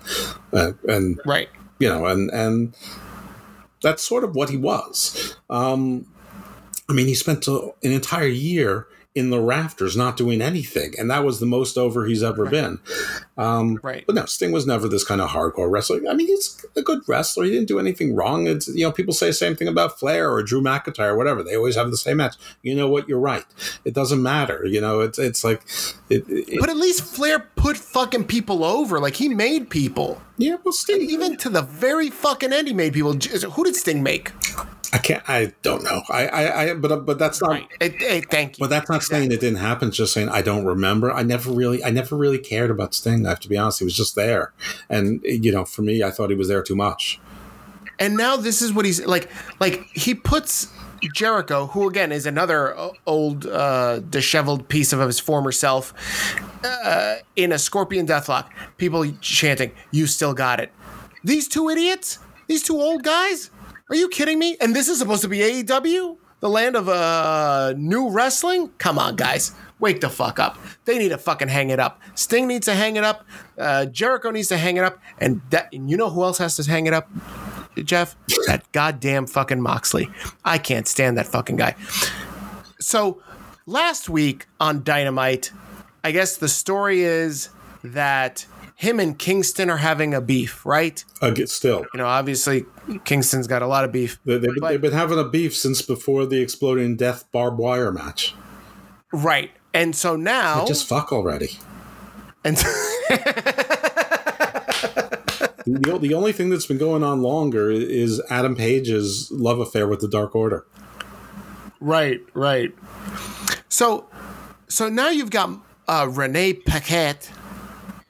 uh, 0.54 0.74
and 0.88 1.20
right, 1.26 1.50
you 1.80 1.90
know, 1.90 2.06
and 2.06 2.30
and 2.32 2.76
that's 3.82 4.04
sort 4.04 4.24
of 4.24 4.36
what 4.36 4.50
he 4.50 4.58
was. 4.58 5.36
Um, 5.50 6.06
I 6.90 6.94
mean, 6.94 7.08
he 7.08 7.16
spent 7.16 7.48
a, 7.48 7.72
an 7.84 7.92
entire 7.92 8.28
year 8.28 8.88
in 9.16 9.32
the 9.32 9.42
rafters 9.42 9.98
not 9.98 10.16
doing 10.16 10.40
anything. 10.40 10.94
And 10.98 11.10
that 11.10 11.26
was 11.26 11.40
the 11.40 11.46
most 11.46 11.78
over 11.78 12.06
he's 12.06 12.22
ever 12.22 12.44
right. 12.44 12.52
been. 12.52 12.80
Um, 13.38 13.80
right. 13.82 14.04
But 14.06 14.16
no, 14.16 14.26
Sting 14.26 14.52
was 14.52 14.68
never 14.68 14.88
this 14.88 15.04
kind 15.04 15.20
of 15.20 15.32
hardcore 15.32 15.70
wrestler. 15.70 16.00
I 16.08 16.14
mean, 16.14 16.28
he's 16.28 16.64
a 16.76 16.84
good 16.84 17.02
wrestler. 17.08 17.46
He 17.46 17.52
didn't 17.52 17.68
do 17.68 17.80
anything 17.80 18.16
wrong. 18.16 18.46
It's, 18.46 18.68
you 18.68 18.86
know, 18.86 18.92
people 18.92 19.14
say 19.14 19.28
the 19.28 19.34
same 19.34 19.56
thing 19.56 19.68
about 19.68 20.00
Flair 20.00 20.32
or 20.32 20.44
Drew 20.44 20.62
McIntyre 20.62 21.10
or 21.10 21.18
whatever. 21.18 21.42
They 21.42 21.56
always 21.56 21.76
have 21.76 21.90
the 21.90 21.98
same 21.98 22.18
match. 22.18 22.36
You 22.62 22.76
know 22.76 22.88
what? 22.88 23.10
You're 23.10 23.20
right. 23.20 23.46
It 23.84 23.96
doesn't 23.96 24.22
matter. 24.22 24.64
You 24.66 24.80
know, 24.80 25.02
it's, 25.02 25.18
it's 25.18 25.44
like. 25.44 25.64
It, 26.10 26.26
it, 26.30 26.60
but 26.60 26.70
at 26.70 26.78
least 26.78 27.04
Flair 27.04 27.40
put 27.40 27.78
fucking 27.78 28.26
people 28.26 28.64
over. 28.64 29.00
Like, 29.00 29.16
he 29.16 29.28
made 29.28 29.72
people. 29.72 30.22
Yeah, 30.38 30.58
well, 30.64 30.72
Sting. 30.72 31.02
And 31.02 31.10
even 31.10 31.38
to 31.38 31.50
the 31.50 31.64
very 31.64 32.12
fucking 32.12 32.54
end, 32.54 32.68
he 32.68 32.74
made 32.74 32.94
people. 32.94 33.14
Who 33.14 33.64
did 33.64 33.76
Sting 33.76 34.04
make? 34.04 34.32
I 34.92 34.98
can't. 34.98 35.28
I 35.30 35.54
don't 35.62 35.84
know. 35.84 36.02
I. 36.10 36.28
I. 36.28 36.64
I 36.64 36.74
but. 36.74 37.06
But 37.06 37.20
that's 37.20 37.42
not. 37.42 37.50
Right. 37.52 37.68
Hey, 37.80 38.22
thank 38.22 38.58
you. 38.58 38.64
But 38.64 38.70
that's 38.70 38.90
not 38.90 38.98
exactly. 38.98 39.20
saying 39.20 39.32
it 39.32 39.40
didn't 39.40 39.60
happen. 39.60 39.90
It's 39.90 39.98
just 39.98 40.14
saying 40.14 40.30
I 40.30 40.42
don't 40.42 40.66
remember. 40.66 41.12
I 41.12 41.22
never 41.22 41.52
really. 41.52 41.84
I 41.84 41.92
never 41.92 42.16
really 42.16 42.40
cared 42.40 42.72
about 42.72 42.94
Sting. 42.94 43.26
I 43.26 43.30
have 43.30 43.40
to 43.42 43.50
be 43.50 43.58
honest. 43.58 43.80
He 43.80 43.86
was 43.86 43.96
just 43.96 44.16
there, 44.16 44.52
and 44.90 45.22
you 45.24 45.52
know, 45.52 45.66
for 45.66 45.84
me, 45.84 46.02
I 46.02 46.12
thought 46.12 46.30
he 46.30 46.36
was 46.36 46.48
there 46.48 46.64
too 46.64 46.76
much. 46.76 47.20
And 48.00 48.18
now 48.18 48.38
this 48.38 48.62
is 48.62 48.74
what 48.74 48.86
he's 48.86 49.06
like. 49.06 49.30
Like 49.60 49.86
he 49.94 50.16
puts 50.16 50.70
Jericho, 51.14 51.68
who 51.68 51.88
again 51.88 52.12
is 52.12 52.26
another 52.26 52.76
old, 53.06 53.46
uh, 53.46 54.00
disheveled 54.00 54.70
piece 54.70 54.92
of 54.92 55.00
his 55.02 55.20
former 55.20 55.52
self, 55.52 55.94
uh, 56.64 57.16
in 57.36 57.52
a 57.52 57.60
Scorpion 57.60 58.08
Deathlock. 58.08 58.50
People 58.78 59.12
chanting, 59.22 59.72
"You 59.92 60.08
still 60.08 60.34
got 60.34 60.60
it." 60.60 60.72
These 61.24 61.48
two 61.48 61.70
idiots. 61.70 62.20
These 62.48 62.64
two 62.64 62.82
old 62.82 63.04
guys 63.04 63.52
are 63.90 63.96
you 63.96 64.10
kidding 64.10 64.40
me? 64.40 64.58
And 64.62 64.76
this 64.76 64.88
is 64.88 65.00
supposed 65.00 65.22
to 65.24 65.28
be 65.28 65.40
AEW, 65.40 66.18
the 66.40 66.50
land 66.50 66.76
of 66.76 66.88
uh, 66.88 67.74
new 67.76 68.10
wrestling. 68.10 68.70
Come 68.78 69.00
on, 69.00 69.16
guys, 69.16 69.54
wake 69.80 70.02
the 70.02 70.10
fuck 70.10 70.40
up. 70.40 70.58
They 70.86 70.98
need 70.98 71.10
to 71.10 71.18
fucking 71.18 71.48
hang 71.48 71.70
it 71.70 71.80
up. 71.80 72.00
Sting 72.16 72.48
needs 72.48 72.66
to 72.68 72.76
hang 72.76 72.96
it 72.96 73.04
up. 73.04 73.26
Uh, 73.58 73.86
Jericho 73.86 74.32
needs 74.32 74.48
to 74.50 74.58
hang 74.58 74.78
it 74.78 74.84
up, 74.84 75.00
and 75.20 75.42
that, 75.50 75.74
and 75.74 75.90
you 75.90 75.98
know 75.98 76.10
who 76.10 76.24
else 76.24 76.38
has 76.38 76.56
to 76.58 76.70
hang 76.70 76.86
it 76.88 76.94
up? 76.94 77.10
Jeff, 77.84 78.16
that 78.48 78.70
goddamn 78.72 79.26
fucking 79.26 79.62
Moxley. 79.62 80.10
I 80.44 80.58
can't 80.58 80.88
stand 80.88 81.18
that 81.18 81.28
fucking 81.28 81.56
guy. 81.56 81.76
So 82.80 83.22
last 83.66 84.10
week 84.10 84.48
on 84.60 84.84
Dynamite, 84.84 85.52
I 86.04 86.12
guess 86.12 86.38
the 86.38 86.48
story 86.48 87.02
is 87.02 87.50
that 87.84 88.46
him 88.80 88.98
and 88.98 89.20
Kingston 89.20 89.70
are 89.70 89.78
having 89.78 90.14
a 90.14 90.22
beef, 90.22 90.66
right? 90.66 91.04
Uh, 91.22 91.32
get 91.32 91.50
still. 91.50 91.86
You 91.94 91.98
know, 91.98 92.06
obviously 92.06 92.64
Kingston's 93.04 93.46
got 93.46 93.62
a 93.62 93.68
lot 93.68 93.84
of 93.84 93.92
beef. 93.92 94.22
They, 94.24 94.36
have 94.36 94.46
they've 94.62 94.80
been 94.80 94.94
having 94.94 95.20
a 95.20 95.26
beef 95.26 95.54
since 95.54 95.82
before 95.82 96.26
the 96.26 96.42
exploding 96.42 96.96
death 96.96 97.30
barbed 97.34 97.58
wire 97.58 97.92
match. 97.92 98.36
Right. 99.12 99.52
And 99.74 99.94
so 99.94 100.16
now. 100.16 100.66
just 100.66 100.88
fuck 100.88 101.12
already. 101.12 101.60
And. 102.46 102.56
the, 105.66 106.00
the 106.00 106.14
only 106.14 106.32
thing 106.32 106.50
that's 106.50 106.66
been 106.66 106.78
going 106.78 107.04
on 107.04 107.22
longer 107.22 107.70
is 107.70 108.22
Adam 108.30 108.56
Page's 108.56 109.30
love 109.30 109.60
affair 109.60 109.90
with 109.90 110.00
the 110.00 110.08
Dark 110.08 110.34
Order. 110.34 110.66
Right, 111.82 112.22
right. 112.34 112.74
So, 113.68 114.08
so 114.70 114.88
now 114.88 115.10
you've 115.10 115.32
got 115.32 115.60
uh, 115.90 116.08
Renee 116.10 116.54
Paquette 116.54 117.30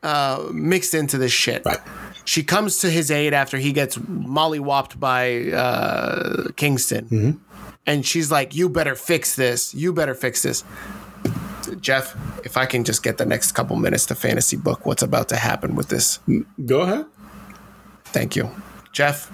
uh, 0.04 0.50
mixed 0.52 0.94
into 0.94 1.18
this 1.18 1.32
shit. 1.32 1.64
Right. 1.66 1.80
She 2.26 2.44
comes 2.44 2.78
to 2.80 2.90
his 2.90 3.10
aid 3.10 3.34
after 3.34 3.58
he 3.58 3.72
gets 3.72 3.98
mollywopped 3.98 5.00
by 5.00 5.52
uh, 5.52 6.52
Kingston. 6.56 7.06
Mm-hmm. 7.06 7.32
And 7.88 8.06
she's 8.06 8.32
like, 8.32 8.54
You 8.54 8.70
better 8.70 8.96
fix 8.96 9.36
this. 9.36 9.74
You 9.74 9.94
better 9.94 10.14
fix 10.14 10.44
this. 10.44 10.64
Jeff, 11.82 12.16
if 12.46 12.58
I 12.58 12.66
can 12.66 12.84
just 12.84 13.04
get 13.04 13.18
the 13.18 13.26
next 13.26 13.52
couple 13.52 13.76
minutes 13.76 14.06
to 14.08 14.16
fantasy 14.16 14.58
book 14.58 14.86
what's 14.86 15.04
about 15.04 15.30
to 15.30 15.36
happen 15.36 15.76
with 15.76 15.90
this. 15.90 16.20
Go 16.66 16.82
ahead. 16.82 17.06
Thank 18.06 18.36
you. 18.36 18.50
Jeff, 18.92 19.32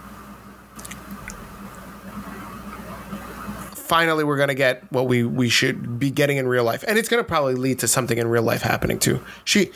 finally 3.86 4.24
we're 4.24 4.38
going 4.38 4.50
to 4.50 4.56
get 4.56 4.92
what 4.92 5.08
we 5.08 5.24
we 5.24 5.48
should 5.48 6.00
be 6.00 6.10
getting 6.10 6.38
in 6.38 6.48
real 6.48 6.64
life. 6.64 6.84
And 6.88 6.98
it's 6.98 7.08
going 7.08 7.24
to 7.24 7.28
probably 7.28 7.54
lead 7.54 7.80
to 7.80 7.88
something 7.88 8.18
in 8.18 8.28
real 8.28 8.44
life 8.44 8.62
happening 8.62 9.00
too. 9.00 9.22
She 9.44 9.72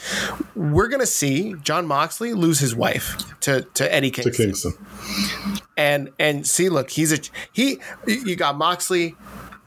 we're 0.55 0.87
going 0.87 0.99
to 0.99 1.05
see 1.05 1.53
jon 1.61 1.85
moxley 1.85 2.33
lose 2.33 2.59
his 2.59 2.75
wife 2.75 3.15
to 3.41 3.61
to 3.75 3.93
eddie 3.93 4.11
kingston, 4.11 4.33
to 4.33 4.43
kingston. 4.43 4.73
and 5.77 6.09
and 6.19 6.47
see 6.47 6.69
look 6.69 6.89
he's 6.89 7.13
a 7.13 7.19
he 7.53 7.79
you 8.07 8.35
got 8.35 8.57
moxley 8.57 9.15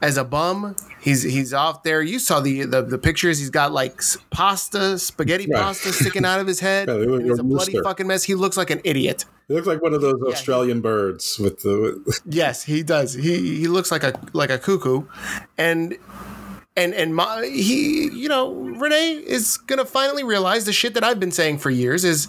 as 0.03 0.17
a 0.17 0.23
bum. 0.25 0.75
He's 0.99 1.23
he's 1.23 1.53
off 1.53 1.83
there. 1.83 2.01
You 2.01 2.19
saw 2.19 2.41
the 2.41 2.65
the, 2.65 2.81
the 2.81 2.97
pictures. 2.97 3.39
He's 3.39 3.49
got 3.49 3.71
like 3.71 4.01
pasta, 4.29 4.99
spaghetti 4.99 5.47
right. 5.49 5.63
pasta 5.63 5.93
sticking 5.93 6.25
out 6.25 6.39
of 6.39 6.45
his 6.45 6.59
head. 6.59 6.89
Yeah, 7.03 7.19
he's 7.19 7.39
a 7.39 7.43
bloody 7.43 7.79
fucking 7.81 8.07
mess. 8.07 8.23
He 8.23 8.35
looks 8.35 8.57
like 8.57 8.69
an 8.69 8.81
idiot. 8.83 9.25
He 9.47 9.53
looks 9.53 9.67
like 9.67 9.81
one 9.81 9.93
of 9.93 10.01
those 10.01 10.19
yeah, 10.23 10.31
Australian 10.31 10.81
birds 10.81 11.39
with 11.39 11.61
the. 11.61 12.19
yes, 12.25 12.63
he 12.63 12.83
does. 12.83 13.13
He 13.13 13.59
he 13.59 13.67
looks 13.67 13.91
like 13.91 14.03
a 14.03 14.19
like 14.33 14.49
a 14.49 14.57
cuckoo, 14.57 15.03
and 15.57 15.97
and 16.75 16.93
and 16.93 17.15
my, 17.15 17.45
he 17.45 18.09
you 18.09 18.27
know 18.27 18.53
Renee 18.53 19.13
is 19.13 19.57
gonna 19.57 19.85
finally 19.85 20.23
realize 20.23 20.65
the 20.65 20.73
shit 20.73 20.93
that 20.95 21.03
I've 21.03 21.19
been 21.19 21.31
saying 21.31 21.59
for 21.59 21.69
years 21.69 22.03
is 22.03 22.27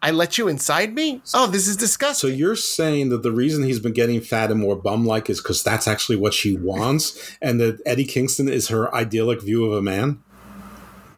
I 0.00 0.12
let 0.12 0.38
you 0.38 0.46
inside 0.46 0.94
me? 0.94 1.22
Oh, 1.34 1.46
this 1.48 1.66
is 1.66 1.76
disgusting. 1.76 2.30
So 2.30 2.34
you're 2.34 2.54
saying 2.56 3.08
that 3.08 3.22
the 3.24 3.32
reason 3.32 3.64
he's 3.64 3.80
been 3.80 3.92
getting 3.92 4.20
fat 4.20 4.50
and 4.52 4.60
more 4.60 4.76
bum 4.76 5.04
like 5.04 5.28
is 5.28 5.40
because 5.40 5.62
that's 5.64 5.88
actually 5.88 6.16
what 6.16 6.34
she 6.34 6.56
wants, 6.56 7.36
and 7.42 7.60
that 7.60 7.80
Eddie 7.84 8.04
Kingston 8.04 8.48
is 8.48 8.68
her 8.68 8.94
idyllic 8.94 9.42
view 9.42 9.64
of 9.66 9.72
a 9.72 9.82
man? 9.82 10.22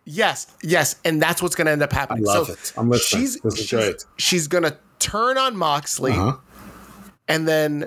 Yes, 0.05 0.47
yes, 0.62 0.97
and 1.05 1.20
that's 1.20 1.43
what's 1.43 1.55
going 1.55 1.66
to 1.66 1.72
end 1.72 1.83
up 1.83 1.93
happening. 1.93 2.26
I 2.26 2.33
love 2.33 2.47
so 2.47 2.53
it. 2.55 2.72
I'm 2.76 2.89
listening. 2.89 3.22
She's 3.22 3.41
This 3.41 3.55
is 3.55 3.66
she's, 3.66 3.70
great. 3.78 4.05
she's 4.16 4.49
going 4.49 4.64
to 4.64 4.76
turn 4.99 5.37
on 5.39 5.57
Moxley 5.57 6.12
Uh-huh. 6.12 6.37
and 7.28 7.47
then 7.47 7.87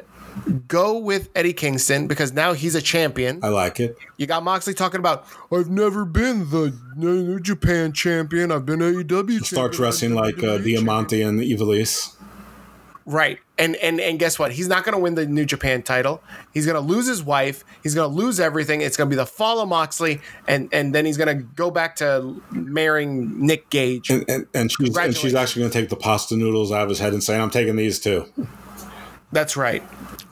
go 0.68 0.98
with 0.98 1.30
Eddie 1.36 1.54
Kingston 1.54 2.08
because 2.08 2.34
now 2.34 2.54
he's 2.54 2.76
a 2.76 2.82
champion. 2.82 3.40
I 3.44 3.50
like 3.50 3.80
it. 3.80 3.98
You 4.18 4.28
got 4.28 4.44
Moxley 4.44 4.74
talking 4.74 5.00
about 5.00 5.26
I've 5.52 5.70
never 5.70 6.06
been 6.06 6.50
the 6.50 6.74
New 6.96 7.40
Japan 7.40 7.94
champion. 7.94 8.52
I've 8.52 8.66
been 8.66 8.80
AEW. 8.80 9.46
Start 9.46 9.74
dressing 9.74 10.14
like 10.14 10.44
uh, 10.44 10.58
Diamante 10.58 11.22
and 11.22 11.40
the 11.40 11.54
Ivelisse. 11.54 12.16
Right. 13.06 13.40
And 13.58 13.76
and 13.78 14.00
and 14.00 14.18
guess 14.18 14.40
what? 14.40 14.54
He's 14.54 14.68
not 14.68 14.84
going 14.84 14.94
to 14.94 15.00
win 15.00 15.16
the 15.16 15.26
New 15.26 15.46
Japan 15.46 15.84
title. 15.84 16.24
He's 16.54 16.66
going 16.66 16.76
to 16.76 16.82
lose 16.82 17.06
his 17.06 17.22
wife. 17.22 17.64
He's 17.84 17.94
going 17.94 18.10
to 18.10 18.16
lose 18.16 18.40
everything. 18.40 18.82
It's 18.82 18.98
going 18.98 19.10
to 19.10 19.14
be 19.14 19.18
the 19.18 19.26
fall 19.26 19.60
of 19.60 19.68
Moxley, 19.68 20.22
and 20.48 20.70
and 20.72 20.96
then 20.96 21.06
he's 21.06 21.18
going 21.18 21.38
to 21.38 21.44
go 21.44 21.70
back 21.70 21.98
to 21.98 22.42
marrying 22.52 23.46
Nick 23.46 23.70
Gage. 23.70 24.10
And, 24.10 24.26
and, 24.30 24.48
and 24.54 24.72
she's 24.72 24.98
and 24.98 25.16
she's 25.16 25.36
actually 25.36 25.62
going 25.62 25.72
to 25.72 25.80
take 25.82 25.90
the 25.90 25.98
pasta 25.98 26.36
noodles 26.36 26.72
out 26.72 26.84
of 26.84 26.90
his 26.90 27.00
head 27.00 27.14
and 27.14 27.22
saying, 27.22 27.42
"I'm 27.42 27.50
taking 27.50 27.76
these 27.76 28.00
too." 28.00 28.26
That's 29.34 29.58
right. 29.58 29.84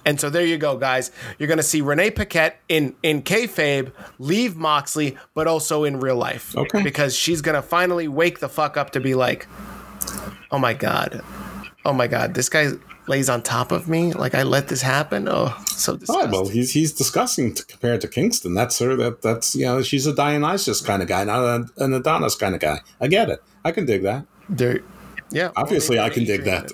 And 0.06 0.20
so 0.20 0.30
there 0.30 0.46
you 0.46 0.58
go, 0.58 0.78
guys. 0.78 1.12
You're 1.38 1.48
going 1.48 1.58
to 1.58 1.64
see 1.64 1.82
Renee 1.82 2.12
Paquette 2.12 2.60
in 2.70 2.96
in 3.04 3.22
kayfabe 3.24 3.92
leave 4.20 4.56
Moxley, 4.56 5.18
but 5.34 5.48
also 5.48 5.84
in 5.84 6.00
real 6.00 6.16
life. 6.16 6.56
Okay. 6.56 6.82
Because 6.82 7.16
she's 7.16 7.42
going 7.42 7.56
to 7.56 7.62
finally 7.62 8.08
wake 8.08 8.40
the 8.40 8.50
fuck 8.50 8.78
up 8.78 8.92
to 8.92 9.00
be 9.00 9.14
like, 9.14 9.48
oh 10.52 10.58
my 10.60 10.74
god, 10.74 11.22
oh 11.86 11.94
my 11.94 12.08
god, 12.08 12.34
this 12.34 12.50
guy 12.50 12.72
lays 13.08 13.30
on 13.30 13.42
top 13.42 13.72
of 13.72 13.88
me. 13.88 14.14
Like 14.14 14.34
I 14.36 14.44
let 14.44 14.68
this 14.68 14.82
happen. 14.82 15.28
Oh, 15.30 15.56
so 15.68 15.94
Oh 15.94 15.98
disgusting. 15.98 16.32
well, 16.32 16.48
he's 16.48 16.72
he's 16.72 16.94
disgusting 16.94 17.54
to, 17.54 17.66
compared 17.66 18.02
to 18.02 18.08
Kingston. 18.08 18.54
That's 18.54 18.80
her. 18.80 18.96
That 18.96 19.22
that's 19.22 19.56
you 19.56 19.66
know 19.66 19.82
she's 19.82 20.08
a 20.08 20.16
Dionysus 20.16 20.82
kind 20.82 21.02
of 21.02 21.08
guy, 21.08 21.24
not 21.24 21.70
an 21.78 21.94
Adonis 21.94 22.36
kind 22.36 22.56
of 22.56 22.62
guy. 22.62 22.80
I 23.00 23.08
get 23.08 23.30
it. 23.30 23.44
I 23.64 23.72
can 23.72 23.86
dig 23.86 24.04
that. 24.04 24.26
There, 24.50 24.82
yeah. 25.32 25.52
Obviously, 25.56 26.00
I 26.00 26.10
can 26.10 26.24
dig 26.26 26.44
that. 26.44 26.72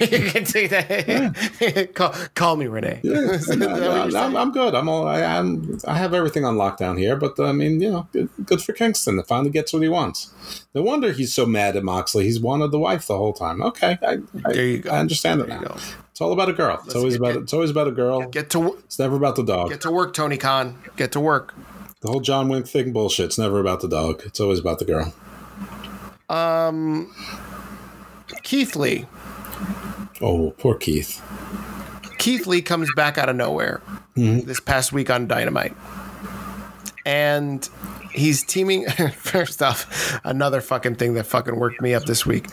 you 0.00 0.30
can 0.30 0.44
dig 0.44 0.70
that. 0.70 1.90
call, 1.94 2.10
call 2.34 2.56
me 2.56 2.66
Renee. 2.66 3.00
Is 3.04 3.46
that 3.46 3.58
what 3.58 3.80
you're 4.12 4.20
I'm. 4.20 4.36
I'm 4.36 4.52
good. 4.52 4.74
I'm 4.74 4.88
all. 4.88 5.06
I, 5.06 5.22
I'm. 5.22 5.78
I 5.86 5.96
have 5.96 6.14
everything 6.14 6.44
on 6.44 6.56
lockdown 6.56 6.98
here. 6.98 7.16
But 7.16 7.38
I 7.40 7.52
mean, 7.52 7.80
you 7.80 7.90
know, 7.90 8.08
good, 8.12 8.28
good 8.44 8.62
for 8.62 8.72
Kingston 8.72 9.16
to 9.16 9.22
finally 9.22 9.50
gets 9.50 9.72
what 9.72 9.82
he 9.82 9.88
wants. 9.88 10.32
No 10.74 10.82
wonder 10.82 11.12
he's 11.12 11.32
so 11.34 11.46
mad 11.46 11.76
at 11.76 11.84
Moxley. 11.84 12.24
He's 12.24 12.40
wanted 12.40 12.70
the 12.70 12.78
wife 12.78 13.06
the 13.06 13.16
whole 13.16 13.32
time. 13.32 13.62
Okay, 13.62 13.98
I, 14.02 14.18
I, 14.44 14.52
There 14.52 14.64
you 14.66 14.78
go. 14.78 14.90
I 14.90 14.98
understand 14.98 15.40
it 15.40 15.48
There 15.48 15.56
you 15.56 15.62
now. 15.62 15.68
go. 15.74 15.80
It's 16.10 16.20
all 16.20 16.32
about 16.32 16.48
a 16.48 16.52
girl. 16.52 16.80
It's 16.84 16.94
always 16.94 17.14
get- 17.14 17.20
about. 17.20 17.32
get- 17.34 17.42
it's 17.44 17.52
always 17.54 17.70
about 17.70 17.88
a 17.88 17.92
girl. 17.92 18.26
Get 18.28 18.50
to 18.50 18.74
It's 18.84 18.98
never 18.98 19.16
about 19.16 19.36
the 19.36 19.42
dog. 19.44 19.70
get 19.70 19.80
to 19.82 19.90
work, 19.90 20.12
Tony 20.14 20.36
Khan. 20.36 20.76
Get 20.96 21.12
to 21.12 21.20
work. 21.20 21.54
The 22.02 22.08
whole 22.08 22.20
John 22.20 22.48
Wayne 22.48 22.62
thing 22.62 22.92
bullshit. 22.92 23.26
It's 23.26 23.38
never 23.38 23.60
about 23.60 23.80
the 23.80 23.88
dog. 23.88 24.22
It's 24.24 24.40
always 24.40 24.58
about 24.58 24.78
the 24.78 24.86
girl. 24.86 25.12
Keith 28.42 28.76
Lee. 28.76 29.06
Oh, 30.20 30.54
poor 30.58 30.74
Keith. 30.76 31.22
Keith 32.18 32.46
Lee 32.46 32.62
comes 32.62 32.88
back 32.94 33.18
out 33.18 33.28
of 33.28 33.36
nowhere 33.36 33.80
Mm-hmm. 34.16 34.46
this 34.46 34.58
past 34.60 34.92
week 34.92 35.08
on 35.08 35.28
Dynamite. 35.28 35.74
And 37.06 37.66
he's 38.12 38.42
teaming 38.42 38.86
first 39.16 39.62
off, 39.62 40.20
another 40.24 40.60
fucking 40.60 40.96
thing 40.96 41.14
that 41.14 41.24
fucking 41.24 41.56
worked 41.56 41.80
me 41.80 41.94
up 41.94 42.04
this 42.04 42.26
week. 42.26 42.46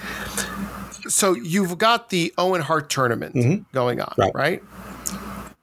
So 1.10 1.34
you've 1.34 1.78
got 1.78 2.10
the 2.10 2.34
Owen 2.38 2.62
Hart 2.62 2.90
tournament 2.90 3.66
going 3.74 4.00
on, 4.00 4.08
Mm-hmm. 4.18 4.22
Right. 4.22 4.36
right? 4.36 4.64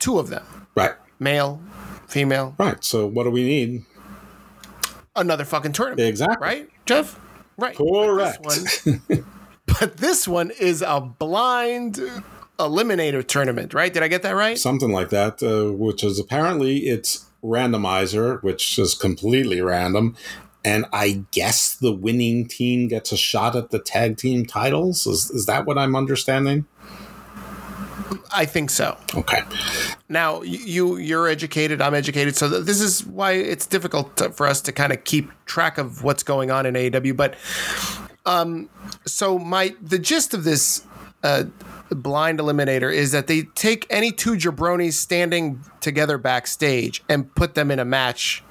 Two 0.01 0.19
of 0.19 0.29
them. 0.29 0.45
Right. 0.75 0.93
Male, 1.21 1.61
female, 2.09 2.55
Right. 2.59 2.83
So 2.85 3.07
what 3.07 3.25
do 3.25 3.31
we 3.31 3.45
need? 3.45 3.85
another 5.17 5.45
fucking 5.45 5.73
tournament. 5.73 6.07
Exactly. 6.09 6.45
Right, 6.47 6.69
Jeff? 6.87 7.19
Right. 7.57 7.77
Correct. 7.77 8.43
But 8.43 8.55
this 8.55 8.85
one, 8.85 9.25
but 9.67 9.97
this 9.97 10.29
one 10.29 10.51
is 10.53 10.83
a 10.83 11.01
blind 11.01 12.01
eliminator 12.59 13.27
tournament, 13.27 13.75
right? 13.75 13.93
Did 13.93 14.03
I 14.03 14.09
get 14.09 14.23
that 14.23 14.37
right? 14.37 14.59
Something 14.59 14.93
like 14.93 15.11
that, 15.11 15.43
uh, 15.43 15.73
which 15.73 16.05
is 16.05 16.19
apparently 16.19 16.87
it's 16.87 17.27
randomizer, 17.43 18.43
which 18.43 18.79
is 18.79 18.95
completely 18.95 19.61
random. 19.61 20.17
And 20.65 20.87
I 20.93 21.25
guess 21.31 21.75
the 21.75 21.93
winning 21.93 22.49
team 22.49 22.89
gets 22.89 23.13
a 23.13 23.19
shot 23.19 23.55
at 23.55 23.71
the 23.71 23.79
tag 23.79 24.17
team 24.17 24.47
titles. 24.47 25.07
Is, 25.07 25.31
is 25.31 25.47
that 25.47 25.67
what 25.67 25.77
I'm 25.77 25.95
understanding? 25.95 26.67
I 28.33 28.45
think 28.45 28.71
so. 28.71 28.97
Okay. 29.15 29.41
Now 30.09 30.43
you 30.43 30.97
you're 30.97 31.29
educated, 31.29 31.81
I'm 31.81 31.95
educated, 31.95 32.37
so 32.37 32.49
this 32.49 32.81
is 32.81 33.05
why 33.07 33.33
it's 33.33 33.67
difficult 33.67 34.17
to, 34.19 34.31
for 34.31 34.47
us 34.47 34.61
to 34.63 34.73
kind 34.73 34.93
of 34.93 35.05
keep 35.05 35.31
track 35.47 35.79
of 35.79 36.05
what's 36.05 36.23
going 36.23 36.51
on 36.51 36.67
in 36.67 36.75
AEW. 36.75 37.17
But 37.17 37.37
um, 38.27 38.69
so 39.07 39.39
my 39.39 39.75
the 39.83 39.99
gist 39.99 40.35
of 40.35 40.45
this 40.45 40.85
uh, 41.23 41.45
blind 41.91 42.39
eliminator 42.39 42.93
is 42.93 43.13
that 43.13 43.27
they 43.27 43.43
take 43.43 43.87
any 43.91 44.13
two 44.13 44.35
jabronis 44.35 44.93
standing 44.93 45.65
together 45.81 46.19
backstage 46.19 47.03
and 47.09 47.35
put 47.35 47.55
them 47.55 47.71
in 47.71 47.79
a 47.79 47.85
match. 47.85 48.44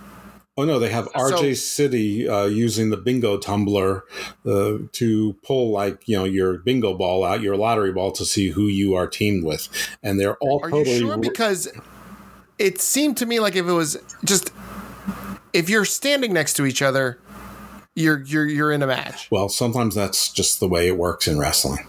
Oh 0.56 0.66
no, 0.66 0.78
they 0.78 0.90
have 0.90 1.12
RJ 1.14 1.58
City 1.58 2.30
uh, 2.30 2.46
using 2.46 2.92
the 2.92 2.98
bingo 2.98 3.38
tumbler 3.40 4.04
uh, 4.46 4.78
to 4.92 5.34
pull 5.42 5.72
like 5.72 6.08
you 6.08 6.16
know 6.16 6.26
your 6.26 6.60
bingo 6.60 6.94
ball 6.94 7.24
out, 7.24 7.42
your 7.42 7.58
lottery 7.58 7.92
ball 7.92 8.12
to 8.12 8.24
see 8.24 8.50
who 8.50 8.68
you 8.68 8.94
are 8.94 9.08
teamed 9.08 9.44
with, 9.44 9.68
and 10.04 10.20
they're 10.20 10.38
all 10.38 10.60
Are 10.64 10.70
totally 10.70 10.98
you 10.98 11.08
sure? 11.08 11.18
Because 11.18 11.70
it 12.60 12.80
seemed 12.80 13.18
to 13.18 13.26
me 13.26 13.40
like 13.40 13.56
if 13.56 13.66
it 13.66 13.72
was 13.72 13.98
just 14.24 14.52
if 15.54 15.70
you're 15.70 15.86
standing 15.86 16.34
next 16.34 16.54
to 16.54 16.68
each 16.68 16.84
other, 16.84 17.18
you're 17.96 18.22
you're 18.22 18.46
you're 18.46 18.72
in 18.72 18.84
a 18.84 18.88
match. 18.88 19.30
Well, 19.32 19.50
sometimes 19.50 19.96
that's 19.96 20.32
just 20.32 20.60
the 20.60 20.68
way 20.68 20.88
it 20.88 20.98
works 20.98 21.28
in 21.28 21.40
wrestling. 21.40 21.88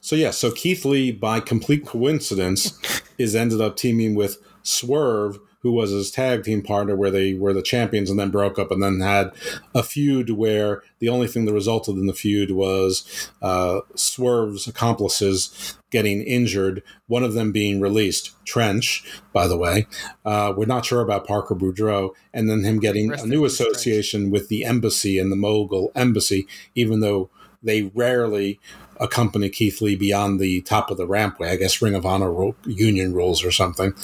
So 0.00 0.14
yeah, 0.16 0.30
so 0.30 0.52
Keith 0.52 0.84
Lee, 0.84 1.10
by 1.10 1.40
complete 1.40 1.86
coincidence, 1.86 2.78
is 3.18 3.34
ended 3.34 3.60
up 3.60 3.76
teaming 3.76 4.14
with 4.14 4.36
Swerve, 4.62 5.38
who 5.64 5.72
was 5.72 5.90
his 5.90 6.10
tag 6.10 6.44
team 6.44 6.62
partner, 6.62 6.94
where 6.94 7.10
they 7.10 7.32
were 7.32 7.54
the 7.54 7.62
champions 7.62 8.10
and 8.10 8.18
then 8.18 8.30
broke 8.30 8.58
up, 8.58 8.70
and 8.70 8.82
then 8.82 9.00
had 9.00 9.32
a 9.74 9.82
feud 9.82 10.28
where 10.28 10.82
the 10.98 11.08
only 11.08 11.26
thing 11.26 11.46
that 11.46 11.54
resulted 11.54 11.96
in 11.96 12.06
the 12.06 12.12
feud 12.12 12.50
was 12.50 13.30
uh, 13.40 13.80
Swerve's 13.96 14.68
accomplices 14.68 15.78
getting 15.90 16.20
injured. 16.20 16.82
One 17.06 17.24
of 17.24 17.32
them 17.32 17.50
being 17.50 17.80
released, 17.80 18.32
Trench, 18.44 19.02
by 19.32 19.48
the 19.48 19.56
way. 19.56 19.86
Uh, 20.22 20.52
we're 20.54 20.66
not 20.66 20.84
sure 20.84 21.00
about 21.00 21.26
Parker 21.26 21.54
Boudreaux, 21.54 22.10
and 22.34 22.48
then 22.48 22.62
him 22.62 22.78
getting 22.78 23.08
Rest 23.08 23.24
a 23.24 23.26
new 23.26 23.42
peace, 23.42 23.56
Trench. 23.56 23.70
association 23.70 24.30
with 24.30 24.48
the 24.48 24.66
embassy 24.66 25.18
and 25.18 25.32
the 25.32 25.36
Mogul 25.36 25.90
embassy, 25.94 26.46
even 26.74 27.00
though 27.00 27.30
they 27.62 27.90
rarely 27.94 28.60
accompany 29.00 29.48
Keith 29.48 29.80
Lee 29.80 29.96
beyond 29.96 30.40
the 30.40 30.60
top 30.62 30.90
of 30.90 30.96
the 30.96 31.06
rampway. 31.06 31.50
I 31.50 31.56
guess 31.56 31.80
Ring 31.82 31.94
of 31.94 32.06
Honor 32.06 32.32
ru- 32.32 32.56
union 32.64 33.12
rules 33.14 33.44
or 33.44 33.50
something. 33.50 33.94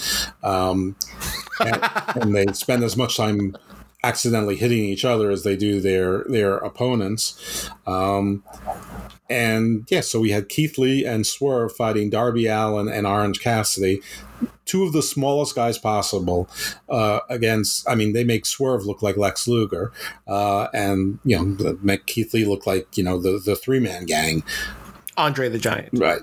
Um, 0.42 0.96
and, 1.60 1.80
and 2.16 2.34
they 2.34 2.46
spend 2.52 2.84
as 2.84 2.96
much 2.96 3.16
time 3.16 3.56
accidentally 4.02 4.56
hitting 4.56 4.84
each 4.84 5.04
other 5.04 5.30
as 5.30 5.42
they 5.42 5.56
do 5.56 5.80
their 5.80 6.24
their 6.24 6.56
opponents. 6.58 7.70
Um, 7.86 8.42
and 9.28 9.86
yeah, 9.88 10.00
so 10.00 10.18
we 10.20 10.30
had 10.30 10.48
Keith 10.48 10.76
Lee 10.76 11.06
and 11.06 11.24
Swerve 11.24 11.74
fighting 11.76 12.10
Darby 12.10 12.46
Allin 12.46 12.88
and 12.88 13.06
Orange 13.06 13.40
Cassidy, 13.40 14.02
two 14.64 14.82
of 14.82 14.92
the 14.92 15.02
smallest 15.02 15.54
guys 15.54 15.78
possible. 15.78 16.48
Uh, 16.88 17.20
against, 17.28 17.88
I 17.88 17.94
mean, 17.94 18.12
they 18.12 18.24
make 18.24 18.44
Swerve 18.44 18.84
look 18.84 19.02
like 19.02 19.16
Lex 19.16 19.46
Luger, 19.46 19.92
uh, 20.26 20.66
and 20.74 21.20
you 21.24 21.36
know, 21.36 21.78
make 21.80 22.06
Keith 22.06 22.34
Lee 22.34 22.44
look 22.44 22.66
like 22.66 22.98
you 22.98 23.04
know 23.04 23.20
the 23.20 23.38
the 23.38 23.54
three 23.54 23.80
man 23.80 24.04
gang. 24.04 24.42
Andre 25.16 25.48
the 25.48 25.58
Giant. 25.58 25.90
Right. 25.92 26.22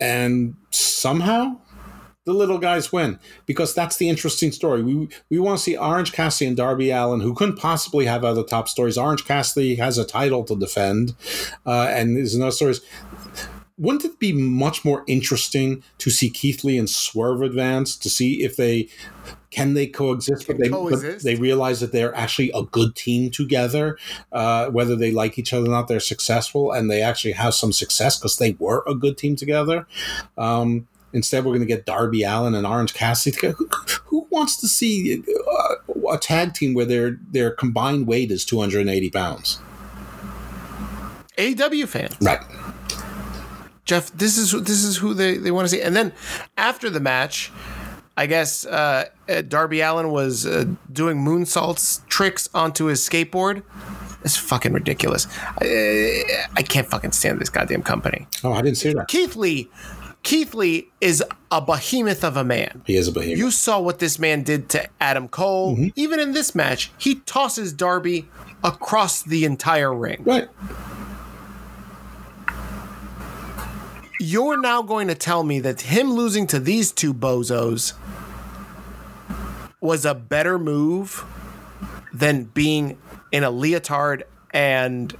And 0.00 0.56
somehow 0.70 1.56
the 2.26 2.34
little 2.34 2.58
guys 2.58 2.92
win 2.92 3.18
because 3.46 3.72
that's 3.72 3.96
the 3.96 4.08
interesting 4.08 4.52
story. 4.52 4.82
We 4.82 5.08
we 5.30 5.38
want 5.38 5.58
to 5.58 5.62
see 5.62 5.76
Orange 5.76 6.12
Cassidy 6.12 6.48
and 6.48 6.56
Darby 6.56 6.90
Allin, 6.90 7.20
who 7.20 7.32
couldn't 7.32 7.56
possibly 7.56 8.04
have 8.04 8.24
other 8.24 8.42
top 8.42 8.68
stories. 8.68 8.98
Orange 8.98 9.24
Cassidy 9.24 9.76
has 9.76 9.96
a 9.96 10.04
title 10.04 10.44
to 10.44 10.56
defend, 10.56 11.14
uh, 11.64 11.86
and 11.88 12.16
there's 12.16 12.36
no 12.36 12.50
stories. 12.50 12.80
Wouldn't 13.78 14.06
it 14.06 14.18
be 14.18 14.32
much 14.32 14.86
more 14.86 15.04
interesting 15.06 15.82
to 15.98 16.08
see 16.10 16.30
Keith 16.30 16.64
Lee 16.64 16.78
and 16.78 16.88
Swerve 16.88 17.42
advance 17.42 17.94
to 17.96 18.08
see 18.08 18.42
if 18.42 18.56
they 18.56 18.88
can 19.50 19.74
they 19.74 19.86
coexist? 19.86 20.46
Can 20.46 20.56
but 20.56 20.62
they, 20.62 20.68
but 20.68 21.22
they 21.22 21.34
realize 21.34 21.80
that 21.80 21.92
they're 21.92 22.14
actually 22.14 22.50
a 22.54 22.62
good 22.62 22.96
team 22.96 23.30
together. 23.30 23.98
Uh, 24.32 24.70
whether 24.70 24.96
they 24.96 25.10
like 25.10 25.38
each 25.38 25.52
other 25.52 25.66
or 25.66 25.70
not, 25.70 25.88
they're 25.88 26.00
successful, 26.00 26.72
and 26.72 26.90
they 26.90 27.02
actually 27.02 27.32
have 27.32 27.54
some 27.54 27.72
success 27.72 28.18
because 28.18 28.38
they 28.38 28.56
were 28.58 28.82
a 28.86 28.94
good 28.94 29.18
team 29.18 29.36
together. 29.36 29.86
Um, 30.38 30.88
instead, 31.12 31.44
we're 31.44 31.52
going 31.52 31.60
to 31.60 31.66
get 31.66 31.84
Darby 31.84 32.22
Allin 32.22 32.54
and 32.54 32.66
Orange 32.66 32.94
Cassidy. 32.94 33.36
together. 33.36 33.54
Who, 33.58 33.68
who 34.04 34.26
wants 34.30 34.56
to 34.58 34.68
see 34.68 35.22
uh, 35.22 35.74
a 36.10 36.18
tag 36.18 36.54
team 36.54 36.72
where 36.72 36.86
their 36.86 37.18
their 37.30 37.50
combined 37.50 38.06
weight 38.06 38.30
is 38.30 38.44
two 38.44 38.58
hundred 38.58 38.80
and 38.80 38.90
eighty 38.90 39.10
pounds? 39.10 39.60
AW 41.38 41.86
fans. 41.86 42.16
Right. 42.22 42.40
Jeff, 43.86 44.10
this 44.12 44.36
is 44.36 44.50
this 44.64 44.82
is 44.84 44.96
who 44.96 45.14
they, 45.14 45.36
they 45.38 45.50
want 45.50 45.64
to 45.66 45.68
see. 45.68 45.80
And 45.80 45.94
then 45.96 46.12
after 46.56 46.90
the 46.90 47.00
match, 47.00 47.52
I 48.16 48.26
guess 48.26 48.66
uh, 48.66 49.06
uh, 49.28 49.42
Darby 49.42 49.80
Allin 49.80 50.10
was 50.10 50.44
uh, 50.44 50.64
doing 50.92 51.18
moonsaults 51.18 52.06
tricks 52.08 52.48
onto 52.52 52.86
his 52.86 53.00
skateboard. 53.08 53.62
It's 54.24 54.36
fucking 54.36 54.72
ridiculous. 54.72 55.28
I, 55.60 56.24
I 56.56 56.62
can't 56.62 56.88
fucking 56.88 57.12
stand 57.12 57.38
this 57.40 57.48
goddamn 57.48 57.82
company. 57.82 58.26
Oh, 58.42 58.52
I 58.52 58.60
didn't 58.60 58.78
see 58.78 58.92
that. 58.92 59.06
Keith 59.06 59.36
Lee, 59.36 59.70
Keith 60.24 60.52
Lee 60.54 60.88
is 61.00 61.22
a 61.52 61.60
behemoth 61.60 62.24
of 62.24 62.36
a 62.36 62.42
man. 62.42 62.82
He 62.86 62.96
is 62.96 63.06
a 63.06 63.12
behemoth. 63.12 63.38
You 63.38 63.52
saw 63.52 63.78
what 63.78 64.00
this 64.00 64.18
man 64.18 64.42
did 64.42 64.68
to 64.70 64.88
Adam 65.00 65.28
Cole. 65.28 65.78
Even 65.94 66.18
in 66.18 66.32
this 66.32 66.56
match, 66.56 66.90
he 66.98 67.16
tosses 67.20 67.72
Darby 67.72 68.26
across 68.64 69.22
the 69.22 69.44
entire 69.44 69.94
ring. 69.94 70.24
right. 70.24 70.48
You're 74.18 74.60
now 74.60 74.82
going 74.82 75.08
to 75.08 75.14
tell 75.14 75.42
me 75.44 75.60
that 75.60 75.82
him 75.82 76.12
losing 76.12 76.46
to 76.48 76.58
these 76.58 76.90
two 76.92 77.12
bozos 77.12 77.92
was 79.80 80.04
a 80.04 80.14
better 80.14 80.58
move 80.58 81.24
than 82.12 82.44
being 82.44 82.98
in 83.30 83.44
a 83.44 83.50
leotard 83.50 84.24
and 84.52 85.14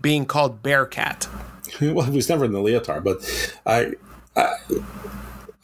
being 0.00 0.24
called 0.24 0.62
Bearcat. 0.62 1.28
Well, 1.80 2.06
he 2.06 2.16
was 2.16 2.28
never 2.28 2.44
in 2.44 2.52
the 2.52 2.60
leotard, 2.60 3.04
but 3.04 3.54
I. 3.64 3.92
I 4.34 4.54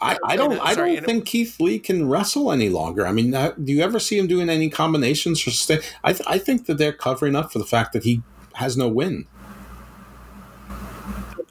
I, 0.01 0.19
I 0.23 0.37
don't. 0.37 0.61
I 0.61 0.75
don't 0.75 1.05
think 1.05 1.25
Keith 1.25 1.59
Lee 1.59 1.79
can 1.79 2.09
wrestle 2.09 2.53
any 2.53 2.69
longer. 2.69 3.07
I 3.07 3.13
mean, 3.13 3.35
uh, 3.35 3.53
do 3.53 3.73
you 3.73 3.81
ever 3.81 3.99
see 3.99 4.19
him 4.19 4.27
doing 4.27 4.51
any 4.51 4.69
combinations 4.69 5.47
or? 5.47 5.51
stay? 5.51 5.81
I, 6.03 6.13
th- 6.13 6.29
I 6.29 6.39
think 6.39 6.67
that 6.67 6.77
they're 6.77 6.93
covering 6.93 7.35
up 7.35 7.51
for 7.53 7.59
the 7.59 7.65
fact 7.65 7.95
that 7.95 8.05
he 8.05 8.23
has 8.55 8.77
no 8.77 8.87
win. 8.87 9.27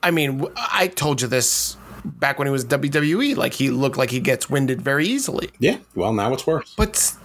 I 0.03 0.11
mean, 0.11 0.45
I 0.55 0.87
told 0.87 1.21
you 1.21 1.27
this 1.27 1.77
back 2.05 2.37
when 2.37 2.47
he 2.47 2.51
was 2.51 2.65
WWE. 2.65 3.35
Like 3.35 3.53
he 3.53 3.69
looked 3.69 3.97
like 3.97 4.11
he 4.11 4.19
gets 4.19 4.49
winded 4.49 4.81
very 4.81 5.07
easily. 5.07 5.49
Yeah. 5.59 5.77
Well, 5.95 6.13
now 6.13 6.33
it's 6.33 6.45
worse. 6.45 6.73
But 6.75 7.15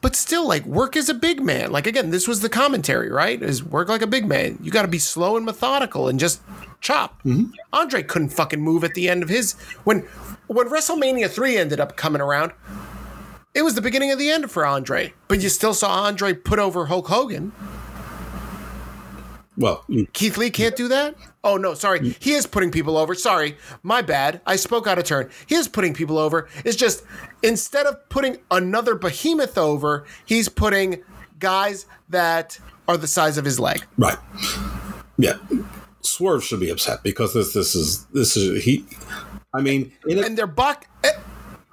but 0.00 0.16
still, 0.16 0.46
like 0.46 0.64
work 0.64 0.96
as 0.96 1.08
a 1.08 1.14
big 1.14 1.42
man. 1.42 1.72
Like 1.72 1.86
again, 1.86 2.10
this 2.10 2.26
was 2.26 2.40
the 2.40 2.48
commentary, 2.48 3.10
right? 3.10 3.40
Is 3.42 3.62
work 3.62 3.88
like 3.88 4.02
a 4.02 4.06
big 4.06 4.26
man. 4.26 4.58
You 4.62 4.70
got 4.70 4.82
to 4.82 4.88
be 4.88 4.98
slow 4.98 5.36
and 5.36 5.44
methodical 5.44 6.08
and 6.08 6.18
just 6.18 6.40
chop. 6.80 7.22
Mm-hmm. 7.22 7.52
Andre 7.72 8.02
couldn't 8.02 8.30
fucking 8.30 8.60
move 8.60 8.84
at 8.84 8.94
the 8.94 9.08
end 9.08 9.22
of 9.22 9.28
his 9.28 9.54
when 9.84 10.00
when 10.46 10.68
WrestleMania 10.68 11.30
three 11.30 11.56
ended 11.56 11.80
up 11.80 11.96
coming 11.96 12.22
around. 12.22 12.52
It 13.54 13.62
was 13.62 13.74
the 13.74 13.82
beginning 13.82 14.10
of 14.10 14.18
the 14.18 14.30
end 14.30 14.50
for 14.50 14.64
Andre, 14.64 15.12
but 15.28 15.42
you 15.42 15.50
still 15.50 15.74
saw 15.74 16.04
Andre 16.04 16.32
put 16.32 16.58
over 16.58 16.86
Hulk 16.86 17.08
Hogan. 17.08 17.52
Well, 19.58 19.84
Keith 20.14 20.38
Lee 20.38 20.48
can't 20.48 20.74
do 20.74 20.88
that? 20.88 21.14
Oh 21.44 21.56
no, 21.56 21.74
sorry. 21.74 22.00
Mm. 22.00 22.16
He 22.22 22.32
is 22.34 22.46
putting 22.46 22.70
people 22.70 22.96
over. 22.96 23.14
Sorry. 23.14 23.56
My 23.82 24.00
bad. 24.02 24.40
I 24.46 24.56
spoke 24.56 24.86
out 24.86 24.98
of 24.98 25.04
turn. 25.04 25.28
He 25.46 25.56
is 25.56 25.66
putting 25.68 25.92
people 25.94 26.18
over. 26.18 26.48
It's 26.64 26.76
just 26.76 27.04
instead 27.42 27.86
of 27.86 28.08
putting 28.08 28.38
another 28.50 28.94
behemoth 28.94 29.58
over, 29.58 30.04
he's 30.24 30.48
putting 30.48 31.02
guys 31.40 31.86
that 32.10 32.58
are 32.86 32.96
the 32.96 33.08
size 33.08 33.38
of 33.38 33.44
his 33.44 33.58
leg. 33.58 33.84
right. 33.98 34.18
Yeah. 35.18 35.34
Swerve 36.00 36.42
should 36.44 36.60
be 36.60 36.70
upset 36.70 37.02
because 37.02 37.32
this 37.34 37.52
this 37.52 37.74
is 37.74 38.04
this 38.06 38.36
is 38.36 38.64
he. 38.64 38.84
I 39.54 39.60
mean, 39.60 39.92
in 40.06 40.18
a, 40.18 40.22
And 40.22 40.36
they're 40.38 40.46
box 40.46 40.86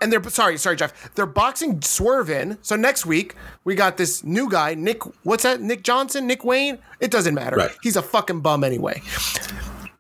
and 0.02 0.12
they're 0.12 0.24
sorry, 0.30 0.58
sorry, 0.58 0.76
Jeff. 0.76 1.14
They're 1.16 1.26
boxing 1.26 1.82
Swerve 1.82 2.30
in. 2.30 2.58
So 2.62 2.76
next 2.76 3.06
week 3.06 3.36
we 3.64 3.76
got 3.76 3.98
this 3.98 4.24
new 4.24 4.50
guy, 4.50 4.74
Nick. 4.74 5.04
What's 5.24 5.44
that? 5.44 5.62
Nick 5.62 5.84
Johnson, 5.84 6.28
Nick 6.28 6.44
Wayne. 6.44 6.80
It 7.00 7.12
doesn't 7.12 7.34
matter. 7.34 7.58
Right. 7.58 7.72
He's 7.82 7.96
a 7.96 8.02
fucking 8.02 8.42
bum 8.42 8.64
anyway. 8.64 9.02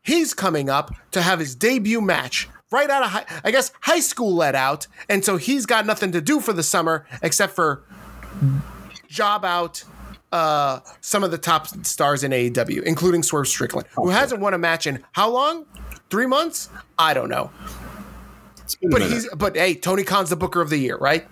He's 0.01 0.33
coming 0.33 0.69
up 0.69 0.93
to 1.11 1.21
have 1.21 1.39
his 1.39 1.55
debut 1.55 2.01
match 2.01 2.49
right 2.71 2.89
out 2.89 3.03
of 3.03 3.09
high, 3.09 3.25
I 3.43 3.51
guess 3.51 3.71
high 3.81 3.99
school 3.99 4.33
let 4.33 4.55
out, 4.55 4.87
and 5.07 5.23
so 5.25 5.37
he's 5.37 5.65
got 5.65 5.85
nothing 5.85 6.11
to 6.13 6.21
do 6.21 6.39
for 6.39 6.53
the 6.53 6.63
summer 6.63 7.05
except 7.21 7.53
for 7.53 7.83
job 9.07 9.43
out 9.43 9.83
uh, 10.31 10.79
some 11.01 11.23
of 11.23 11.31
the 11.31 11.37
top 11.37 11.67
stars 11.85 12.23
in 12.23 12.31
AEW, 12.31 12.83
including 12.83 13.23
Swerve 13.23 13.47
Strickland, 13.47 13.87
who 13.95 14.09
hasn't 14.09 14.41
won 14.41 14.53
a 14.53 14.57
match 14.57 14.87
in 14.87 15.03
how 15.13 15.29
long? 15.29 15.65
Three 16.09 16.27
months? 16.27 16.69
I 16.97 17.13
don't 17.13 17.29
know. 17.29 17.51
A 18.75 18.87
But 18.89 19.01
he's 19.01 19.29
but 19.35 19.55
hey, 19.55 19.75
Tony 19.75 20.03
Khan's 20.03 20.29
the 20.29 20.35
Booker 20.35 20.61
of 20.61 20.69
the 20.69 20.77
Year, 20.77 20.97
right? 20.97 21.27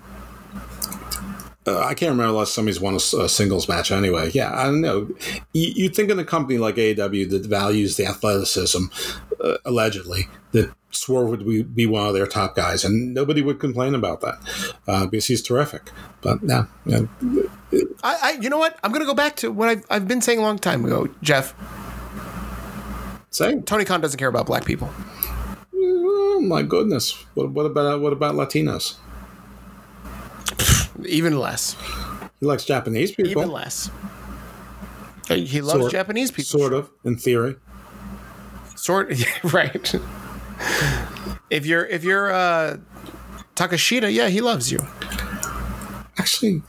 Uh, 1.68 1.80
I 1.80 1.96
can't 1.96 2.12
remember 2.12 2.32
last 2.32 2.56
time 2.56 2.68
he's 2.68 2.80
won 2.80 2.96
a 2.96 3.00
singles 3.00 3.68
match. 3.68 3.92
Anyway, 3.92 4.32
yeah, 4.34 4.58
I 4.58 4.64
don't 4.66 4.80
know. 4.80 5.10
You, 5.52 5.74
you'd 5.76 5.96
think 5.96 6.10
in 6.10 6.18
a 6.18 6.24
company 6.24 6.58
like 6.58 6.76
AEW 6.76 7.30
that 7.30 7.46
values 7.46 7.98
the 7.98 8.06
athleticism, 8.06 8.86
uh, 9.44 9.58
allegedly, 9.66 10.30
that 10.54 10.74
Swerve 10.92 11.28
would 11.28 11.46
be, 11.46 11.64
be 11.64 11.86
one 11.86 12.08
of 12.08 12.14
their 12.14 12.26
top 12.26 12.56
guys, 12.56 12.86
and 12.86 13.14
nobody 13.14 13.42
would 13.42 13.60
complain 13.60 13.96
about 13.96 14.22
that 14.22 14.40
uh, 14.88 15.06
because 15.08 15.26
he's 15.28 15.42
terrific. 15.42 15.92
But 16.22 16.42
no, 16.42 16.68
yeah, 16.86 17.02
I, 18.02 18.18
I 18.22 18.38
you 18.40 18.50
know 18.50 18.60
what? 18.60 18.80
I'm 18.82 18.94
gonna 18.94 19.06
go 19.06 19.14
back 19.14 19.36
to 19.38 19.52
what 19.52 19.68
I've, 19.68 19.86
I've 19.90 20.08
been 20.08 20.22
saying 20.22 20.40
a 20.40 20.44
long 20.44 20.60
time 20.60 20.86
ago, 20.86 21.10
Jeff. 21.22 21.54
say, 23.30 23.60
Tony 23.60 23.84
Khan 23.84 24.00
doesn't 24.00 24.18
care 24.18 24.30
about 24.30 24.46
black 24.46 24.64
people. 24.64 24.90
Oh 25.90 26.42
my 26.42 26.62
goodness, 26.62 27.14
what, 27.34 27.50
what 27.52 27.66
about 27.66 28.02
what 28.02 28.14
about 28.14 28.36
Latinos? 28.36 28.96
Even 31.06 31.40
less. 31.40 31.76
He 32.40 32.46
likes 32.46 32.66
Japanese 32.66 33.12
people, 33.12 33.32
Even 33.32 33.52
less. 33.52 33.90
He 35.28 35.62
loves 35.62 35.80
Sort- 35.82 35.92
Japanese 35.92 36.32
people. 36.32 36.60
sort 36.60 36.74
of, 36.74 36.90
in 37.04 37.18
theory. 37.18 37.56
Sort 38.76 39.12
right. 39.54 39.96
if 41.50 41.66
you're 41.66 41.86
if 41.86 42.04
you're 42.04 42.32
uh 42.32 42.78
Takeshita, 43.56 44.14
yeah, 44.14 44.30
he 44.30 44.42
loves 44.42 44.72
you. 44.72 44.80
Actually, 46.18 46.62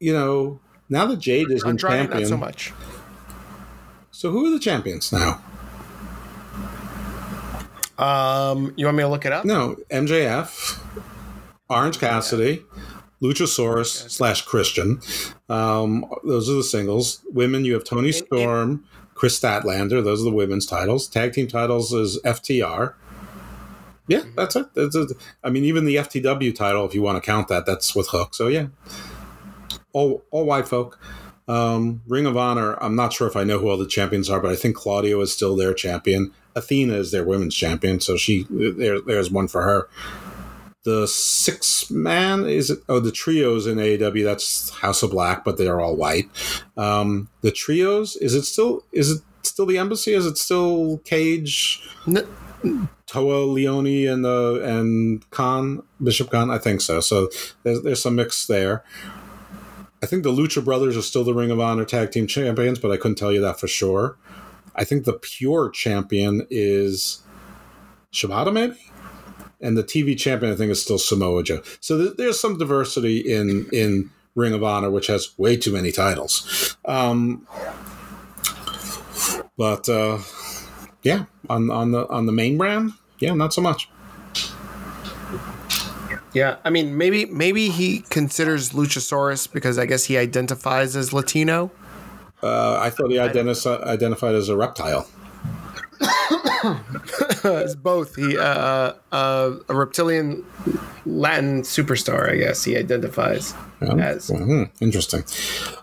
you 0.00 0.12
know, 0.12 0.60
now 0.88 1.06
that 1.06 1.18
Jade 1.18 1.50
is 1.50 1.64
in 1.64 1.76
champion, 1.78 2.20
not 2.22 2.28
so 2.28 2.36
much. 2.36 2.72
so 4.10 4.30
who 4.30 4.46
are 4.46 4.50
the 4.50 4.58
champions 4.58 5.12
now? 5.12 5.42
Um, 7.98 8.72
you 8.76 8.86
want 8.86 8.96
me 8.96 9.02
to 9.02 9.08
look 9.08 9.24
it 9.24 9.32
up? 9.32 9.44
No, 9.44 9.76
MJF, 9.90 10.78
Orange 11.68 11.98
Cassidy, 11.98 12.64
Luchasaurus 13.22 14.10
slash 14.10 14.42
Christian. 14.42 15.00
Um, 15.48 16.04
those 16.24 16.48
are 16.50 16.54
the 16.54 16.64
singles. 16.64 17.22
Women, 17.32 17.64
you 17.64 17.74
have 17.74 17.84
Toni 17.84 18.12
Storm, 18.12 18.84
Kris 19.14 19.38
Statlander. 19.38 20.02
Those 20.02 20.20
are 20.22 20.24
the 20.24 20.36
women's 20.36 20.66
titles. 20.66 21.06
Tag 21.06 21.32
team 21.32 21.46
titles 21.46 21.92
is 21.92 22.20
FTR. 22.22 22.94
Yeah, 24.08 24.22
that's 24.36 24.56
it. 24.56 24.74
That's 24.74 24.96
it. 24.96 25.12
I 25.44 25.50
mean, 25.50 25.64
even 25.64 25.84
the 25.84 25.96
FTW 25.96 26.54
title, 26.54 26.84
if 26.84 26.94
you 26.94 27.02
want 27.02 27.22
to 27.22 27.26
count 27.26 27.48
that, 27.48 27.66
that's 27.66 27.94
with 27.94 28.08
Hook. 28.08 28.34
So 28.34 28.48
yeah, 28.48 28.66
all 29.92 30.24
all 30.30 30.44
white 30.44 30.66
folk. 30.66 30.98
Um, 31.48 32.02
Ring 32.06 32.26
of 32.26 32.36
Honor. 32.36 32.76
I'm 32.82 32.96
not 32.96 33.12
sure 33.12 33.26
if 33.26 33.36
I 33.36 33.44
know 33.44 33.58
who 33.58 33.68
all 33.68 33.76
the 33.76 33.86
champions 33.86 34.28
are, 34.30 34.40
but 34.40 34.50
I 34.50 34.56
think 34.56 34.76
Claudio 34.76 35.20
is 35.20 35.32
still 35.32 35.56
their 35.56 35.74
champion. 35.74 36.32
Athena 36.54 36.94
is 36.94 37.10
their 37.10 37.24
women's 37.24 37.54
champion, 37.54 38.00
so 38.00 38.16
she 38.16 38.46
there. 38.50 39.00
There's 39.00 39.30
one 39.30 39.48
for 39.48 39.62
her. 39.62 39.88
The 40.84 41.06
six 41.06 41.90
man 41.90 42.44
is 42.46 42.70
it? 42.70 42.80
Oh, 42.88 42.98
the 42.98 43.12
trios 43.12 43.66
in 43.66 43.78
AEW. 43.78 44.24
That's 44.24 44.70
House 44.70 45.02
of 45.02 45.12
Black, 45.12 45.44
but 45.44 45.56
they're 45.56 45.80
all 45.80 45.96
white. 45.96 46.28
Um, 46.76 47.28
the 47.40 47.52
trios 47.52 48.16
is 48.16 48.34
it 48.34 48.42
still? 48.42 48.84
Is 48.92 49.10
it 49.10 49.22
still 49.42 49.66
the 49.66 49.78
embassy? 49.78 50.12
Is 50.12 50.26
it 50.26 50.38
still 50.38 50.98
Cage? 50.98 51.88
N- 52.06 52.26
Toa 53.06 53.46
Liona 53.46 54.10
and 54.10 54.24
the 54.24 54.60
and 54.64 55.28
Kaun 55.30 55.82
Bishop 56.02 56.30
Kaun, 56.30 56.50
I 56.50 56.58
think 56.58 56.80
so. 56.80 57.00
So 57.00 57.28
there's 57.62 57.82
there's 57.82 58.02
some 58.02 58.14
mix 58.16 58.46
there. 58.46 58.84
I 60.02 60.06
think 60.06 60.24
the 60.24 60.32
Lucha 60.32 60.64
Brothers 60.64 60.96
are 60.96 61.02
still 61.02 61.22
the 61.22 61.34
Ring 61.34 61.50
of 61.50 61.60
Honor 61.60 61.84
Tag 61.84 62.10
Team 62.10 62.26
Champions, 62.26 62.78
but 62.78 62.90
I 62.90 62.96
couldn't 62.96 63.18
tell 63.18 63.30
you 63.30 63.40
that 63.42 63.60
for 63.60 63.68
sure. 63.68 64.16
I 64.74 64.84
think 64.84 65.04
the 65.04 65.14
pure 65.14 65.70
champion 65.70 66.46
is 66.50 67.22
Shibata, 68.12 68.52
maybe, 68.52 68.78
and 69.60 69.76
the 69.76 69.84
TV 69.84 70.16
champion 70.18 70.52
I 70.52 70.56
think 70.56 70.70
is 70.70 70.82
still 70.82 70.98
Samoa 70.98 71.42
Joe. 71.42 71.62
So 71.80 71.98
th- 71.98 72.16
there's 72.16 72.40
some 72.40 72.58
diversity 72.58 73.18
in 73.18 73.68
in 73.72 74.10
Ring 74.34 74.54
of 74.54 74.64
Honor, 74.64 74.90
which 74.90 75.08
has 75.08 75.36
way 75.38 75.56
too 75.56 75.72
many 75.72 75.92
titles. 75.92 76.76
Um, 76.84 77.46
but 79.56 79.88
uh, 79.88 80.18
yeah, 81.02 81.24
on 81.48 81.70
on 81.70 81.92
the 81.92 82.08
on 82.08 82.26
the 82.26 82.32
main 82.32 82.56
brand, 82.56 82.92
yeah, 83.18 83.34
not 83.34 83.52
so 83.52 83.60
much. 83.60 83.88
Yeah, 86.34 86.56
I 86.64 86.70
mean, 86.70 86.96
maybe 86.96 87.26
maybe 87.26 87.68
he 87.68 88.00
considers 88.08 88.70
Luchasaurus 88.70 89.52
because 89.52 89.78
I 89.78 89.84
guess 89.86 90.04
he 90.04 90.16
identifies 90.16 90.96
as 90.96 91.12
Latino. 91.12 91.70
Uh, 92.42 92.78
I 92.80 92.90
thought 92.90 93.10
he 93.10 93.16
identi- 93.16 93.82
identified 93.84 94.34
as 94.34 94.48
a 94.48 94.56
reptile. 94.56 95.06
It's 97.44 97.74
both. 97.74 98.14
He 98.16 98.38
uh, 98.38 98.92
uh, 99.10 99.56
a 99.68 99.74
reptilian 99.74 100.44
Latin 101.04 101.62
superstar, 101.62 102.30
I 102.30 102.36
guess 102.36 102.64
he 102.64 102.76
identifies 102.76 103.54
Yeah. 103.80 103.94
as. 103.96 104.28
Mhm, 104.30 104.70
Interesting. 104.80 105.24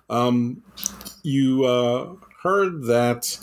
Um, 0.09 0.63
you 1.23 1.65
uh, 1.65 2.13
heard 2.43 2.83
that 2.83 3.37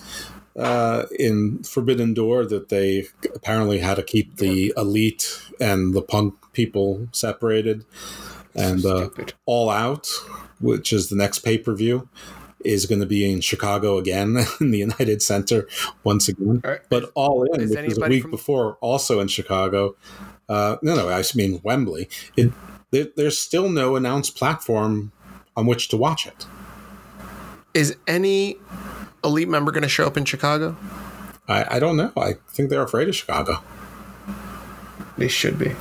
uh, 0.57 1.05
in 1.19 1.63
Forbidden 1.63 2.15
Door 2.15 2.47
that 2.47 2.71
they 2.71 3.07
apparently 3.35 3.79
had 3.81 3.97
to 3.97 4.03
keep 4.03 4.37
the 4.37 4.73
elite 4.77 5.39
and 5.61 5.93
the 5.95 6.03
punk 6.03 6.35
people 6.53 7.09
separated. 7.13 7.85
And 8.55 8.85
uh, 8.87 9.11
All 9.45 9.69
Out, 9.69 10.09
which 10.61 10.91
is 10.93 11.11
the 11.11 11.17
next 11.17 11.41
pay 11.41 11.59
per 11.59 11.75
view, 11.75 12.09
is 12.67 12.87
going 12.87 13.01
to 13.01 13.07
be 13.07 13.31
in 13.31 13.41
Chicago 13.41 13.97
again 13.99 14.37
in 14.61 14.71
the 14.71 14.79
United 14.79 15.23
Center 15.23 15.67
once 16.05 16.29
again. 16.29 16.61
Right. 16.65 16.81
But 16.91 17.11
All 17.15 17.45
In, 17.45 17.61
Is 17.61 17.71
which 17.77 17.89
was 17.89 17.99
a 17.99 18.09
week 18.09 18.23
from- 18.23 18.31
before, 18.33 18.77
also 18.81 19.21
in 19.21 19.29
Chicago. 19.29 19.97
Uh, 20.49 20.77
no, 20.83 20.95
no, 20.95 21.09
I 21.09 21.23
mean 21.35 21.61
Wembley. 21.65 22.09
It, 22.37 22.53
there, 22.91 23.09
there's 23.17 23.39
still 23.39 23.69
no 23.69 23.97
announced 23.97 24.37
platform 24.37 25.11
on 25.57 25.67
which 25.67 25.89
to 25.89 25.97
watch 25.97 26.27
it. 26.27 26.47
Is 27.75 27.97
any 28.07 28.57
elite 29.25 29.49
member 29.49 29.73
going 29.73 29.83
to 29.83 29.89
show 29.89 30.07
up 30.07 30.17
in 30.17 30.25
Chicago? 30.25 30.77
I, 31.49 31.77
I 31.77 31.79
don't 31.79 31.97
know. 31.97 32.13
I 32.17 32.35
think 32.51 32.71
they're 32.71 32.83
afraid 32.83 33.09
of 33.09 33.17
Chicago. 33.17 33.63
They 35.19 35.29
should 35.29 35.59
be. 35.59 35.73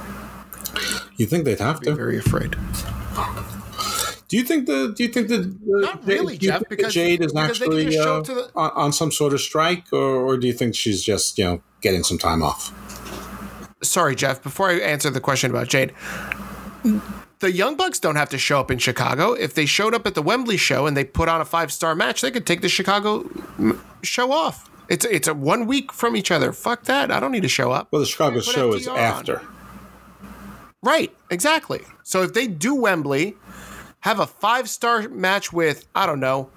You 1.18 1.26
think 1.26 1.46
they'd 1.46 1.60
have 1.60 1.80
Be 1.80 1.88
to? 1.88 1.96
very 1.96 2.18
afraid. 2.18 2.56
Do 4.36 4.40
you 4.42 4.46
think 4.46 4.66
the? 4.66 4.94
Do 4.94 5.02
you 5.02 5.08
think 5.08 5.30
the? 5.30 5.38
the 5.38 5.58
Not 5.66 6.06
really, 6.06 6.38
Jeff, 6.38 6.62
because- 6.70 6.94
Jade 6.94 7.22
is 7.22 7.32
because 7.32 7.52
actually 7.52 7.98
uh, 7.98 8.20
the- 8.20 8.52
on, 8.54 8.72
on 8.76 8.92
some 8.92 9.10
sort 9.10 9.34
of 9.34 9.40
strike, 9.40 9.86
or, 9.94 9.98
or 10.26 10.36
do 10.36 10.46
you 10.46 10.52
think 10.52 10.76
she's 10.76 11.02
just 11.02 11.38
you 11.38 11.46
know 11.46 11.62
getting 11.80 12.04
some 12.04 12.18
time 12.18 12.44
off? 12.44 12.74
Sorry, 13.82 14.14
Jeff. 14.14 14.44
Before 14.44 14.70
I 14.70 14.74
answer 14.80 15.10
the 15.10 15.22
question 15.22 15.52
about 15.52 15.70
Jade, 15.70 15.94
the 17.40 17.50
Young 17.54 17.78
Bucks 17.78 17.98
don't 17.98 18.18
have 18.18 18.28
to 18.28 18.38
show 18.38 18.60
up 18.60 18.70
in 18.70 18.78
Chicago. 18.78 19.32
If 19.32 19.54
they 19.54 19.66
showed 19.66 19.94
up 19.96 20.06
at 20.06 20.16
the 20.16 20.22
Wembley 20.22 20.58
show 20.58 20.86
and 20.86 20.98
they 20.98 21.06
put 21.06 21.30
on 21.30 21.40
a 21.40 21.46
five 21.46 21.72
star 21.72 21.96
match, 21.96 22.20
they 22.20 22.30
could 22.32 22.46
take 22.46 22.60
the 22.60 22.68
Chicago 22.68 23.30
show 24.04 24.34
off. 24.34 24.70
It's 24.90 25.06
it's 25.06 25.30
a 25.30 25.34
one 25.34 25.66
week 25.66 25.94
from 25.94 26.18
each 26.18 26.30
other. 26.30 26.52
Fuck 26.52 26.84
that. 26.84 27.10
I 27.10 27.22
don't 27.22 27.32
need 27.32 27.44
to 27.44 27.48
show 27.48 27.72
up. 27.72 27.88
Well, 27.90 28.02
the 28.02 28.06
Chicago 28.06 28.42
show 28.42 28.74
is 28.74 28.86
FTR 28.86 28.92
on. 28.92 28.98
after. 28.98 29.42
Right, 30.84 31.16
exactly. 31.32 31.84
So 32.04 32.22
if 32.22 32.34
they 32.34 32.48
do 32.48 32.76
Wembley, 32.76 33.38
have 34.06 34.20
a 34.20 34.28
five 34.28 34.70
star 34.70 35.10
match 35.10 35.52
with, 35.52 35.88
I 35.96 36.06
don't 36.06 36.20
know, 36.20 36.50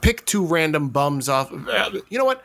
pick 0.00 0.24
two 0.24 0.44
random 0.46 0.88
bums 0.88 1.28
off. 1.28 1.50
You 2.08 2.16
know 2.18 2.24
what? 2.24 2.42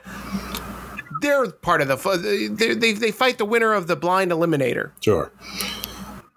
They're 1.22 1.50
part 1.50 1.80
of 1.82 1.88
the. 1.88 2.54
They, 2.54 2.74
they, 2.74 2.92
they 2.92 3.12
fight 3.12 3.38
the 3.38 3.46
winner 3.46 3.74
of 3.74 3.88
the 3.88 3.96
blind 3.96 4.32
eliminator. 4.32 4.92
Sure, 5.00 5.32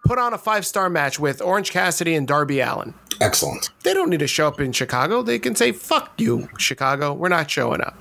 Put 0.06 0.18
on 0.18 0.32
a 0.32 0.38
five 0.38 0.64
star 0.64 0.88
match 0.88 1.18
with 1.18 1.42
Orange 1.42 1.72
Cassidy 1.72 2.14
and 2.14 2.26
Darby 2.28 2.60
Allin. 2.60 2.94
excellent. 3.20 3.70
They 3.82 3.92
don't 3.92 4.08
need 4.08 4.20
to 4.20 4.26
show 4.28 4.46
up 4.46 4.60
in 4.60 4.70
Chicago. 4.72 5.22
They 5.22 5.38
can 5.40 5.56
say, 5.56 5.72
fuck 5.72 6.12
you, 6.18 6.48
Chicago. 6.58 7.12
We're 7.12 7.28
not 7.28 7.50
showing 7.50 7.80
up. 7.80 8.00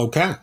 Okay. 0.00 0.34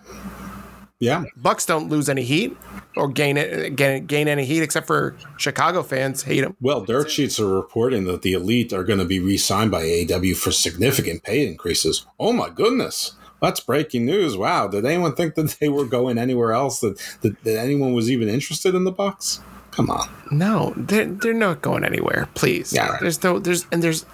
Yeah, 0.99 1.25
Bucks 1.35 1.65
don't 1.65 1.89
lose 1.89 2.07
any 2.07 2.23
heat 2.23 2.55
or 2.95 3.09
gain 3.09 3.35
it, 3.37 3.75
gain, 3.75 4.05
gain 4.05 4.27
any 4.27 4.45
heat 4.45 4.61
except 4.61 4.87
for 4.87 5.15
Chicago 5.37 5.83
fans 5.83 6.23
hate 6.23 6.41
them. 6.41 6.55
Well, 6.61 6.81
dirt 6.85 7.11
sheets 7.11 7.39
are 7.39 7.47
reporting 7.47 8.05
that 8.05 8.21
the 8.21 8.33
elite 8.33 8.71
are 8.71 8.83
going 8.83 8.99
to 8.99 9.05
be 9.05 9.19
re-signed 9.19 9.71
by 9.71 9.83
AEW 9.83 10.37
for 10.37 10.51
significant 10.51 11.23
pay 11.23 11.45
increases. 11.45 12.05
Oh 12.19 12.31
my 12.31 12.49
goodness. 12.49 13.13
That's 13.41 13.59
breaking 13.59 14.05
news. 14.05 14.37
Wow. 14.37 14.67
Did 14.69 14.85
anyone 14.85 15.13
think 15.15 15.35
that 15.35 15.57
they 15.59 15.67
were 15.69 15.85
going 15.85 16.17
anywhere 16.17 16.53
else? 16.53 16.79
That, 16.79 16.97
that, 17.21 17.43
that 17.43 17.59
anyone 17.59 17.93
was 17.93 18.09
even 18.09 18.29
interested 18.29 18.73
in 18.73 18.85
the 18.85 18.91
Bucks? 18.91 19.41
Come 19.71 19.89
on. 19.89 20.09
No, 20.31 20.73
they're 20.77 21.05
they're 21.05 21.33
not 21.33 21.61
going 21.61 21.83
anywhere. 21.83 22.29
Please. 22.33 22.71
Yeah, 22.71 22.87
right. 22.87 23.01
There's 23.01 23.21
no 23.21 23.39
there's 23.39 23.67
and 23.73 23.83
there's 23.83 24.05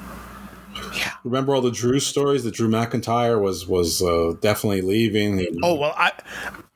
yeah. 0.97 1.11
Remember 1.23 1.53
all 1.53 1.61
the 1.61 1.69
Drew 1.69 1.99
stories? 1.99 2.43
That 2.43 2.55
Drew 2.55 2.67
McIntyre 2.67 3.39
was 3.39 3.67
was 3.67 4.01
uh, 4.01 4.33
definitely 4.41 4.81
leaving. 4.81 5.37
He- 5.37 5.59
oh 5.61 5.75
well 5.75 5.93
I 5.95 6.13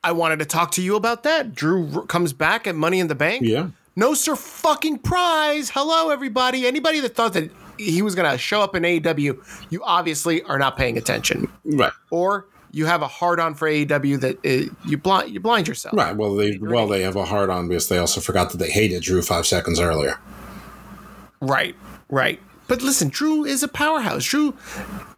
I 0.06 0.12
wanted 0.12 0.38
to 0.38 0.44
talk 0.44 0.70
to 0.72 0.82
you 0.82 0.94
about 0.94 1.24
that. 1.24 1.52
Drew 1.52 1.90
r- 1.92 2.02
comes 2.06 2.32
back 2.32 2.68
at 2.68 2.76
Money 2.76 3.00
in 3.00 3.08
the 3.08 3.16
Bank. 3.16 3.42
yeah. 3.44 3.70
No 3.96 4.14
sir 4.14 4.36
fucking 4.36 4.98
prize. 4.98 5.70
Hello 5.70 6.10
everybody. 6.10 6.64
Anybody 6.66 7.00
that 7.00 7.16
thought 7.16 7.32
that 7.32 7.50
he 7.76 8.02
was 8.02 8.14
gonna 8.14 8.38
show 8.38 8.60
up 8.62 8.76
in 8.76 8.84
AEW, 8.84 9.42
you 9.70 9.82
obviously 9.82 10.42
are 10.44 10.58
not 10.58 10.76
paying 10.76 10.96
attention, 10.96 11.50
Right. 11.64 11.92
or 12.10 12.46
you 12.70 12.84
have 12.86 13.02
a 13.02 13.08
hard 13.08 13.40
on 13.40 13.54
for 13.54 13.66
AEW 13.68 14.20
that 14.20 14.36
uh, 14.46 14.72
you 14.86 14.96
blind 14.96 15.32
you 15.32 15.40
blind 15.40 15.66
yourself. 15.66 15.94
Right. 15.96 16.14
Well, 16.14 16.36
they 16.36 16.56
well 16.58 16.86
they 16.86 17.02
have 17.02 17.16
a 17.16 17.24
hard 17.24 17.50
on 17.50 17.66
because 17.68 17.88
they 17.88 17.98
also 17.98 18.20
forgot 18.20 18.50
that 18.52 18.58
they 18.58 18.70
hated 18.70 19.02
Drew 19.02 19.22
five 19.22 19.44
seconds 19.46 19.80
earlier. 19.80 20.20
Right, 21.40 21.74
right. 22.10 22.38
But 22.68 22.82
listen, 22.82 23.08
Drew 23.08 23.44
is 23.44 23.62
a 23.62 23.68
powerhouse. 23.68 24.24
Drew 24.24 24.54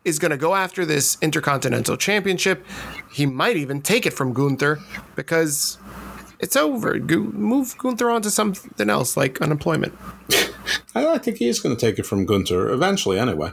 is 0.05 0.19
going 0.19 0.31
to 0.31 0.37
go 0.37 0.55
after 0.55 0.85
this 0.85 1.17
Intercontinental 1.23 1.97
Championship. 1.97 2.65
He 3.13 3.27
might 3.27 3.57
even 3.57 3.81
take 3.83 4.07
it 4.07 4.13
from 4.13 4.33
Gunther 4.33 4.81
because 5.17 5.79
it's 6.39 6.57
over. 6.57 6.99
Move 6.99 7.77
Gunther 7.79 8.11
on 8.11 8.23
to 8.23 8.31
something 8.31 8.91
else 8.91 9.17
like 9.17 9.41
unemployment. 9.41 9.97
I, 10.95 11.19
think 11.19 11.39
he's 11.39 11.61
going 11.61 11.75
to 11.75 11.81
take 11.81 11.99
it 11.99 12.07
from 12.07 12.27
Gunther 12.27 12.69
eventually, 12.71 13.19
anyway. 13.19 13.53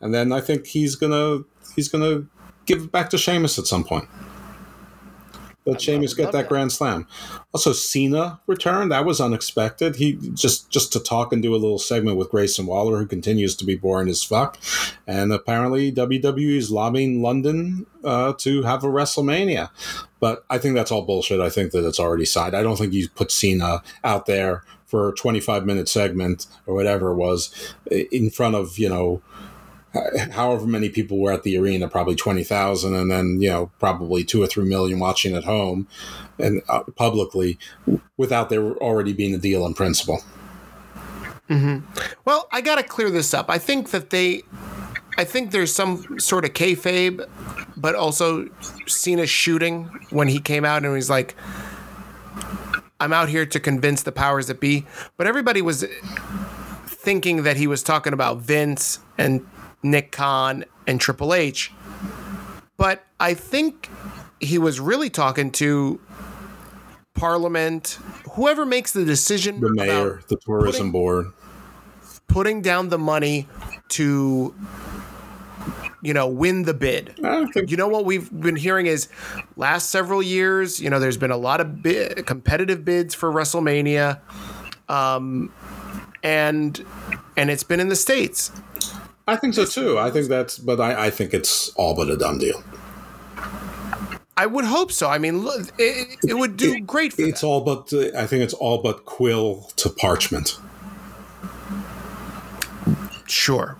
And 0.00 0.12
then 0.12 0.32
I 0.32 0.40
think 0.40 0.66
he's 0.66 0.96
gonna 0.96 1.44
he's 1.76 1.88
gonna 1.88 2.24
give 2.66 2.82
it 2.82 2.92
back 2.92 3.08
to 3.10 3.18
Sheamus 3.18 3.58
at 3.58 3.66
some 3.66 3.84
point. 3.84 4.08
Let 5.64 5.80
Sheamus 5.80 6.14
get 6.14 6.32
that, 6.32 6.32
that. 6.32 6.48
Grand 6.48 6.72
Slam. 6.72 7.06
Also, 7.54 7.72
Cena 7.72 8.40
returned. 8.46 8.90
That 8.90 9.04
was 9.04 9.20
unexpected. 9.20 9.96
He 9.96 10.14
just 10.34 10.70
just 10.70 10.92
to 10.92 11.00
talk 11.00 11.32
and 11.32 11.42
do 11.42 11.54
a 11.54 11.56
little 11.56 11.78
segment 11.78 12.16
with 12.16 12.30
Grayson 12.30 12.66
Waller, 12.66 12.98
who 12.98 13.06
continues 13.06 13.54
to 13.56 13.64
be 13.64 13.76
boring 13.76 14.08
as 14.08 14.24
fuck. 14.24 14.58
And 15.06 15.32
apparently, 15.32 15.92
WWE 15.92 16.56
is 16.56 16.72
lobbying 16.72 17.22
London 17.22 17.86
uh, 18.02 18.32
to 18.38 18.62
have 18.62 18.82
a 18.82 18.88
WrestleMania. 18.88 19.70
But 20.18 20.44
I 20.50 20.58
think 20.58 20.74
that's 20.74 20.90
all 20.90 21.02
bullshit. 21.02 21.40
I 21.40 21.50
think 21.50 21.70
that 21.72 21.86
it's 21.86 22.00
already 22.00 22.24
signed. 22.24 22.56
I 22.56 22.62
don't 22.62 22.76
think 22.76 22.92
you 22.92 23.08
put 23.08 23.30
Cena 23.30 23.82
out 24.02 24.26
there 24.26 24.64
for 24.92 25.08
a 25.08 25.14
25 25.14 25.64
minute 25.64 25.88
segment 25.88 26.46
or 26.66 26.74
whatever 26.74 27.12
it 27.12 27.16
was 27.16 27.74
in 27.90 28.28
front 28.28 28.54
of, 28.54 28.78
you 28.78 28.90
know, 28.90 29.22
however 30.32 30.66
many 30.66 30.88
people 30.88 31.18
were 31.18 31.32
at 31.32 31.42
the 31.42 31.56
arena, 31.56 31.88
probably 31.88 32.14
20,000, 32.14 32.94
and 32.94 33.10
then, 33.10 33.40
you 33.40 33.50
know, 33.50 33.70
probably 33.78 34.24
two 34.24 34.42
or 34.42 34.46
three 34.46 34.64
million 34.64 34.98
watching 34.98 35.34
at 35.34 35.44
home 35.44 35.86
and 36.38 36.62
uh, 36.68 36.82
publicly 36.96 37.58
without 38.16 38.48
there 38.48 38.72
already 38.76 39.12
being 39.12 39.34
a 39.34 39.38
deal 39.38 39.66
in 39.66 39.74
principle. 39.74 40.22
Well, 42.24 42.48
I 42.50 42.60
got 42.62 42.76
to 42.76 42.82
clear 42.82 43.10
this 43.10 43.34
up. 43.34 43.50
I 43.50 43.58
think 43.58 43.90
that 43.90 44.10
they, 44.10 44.42
I 45.18 45.24
think 45.24 45.50
there's 45.50 45.74
some 45.74 46.18
sort 46.18 46.44
of 46.44 46.54
kayfabe, 46.54 47.28
but 47.76 47.94
also 47.94 48.48
Cena 48.86 49.26
shooting 49.26 49.84
when 50.10 50.28
he 50.28 50.38
came 50.38 50.64
out 50.64 50.84
and 50.84 50.94
he's 50.94 51.10
like, 51.10 51.34
I'm 53.00 53.12
out 53.12 53.28
here 53.28 53.44
to 53.44 53.60
convince 53.60 54.04
the 54.04 54.12
powers 54.12 54.46
that 54.46 54.60
be. 54.60 54.86
But 55.16 55.26
everybody 55.26 55.60
was 55.60 55.84
thinking 56.86 57.42
that 57.42 57.56
he 57.56 57.66
was 57.66 57.82
talking 57.82 58.12
about 58.12 58.38
Vince 58.38 59.00
and 59.18 59.44
Nick 59.82 60.12
Khan 60.12 60.64
and 60.86 61.00
Triple 61.00 61.34
H. 61.34 61.72
But 62.76 63.04
I 63.20 63.34
think 63.34 63.88
he 64.40 64.58
was 64.58 64.80
really 64.80 65.10
talking 65.10 65.50
to 65.52 66.00
Parliament, 67.14 67.98
whoever 68.32 68.64
makes 68.66 68.92
the 68.92 69.04
decision. 69.04 69.60
The 69.60 69.66
about 69.66 69.86
mayor, 69.86 70.22
the 70.28 70.36
tourism 70.36 70.90
board. 70.90 71.26
putting 72.26 72.62
down 72.62 72.88
the 72.88 72.98
money 72.98 73.46
to 73.90 74.54
you 76.02 76.12
know 76.12 76.26
win 76.26 76.64
the 76.64 76.74
bid 76.74 77.14
think 77.52 77.70
you 77.70 77.76
know 77.76 77.86
what 77.86 78.04
we've 78.04 78.32
been 78.40 78.56
hearing 78.56 78.86
is 78.86 79.08
last 79.56 79.90
several 79.90 80.20
years 80.22 80.80
you 80.80 80.90
know 80.90 80.98
there's 80.98 81.16
been 81.16 81.30
a 81.30 81.36
lot 81.36 81.60
of 81.60 81.82
bid, 81.82 82.26
competitive 82.26 82.84
bids 82.84 83.14
for 83.14 83.30
wrestlemania 83.30 84.18
um 84.88 85.52
and 86.24 86.84
and 87.36 87.50
it's 87.50 87.62
been 87.62 87.78
in 87.78 87.88
the 87.88 87.94
states 87.94 88.50
I 89.28 89.36
think 89.36 89.54
so 89.54 89.64
too. 89.64 89.98
I 89.98 90.10
think 90.10 90.28
that's, 90.28 90.58
but 90.58 90.80
I, 90.80 91.06
I 91.06 91.10
think 91.10 91.32
it's 91.32 91.70
all 91.76 91.94
but 91.94 92.08
a 92.10 92.16
done 92.16 92.38
deal. 92.38 92.62
i 94.36 94.46
would 94.46 94.64
hope 94.64 94.90
so 94.90 95.08
i 95.08 95.18
mean 95.18 95.42
look 95.42 95.60
it, 95.78 96.18
it 96.26 96.34
would 96.34 96.56
do 96.56 96.80
great 96.80 97.12
for 97.12 97.22
It's 97.22 97.44
all 97.44 97.60
but, 97.60 97.92
uh, 97.92 98.10
I 98.18 98.26
think 98.26 98.42
it's 98.42 98.54
all 98.54 98.78
but 98.82 99.04
quill 99.04 99.68
to 99.76 99.90
parchment. 99.90 100.58
sure 103.26 103.76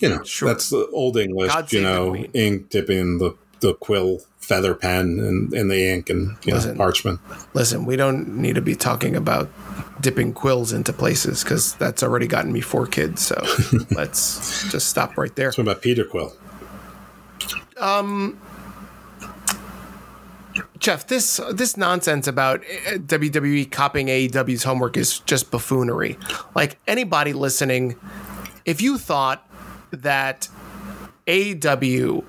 You 0.00 0.08
know, 0.10 0.22
Sure. 0.24 0.48
that's 0.48 0.70
the 0.70 0.86
old 0.92 1.16
English, 1.16 1.52
God 1.52 1.72
you 1.72 1.80
know, 1.82 2.14
ink 2.34 2.68
dipping 2.70 3.18
the, 3.18 3.34
the 3.60 3.74
quill 3.74 4.20
feather 4.38 4.74
pen 4.74 5.18
and, 5.20 5.52
in 5.52 5.68
the 5.68 5.86
ink 5.86 6.08
and, 6.08 6.36
you 6.44 6.54
know, 6.54 6.74
parchment. 6.74 7.20
listen 7.52 7.84
we 7.84 7.96
don't 7.96 8.28
need 8.28 8.54
to 8.54 8.62
be 8.62 8.74
talking 8.74 9.14
about 9.14 9.50
dipping 10.00 10.32
quills 10.32 10.72
into 10.72 10.92
places 10.92 11.42
because 11.42 11.74
that's 11.74 12.02
already 12.02 12.26
gotten 12.26 12.52
me 12.52 12.60
four 12.60 12.86
kids 12.86 13.20
so 13.20 13.36
let's 13.90 14.70
just 14.70 14.86
stop 14.88 15.18
right 15.18 15.34
there 15.36 15.48
What 15.48 15.58
about 15.58 15.82
Peter 15.82 16.04
Quill? 16.04 16.32
Um, 17.78 18.40
Jeff, 20.78 21.06
this 21.06 21.40
this 21.52 21.76
nonsense 21.76 22.26
about 22.26 22.60
uh, 22.60 22.92
WWE 22.98 23.70
copying 23.70 24.08
AEW's 24.08 24.64
homework 24.64 24.96
is 24.96 25.20
just 25.20 25.50
buffoonery. 25.50 26.18
Like 26.54 26.78
anybody 26.86 27.32
listening, 27.32 27.96
if 28.64 28.80
you 28.80 28.98
thought 28.98 29.48
that 29.90 30.48
AEW 31.26 32.24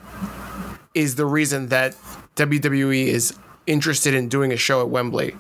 is 1.00 1.16
the 1.16 1.26
reason 1.26 1.68
that 1.68 1.96
WWE 2.36 3.08
is 3.08 3.38
interested 3.68 4.14
in 4.14 4.30
doing 4.30 4.52
a 4.52 4.58
show 4.58 4.82
at 4.82 4.90
Wembley. 4.90 5.36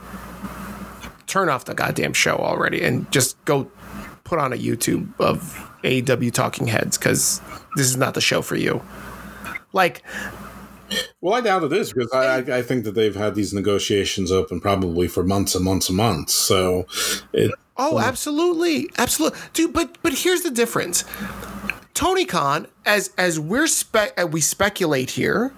Turn 1.27 1.49
off 1.49 1.65
the 1.65 1.73
goddamn 1.73 2.13
show 2.13 2.37
already 2.37 2.83
and 2.83 3.09
just 3.11 3.43
go 3.45 3.69
put 4.23 4.39
on 4.39 4.53
a 4.53 4.57
YouTube 4.57 5.07
of 5.19 5.69
AEW 5.83 6.31
talking 6.31 6.67
heads 6.67 6.97
because 6.97 7.41
this 7.75 7.87
is 7.87 7.97
not 7.97 8.13
the 8.13 8.21
show 8.21 8.41
for 8.41 8.55
you. 8.55 8.81
Like, 9.73 10.03
Well, 11.21 11.35
I 11.35 11.41
doubt 11.41 11.63
it 11.63 11.73
is 11.73 11.93
because 11.93 12.11
I, 12.13 12.37
I 12.37 12.61
think 12.61 12.83
that 12.85 12.93
they've 12.93 13.15
had 13.15 13.35
these 13.35 13.53
negotiations 13.53 14.31
open 14.31 14.59
probably 14.59 15.07
for 15.07 15.23
months 15.23 15.55
and 15.55 15.63
months 15.63 15.89
and 15.89 15.97
months. 15.97 16.33
So, 16.33 16.87
it, 17.33 17.51
oh, 17.77 17.97
hmm. 17.97 18.03
absolutely, 18.03 18.89
absolutely, 18.97 19.39
dude. 19.53 19.73
But 19.73 19.97
but 20.01 20.13
here's 20.13 20.41
the 20.41 20.51
difference. 20.51 21.03
Tony 21.99 22.23
Khan, 22.23 22.65
as 22.85 23.11
as 23.17 23.41
we're 23.41 23.67
spe- 23.67 24.17
uh, 24.17 24.25
we 24.25 24.39
speculate 24.39 25.09
here, 25.09 25.51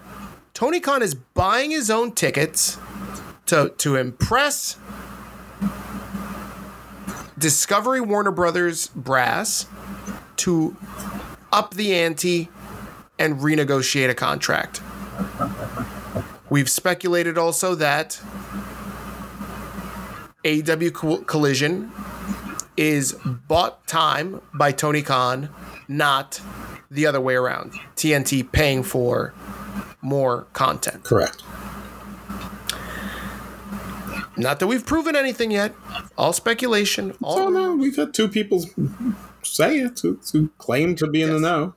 Tony 0.56 0.80
Khan 0.80 1.04
is 1.04 1.14
buying 1.14 1.70
his 1.70 1.92
own 1.92 2.14
tickets 2.14 2.80
to 3.46 3.72
to 3.78 3.96
impress 3.96 4.76
Discovery 7.38 8.02
Warner 8.02 8.32
Brothers 8.32 8.88
brass 8.96 9.68
to 10.38 10.76
up 11.54 11.76
the 11.76 11.94
ante 11.94 12.50
and 13.20 13.40
renegotiate 13.40 14.10
a 14.10 14.16
contract. 14.16 14.82
We've 16.50 16.72
speculated 16.72 17.38
also 17.38 17.76
that 17.76 18.20
AEW 20.44 20.92
Co- 20.92 21.18
Collision 21.18 21.92
is 22.76 23.14
bought 23.48 23.86
time 23.86 24.42
by 24.56 24.72
Tony 24.72 25.04
Khan, 25.04 25.50
not 25.92 26.42
the 26.90 27.06
other 27.06 27.20
way 27.22 27.36
around. 27.36 27.74
TNT 27.96 28.50
paying 28.52 28.82
for 28.84 29.34
more 30.02 30.48
content. 30.54 31.04
correct. 31.04 31.44
Not 34.38 34.60
that 34.60 34.68
we've 34.68 34.86
proven 34.86 35.16
anything 35.16 35.52
yet. 35.52 35.76
All 36.18 36.34
speculation. 36.34 37.16
All 37.22 37.40
Oh 37.40 37.50
no, 37.50 37.76
we've 37.76 37.96
had 37.98 38.14
two 38.14 38.28
people 38.28 38.66
say 39.44 39.80
it 39.80 40.00
who, 40.00 40.20
who 40.32 40.48
claim 40.58 40.96
to 40.96 41.08
be 41.08 41.22
in 41.22 41.32
the 41.32 41.40
know. 41.40 41.76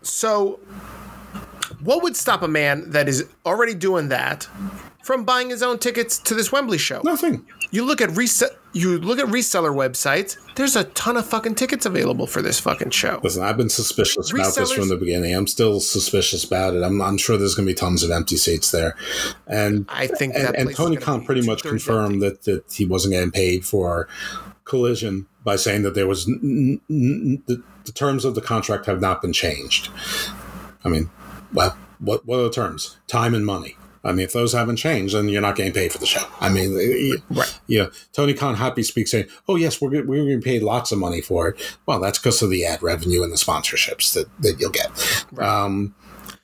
So, 0.00 0.60
what 1.82 2.02
would 2.02 2.16
stop 2.16 2.42
a 2.42 2.48
man 2.48 2.90
that 2.90 3.08
is 3.08 3.26
already 3.44 3.74
doing 3.74 4.08
that 4.08 4.48
from 5.02 5.24
buying 5.24 5.50
his 5.50 5.62
own 5.62 5.78
tickets 5.78 6.18
to 6.20 6.34
this 6.34 6.52
Wembley 6.52 6.78
show? 6.78 7.02
Nothing. 7.04 7.44
You 7.72 7.84
look 7.84 8.00
at 8.00 8.10
rese- 8.10 8.44
you 8.74 8.98
look 8.98 9.18
at 9.18 9.26
reseller 9.26 9.74
websites. 9.74 10.36
There's 10.56 10.76
a 10.76 10.84
ton 10.84 11.16
of 11.16 11.26
fucking 11.26 11.54
tickets 11.54 11.86
available 11.86 12.26
for 12.26 12.42
this 12.42 12.60
fucking 12.60 12.90
show. 12.90 13.20
Listen, 13.22 13.42
I've 13.42 13.56
been 13.56 13.70
suspicious 13.70 14.32
about 14.32 14.54
this 14.54 14.72
from 14.72 14.88
the 14.88 14.96
beginning. 14.96 15.34
I'm 15.34 15.46
still 15.46 15.80
suspicious 15.80 16.44
about 16.44 16.74
it. 16.74 16.82
I'm, 16.82 17.00
I'm 17.00 17.16
sure 17.16 17.36
there's 17.36 17.54
going 17.54 17.66
to 17.66 17.70
be 17.70 17.74
tons 17.74 18.02
of 18.02 18.10
empty 18.10 18.36
seats 18.36 18.70
there, 18.72 18.96
and 19.46 19.86
I 19.88 20.08
think 20.08 20.34
and, 20.34 20.44
that 20.44 20.56
and 20.56 20.74
Tony 20.74 20.96
Khan 20.96 21.24
pretty 21.24 21.46
much 21.46 21.62
confirmed 21.62 22.20
that 22.22 22.42
that 22.42 22.72
he 22.72 22.84
wasn't 22.84 23.12
getting 23.12 23.30
paid 23.30 23.64
for 23.64 24.08
collision 24.64 25.26
by 25.44 25.56
saying 25.56 25.82
that 25.82 25.94
there 25.94 26.06
was 26.06 26.28
n- 26.28 26.80
n- 26.90 27.42
the, 27.46 27.62
the 27.84 27.92
terms 27.92 28.24
of 28.24 28.34
the 28.34 28.40
contract 28.40 28.86
have 28.86 29.00
not 29.00 29.22
been 29.22 29.32
changed. 29.32 29.90
I 30.84 30.88
mean, 30.88 31.10
well, 31.52 31.76
what 32.00 32.26
what 32.26 32.40
are 32.40 32.44
the 32.44 32.50
terms? 32.50 32.98
Time 33.06 33.34
and 33.34 33.46
money. 33.46 33.76
I 34.04 34.12
mean, 34.12 34.24
if 34.26 34.32
those 34.32 34.52
haven't 34.52 34.76
changed, 34.76 35.14
then 35.14 35.28
you're 35.28 35.40
not 35.40 35.56
getting 35.56 35.72
paid 35.72 35.92
for 35.92 35.98
the 35.98 36.06
show. 36.06 36.22
I 36.40 36.48
mean, 36.50 36.74
Right. 37.30 37.58
yeah. 37.66 37.86
Tony 38.12 38.34
Khan 38.34 38.54
happy 38.54 38.82
speaks 38.82 39.10
saying, 39.10 39.26
"Oh 39.48 39.56
yes, 39.56 39.80
we're 39.80 40.04
we're 40.04 40.24
getting 40.24 40.42
paid 40.42 40.62
lots 40.62 40.92
of 40.92 40.98
money 40.98 41.20
for 41.20 41.48
it." 41.48 41.76
Well, 41.86 42.00
that's 42.00 42.18
because 42.18 42.42
of 42.42 42.50
the 42.50 42.64
ad 42.66 42.82
revenue 42.82 43.22
and 43.22 43.32
the 43.32 43.36
sponsorships 43.36 44.12
that, 44.14 44.26
that 44.42 44.60
you'll 44.60 44.70
get. 44.70 44.90
Um, 45.38 45.94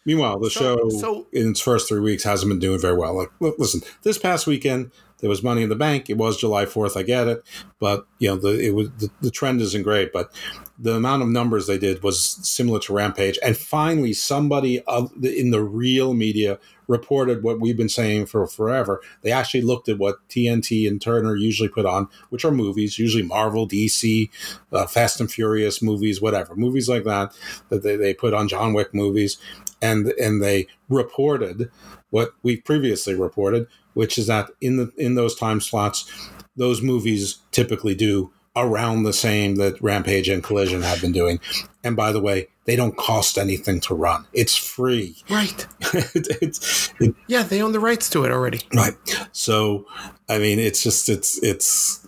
meanwhile, 0.05 0.39
the 0.39 0.51
So- 0.51 0.61
show 0.79 0.89
so- 0.99 1.27
in 1.33 1.51
its 1.51 1.61
first 1.61 1.89
three 1.89 2.01
weeks 2.01 2.25
hasn't 2.25 2.49
been 2.51 2.59
doing 2.59 2.81
very 2.81 2.97
well. 2.97 3.15
Like, 3.17 3.31
look, 3.41 3.57
listen, 3.59 3.83
this 4.03 4.19
past 4.19 4.47
weekend 4.47 4.91
there 5.19 5.29
was 5.29 5.43
Money 5.43 5.63
in 5.63 5.69
the 5.69 5.77
Bank. 5.77 6.09
It 6.09 6.17
was 6.17 6.39
July 6.39 6.65
Fourth. 6.65 6.97
I 6.97 7.03
get 7.03 7.29
it, 7.29 7.45
but 7.79 8.07
you 8.21 8.29
know 8.31 8.37
the 8.37 8.59
it 8.59 8.75
was 8.75 8.89
the, 8.99 9.11
the 9.21 9.31
trend 9.31 9.61
isn't 9.61 9.83
great, 9.83 10.15
but 10.15 10.33
the 10.79 10.95
amount 10.95 11.23
of 11.23 11.29
numbers 11.29 11.67
they 11.67 11.77
did 11.77 12.03
was 12.03 12.19
similar 12.43 12.79
to 12.81 12.95
Rampage. 12.95 13.39
And 13.45 13.55
finally, 13.55 14.15
somebody 14.15 14.83
in 15.23 15.51
the 15.51 15.63
real 15.63 16.15
media 16.15 16.59
reported 16.91 17.45
what 17.45 17.61
we've 17.61 17.77
been 17.77 17.89
saying 17.89 18.27
for 18.27 18.47
forever. 18.49 19.01
They 19.23 19.31
actually 19.31 19.63
looked 19.63 19.89
at 19.89 19.99
what 19.99 20.29
TNT 20.29 20.89
and 20.89 21.01
Turner 21.01 21.37
usually 21.37 21.69
put 21.69 21.87
on, 21.87 22.09
which 22.31 22.45
are 22.45 22.51
movies, 22.51 22.99
usually 22.99 23.23
Marvel, 23.23 23.67
DC, 23.67 24.29
uh, 24.73 24.87
Fast 24.87 25.21
and 25.21 25.31
Furious 25.31 25.81
movies, 25.81 26.21
whatever 26.21 26.57
movies 26.57 26.89
like 26.89 27.05
that 27.05 27.33
that 27.69 27.85
they, 27.85 27.95
they 27.95 28.13
put 28.13 28.35
on 28.35 28.49
John 28.49 28.75
Wick 28.75 28.93
movies, 28.93 29.39
and 29.81 30.09
and 30.09 30.43
they 30.43 30.67
reported 30.89 31.71
what 32.11 32.35
we 32.43 32.57
previously 32.57 33.15
reported, 33.15 33.69
which 33.95 34.19
is 34.19 34.27
that 34.27 34.51
in 34.61 34.77
the 34.77 34.93
in 34.97 35.15
those 35.15 35.37
time 35.37 35.61
slots, 35.61 36.11
those 36.57 36.83
movies 36.83 37.39
typically 37.53 37.95
do 37.95 38.33
around 38.57 39.05
the 39.05 39.13
same 39.13 39.55
that 39.57 39.81
Rampage 39.81 40.29
and 40.29 40.43
Collision 40.43 40.83
have 40.83 41.01
been 41.01 41.13
doing. 41.13 41.39
And 41.83 41.97
by 41.97 42.13
the 42.13 42.21
way, 42.21 42.49
they 42.67 42.77
don't 42.77 42.97
cost 42.97 43.39
anything 43.39 43.81
to 43.81 43.95
run; 43.95 44.27
it's 44.33 44.55
free. 44.57 45.17
Right. 45.31 45.67
it, 45.95 46.29
it's 46.43 46.93
it, 47.01 47.15
Yeah, 47.27 47.43
they 47.43 47.63
own 47.63 47.73
the 47.73 47.81
rights 47.81 48.11
to 48.11 48.25
it 48.25 48.31
already. 48.31 48.61
right. 48.75 48.95
So, 49.33 49.87
I 50.29 50.39
mean, 50.39 50.59
it's 50.59 50.83
just 50.83 51.09
it's 51.09 51.43
it's. 51.43 52.07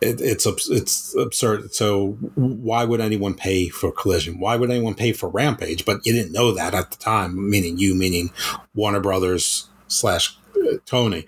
It, 0.00 0.20
it's 0.20 0.44
it's 0.68 1.14
absurd. 1.16 1.72
So 1.72 2.08
why 2.34 2.84
would 2.84 3.00
anyone 3.00 3.32
pay 3.32 3.68
for 3.70 3.90
Collision? 3.90 4.38
Why 4.38 4.56
would 4.56 4.70
anyone 4.70 4.94
pay 4.94 5.12
for 5.12 5.30
Rampage? 5.30 5.86
But 5.86 6.04
you 6.04 6.12
didn't 6.12 6.32
know 6.32 6.52
that 6.52 6.74
at 6.74 6.90
the 6.90 6.98
time. 6.98 7.48
Meaning 7.48 7.78
you, 7.78 7.94
meaning 7.94 8.30
Warner 8.74 9.00
Brothers 9.00 9.70
slash 9.88 10.36
uh, 10.56 10.76
Tony, 10.86 11.26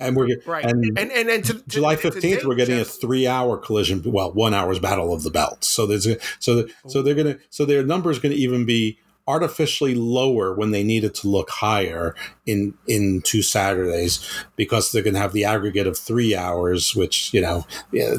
and, 0.00 0.16
we're 0.16 0.38
Right. 0.44 0.64
and 0.64 0.98
And 0.98 1.12
and, 1.12 1.28
and, 1.28 1.44
to, 1.44 1.54
to- 1.54 1.68
July 1.68 1.96
fifteenth, 1.96 2.44
we're 2.44 2.56
getting 2.56 2.80
a 2.80 2.84
three-hour 2.84 3.58
collision. 3.58 4.02
Well, 4.04 4.32
one 4.32 4.54
hour's 4.54 4.78
battle 4.78 5.14
of 5.14 5.22
the 5.22 5.30
belts. 5.30 5.66
So 5.68 5.86
there's 5.86 6.06
a, 6.06 6.18
so 6.38 6.62
the, 6.62 6.72
so 6.86 7.02
they're 7.02 7.14
gonna 7.14 7.38
so 7.50 7.64
their 7.64 7.84
numbers 7.84 8.18
going 8.18 8.32
to 8.34 8.38
even 8.38 8.64
be 8.64 8.98
artificially 9.28 9.92
lower 9.92 10.54
when 10.54 10.70
they 10.70 10.84
need 10.84 11.02
it 11.02 11.12
to 11.12 11.26
look 11.28 11.50
higher 11.50 12.14
in 12.46 12.74
in 12.86 13.20
two 13.22 13.42
Saturdays 13.42 14.24
because 14.54 14.92
they're 14.92 15.02
going 15.02 15.14
to 15.14 15.20
have 15.20 15.32
the 15.32 15.44
aggregate 15.44 15.86
of 15.88 15.98
three 15.98 16.34
hours, 16.36 16.94
which 16.94 17.34
you 17.34 17.40
know 17.40 17.66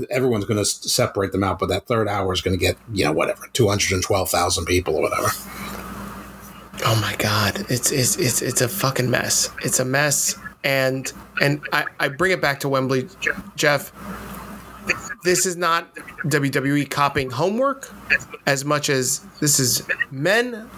everyone's 0.10 0.45
going 0.45 0.58
to 0.58 0.66
separate 0.66 1.32
them 1.32 1.44
out, 1.44 1.60
but 1.60 1.70
that 1.70 1.88
third 1.88 2.08
hour 2.08 2.34
is 2.34 2.41
going 2.41 2.58
to 2.58 2.66
get 2.66 2.78
you 2.94 3.06
know 3.06 3.12
whatever 3.14 3.48
two 3.54 3.68
hundred 3.70 3.94
and 3.94 4.04
twelve 4.04 4.30
thousand 4.30 4.66
people 4.66 4.95
or 4.95 5.04
whatever. 5.04 5.30
Oh 6.86 6.99
my 7.02 7.16
god, 7.18 7.66
it's 7.70 7.91
it's 7.91 8.18
it's 8.18 8.41
it's 8.41 8.62
a 8.62 8.68
fucking 8.68 9.10
mess. 9.10 9.49
It's 9.64 9.80
a 9.80 9.86
mess, 9.86 10.36
and 10.64 11.12
and 11.41 11.62
I 11.74 11.86
I 11.99 12.08
bring 12.08 12.32
it 12.32 12.41
back 12.41 12.60
to 12.62 12.70
Wembley, 12.70 13.08
Jeff. 13.56 13.91
This 15.24 15.45
is 15.45 15.58
not 15.58 15.94
WWE 16.26 16.90
copying 16.90 17.30
homework 17.30 17.91
as 18.45 18.64
much 18.64 18.90
as 18.90 19.20
this 19.40 19.60
is 19.60 19.84
men 20.12 20.70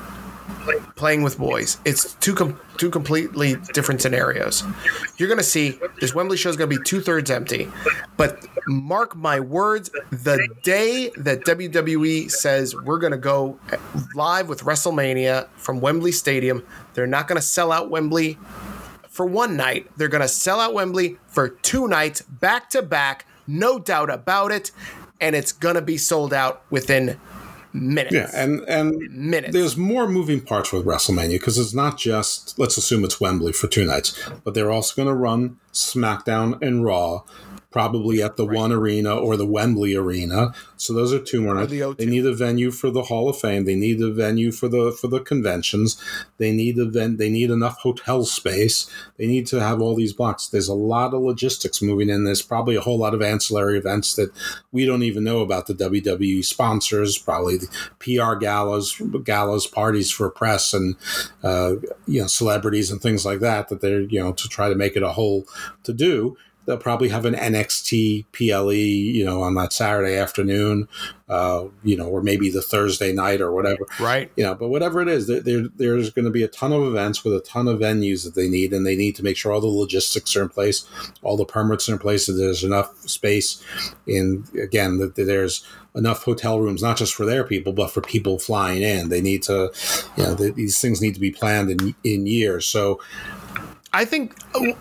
playing 0.95 1.21
with 1.21 1.37
boys. 1.37 1.77
It's 1.85 2.13
two 2.15 2.33
com- 2.35 2.59
two 2.77 2.89
completely 2.89 3.55
different 3.73 4.01
scenarios. 4.01 4.63
You're 5.17 5.29
gonna 5.29 5.43
see 5.43 5.79
this 5.99 6.13
Wembley 6.13 6.37
show 6.37 6.49
is 6.49 6.57
gonna 6.57 6.67
be 6.67 6.83
two 6.83 7.01
thirds 7.01 7.31
empty, 7.31 7.69
but 8.17 8.45
mark 8.67 9.15
my 9.15 9.39
words, 9.39 9.89
the 10.11 10.47
day 10.63 11.11
that 11.17 11.41
WWE 11.45 12.29
says 12.29 12.75
we're 12.75 12.99
gonna 12.99 13.17
go 13.17 13.57
live 14.15 14.49
with 14.49 14.61
WrestleMania 14.63 15.47
from 15.55 15.79
Wembley 15.81 16.11
Stadium, 16.11 16.65
they're 16.93 17.07
not 17.07 17.27
gonna 17.27 17.41
sell 17.41 17.71
out 17.71 17.89
Wembley 17.89 18.37
for 19.07 19.25
one 19.25 19.57
night. 19.57 19.89
They're 19.97 20.07
gonna 20.07 20.27
sell 20.27 20.59
out 20.59 20.73
Wembley 20.73 21.17
for 21.27 21.49
two 21.49 21.87
nights 21.87 22.21
back 22.21 22.69
to 22.71 22.81
back, 22.81 23.25
no 23.47 23.79
doubt 23.79 24.09
about 24.09 24.51
it, 24.51 24.71
and 25.19 25.35
it's 25.35 25.51
gonna 25.51 25.81
be 25.81 25.97
sold 25.97 26.33
out 26.33 26.63
within 26.69 27.19
minutes. 27.73 28.13
Yeah, 28.15 28.29
and 28.33 28.61
and 28.67 28.97
Minutes. 29.11 29.53
there's 29.53 29.77
more 29.77 30.07
moving 30.07 30.41
parts 30.41 30.71
with 30.71 30.85
WrestleMania 30.85 31.31
because 31.31 31.57
it's 31.57 31.73
not 31.73 31.97
just 31.97 32.57
let's 32.57 32.77
assume 32.77 33.03
it's 33.03 33.19
Wembley 33.21 33.51
for 33.51 33.67
two 33.67 33.85
nights, 33.85 34.29
but 34.43 34.53
they're 34.53 34.71
also 34.71 34.95
going 34.95 35.07
to 35.07 35.19
run 35.19 35.59
SmackDown 35.73 36.61
and 36.61 36.83
Raw, 36.83 37.23
probably 37.71 38.21
at 38.21 38.35
the 38.35 38.45
One 38.45 38.71
Arena 38.71 39.15
or 39.15 39.37
the 39.37 39.45
Wembley 39.45 39.95
Arena. 39.95 40.53
So 40.75 40.93
those 40.93 41.13
are 41.13 41.19
two 41.19 41.41
more 41.41 41.55
the 41.67 41.95
They 41.97 42.05
need 42.05 42.25
a 42.25 42.33
venue 42.33 42.71
for 42.71 42.89
the 42.89 43.03
Hall 43.03 43.29
of 43.29 43.37
Fame. 43.37 43.65
They 43.65 43.75
need 43.75 44.01
a 44.01 44.11
venue 44.11 44.51
for 44.51 44.67
the 44.67 44.91
for 44.99 45.07
the 45.07 45.19
conventions. 45.19 46.01
They 46.37 46.51
need 46.51 46.79
a 46.79 46.85
ven- 46.85 47.17
They 47.17 47.29
need 47.29 47.51
enough 47.51 47.79
hotel 47.79 48.25
space. 48.25 48.89
They 49.17 49.27
need 49.27 49.45
to 49.47 49.59
have 49.59 49.81
all 49.81 49.95
these 49.95 50.13
blocks. 50.13 50.47
There's 50.47 50.67
a 50.67 50.73
lot 50.73 51.13
of 51.13 51.21
logistics 51.21 51.81
moving 51.81 52.09
in. 52.09 52.23
There's 52.23 52.41
probably 52.41 52.75
a 52.75 52.81
whole 52.81 52.97
lot 52.97 53.13
of 53.13 53.21
ancillary 53.21 53.77
events 53.77 54.15
that 54.15 54.31
we 54.71 54.85
don't 54.85 55.03
even 55.03 55.23
know 55.23 55.41
about. 55.41 55.67
The 55.67 55.73
WWE 55.75 56.43
sponsors, 56.43 57.17
probably 57.17 57.57
the 57.57 57.67
PR 57.99 58.35
galas, 58.35 58.99
galas, 59.23 59.67
parties 59.67 60.09
for 60.09 60.29
press 60.29 60.73
and 60.73 60.95
uh, 61.43 61.75
you 62.07 62.21
know 62.21 62.27
celebrities 62.27 62.89
and 62.89 63.01
things 63.01 63.25
like 63.25 63.41
that. 63.41 63.69
That 63.69 63.81
they're 63.81 64.01
you 64.01 64.19
know 64.19 64.33
to 64.33 64.47
try 64.47 64.69
to 64.69 64.75
make 64.75 64.95
it 64.95 65.03
a 65.03 65.09
whole 65.09 65.45
to 65.83 65.93
do. 65.93 66.35
They'll 66.69 66.77
probably 66.77 67.09
have 67.09 67.25
an 67.25 67.33
NXT 67.33 68.25
PLE, 68.31 68.71
you 68.71 69.25
know, 69.25 69.41
on 69.41 69.55
that 69.55 69.73
Saturday 69.73 70.15
afternoon, 70.15 70.87
uh, 71.27 71.65
you 71.83 71.97
know, 71.97 72.07
or 72.07 72.21
maybe 72.21 72.51
the 72.51 72.61
Thursday 72.61 73.11
night 73.11 73.41
or 73.41 73.51
whatever. 73.51 73.87
Right. 73.99 74.31
You 74.35 74.43
know, 74.43 74.53
but 74.53 74.67
whatever 74.67 75.01
it 75.01 75.07
is, 75.07 75.25
there, 75.25 75.39
there 75.39 75.63
there's 75.75 76.11
going 76.11 76.25
to 76.25 76.31
be 76.31 76.43
a 76.43 76.47
ton 76.47 76.71
of 76.71 76.83
events 76.83 77.23
with 77.23 77.33
a 77.33 77.39
ton 77.39 77.67
of 77.67 77.79
venues 77.79 78.23
that 78.23 78.35
they 78.35 78.47
need, 78.47 78.71
and 78.71 78.85
they 78.85 78.95
need 78.95 79.15
to 79.15 79.23
make 79.23 79.35
sure 79.35 79.51
all 79.51 79.61
the 79.61 79.65
logistics 79.67 80.35
are 80.35 80.43
in 80.43 80.49
place, 80.49 80.87
all 81.23 81.37
the 81.37 81.43
permits 81.43 81.89
are 81.89 81.93
in 81.93 81.99
place, 81.99 82.27
that 82.27 82.33
there's 82.33 82.63
enough 82.63 82.95
space. 83.09 83.63
And 84.05 84.47
again, 84.53 84.99
that 84.99 85.15
there's 85.15 85.65
enough 85.95 86.23
hotel 86.23 86.59
rooms, 86.59 86.83
not 86.83 86.97
just 86.97 87.15
for 87.15 87.25
their 87.25 87.43
people, 87.43 87.73
but 87.73 87.89
for 87.89 88.01
people 88.01 88.37
flying 88.37 88.83
in. 88.83 89.09
They 89.09 89.21
need 89.21 89.41
to, 89.43 89.71
you 90.17 90.23
know, 90.23 90.35
these 90.35 90.79
things 90.79 91.01
need 91.01 91.15
to 91.15 91.19
be 91.19 91.31
planned 91.31 91.71
in 91.71 91.95
in 92.03 92.27
years. 92.27 92.67
So 92.67 93.01
I 93.91 94.05
think. 94.05 94.35
Uh, 94.53 94.73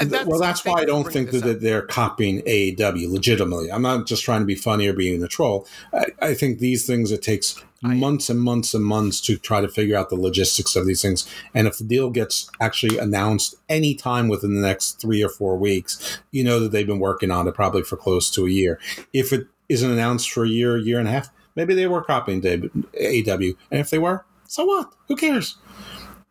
that's, 0.00 0.26
well, 0.26 0.40
that's 0.40 0.64
why 0.64 0.80
I 0.80 0.84
don't 0.84 1.10
think 1.10 1.30
that, 1.30 1.44
that, 1.44 1.60
they're 1.60 1.82
copying 1.82 2.42
AEW 2.42 3.10
legitimately. 3.10 3.70
I'm 3.70 3.82
not 3.82 4.06
just 4.06 4.24
trying 4.24 4.40
to 4.40 4.46
be 4.46 4.56
funny 4.56 4.88
or 4.88 4.92
being 4.92 5.22
a 5.22 5.28
troll. 5.28 5.66
I, 5.92 6.06
I 6.20 6.34
think 6.34 6.58
these 6.58 6.86
things 6.86 7.12
it 7.12 7.22
takes 7.22 7.62
months 7.82 8.28
and 8.28 8.40
months 8.40 8.74
and 8.74 8.84
months 8.84 9.20
to 9.20 9.36
try 9.36 9.60
to 9.60 9.68
figure 9.68 9.96
out 9.96 10.08
the 10.08 10.16
logistics 10.16 10.74
of 10.74 10.86
these 10.86 11.02
things. 11.02 11.28
And 11.54 11.66
if 11.66 11.78
the 11.78 11.84
deal 11.84 12.10
gets 12.10 12.50
actually 12.60 12.98
announced 12.98 13.54
anytime 13.68 14.28
within 14.28 14.54
the 14.54 14.66
next 14.66 15.00
three 15.00 15.22
or 15.22 15.28
four 15.28 15.56
weeks, 15.56 16.18
you 16.30 16.42
know 16.42 16.58
that 16.60 16.72
they've 16.72 16.86
been 16.86 16.98
working 16.98 17.30
on 17.30 17.46
it 17.46 17.54
probably 17.54 17.82
for 17.82 17.96
close 17.96 18.30
to 18.30 18.46
a 18.46 18.50
year. 18.50 18.80
If 19.12 19.32
it 19.32 19.46
isn't 19.68 19.90
announced 19.90 20.30
for 20.30 20.44
a 20.44 20.48
year, 20.48 20.76
year 20.76 20.98
and 20.98 21.08
a 21.08 21.12
half, 21.12 21.30
maybe 21.54 21.74
they 21.74 21.86
were 21.86 22.02
copying 22.02 22.40
AEW. 22.40 23.56
And 23.70 23.80
if 23.80 23.90
they 23.90 23.98
were, 23.98 24.24
so 24.46 24.64
what? 24.64 24.92
Who 25.08 25.16
cares? 25.16 25.56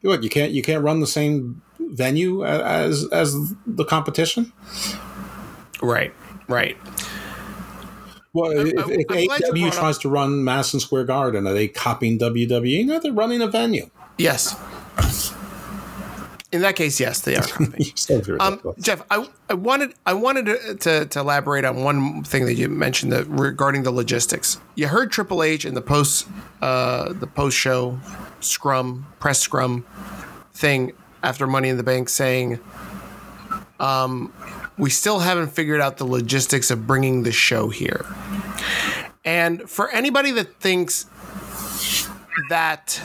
What 0.01 0.23
you 0.23 0.29
can't 0.29 0.51
you 0.51 0.61
can't 0.61 0.83
run 0.83 0.99
the 0.99 1.07
same 1.07 1.63
venue 1.95 2.45
as 2.45 3.07
as 3.11 3.53
the 3.65 3.85
competition. 3.85 4.51
Right, 5.81 6.13
right. 6.47 6.77
Well, 8.33 8.51
I'm, 8.51 8.67
if, 8.67 8.73
if 8.89 9.07
AEW 9.07 9.71
tries 9.71 9.95
up. 9.95 10.01
to 10.01 10.09
run 10.09 10.43
Madison 10.43 10.81
Square 10.81 11.05
Garden, 11.05 11.47
are 11.47 11.53
they 11.53 11.69
copying 11.69 12.19
WWE? 12.19 12.85
No, 12.85 12.99
they're 12.99 13.13
running 13.13 13.41
a 13.41 13.47
venue. 13.47 13.89
Yes. 14.17 14.55
In 16.51 16.61
that 16.61 16.75
case, 16.75 16.99
yes, 16.99 17.21
they 17.21 17.35
are. 17.35 17.43
um, 18.39 18.61
Jeff, 18.79 19.03
I, 19.09 19.27
I 19.49 19.53
wanted 19.55 19.93
I 20.05 20.13
wanted 20.13 20.45
to, 20.45 20.75
to, 20.75 21.05
to, 21.05 21.19
elaborate 21.19 21.65
on 21.65 21.83
one 21.83 22.23
thing 22.23 22.45
that 22.45 22.53
you 22.53 22.69
mentioned 22.69 23.11
that 23.11 23.25
regarding 23.27 23.83
the 23.83 23.91
logistics. 23.91 24.59
You 24.75 24.87
heard 24.87 25.11
Triple 25.11 25.43
H 25.43 25.65
in 25.65 25.73
the 25.73 25.81
post 25.81 26.27
uh, 26.61 27.11
the 27.11 27.27
post 27.27 27.57
show 27.57 27.99
scrum 28.39 29.05
press 29.19 29.39
scrum 29.39 29.85
thing 30.53 30.93
after 31.25 31.47
Money 31.47 31.69
in 31.69 31.77
the 31.77 31.83
Bank 31.83 32.07
saying, 32.07 32.59
um, 33.79 34.31
we 34.77 34.91
still 34.91 35.19
haven't 35.19 35.47
figured 35.47 35.81
out 35.81 35.97
the 35.97 36.05
logistics 36.05 36.69
of 36.69 36.85
bringing 36.85 37.23
the 37.23 37.31
show 37.31 37.69
here. 37.69 38.05
And 39.25 39.67
for 39.67 39.89
anybody 39.89 40.29
that 40.31 40.59
thinks 40.59 41.07
that 42.49 43.01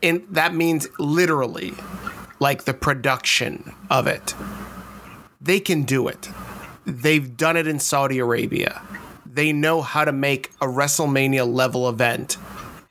in 0.00 0.24
that 0.30 0.54
means 0.54 0.86
literally 1.00 1.74
like 2.38 2.62
the 2.64 2.74
production 2.74 3.74
of 3.90 4.06
it, 4.06 4.34
they 5.40 5.58
can 5.58 5.82
do 5.82 6.06
it. 6.06 6.28
They've 6.86 7.36
done 7.36 7.56
it 7.56 7.66
in 7.66 7.80
Saudi 7.80 8.20
Arabia. 8.20 8.82
They 9.26 9.52
know 9.52 9.82
how 9.82 10.04
to 10.04 10.12
make 10.12 10.50
a 10.60 10.66
WrestleMania 10.66 11.52
level 11.52 11.88
event 11.88 12.36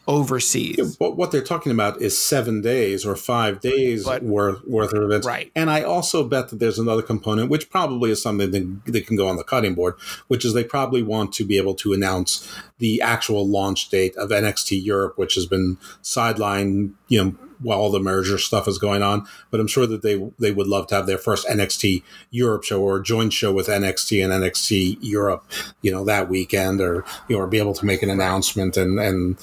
overseas. 0.10 0.76
Yeah, 0.78 0.86
but 1.00 1.16
what 1.16 1.32
they're 1.32 1.44
talking 1.44 1.72
about 1.72 2.02
is 2.02 2.18
seven 2.18 2.62
days 2.62 3.06
or 3.06 3.16
five 3.16 3.62
days 3.62 4.04
but, 4.04 4.24
worth 4.24 4.66
worth 4.66 4.92
of 4.92 5.04
events. 5.04 5.26
Right. 5.26 5.52
And 5.56 5.70
I 5.70 5.84
also 5.84 6.28
bet 6.28 6.50
that 6.50 6.58
there's 6.58 6.80
another 6.80 7.04
component, 7.04 7.50
which 7.50 7.70
probably 7.70 8.10
is 8.10 8.22
something 8.22 8.50
that, 8.50 8.92
that 8.92 9.06
can 9.06 9.16
go 9.16 9.28
on 9.28 9.38
the 9.38 9.44
cutting 9.44 9.76
board, 9.76 9.94
which 10.28 10.44
is 10.44 10.54
they 10.54 10.64
probably 10.64 11.04
want 11.04 11.32
to 11.34 11.46
be 11.46 11.58
able 11.58 11.76
to 11.76 11.94
announce 11.94 12.52
the 12.80 13.00
actual 13.02 13.48
launch 13.48 13.90
date 13.90 14.16
of 14.16 14.32
NXT 14.32 14.84
Europe, 14.84 15.18
which 15.18 15.36
has 15.36 15.46
been 15.46 15.78
sidelined, 16.02 16.94
you 17.08 17.24
know, 17.24 17.36
while 17.62 17.80
all 17.80 17.92
the 17.92 18.00
merger 18.00 18.38
stuff 18.38 18.68
is 18.68 18.78
going 18.78 19.02
on. 19.02 19.26
But 19.52 19.60
I'm 19.60 19.68
sure 19.68 19.86
that 19.88 20.02
they 20.02 20.30
they 20.40 20.52
would 20.52 20.68
love 20.68 20.88
to 20.88 20.96
have 20.96 21.08
their 21.08 21.18
first 21.18 21.48
NXT 21.48 22.04
Europe 22.32 22.64
show 22.64 22.82
or 22.82 23.00
joint 23.00 23.34
show 23.34 23.52
with 23.52 23.68
NXT 23.68 24.24
and 24.24 24.34
NXT 24.34 24.98
Europe, 25.02 25.46
you 25.82 25.92
know, 25.92 26.04
that 26.06 26.30
weekend, 26.30 26.82
or 26.82 27.06
you 27.28 27.36
know, 27.36 27.44
or 27.44 27.48
be 27.48 27.60
able 27.60 27.74
to 27.74 27.86
make 27.86 28.04
an 28.04 28.10
announcement. 28.10 28.78
And 28.78 29.00
and 29.00 29.38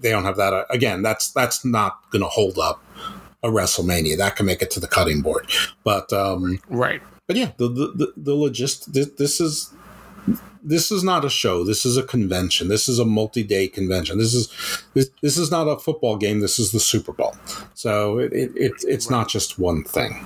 they 0.00 0.10
don't 0.10 0.24
have 0.24 0.36
that 0.36 0.66
again. 0.70 1.02
That's 1.02 1.30
that's 1.30 1.64
not 1.64 1.98
going 2.10 2.22
to 2.22 2.28
hold 2.28 2.58
up 2.58 2.82
a 3.42 3.48
WrestleMania. 3.48 4.16
That 4.16 4.36
can 4.36 4.46
make 4.46 4.62
it 4.62 4.70
to 4.72 4.80
the 4.80 4.88
cutting 4.88 5.20
board. 5.22 5.50
But 5.84 6.12
um, 6.12 6.60
right. 6.68 7.02
But 7.26 7.36
yeah, 7.36 7.52
the 7.56 7.68
the 7.68 7.92
the, 7.94 8.12
the 8.16 8.34
logist. 8.34 8.92
This, 8.92 9.10
this 9.18 9.40
is 9.40 9.72
this 10.62 10.90
is 10.90 11.02
not 11.02 11.24
a 11.24 11.30
show. 11.30 11.64
This 11.64 11.84
is 11.84 11.96
a 11.96 12.02
convention. 12.02 12.68
This 12.68 12.88
is 12.88 12.98
a 12.98 13.04
multi-day 13.04 13.68
convention. 13.68 14.18
This 14.18 14.34
is 14.34 14.48
this, 14.94 15.10
this 15.20 15.36
is 15.36 15.50
not 15.50 15.66
a 15.66 15.78
football 15.78 16.16
game. 16.16 16.40
This 16.40 16.58
is 16.58 16.72
the 16.72 16.80
Super 16.80 17.12
Bowl. 17.12 17.34
So 17.74 18.18
it, 18.18 18.32
it, 18.32 18.52
it 18.56 18.72
it's 18.86 19.10
right. 19.10 19.18
not 19.18 19.28
just 19.28 19.58
one 19.58 19.84
thing. 19.84 20.24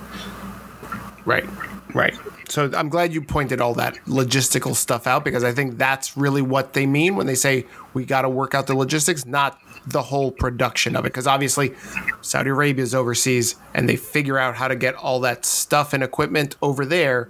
Right. 1.25 1.47
Right. 1.93 2.17
So 2.49 2.69
I'm 2.73 2.89
glad 2.89 3.13
you 3.13 3.21
pointed 3.21 3.59
all 3.59 3.73
that 3.75 3.95
logistical 4.05 4.75
stuff 4.75 5.07
out 5.07 5.25
because 5.25 5.43
I 5.43 5.51
think 5.51 5.77
that's 5.77 6.15
really 6.15 6.41
what 6.41 6.73
they 6.73 6.85
mean 6.85 7.15
when 7.15 7.27
they 7.27 7.35
say 7.35 7.65
we 7.93 8.05
got 8.05 8.21
to 8.21 8.29
work 8.29 8.55
out 8.55 8.67
the 8.67 8.75
logistics, 8.75 9.25
not 9.25 9.59
the 9.85 10.01
whole 10.01 10.31
production 10.31 10.95
of 10.95 11.05
it. 11.05 11.09
Because 11.09 11.27
obviously, 11.27 11.73
Saudi 12.21 12.49
Arabia 12.49 12.83
is 12.83 12.93
overseas 12.93 13.55
and 13.73 13.89
they 13.89 13.95
figure 13.95 14.37
out 14.37 14.55
how 14.55 14.67
to 14.67 14.75
get 14.75 14.95
all 14.95 15.19
that 15.21 15.45
stuff 15.45 15.93
and 15.93 16.03
equipment 16.03 16.55
over 16.61 16.85
there. 16.85 17.29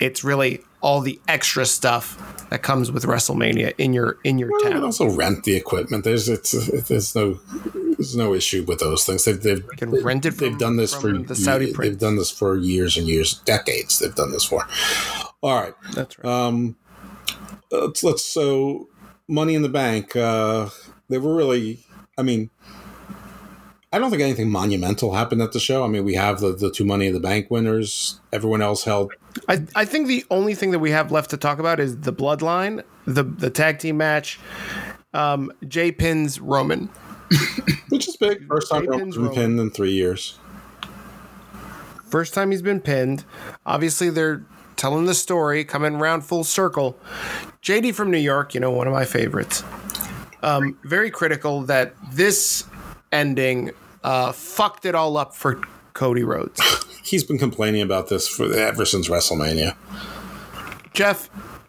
It's 0.00 0.24
really 0.24 0.62
all 0.84 1.00
the 1.00 1.18
extra 1.26 1.64
stuff 1.64 2.48
that 2.50 2.62
comes 2.62 2.92
with 2.92 3.04
WrestleMania 3.04 3.72
in 3.78 3.94
your 3.94 4.18
in 4.22 4.38
your 4.38 4.50
well, 4.50 4.60
town. 4.60 4.70
You 4.72 4.76
can 4.76 4.84
also 4.84 5.10
rent 5.10 5.44
the 5.44 5.56
equipment. 5.56 6.04
There's 6.04 6.28
it's 6.28 6.52
there's 6.88 7.16
no 7.16 7.40
there's 7.96 8.14
no 8.14 8.34
issue 8.34 8.64
with 8.64 8.80
those 8.80 9.04
things. 9.04 9.24
They've 9.24 9.40
they've, 9.40 9.66
can 9.78 9.90
rent 9.90 10.26
it. 10.26 10.32
From, 10.32 10.50
they've 10.50 10.58
done 10.58 10.76
this 10.76 10.94
for 10.94 11.12
the 11.16 11.34
Saudi. 11.34 11.72
They've 11.72 11.98
done 11.98 12.16
this 12.16 12.30
for 12.30 12.58
years 12.58 12.98
and 12.98 13.08
years, 13.08 13.40
decades. 13.40 13.98
They've 13.98 14.14
done 14.14 14.30
this 14.30 14.44
for. 14.44 14.68
All 15.42 15.62
right. 15.62 15.74
That's 15.94 16.18
right. 16.18 16.30
Um, 16.30 16.76
let's 17.70 18.04
let's 18.04 18.22
so 18.22 18.88
Money 19.26 19.54
in 19.54 19.62
the 19.62 19.70
Bank. 19.70 20.14
Uh, 20.14 20.68
they 21.08 21.16
were 21.16 21.34
really. 21.34 21.86
I 22.18 22.22
mean, 22.22 22.50
I 23.90 23.98
don't 23.98 24.10
think 24.10 24.22
anything 24.22 24.50
monumental 24.50 25.14
happened 25.14 25.40
at 25.40 25.52
the 25.52 25.60
show. 25.60 25.82
I 25.82 25.88
mean, 25.88 26.04
we 26.04 26.14
have 26.14 26.40
the, 26.40 26.54
the 26.54 26.70
two 26.70 26.84
Money 26.84 27.06
in 27.06 27.14
the 27.14 27.20
Bank 27.20 27.50
winners. 27.50 28.20
Everyone 28.32 28.60
else 28.60 28.84
held. 28.84 29.14
I, 29.48 29.66
I 29.74 29.84
think 29.84 30.08
the 30.08 30.24
only 30.30 30.54
thing 30.54 30.70
that 30.70 30.78
we 30.78 30.90
have 30.90 31.10
left 31.10 31.30
to 31.30 31.36
talk 31.36 31.58
about 31.58 31.80
is 31.80 32.00
the 32.00 32.12
bloodline, 32.12 32.82
the 33.06 33.24
the 33.24 33.50
tag 33.50 33.78
team 33.78 33.96
match. 33.96 34.38
Um, 35.12 35.52
Jey 35.68 35.92
pins 35.92 36.40
Roman, 36.40 36.88
which 37.88 38.08
is 38.08 38.16
big. 38.16 38.46
First 38.48 38.70
time 38.70 38.86
Roman's 38.86 39.16
been 39.16 39.30
pinned 39.30 39.60
in 39.60 39.70
three 39.70 39.92
years. 39.92 40.38
First 42.08 42.34
time 42.34 42.50
he's 42.50 42.62
been 42.62 42.80
pinned. 42.80 43.24
Obviously, 43.66 44.10
they're 44.10 44.44
telling 44.76 45.06
the 45.06 45.14
story, 45.14 45.64
coming 45.64 45.96
around 45.96 46.22
full 46.22 46.44
circle. 46.44 46.98
JD 47.62 47.94
from 47.94 48.10
New 48.10 48.18
York, 48.18 48.54
you 48.54 48.60
know, 48.60 48.70
one 48.70 48.86
of 48.86 48.92
my 48.92 49.04
favorites. 49.04 49.64
Um, 50.42 50.78
very 50.84 51.10
critical 51.10 51.62
that 51.62 51.94
this 52.12 52.64
ending 53.10 53.70
uh, 54.02 54.32
fucked 54.32 54.84
it 54.84 54.94
all 54.94 55.16
up 55.16 55.34
for 55.34 55.60
Cody 55.94 56.22
Rhodes. 56.22 56.60
He's 57.04 57.22
been 57.22 57.38
complaining 57.38 57.82
about 57.82 58.08
this 58.08 58.26
for 58.26 58.52
ever 58.52 58.84
since 58.84 59.08
WrestleMania. 59.08 59.76
Jeff, 60.92 61.28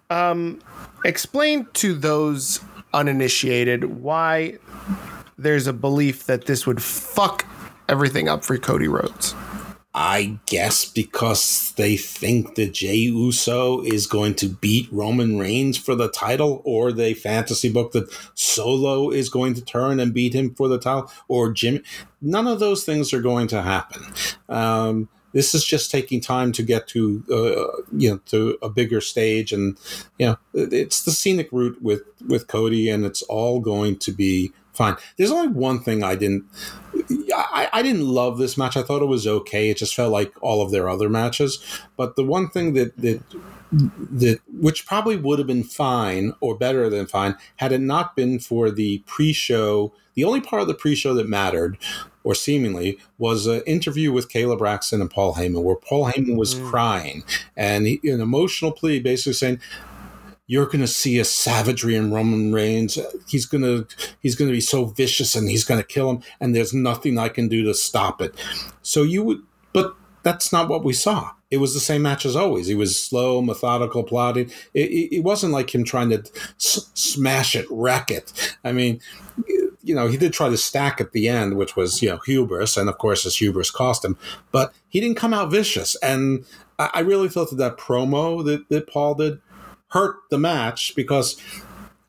um, 0.10 0.60
explain 1.04 1.68
to 1.74 1.94
those 1.94 2.62
uninitiated 2.94 3.84
why 4.02 4.58
there's 5.38 5.68
a 5.68 5.74
belief 5.74 6.26
that 6.26 6.46
this 6.46 6.66
would 6.66 6.82
fuck 6.82 7.46
everything 7.90 8.30
up 8.30 8.44
for 8.44 8.58
Cody 8.58 8.88
Rhodes. 8.88 9.36
I 9.98 10.40
guess 10.46 10.84
because 10.84 11.72
they 11.78 11.96
think 11.96 12.56
that 12.56 12.74
Jey 12.74 12.96
Uso 12.96 13.82
is 13.82 14.08
going 14.08 14.36
to 14.36 14.50
beat 14.50 14.90
Roman 14.92 15.40
Reigns 15.40 15.78
for 15.78 15.96
the 15.96 16.10
title, 16.10 16.62
or 16.66 16.92
they 16.92 17.14
fantasy 17.14 17.72
book 17.72 17.94
that 17.94 18.14
Solo 18.34 19.10
is 19.10 19.30
going 19.30 19.54
to 19.54 19.64
turn 19.64 20.02
and 20.02 20.14
beat 20.14 20.34
him 20.34 20.54
for 20.54 20.68
the 20.68 20.78
title, 20.78 21.10
or 21.30 21.54
Jim. 21.54 21.82
None 22.22 22.46
of 22.46 22.60
those 22.60 22.84
things 22.84 23.14
are 23.14 23.22
going 23.22 23.48
to 23.48 23.62
happen. 23.62 24.04
Um, 24.50 25.08
this 25.36 25.54
is 25.54 25.66
just 25.66 25.92
taking 25.92 26.22
time 26.22 26.54
to 26.54 26.64
get 26.64 26.88
to 26.88 27.22
uh, 27.30 27.84
you 27.92 28.10
know 28.10 28.20
to 28.28 28.58
a 28.62 28.70
bigger 28.70 29.02
stage, 29.02 29.52
and 29.52 29.78
you 30.18 30.28
know 30.28 30.38
it's 30.54 31.04
the 31.04 31.12
scenic 31.12 31.50
route 31.52 31.80
with 31.82 32.04
with 32.26 32.48
Cody, 32.48 32.90
and 32.90 33.06
it's 33.06 33.22
all 33.24 33.60
going 33.60 33.98
to 33.98 34.14
be 34.14 34.54
fine. 34.72 34.96
There's 35.18 35.32
only 35.32 35.50
one 35.50 35.82
thing 35.82 36.04
I 36.04 36.16
didn't. 36.16 36.46
I, 37.36 37.70
I 37.74 37.82
didn't 37.84 38.08
love 38.08 38.38
this 38.38 38.58
match. 38.58 38.78
I 38.78 38.82
thought 38.82 39.02
it 39.02 39.08
was 39.08 39.28
okay. 39.28 39.70
It 39.70 39.78
just 39.78 39.94
felt 39.94 40.14
like 40.14 40.34
all 40.42 40.62
of 40.62 40.72
their 40.72 40.88
other 40.90 41.10
matches. 41.10 41.62
But 41.98 42.16
the 42.16 42.24
one 42.24 42.50
thing 42.50 42.74
that 42.76 42.96
that 42.98 43.22
that 43.72 44.40
which 44.58 44.86
probably 44.86 45.18
would 45.18 45.38
have 45.40 45.48
been 45.48 45.66
fine 45.66 46.34
or 46.40 46.58
better 46.58 46.90
than 46.90 47.08
fine 47.08 47.36
had 47.58 47.74
it 47.74 47.82
not 47.82 48.16
been 48.16 48.40
for 48.40 48.72
the 48.72 49.00
pre-show. 49.06 49.94
The 50.14 50.24
only 50.24 50.40
part 50.40 50.62
of 50.62 50.70
the 50.70 50.74
pre-show 50.74 51.14
that 51.16 51.28
mattered 51.28 51.78
or 52.26 52.36
seemingly, 52.36 52.98
was 53.18 53.48
an 53.48 53.62
interview 53.62 54.12
with 54.12 54.30
Kayla 54.30 54.58
Braxton 54.58 55.00
and 55.00 55.10
Paul 55.10 55.36
Heyman, 55.36 55.64
where 55.64 55.78
Paul 55.78 56.12
Heyman 56.12 56.36
was 56.36 56.56
mm. 56.56 56.70
crying 56.70 57.24
and 57.56 57.88
he, 57.88 58.02
an 58.04 58.20
emotional 58.20 58.74
plea, 58.74 59.00
basically 59.00 59.34
saying, 59.34 59.62
you're 60.48 60.66
going 60.66 60.82
to 60.82 60.88
see 60.88 61.18
a 61.18 61.26
savagery 61.26 61.96
in 61.96 62.12
Roman 62.12 62.54
Reigns. 62.54 63.00
He's 63.28 63.46
going 63.46 63.64
to 63.64 63.88
he's 64.20 64.36
going 64.36 64.50
to 64.50 64.54
be 64.54 64.62
so 64.62 64.86
vicious 64.86 65.36
and 65.36 65.50
he's 65.50 65.64
going 65.64 65.80
to 65.80 65.88
kill 65.88 66.10
him 66.10 66.22
and 66.40 66.56
there's 66.56 66.74
nothing 66.74 67.18
I 67.18 67.30
can 67.30 67.48
do 67.48 67.64
to 67.64 67.74
stop 67.74 68.22
it. 68.22 68.36
So 68.82 69.02
you 69.02 69.24
would 69.24 69.40
but 69.74 69.96
that's 70.24 70.52
not 70.52 70.70
what 70.70 70.84
we 70.84 70.94
saw. 70.94 71.32
It 71.52 71.58
was 71.58 71.74
the 71.74 71.80
same 71.80 72.02
match 72.02 72.26
as 72.26 72.36
always. 72.36 72.68
He 72.68 72.76
was 72.76 73.00
slow, 73.00 73.42
methodical, 73.42 74.04
plodding. 74.04 74.50
It, 74.74 74.90
it, 74.90 75.18
it 75.18 75.24
wasn't 75.24 75.54
like 75.54 75.74
him 75.74 75.84
trying 75.84 76.10
to 76.10 76.24
s- 76.60 76.90
smash 76.96 77.56
it, 77.56 77.68
wreck 77.70 78.10
it. 78.10 78.58
I 78.64 78.72
mean, 78.72 79.00
you 79.86 79.94
know, 79.94 80.08
he 80.08 80.18
did 80.18 80.34
try 80.34 80.50
to 80.50 80.58
stack 80.58 81.00
at 81.00 81.12
the 81.12 81.30
end, 81.30 81.58
which 81.58 81.76
was, 81.76 82.02
you 82.02 82.10
know, 82.10 82.18
hubris. 82.26 82.76
And 82.76 82.90
of 82.90 82.98
course, 82.98 83.24
his 83.24 83.38
hubris 83.38 83.72
cost 83.72 84.04
him. 84.04 84.18
But 84.52 84.74
he 84.90 85.00
didn't 85.00 85.18
come 85.18 85.34
out 85.34 85.52
vicious. 85.52 85.96
And 85.98 86.46
I, 86.80 86.90
I 86.96 87.00
really 87.02 87.30
felt 87.30 87.52
that 87.52 87.58
that 87.58 87.78
promo 87.78 88.44
that, 88.46 88.68
that 88.70 88.88
Paul 88.88 89.16
did 89.16 89.40
hurt 89.90 90.16
the 90.32 90.40
match 90.40 90.96
because 90.96 91.40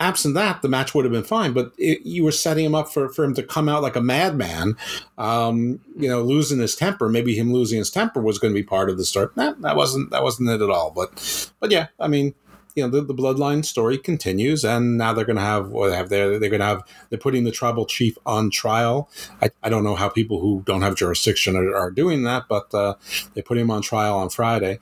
absent 0.01 0.35
that, 0.35 0.63
the 0.63 0.69
match 0.69 0.95
would 0.95 1.05
have 1.05 1.13
been 1.13 1.23
fine. 1.23 1.53
But 1.53 1.73
it, 1.77 2.01
you 2.07 2.25
were 2.25 2.33
setting 2.33 2.65
him 2.65 2.75
up 2.75 2.89
for, 2.89 3.11
for 3.11 3.25
him 3.25 3.35
to 3.35 3.43
come 3.43 3.69
out 3.69 3.83
like 3.83 3.97
a 3.97 4.01
madman, 4.01 4.77
um, 5.19 5.81
you 5.97 6.09
know, 6.09 6.23
losing 6.23 6.59
his 6.59 6.77
temper. 6.77 7.11
Maybe 7.11 7.37
him 7.37 7.53
losing 7.53 7.79
his 7.79 7.91
temper 7.91 8.23
was 8.23 8.39
going 8.39 8.55
to 8.55 8.59
be 8.59 8.67
part 8.67 8.89
of 8.89 8.97
the 8.97 9.05
story. 9.05 9.29
Nah, 9.37 9.53
that 9.61 9.77
wasn't 9.77 10.11
that 10.11 10.23
wasn't 10.23 10.49
it 10.49 10.63
at 10.63 10.71
all. 10.71 10.91
But 10.91 11.51
but 11.61 11.71
yeah, 11.71 11.89
I 12.01 12.09
mean, 12.09 12.35
you 12.77 12.85
know, 12.85 12.91
the, 12.91 13.01
the 13.01 13.15
bloodline 13.15 13.65
story 13.65 13.97
continues, 13.97 14.65
and 14.65 14.99
now 14.99 15.15
they're 15.15 15.25
going 15.25 15.37
to 15.37 15.43
have 15.43 15.71
what 15.71 15.89
they 15.89 15.97
have 15.97 16.11
they 16.11 16.39
they're 16.39 16.51
going 16.51 16.61
to 16.61 16.67
have 16.67 16.83
they're 17.09 17.19
putting 17.19 17.45
the 17.45 17.51
tribal 17.51 17.87
chief 17.87 18.17
on 18.27 18.51
trial. 18.51 19.11
I, 19.41 19.51
I 19.63 19.71
don't 19.71 19.83
know 19.83 19.97
how 19.97 20.11
people 20.11 20.41
who 20.41 20.63
don't 20.67 20.83
have 20.83 20.95
jurisdiction 20.95 21.57
are, 21.57 21.75
are 21.75 21.91
doing 21.91 22.23
that, 22.25 22.45
but 22.49 22.73
uh, 22.75 22.95
they 23.35 23.41
put 23.41 23.57
him 23.57 23.71
on 23.71 23.81
trial 23.81 24.19
on 24.19 24.29
Friday. 24.29 24.79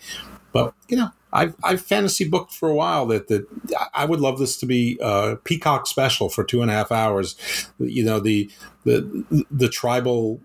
But 0.52 0.74
you 0.88 0.96
know, 0.96 1.10
I've 1.32 1.54
I've 1.62 1.80
fantasy 1.80 2.28
booked 2.28 2.52
for 2.52 2.68
a 2.68 2.74
while 2.74 3.06
that 3.06 3.28
that 3.28 3.46
I 3.94 4.04
would 4.04 4.20
love 4.20 4.40
this 4.40 4.56
to 4.58 4.66
be 4.66 4.98
a 5.00 5.36
Peacock 5.44 5.86
special 5.86 6.28
for 6.28 6.42
two 6.42 6.62
and 6.62 6.70
a 6.72 6.74
half 6.74 6.90
hours. 6.90 7.36
You 7.78 8.04
know 8.04 8.18
the 8.18 8.50
the 8.84 9.44
the 9.52 9.68
tribal 9.68 10.40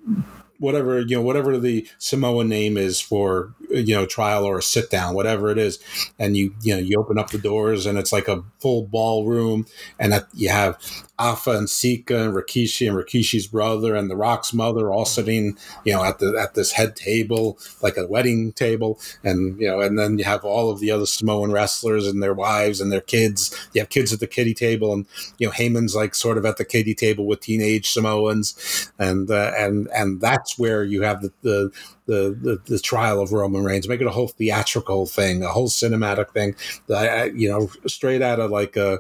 whatever 0.60 1.00
you 1.00 1.16
know 1.16 1.22
whatever 1.22 1.58
the 1.58 1.88
Samoan 1.98 2.48
name 2.48 2.78
is 2.78 3.02
for 3.02 3.54
you 3.70 3.96
know 3.96 4.06
trial 4.06 4.44
or 4.46 4.58
a 4.58 4.64
sit 4.64 4.90
down 4.90 5.14
whatever 5.14 5.50
it 5.50 5.58
is 5.58 5.80
and 6.18 6.36
you 6.36 6.54
you 6.62 6.74
know 6.74 6.82
you 6.82 7.00
open 7.00 7.18
up 7.18 7.30
the 7.32 7.38
doors 7.38 7.86
and 7.86 7.98
it's 7.98 8.12
like 8.12 8.28
a 8.28 8.44
full 8.60 8.84
ballroom 8.84 9.66
and 10.00 10.12
that 10.12 10.28
you 10.34 10.50
have 10.50 10.78
Afa 11.20 11.52
and 11.52 11.70
Sika 11.70 12.24
and 12.24 12.34
Rikishi 12.34 12.88
and 12.88 12.98
Rikishi's 12.98 13.46
brother 13.46 13.94
and 13.94 14.10
the 14.10 14.16
Rock's 14.16 14.54
mother 14.54 14.92
all 14.92 15.06
sitting 15.06 15.58
you 15.84 15.94
know 15.94 16.04
at 16.04 16.20
the 16.20 16.38
at 16.40 16.54
this 16.54 16.72
head 16.72 16.96
table 16.96 17.60
like 17.82 17.98
a 17.98 18.08
wedding 18.08 18.54
table. 18.54 19.00
And 19.24 19.60
you 19.60 19.68
know 19.68 19.82
and 19.82 20.00
then 20.00 20.18
you 20.18 20.24
have 20.24 20.46
all 20.46 20.72
of 20.72 20.80
the 20.80 20.92
other 20.92 21.06
Samoan 21.06 21.52
wrestlers 21.52 22.08
and 22.08 22.24
their 22.24 22.34
wives 22.34 22.80
and 22.80 22.92
their 22.92 23.02
kids. 23.02 23.54
You 23.74 23.82
have 23.82 23.90
kids 23.90 24.14
at 24.14 24.22
the 24.22 24.28
kiddie 24.28 24.54
table 24.54 24.94
and 24.94 25.06
you 25.38 25.48
know 25.48 25.54
Heyman's 25.54 25.96
like 25.96 26.16
sort 26.16 26.38
of 26.38 26.46
at 26.46 26.58
the 26.58 26.66
kiddie 26.66 26.96
table 26.96 27.26
with 27.28 27.42
teenage 27.42 27.90
Samoans. 27.92 28.92
And 28.98 29.30
uh, 29.30 29.52
and 29.58 29.90
and 29.94 30.22
that's 30.22 30.58
where 30.58 30.84
you 30.84 31.02
have 31.02 31.22
the, 31.22 31.34
the 31.42 31.72
the, 32.10 32.36
the, 32.42 32.62
the 32.66 32.80
trial 32.80 33.22
of 33.22 33.32
Roman 33.32 33.64
Reigns. 33.64 33.88
Make 33.88 34.02
it 34.02 34.08
a 34.08 34.12
whole 34.12 34.30
theatrical 34.30 35.06
thing, 35.06 35.44
a 35.44 35.50
whole 35.50 35.70
cinematic 35.70 36.32
thing. 36.32 36.56
That 36.88 37.36
you 37.36 37.48
know, 37.48 37.70
straight 37.86 38.24
out 38.24 38.40
of 38.40 38.50
like 38.50 38.76
uh, 38.76 38.98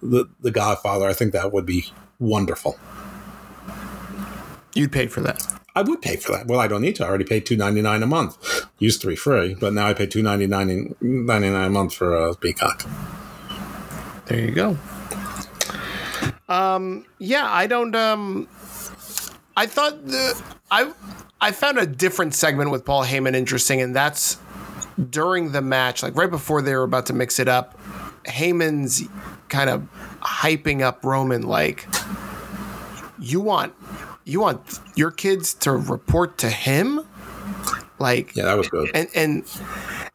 the 0.00 0.26
the 0.40 0.52
Godfather. 0.52 1.08
I 1.08 1.12
think 1.12 1.32
that 1.32 1.52
would 1.52 1.66
be 1.66 1.86
wonderful. 2.20 2.78
You'd 4.74 4.92
pay 4.92 5.08
for 5.08 5.20
that. 5.22 5.44
I 5.74 5.82
would 5.82 6.00
pay 6.00 6.16
for 6.16 6.32
that. 6.32 6.46
Well, 6.46 6.60
I 6.60 6.68
don't 6.68 6.82
need 6.82 6.96
to. 6.96 7.04
I 7.04 7.08
already 7.08 7.24
pay 7.24 7.40
two 7.40 7.56
ninety 7.56 7.82
nine 7.82 8.02
a 8.02 8.06
month. 8.06 8.38
Used 8.78 9.00
to 9.00 9.08
be 9.08 9.16
free, 9.16 9.54
but 9.54 9.72
now 9.72 9.88
I 9.88 9.94
pay 9.94 10.06
two 10.06 10.22
ninety 10.22 10.46
nine 10.46 10.94
ninety 11.00 11.50
nine 11.50 11.66
a 11.66 11.70
month 11.70 11.94
for 11.94 12.14
a 12.14 12.30
uh, 12.30 12.34
Peacock. 12.34 12.86
There 14.26 14.38
you 14.38 14.52
go. 14.52 14.78
Um, 16.48 17.06
yeah, 17.18 17.46
I 17.50 17.66
don't. 17.66 17.96
Um, 17.96 18.46
I 19.56 19.66
thought 19.66 20.06
the 20.06 20.40
I 20.70 20.92
I 21.42 21.50
found 21.50 21.76
a 21.76 21.86
different 21.86 22.34
segment 22.34 22.70
with 22.70 22.84
Paul 22.84 23.04
Heyman 23.04 23.34
interesting, 23.34 23.80
and 23.80 23.94
that's 23.96 24.38
during 25.10 25.50
the 25.50 25.60
match, 25.60 26.00
like 26.02 26.14
right 26.14 26.30
before 26.30 26.62
they 26.62 26.72
were 26.74 26.84
about 26.84 27.06
to 27.06 27.12
mix 27.12 27.40
it 27.40 27.48
up. 27.48 27.76
Heyman's 28.24 29.02
kind 29.48 29.68
of 29.68 29.82
hyping 30.20 30.82
up 30.82 31.04
Roman, 31.04 31.42
like 31.42 31.88
you 33.18 33.40
want 33.40 33.74
you 34.24 34.40
want 34.40 34.78
your 34.94 35.10
kids 35.10 35.52
to 35.54 35.72
report 35.72 36.38
to 36.38 36.48
him, 36.48 37.00
like 37.98 38.36
yeah, 38.36 38.44
that 38.44 38.56
was 38.56 38.68
good, 38.68 38.92
and 38.94 39.08
and 39.12 39.44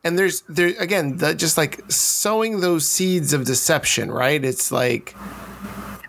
and 0.06 0.18
there's 0.18 0.44
there 0.48 0.74
again 0.80 1.18
the, 1.18 1.36
just 1.36 1.58
like 1.58 1.84
sowing 1.92 2.62
those 2.62 2.88
seeds 2.88 3.34
of 3.34 3.44
deception, 3.44 4.10
right? 4.10 4.46
It's 4.46 4.72
like 4.72 5.14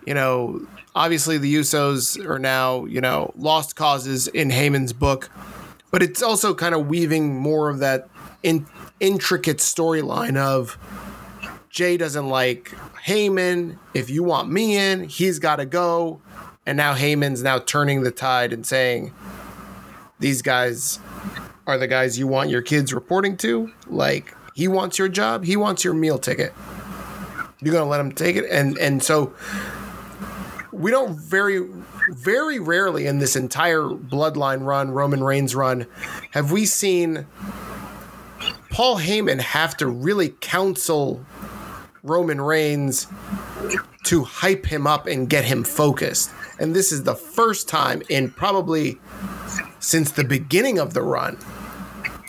you 0.07 0.15
know 0.15 0.65
Obviously, 0.99 1.39
the 1.39 1.55
Usos 1.55 2.19
are 2.27 2.41
now, 2.41 2.85
you 2.87 3.01
know, 3.01 3.33
lost 3.37 3.77
causes 3.77 4.27
in 4.27 4.51
Heyman's 4.51 4.93
book, 4.93 5.31
but 5.93 6.03
it's 6.03 6.25
also 6.25 6.57
kind 6.57 6.75
of 6.75 6.89
weaving 6.89 7.37
more 7.37 7.71
of 7.71 7.79
that 7.79 8.09
in, 8.43 8.67
intricate 8.99 9.59
storyline 9.59 10.37
of 10.37 10.77
Jey 11.71 11.99
doesn't 11.99 12.29
like 12.29 12.75
Heyman. 13.07 13.79
If 13.95 14.11
you 14.11 14.25
want 14.25 14.51
me 14.51 14.77
in, 14.77 15.05
he's 15.05 15.39
got 15.39 15.57
to 15.57 15.67
go. 15.67 16.21
And 16.67 16.77
now 16.77 16.95
Heyman's 16.95 17.45
now 17.45 17.61
turning 17.61 18.03
the 18.03 18.11
tide 18.11 18.53
and 18.53 18.67
saying, 18.67 19.15
these 20.19 20.43
guys 20.43 20.99
are 21.69 21.79
the 21.79 21.87
guys 21.87 22.19
you 22.19 22.27
want 22.27 22.51
your 22.51 22.63
kids 22.63 22.93
reporting 22.93 23.37
to. 23.37 23.73
Like, 23.87 24.35
he 24.53 24.67
wants 24.67 24.99
your 24.99 25.09
job, 25.09 25.45
he 25.45 25.55
wants 25.55 25.85
your 25.85 25.95
meal 25.95 26.19
ticket. 26.19 26.53
You're 27.61 27.73
gonna 27.73 27.89
let 27.89 28.01
him 28.01 28.11
take 28.11 28.35
it, 28.35 28.49
and 28.51 28.77
and 28.79 29.01
so 29.01 29.33
we 30.79 30.91
don't 30.91 31.19
very 31.19 31.69
very 32.11 32.59
rarely 32.59 33.07
in 33.07 33.19
this 33.19 33.37
entire 33.37 33.83
bloodline 33.83 34.65
run, 34.65 34.91
Roman 34.91 35.23
Reigns 35.23 35.55
run, 35.55 35.87
have 36.31 36.53
we 36.53 36.65
seen 36.65 37.27
Paul 38.71 38.99
Heyman 38.99 39.41
have 39.41 39.77
to 39.79 39.87
really 39.87 40.31
counsel 40.41 41.25
Roman 42.03 42.41
Reigns 42.41 43.07
to 44.05 44.25
hype 44.25 44.67
him 44.67 44.87
up 44.87 45.07
and 45.07 45.29
get 45.29 45.45
him 45.45 45.65
focused. 45.65 46.31
And 46.59 46.75
this 46.75 46.93
is 46.93 47.03
the 47.03 47.15
first 47.15 47.69
time 47.69 48.03
in 48.09 48.31
probably 48.31 48.99
since 49.81 50.11
the 50.11 50.25
beginning 50.25 50.79
of 50.79 50.95
the 50.95 51.03
run 51.03 51.39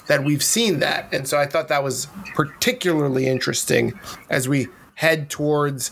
that 0.07 0.23
we've 0.23 0.43
seen 0.43 0.79
that. 0.79 1.13
And 1.13 1.27
so 1.27 1.37
I 1.37 1.45
thought 1.45 1.67
that 1.67 1.83
was 1.83 2.07
particularly 2.33 3.27
interesting 3.27 3.99
as 4.29 4.49
we 4.49 4.67
head 4.95 5.29
towards 5.29 5.91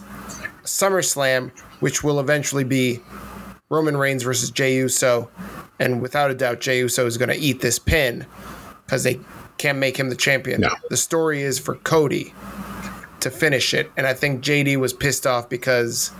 SummerSlam 0.67 1.51
which 1.79 2.03
will 2.03 2.19
eventually 2.19 2.63
be 2.63 2.99
Roman 3.69 3.97
Reigns 3.97 4.23
versus 4.23 4.51
Jey 4.51 4.75
Uso. 4.75 5.29
And 5.79 6.01
without 6.01 6.31
a 6.31 6.35
doubt, 6.35 6.61
Jey 6.61 6.79
Uso 6.79 7.05
is 7.05 7.17
going 7.17 7.29
to 7.29 7.37
eat 7.37 7.61
this 7.61 7.77
pin 7.77 8.25
because 8.85 9.03
they 9.03 9.19
can't 9.57 9.77
make 9.77 9.97
him 9.97 10.09
the 10.09 10.15
champion. 10.15 10.61
No. 10.61 10.69
The 10.89 10.97
story 10.97 11.41
is 11.41 11.59
for 11.59 11.75
Cody 11.75 12.33
to 13.19 13.29
finish 13.29 13.73
it. 13.73 13.91
And 13.97 14.07
I 14.07 14.13
think 14.13 14.43
JD 14.43 14.77
was 14.77 14.93
pissed 14.93 15.27
off 15.27 15.49
because 15.49 16.11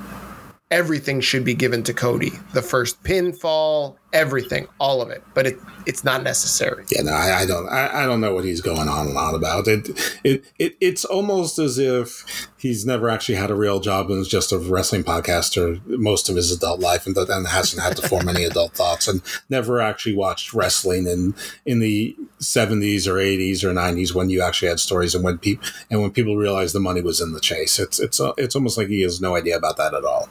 everything 0.69 1.21
should 1.21 1.45
be 1.45 1.53
given 1.53 1.83
to 1.83 1.93
Cody. 1.93 2.31
The 2.53 2.61
first 2.61 3.01
pinfall, 3.03 3.95
everything, 4.13 4.67
all 4.79 5.01
of 5.01 5.09
it. 5.09 5.23
But 5.33 5.47
it 5.47 5.57
it's 5.85 6.03
not 6.03 6.23
necessary. 6.23 6.83
Yeah, 6.91 7.03
no, 7.03 7.13
I, 7.13 7.41
I 7.41 7.45
don't 7.45 7.69
I, 7.69 8.03
I, 8.03 8.05
don't 8.05 8.19
know 8.19 8.33
what 8.33 8.43
he's 8.43 8.61
going 8.61 8.89
on 8.89 9.07
and 9.07 9.17
on 9.17 9.35
about. 9.35 9.67
It, 9.67 9.89
it 10.23 10.43
it 10.59 10.77
it's 10.81 11.05
almost 11.05 11.59
as 11.59 11.77
if 11.77 12.49
he's 12.57 12.85
never 12.85 13.09
actually 13.09 13.35
had 13.35 13.51
a 13.51 13.55
real 13.55 13.79
job 13.79 14.09
and 14.09 14.19
is 14.19 14.27
just 14.27 14.51
a 14.51 14.57
wrestling 14.57 15.03
podcaster 15.03 15.85
most 15.85 16.29
of 16.29 16.35
his 16.35 16.51
adult 16.51 16.79
life 16.79 17.05
and, 17.05 17.15
and 17.17 17.47
hasn't 17.47 17.81
had 17.81 17.95
to 17.95 18.07
form 18.07 18.27
any 18.27 18.43
adult 18.43 18.73
thoughts 18.73 19.07
and 19.07 19.21
never 19.49 19.79
actually 19.79 20.15
watched 20.15 20.53
wrestling 20.53 21.07
in 21.07 21.35
in 21.65 21.79
the 21.79 22.15
70s 22.39 23.07
or 23.07 23.15
80s 23.15 23.63
or 23.63 23.73
90s 23.73 24.13
when 24.13 24.29
you 24.29 24.41
actually 24.41 24.69
had 24.69 24.79
stories 24.79 25.15
and 25.15 25.23
when 25.23 25.37
people 25.37 25.67
and 25.89 26.01
when 26.01 26.11
people 26.11 26.35
realized 26.35 26.73
the 26.73 26.79
money 26.79 27.01
was 27.01 27.21
in 27.21 27.33
the 27.33 27.39
chase. 27.39 27.79
It's 27.79 27.99
it's 27.99 28.19
uh, 28.19 28.33
it's 28.37 28.55
almost 28.55 28.77
like 28.77 28.87
he 28.87 29.01
has 29.01 29.21
no 29.21 29.35
idea 29.35 29.57
about 29.57 29.77
that 29.77 29.93
at 29.93 30.03
all. 30.03 30.29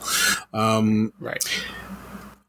Um, 0.53 1.13
right. 1.21 1.45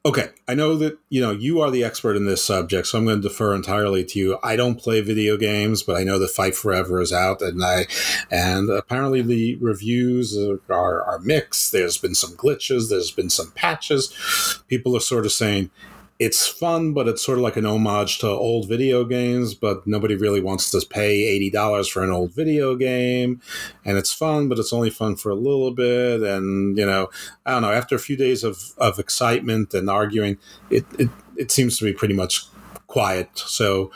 Okay, 0.07 0.29
I 0.47 0.55
know 0.55 0.77
that 0.77 0.97
you 1.09 1.19
know 1.19 1.31
you 1.31 1.59
are 1.59 1.69
the 1.69 1.83
expert 1.83 2.15
in 2.15 2.25
this 2.25 2.41
subject, 2.41 2.87
so 2.87 2.97
I'm 2.97 3.03
going 3.03 3.21
to 3.21 3.27
defer 3.27 3.53
entirely 3.53 4.05
to 4.05 4.17
you. 4.17 4.39
I 4.41 4.55
don't 4.55 4.79
play 4.79 5.01
video 5.01 5.35
games, 5.35 5.83
but 5.83 5.97
I 5.97 6.05
know 6.05 6.17
that 6.17 6.29
Fight 6.29 6.55
Forever 6.55 7.01
is 7.01 7.11
out, 7.11 7.41
and 7.41 7.61
I 7.61 7.87
and 8.31 8.69
apparently 8.69 9.21
the 9.21 9.55
reviews 9.55 10.37
are 10.37 10.61
are 10.69 11.19
mixed. 11.19 11.73
There's 11.73 11.97
been 11.97 12.15
some 12.15 12.37
glitches, 12.37 12.89
there's 12.89 13.11
been 13.11 13.29
some 13.29 13.51
patches. 13.51 14.63
People 14.69 14.95
are 14.95 15.01
sort 15.01 15.25
of 15.25 15.33
saying 15.33 15.71
it's 16.19 16.47
fun, 16.47 16.93
but 16.93 17.07
it's 17.07 17.23
sort 17.23 17.37
of 17.37 17.43
like 17.43 17.57
an 17.57 17.65
homage 17.65 18.17
to 18.19 18.27
old 18.27 18.67
video 18.67 19.03
games, 19.03 19.53
but 19.53 19.85
nobody 19.85 20.15
really 20.15 20.41
wants 20.41 20.71
to 20.71 20.85
pay 20.87 21.39
$80 21.51 21.91
for 21.91 22.03
an 22.03 22.09
old 22.09 22.33
video 22.33 22.75
game. 22.75 23.39
And 23.85 23.97
it's 23.97 24.11
fun, 24.11 24.49
but 24.49 24.57
it's 24.57 24.73
only 24.73 24.89
fun 24.89 25.15
for 25.15 25.29
a 25.29 25.35
little 25.35 25.71
bit. 25.71 26.23
And, 26.23 26.75
you 26.75 26.85
know, 26.85 27.09
I 27.45 27.51
don't 27.51 27.61
know, 27.61 27.71
after 27.71 27.95
a 27.95 27.99
few 27.99 28.17
days 28.17 28.43
of, 28.43 28.73
of 28.79 28.97
excitement 28.97 29.75
and 29.75 29.89
arguing, 29.89 30.39
it, 30.71 30.85
it, 30.97 31.09
it 31.35 31.51
seems 31.51 31.77
to 31.77 31.85
be 31.85 31.93
pretty 31.93 32.15
much 32.15 32.47
quiet. 32.87 33.29
So 33.35 33.91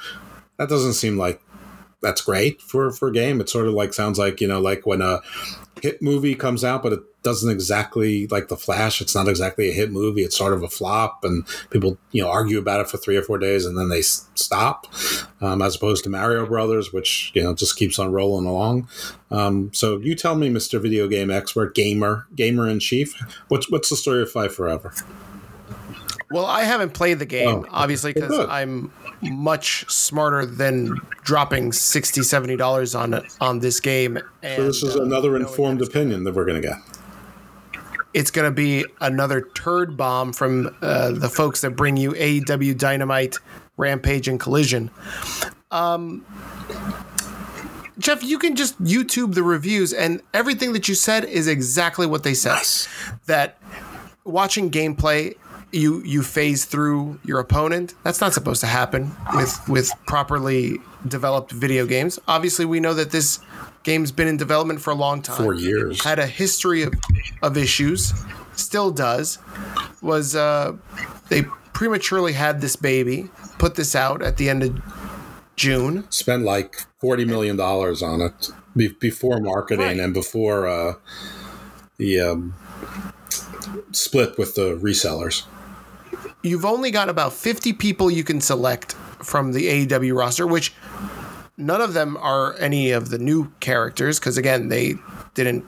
that 0.57 0.69
doesn't 0.69 0.93
seem 0.93 1.17
like 1.17 1.41
that's 2.03 2.21
great 2.21 2.61
for, 2.61 2.91
for 2.91 3.07
a 3.07 3.13
game. 3.13 3.41
It 3.41 3.49
sort 3.49 3.67
of 3.67 3.73
like 3.73 3.93
sounds 3.93 4.19
like, 4.19 4.39
you 4.41 4.47
know, 4.47 4.61
like 4.61 4.85
when 4.85 5.01
a 5.01 5.21
hit 5.81 6.03
movie 6.03 6.35
comes 6.35 6.63
out, 6.63 6.83
but 6.83 6.93
it 6.93 6.99
doesn't 7.23 7.51
exactly 7.51 8.25
like 8.27 8.47
the 8.47 8.57
Flash. 8.57 8.99
It's 9.01 9.13
not 9.13 9.27
exactly 9.27 9.69
a 9.69 9.73
hit 9.73 9.91
movie. 9.91 10.21
It's 10.23 10.37
sort 10.37 10.53
of 10.53 10.63
a 10.63 10.67
flop, 10.67 11.23
and 11.23 11.45
people 11.69 11.97
you 12.11 12.23
know 12.23 12.29
argue 12.29 12.57
about 12.59 12.79
it 12.81 12.89
for 12.89 12.97
three 12.97 13.15
or 13.17 13.21
four 13.21 13.37
days, 13.37 13.65
and 13.65 13.77
then 13.77 13.89
they 13.89 13.99
s- 13.99 14.27
stop. 14.35 14.87
Um, 15.39 15.61
as 15.61 15.75
opposed 15.75 16.03
to 16.05 16.09
Mario 16.09 16.45
Brothers, 16.45 16.91
which 16.91 17.31
you 17.33 17.43
know 17.43 17.53
just 17.53 17.75
keeps 17.75 17.99
on 17.99 18.11
rolling 18.11 18.45
along. 18.45 18.87
Um, 19.29 19.69
so 19.73 19.97
you 19.99 20.15
tell 20.15 20.35
me, 20.35 20.49
Mister 20.49 20.79
Video 20.79 21.07
Game 21.07 21.29
Expert, 21.31 21.75
gamer, 21.75 22.27
gamer 22.35 22.67
in 22.67 22.79
chief, 22.79 23.13
what's 23.49 23.69
what's 23.69 23.89
the 23.89 23.95
story 23.95 24.21
of 24.21 24.31
Fight 24.31 24.51
Forever? 24.51 24.93
Well, 26.31 26.45
I 26.45 26.63
haven't 26.63 26.93
played 26.93 27.19
the 27.19 27.25
game, 27.25 27.47
Oh, 27.49 27.65
obviously, 27.71 28.13
because. 28.13 28.47
I'm 28.49 28.91
much 29.21 29.85
smarter 29.91 30.45
than 30.47 30.95
dropping 31.23 31.71
60 31.73 32.21
$70 32.21 32.99
on 32.99 33.21
on 33.39 33.59
this 33.59 33.79
game. 33.79 34.17
And, 34.41 34.55
So 34.55 34.63
this 34.65 34.81
is 34.81 34.95
uh, 34.95 35.03
another 35.03 35.35
informed 35.35 35.81
opinion 35.81 36.23
that 36.23 36.33
we're 36.33 36.45
going 36.45 36.59
to 36.61 36.67
get. 36.67 36.77
It's 38.13 38.31
going 38.31 38.49
to 38.49 38.55
be 38.55 38.85
another 38.99 39.41
turd 39.41 39.95
bomb 39.95 40.33
from 40.33 40.75
uh, 40.81 41.11
the 41.11 41.29
folks 41.29 41.61
that 41.61 41.71
bring 41.71 41.97
you 41.97 42.11
AEW 42.11 42.77
Dynamite, 42.77 43.37
Rampage, 43.77 44.27
and 44.27 44.39
Collision. 44.39 44.91
Um, 45.71 46.25
Jeff, 47.97 48.23
you 48.23 48.39
can 48.39 48.55
just 48.55 48.81
YouTube 48.83 49.35
the 49.35 49.43
reviews, 49.43 49.93
and 49.93 50.21
everything 50.33 50.73
that 50.73 50.89
you 50.89 50.95
said 50.95 51.23
is 51.25 51.47
exactly 51.47 52.05
what 52.07 52.23
they 52.23 52.33
said. 52.33 52.55
Nice. 52.55 52.87
That 53.27 53.57
watching 54.23 54.71
gameplay, 54.71 55.35
you 55.71 56.01
you 56.03 56.23
phase 56.23 56.65
through 56.65 57.19
your 57.23 57.39
opponent. 57.39 57.93
That's 58.03 58.19
not 58.19 58.33
supposed 58.33 58.61
to 58.61 58.67
happen 58.67 59.11
with 59.35 59.69
with 59.69 59.91
properly 60.05 60.79
developed 61.07 61.51
video 61.51 61.85
games. 61.85 62.19
Obviously, 62.27 62.65
we 62.65 62.79
know 62.79 62.93
that 62.93 63.11
this 63.11 63.39
game's 63.83 64.11
been 64.11 64.27
in 64.27 64.37
development 64.37 64.81
for 64.81 64.91
a 64.91 64.95
long 64.95 65.21
time. 65.21 65.37
Four 65.37 65.53
years. 65.53 66.03
Had 66.03 66.19
a 66.19 66.27
history 66.27 66.83
of, 66.83 66.93
of 67.41 67.57
issues. 67.57 68.13
Still 68.55 68.91
does. 68.91 69.39
Was 70.01 70.35
uh, 70.35 70.75
they 71.29 71.43
prematurely 71.73 72.33
had 72.33 72.61
this 72.61 72.75
baby? 72.75 73.29
Put 73.57 73.75
this 73.75 73.95
out 73.95 74.21
at 74.21 74.37
the 74.37 74.49
end 74.49 74.63
of 74.63 74.81
June. 75.55 76.05
Spent 76.11 76.43
like 76.43 76.85
forty 76.99 77.25
million 77.25 77.55
dollars 77.55 78.01
on 78.03 78.21
it 78.21 78.49
be- 78.75 78.89
before 78.99 79.39
marketing 79.39 79.85
Right. 79.85 79.99
and 79.99 80.13
before 80.13 80.67
uh, 80.67 80.93
the 81.97 82.19
um, 82.19 82.53
split 83.91 84.37
with 84.37 84.55
the 84.55 84.75
resellers. 84.77 85.43
you've 86.43 86.65
only 86.65 86.89
got 86.91 87.07
about 87.09 87.31
50 87.33 87.73
people 87.73 88.09
you 88.09 88.23
can 88.23 88.41
select 88.41 88.93
from 89.23 89.51
the 89.51 89.85
AEW 89.85 90.17
roster, 90.17 90.47
which 90.47 90.73
none 91.57 91.81
of 91.81 91.93
them 91.93 92.17
are 92.17 92.55
any 92.57 92.91
of 92.91 93.09
the 93.09 93.17
new 93.17 93.51
characters 93.59 94.19
because 94.19 94.37
again 94.37 94.69
they 94.69 94.95
didn't 95.33 95.65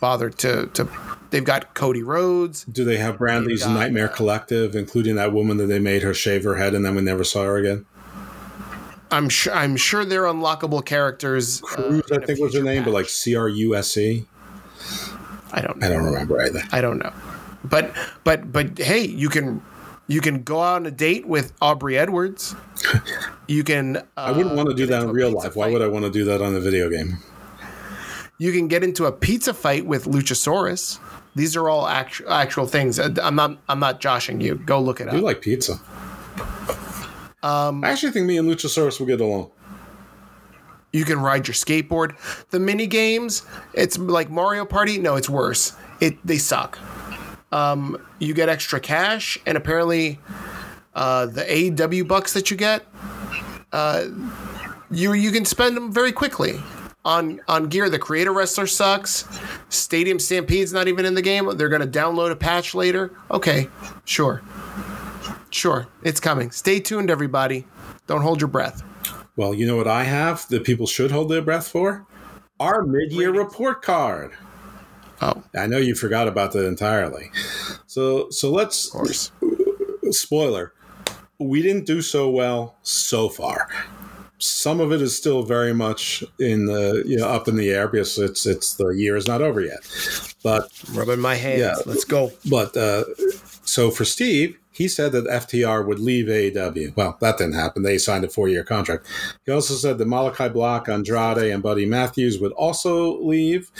bother 0.00 0.30
to 0.30 0.66
to. 0.68 0.88
They've 1.30 1.44
got 1.44 1.74
Cody 1.74 2.04
Rhodes. 2.04 2.64
Do 2.64 2.84
they 2.84 2.98
have 2.98 3.18
Brandi's 3.18 3.64
got, 3.64 3.74
Nightmare 3.74 4.08
Collective, 4.08 4.76
including 4.76 5.16
that 5.16 5.32
woman 5.32 5.56
that 5.56 5.66
they 5.66 5.80
made 5.80 6.02
her 6.02 6.14
shave 6.14 6.44
her 6.44 6.54
head 6.54 6.72
and 6.72 6.84
then 6.84 6.94
we 6.94 7.02
never 7.02 7.24
saw 7.24 7.42
her 7.42 7.56
again? 7.56 7.84
I'm 9.10 9.28
sure. 9.28 9.52
I'm 9.52 9.76
sure 9.76 10.04
they're 10.04 10.24
unlockable 10.24 10.84
characters. 10.84 11.62
uh, 11.62 11.66
Cruz, 11.66 12.02
I 12.12 12.24
think 12.24 12.40
was 12.40 12.54
her 12.54 12.62
name, 12.62 12.84
but 12.84 12.92
like 12.92 13.08
C 13.08 13.36
R 13.36 13.48
U 13.48 13.74
S 13.74 13.96
E. 13.96 14.26
I 15.52 15.60
don't. 15.60 15.82
I 15.82 15.88
don't 15.88 16.04
remember 16.04 16.40
either. 16.42 16.62
I 16.72 16.80
don't 16.80 16.98
know. 16.98 17.12
But 17.64 17.94
but 18.24 18.52
but 18.52 18.78
hey, 18.78 19.04
you 19.06 19.28
can 19.28 19.62
you 20.08 20.20
can 20.20 20.42
go 20.42 20.62
out 20.62 20.76
on 20.76 20.86
a 20.86 20.90
date 20.90 21.26
with 21.26 21.52
Aubrey 21.60 21.98
Edwards. 21.98 22.54
You 23.48 23.62
can. 23.62 23.98
Uh, 23.98 24.00
I 24.16 24.32
wouldn't 24.32 24.56
want 24.56 24.70
to 24.70 24.74
do 24.74 24.86
that 24.86 25.04
in 25.04 25.10
real 25.10 25.30
life. 25.30 25.54
Why 25.54 25.70
would 25.70 25.80
I 25.80 25.86
want 25.86 26.04
to 26.04 26.10
do 26.10 26.24
that 26.24 26.42
on 26.42 26.56
a 26.56 26.58
video 26.58 26.90
game? 26.90 27.18
You 28.38 28.50
can 28.50 28.66
get 28.66 28.82
into 28.82 29.06
a 29.06 29.12
pizza 29.12 29.54
fight 29.54 29.86
with 29.86 30.06
Luchasaurus. 30.06 30.98
These 31.36 31.54
are 31.56 31.68
all 31.68 31.86
actual 31.86 32.32
actual 32.32 32.66
things. 32.66 32.98
Uh, 32.98 33.14
I'm 33.22 33.36
not 33.36 33.58
I'm 33.68 33.78
not 33.78 34.00
joshing 34.00 34.40
you. 34.40 34.56
Go 34.56 34.80
look 34.80 35.00
it 35.00 35.06
up. 35.06 35.14
like 35.22 35.42
pizza. 35.42 35.78
Um, 37.44 37.84
I 37.84 37.90
actually 37.90 38.10
think 38.10 38.26
me 38.26 38.36
and 38.36 38.48
Luchasaurus 38.48 38.98
will 38.98 39.06
get 39.06 39.20
along. 39.20 39.52
You 40.92 41.04
can 41.04 41.20
ride 41.20 41.46
your 41.46 41.54
skateboard. 41.54 42.16
The 42.50 42.58
mini 42.58 42.88
games, 42.88 43.46
it's 43.74 43.96
like 43.96 44.28
Mario 44.28 44.64
Party. 44.64 44.98
No, 44.98 45.14
it's 45.14 45.30
worse. 45.30 45.76
It 46.00 46.16
they 46.26 46.38
suck. 46.38 46.80
Um, 47.56 47.96
you 48.18 48.34
get 48.34 48.50
extra 48.50 48.78
cash, 48.78 49.38
and 49.46 49.56
apparently, 49.56 50.20
uh, 50.94 51.24
the 51.24 51.40
AEW 51.40 52.06
bucks 52.06 52.34
that 52.34 52.50
you 52.50 52.56
get, 52.56 52.84
uh, 53.72 54.08
you 54.90 55.14
you 55.14 55.30
can 55.30 55.46
spend 55.46 55.74
them 55.74 55.90
very 55.90 56.12
quickly 56.12 56.60
on 57.06 57.40
on 57.48 57.70
gear. 57.70 57.88
The 57.88 57.98
Creator 57.98 58.34
Wrestler 58.34 58.66
sucks. 58.66 59.26
Stadium 59.70 60.18
Stampede's 60.18 60.74
not 60.74 60.86
even 60.86 61.06
in 61.06 61.14
the 61.14 61.22
game. 61.22 61.48
They're 61.56 61.70
gonna 61.70 61.86
download 61.86 62.30
a 62.30 62.36
patch 62.36 62.74
later. 62.74 63.10
Okay, 63.30 63.68
sure, 64.04 64.42
sure, 65.48 65.86
it's 66.02 66.20
coming. 66.20 66.50
Stay 66.50 66.78
tuned, 66.78 67.08
everybody. 67.08 67.66
Don't 68.06 68.20
hold 68.20 68.42
your 68.42 68.48
breath. 68.48 68.82
Well, 69.36 69.54
you 69.54 69.66
know 69.66 69.76
what 69.76 69.88
I 69.88 70.02
have 70.02 70.46
that 70.48 70.64
people 70.64 70.86
should 70.86 71.10
hold 71.10 71.30
their 71.30 71.40
breath 71.40 71.68
for? 71.68 72.06
Our 72.60 72.82
mid-year 72.82 73.32
report 73.32 73.80
card. 73.80 74.32
Oh, 75.20 75.42
I 75.56 75.66
know 75.66 75.78
you 75.78 75.94
forgot 75.94 76.28
about 76.28 76.52
that 76.52 76.66
entirely. 76.66 77.30
So, 77.86 78.28
so 78.30 78.50
let's 78.50 78.86
of 78.86 78.92
course. 78.92 79.32
spoiler. 80.10 80.72
We 81.38 81.62
didn't 81.62 81.86
do 81.86 82.02
so 82.02 82.30
well 82.30 82.76
so 82.82 83.28
far. 83.28 83.68
Some 84.38 84.80
of 84.80 84.92
it 84.92 85.00
is 85.00 85.16
still 85.16 85.42
very 85.42 85.72
much 85.72 86.22
in 86.38 86.66
the 86.66 87.02
you 87.06 87.16
know 87.16 87.26
up 87.28 87.48
in 87.48 87.56
the 87.56 87.70
air 87.70 87.88
because 87.88 88.18
it's 88.18 88.44
it's 88.46 88.74
the 88.74 88.88
year 88.88 89.16
is 89.16 89.26
not 89.26 89.40
over 89.40 89.60
yet. 89.60 89.80
But 90.42 90.70
Rubbing 90.92 91.20
my 91.20 91.34
hands. 91.34 91.60
Yeah. 91.60 91.74
Let's 91.86 92.04
go. 92.04 92.32
But 92.48 92.76
uh, 92.76 93.04
so 93.64 93.90
for 93.90 94.04
Steve, 94.04 94.58
he 94.76 94.88
said 94.88 95.12
that 95.12 95.24
FTR 95.24 95.86
would 95.86 95.98
leave 95.98 96.26
AEW. 96.26 96.94
Well, 96.94 97.16
that 97.22 97.38
didn't 97.38 97.54
happen. 97.54 97.82
They 97.82 97.96
signed 97.96 98.24
a 98.24 98.28
four 98.28 98.46
year 98.46 98.62
contract. 98.62 99.06
He 99.46 99.52
also 99.52 99.72
said 99.72 99.96
that 99.96 100.06
Malakai 100.06 100.52
Black, 100.52 100.86
Andrade, 100.86 101.50
and 101.50 101.62
Buddy 101.62 101.86
Matthews 101.86 102.38
would 102.38 102.52
also 102.52 103.18
leave. 103.22 103.70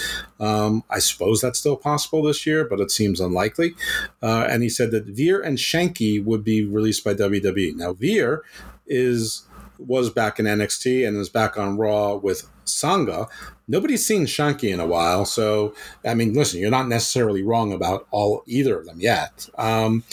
Um, 0.40 0.84
I 0.88 0.98
suppose 1.00 1.42
that's 1.42 1.58
still 1.58 1.76
possible 1.76 2.22
this 2.22 2.46
year, 2.46 2.64
but 2.64 2.80
it 2.80 2.90
seems 2.90 3.20
unlikely. 3.20 3.74
Uh, 4.22 4.46
and 4.48 4.62
he 4.62 4.70
said 4.70 4.90
that 4.92 5.04
Veer 5.04 5.42
and 5.42 5.58
Shanky 5.58 6.24
would 6.24 6.42
be 6.42 6.64
released 6.64 7.04
by 7.04 7.12
WWE. 7.12 7.76
Now, 7.76 7.92
Veer 7.92 8.42
is 8.86 9.42
was 9.78 10.08
back 10.08 10.38
in 10.38 10.46
NXT 10.46 11.06
and 11.06 11.18
is 11.18 11.28
back 11.28 11.58
on 11.58 11.76
Raw 11.76 12.14
with 12.14 12.48
Sangha. 12.64 13.28
Nobody's 13.68 14.06
seen 14.06 14.24
Shanky 14.24 14.72
in 14.72 14.80
a 14.80 14.86
while, 14.86 15.26
so 15.26 15.74
I 16.04 16.14
mean, 16.14 16.32
listen, 16.32 16.58
you're 16.60 16.70
not 16.70 16.88
necessarily 16.88 17.42
wrong 17.42 17.72
about 17.72 18.06
all 18.10 18.42
either 18.46 18.78
of 18.78 18.86
them 18.86 19.00
yet. 19.00 19.50
Um, 19.58 20.04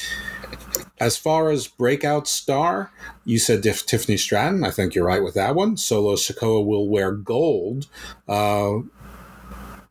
as 1.03 1.17
far 1.17 1.49
as 1.49 1.67
breakout 1.67 2.29
star, 2.29 2.89
you 3.25 3.37
said 3.37 3.61
Tiff- 3.61 3.85
Tiffany 3.85 4.15
Stratton. 4.15 4.63
I 4.63 4.71
think 4.71 4.95
you're 4.95 5.05
right 5.05 5.21
with 5.21 5.33
that 5.33 5.53
one. 5.53 5.75
Solo 5.75 6.15
Sikoa 6.15 6.65
will 6.65 6.87
wear 6.87 7.11
gold. 7.11 7.87
Uh, 8.25 8.79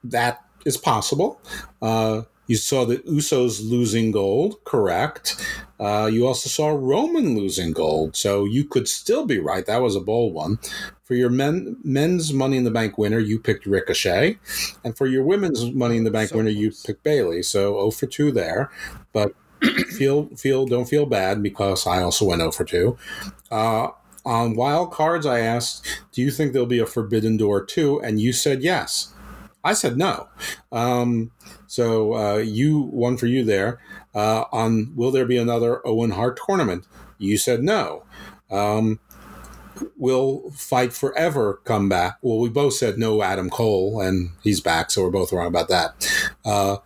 that 0.03 0.43
is 0.65 0.79
possible. 0.79 1.39
Uh, 1.83 2.23
you 2.47 2.57
saw 2.57 2.87
the 2.87 2.97
Usos 2.99 3.61
losing 3.63 4.11
gold, 4.11 4.65
correct. 4.65 5.37
Uh, 5.79 6.09
you 6.11 6.27
also 6.27 6.49
saw 6.49 6.69
Roman 6.69 7.37
losing 7.37 7.73
gold, 7.73 8.17
so 8.17 8.47
you 8.47 8.65
could 8.65 8.89
still 8.89 9.27
be 9.27 9.39
right. 9.39 9.67
That 9.67 9.83
was 9.83 9.95
a 9.95 10.01
bold 10.01 10.33
one. 10.33 10.59
For 11.05 11.15
your 11.15 11.31
men, 11.31 11.77
men's 11.85 12.33
Money 12.33 12.57
in 12.57 12.65
the 12.65 12.71
Bank 12.71 12.97
winner, 12.97 13.19
you 13.19 13.39
picked 13.39 13.67
Ricochet, 13.67 14.39
and 14.83 14.97
for 14.97 15.07
your 15.07 15.25
women's 15.25 15.71
Money 15.73 15.99
in 15.99 16.05
the 16.05 16.11
Bank 16.11 16.31
So 16.31 16.39
winner, 16.39 16.51
you 16.51 16.73
picked 16.87 17.03
Bayley. 17.05 17.43
So 17.43 17.75
0 17.75 17.91
for 17.91 18.07
2 18.07 18.33
there, 18.33 18.71
but 19.13 19.35
feel 19.97 20.27
feel 20.37 20.67
don't 20.67 20.89
feel 20.89 21.07
bad 21.07 21.43
because 21.43 21.87
I 21.87 22.03
also 22.03 22.27
went 22.27 22.41
0 22.41 22.53
for 22.53 22.65
2. 22.65 22.97
Uh, 23.51 23.89
on 24.25 24.55
wild 24.55 24.93
cards, 24.93 25.27
I 25.27 25.41
asked, 25.41 25.87
"Do 26.13 26.23
you 26.23 26.31
think 26.31 26.53
there'll 26.53 26.67
be 26.67 26.79
a 26.79 26.87
Forbidden 26.87 27.37
Door 27.37 27.67
2? 27.67 28.01
And 28.01 28.21
you 28.21 28.33
said 28.33 28.63
yes. 28.63 29.13
I 29.65 29.75
said 29.75 29.97
no. 29.97 30.29
Um, 30.73 31.31
so 31.67 32.15
uh, 32.15 32.37
you 32.37 32.83
one 32.83 33.17
for 33.17 33.27
you 33.27 33.45
there. 33.45 33.81
Uh, 34.15 34.45
on 34.53 34.93
will 34.95 35.11
there 35.11 35.27
be 35.27 35.39
another 35.39 35.87
Owen 35.87 36.11
Hart 36.11 36.39
tournament? 36.47 36.87
You 37.19 37.37
said 37.39 37.63
no. 37.63 38.05
Um, 38.51 38.99
will 39.97 40.51
Fight 40.51 40.93
Forever 40.93 41.61
come 41.65 41.89
back? 41.89 42.19
Well, 42.23 42.39
we 42.39 42.49
both 42.49 42.75
said 42.75 42.99
no. 42.99 43.23
Adam 43.23 43.51
Cole, 43.51 44.01
and 44.01 44.31
he's 44.43 44.61
back, 44.61 44.91
so 44.91 45.03
we're 45.03 45.11
both 45.11 45.33
wrong 45.33 45.47
about 45.47 45.69
that. 45.69 46.13
Uh, 46.45 46.79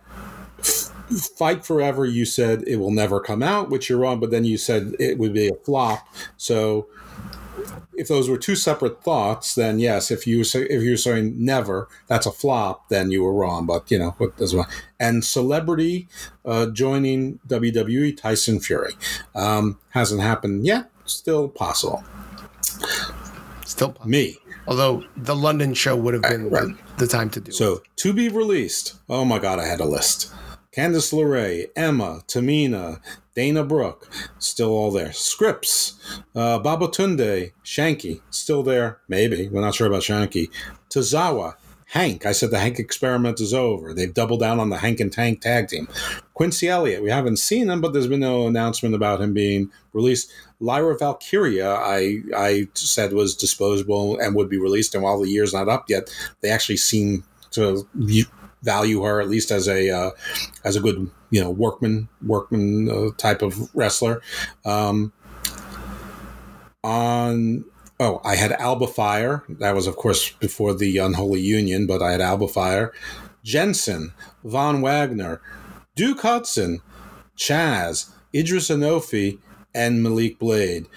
Fight 1.37 1.65
Forever, 1.65 2.05
you 2.05 2.25
said 2.25 2.63
it 2.67 2.77
will 2.77 2.91
never 2.91 3.19
come 3.19 3.41
out, 3.41 3.69
which 3.69 3.89
you're 3.89 3.99
wrong, 3.99 4.19
but 4.19 4.31
then 4.31 4.43
you 4.43 4.57
said 4.57 4.95
it 4.99 5.17
would 5.17 5.33
be 5.33 5.47
a 5.47 5.55
flop. 5.55 6.07
So 6.35 6.87
if 7.97 8.07
those 8.07 8.29
were 8.29 8.37
two 8.37 8.55
separate 8.55 9.03
thoughts, 9.03 9.55
then 9.55 9.79
yes. 9.79 10.11
If 10.11 10.27
you 10.27 10.43
say 10.43 10.63
if 10.63 10.83
you're 10.83 10.97
saying 10.97 11.33
never, 11.37 11.87
that's 12.07 12.25
a 12.25 12.31
flop, 12.31 12.89
then 12.89 13.11
you 13.11 13.23
were 13.23 13.33
wrong. 13.33 13.65
But 13.65 13.89
you 13.89 13.97
know 13.99 14.11
what 14.17 14.37
does 14.37 14.53
one 14.55 14.67
and 14.99 15.25
celebrity 15.25 16.07
uh, 16.45 16.67
joining 16.67 17.39
WWE 17.47 18.15
Tyson 18.15 18.59
Fury 18.59 18.93
um, 19.35 19.79
hasn't 19.89 20.21
happened 20.21 20.65
yet. 20.65 20.89
Still 21.05 21.47
possible. 21.47 22.03
Still 23.65 23.89
possible. 23.89 24.09
Me. 24.09 24.37
Although 24.67 25.05
the 25.15 25.35
London 25.35 25.73
show 25.73 25.95
would 25.95 26.13
have 26.13 26.23
been 26.23 26.49
right. 26.49 26.67
the, 26.97 27.05
the 27.05 27.07
time 27.07 27.29
to 27.31 27.39
do 27.39 27.49
it. 27.49 27.55
So 27.55 27.81
to 27.97 28.13
be 28.13 28.29
released. 28.29 28.95
Oh 29.09 29.25
my 29.25 29.39
God, 29.39 29.59
I 29.59 29.65
had 29.65 29.79
a 29.79 29.85
list. 29.85 30.31
Candice 30.77 31.11
LeRae, 31.11 31.71
Emma, 31.75 32.21
Tamina, 32.27 33.01
Dana 33.33 33.63
Brooke, 33.63 34.07
still 34.37 34.69
all 34.69 34.91
there. 34.91 35.09
Scrypts, 35.09 35.95
uh, 36.35 36.59
Babatunde, 36.59 37.51
Shanky, 37.65 38.21
still 38.29 38.61
there. 38.61 38.99
Maybe. 39.07 39.49
We're 39.49 39.61
not 39.61 39.73
sure 39.73 39.87
about 39.87 40.03
Shanky. 40.03 40.51
Tozawa, 40.91 41.55
Hank. 41.87 42.27
I 42.27 42.31
said 42.31 42.51
the 42.51 42.59
Hank 42.59 42.77
experiment 42.77 43.41
is 43.41 43.55
over. 43.55 43.91
They've 43.91 44.13
doubled 44.13 44.41
down 44.41 44.59
on 44.59 44.69
the 44.69 44.77
Hank 44.77 44.99
and 44.99 45.11
Tank 45.11 45.41
tag 45.41 45.67
team. 45.67 45.87
Quincy 46.35 46.67
Elliott, 46.67 47.01
we 47.01 47.09
haven't 47.09 47.37
seen 47.37 47.71
him, 47.71 47.81
but 47.81 47.93
there's 47.93 48.07
been 48.07 48.19
no 48.19 48.45
announcement 48.45 48.93
about 48.93 49.19
him 49.19 49.33
being 49.33 49.71
released. 49.93 50.31
Lyra 50.59 50.95
Valkyria, 50.95 51.73
I 51.73 52.19
I 52.35 52.67
said 52.75 53.13
was 53.13 53.35
disposable 53.35 54.19
and 54.19 54.35
would 54.35 54.49
be 54.49 54.59
released, 54.59 54.93
and 54.93 55.03
while 55.03 55.19
the 55.19 55.29
year's 55.29 55.53
not 55.53 55.69
up 55.69 55.89
yet, 55.89 56.13
they 56.41 56.49
actually 56.49 56.77
seem 56.77 57.23
to 57.51 57.87
value 58.61 59.03
her 59.03 59.21
at 59.21 59.29
least 59.29 59.51
as 59.51 59.67
a 59.67 59.89
uh, 59.89 60.11
as 60.63 60.75
a 60.75 60.81
good 60.81 61.09
you 61.29 61.41
know 61.41 61.49
workman 61.49 62.07
workman 62.25 62.89
uh, 62.89 63.11
type 63.17 63.41
of 63.41 63.73
wrestler. 63.75 64.21
Um, 64.65 65.13
on 66.83 67.65
oh, 67.99 68.21
I 68.23 68.35
had 68.35 68.51
Alba 68.53 68.87
Fire. 68.87 69.43
That 69.49 69.75
was 69.75 69.87
of 69.87 69.95
course 69.95 70.31
before 70.31 70.73
the 70.73 70.97
Unholy 70.97 71.41
Union, 71.41 71.87
but 71.87 72.01
I 72.01 72.11
had 72.11 72.21
Alba 72.21 72.47
Fire, 72.47 72.93
Jensen, 73.43 74.13
Von 74.43 74.81
Wagner, 74.81 75.41
Duke 75.95 76.21
Hudson, 76.21 76.81
Chaz, 77.37 78.09
Edris 78.33 78.69
Enofé, 78.69 79.39
and 79.73 80.01
Malik 80.01 80.39
Blade. 80.39 80.87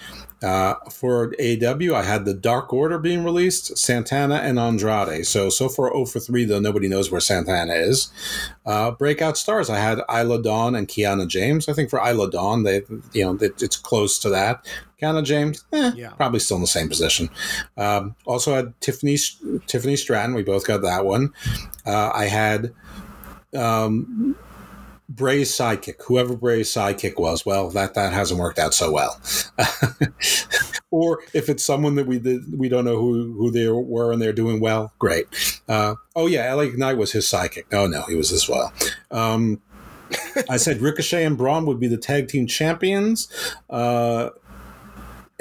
Uh, 0.41 0.75
for 0.89 1.31
AEW, 1.33 1.93
I 1.93 2.03
had 2.03 2.25
the 2.25 2.33
Dark 2.33 2.73
Order 2.73 2.97
being 2.97 3.23
released, 3.23 3.77
Santana 3.77 4.35
and 4.35 4.57
Andrade. 4.57 5.25
So 5.27 5.49
so 5.49 5.69
far 5.69 5.91
0 5.91 6.05
for 6.05 6.19
3, 6.19 6.45
though 6.45 6.59
nobody 6.59 6.87
knows 6.87 7.11
where 7.11 7.21
Santana 7.21 7.73
is. 7.73 8.11
Uh, 8.65 8.91
breakout 8.91 9.37
stars, 9.37 9.69
I 9.69 9.77
had 9.77 9.99
Isla 10.09 10.41
Dawn 10.41 10.75
and 10.75 10.87
Kiana 10.87 11.27
James. 11.27 11.69
I 11.69 11.73
think 11.73 11.89
for 11.89 11.99
Isla 11.99 12.31
Dawn, 12.31 12.63
they 12.63 12.81
you 13.13 13.23
know 13.23 13.35
it, 13.35 13.61
it's 13.61 13.77
close 13.77 14.17
to 14.19 14.29
that. 14.29 14.65
Kiana 15.01 15.23
James, 15.23 15.63
eh, 15.73 15.91
yeah. 15.95 16.09
probably 16.11 16.39
still 16.39 16.57
in 16.57 16.61
the 16.61 16.67
same 16.67 16.89
position. 16.89 17.29
Um, 17.77 18.15
also 18.25 18.53
had 18.55 18.79
Tiffany 18.81 19.17
Tiffany 19.67 19.95
Stratton. 19.95 20.35
We 20.35 20.43
both 20.43 20.65
got 20.65 20.81
that 20.81 21.05
one. 21.05 21.33
Uh, 21.85 22.11
I 22.13 22.25
had. 22.25 22.73
Um, 23.53 24.35
Bray's 25.21 25.51
sidekick, 25.51 26.01
whoever 26.07 26.35
Bray's 26.35 26.67
sidekick 26.67 27.19
was, 27.19 27.45
well, 27.45 27.69
that 27.69 27.93
that 27.93 28.11
hasn't 28.11 28.39
worked 28.39 28.57
out 28.57 28.73
so 28.73 28.91
well. 28.91 29.21
or 30.91 31.19
if 31.31 31.47
it's 31.47 31.63
someone 31.63 31.93
that 31.93 32.07
we 32.07 32.17
did, 32.17 32.57
we 32.57 32.67
don't 32.69 32.85
know 32.85 32.99
who 32.99 33.33
who 33.33 33.51
they 33.51 33.69
were 33.69 34.11
and 34.11 34.19
they're 34.19 34.33
doing 34.33 34.59
well, 34.59 34.93
great. 34.97 35.27
Uh, 35.69 35.93
oh 36.15 36.25
yeah, 36.25 36.51
LA 36.51 36.69
Knight 36.75 36.97
was 36.97 37.11
his 37.11 37.27
sidekick. 37.27 37.65
Oh 37.71 37.85
no, 37.85 38.01
he 38.09 38.15
was 38.15 38.31
as 38.31 38.49
well. 38.49 38.73
Um, 39.11 39.61
I 40.49 40.57
said 40.57 40.81
Ricochet 40.81 41.23
and 41.23 41.37
Braun 41.37 41.67
would 41.67 41.79
be 41.79 41.87
the 41.87 41.97
tag 41.97 42.27
team 42.27 42.47
champions. 42.47 43.29
Uh, 43.69 44.31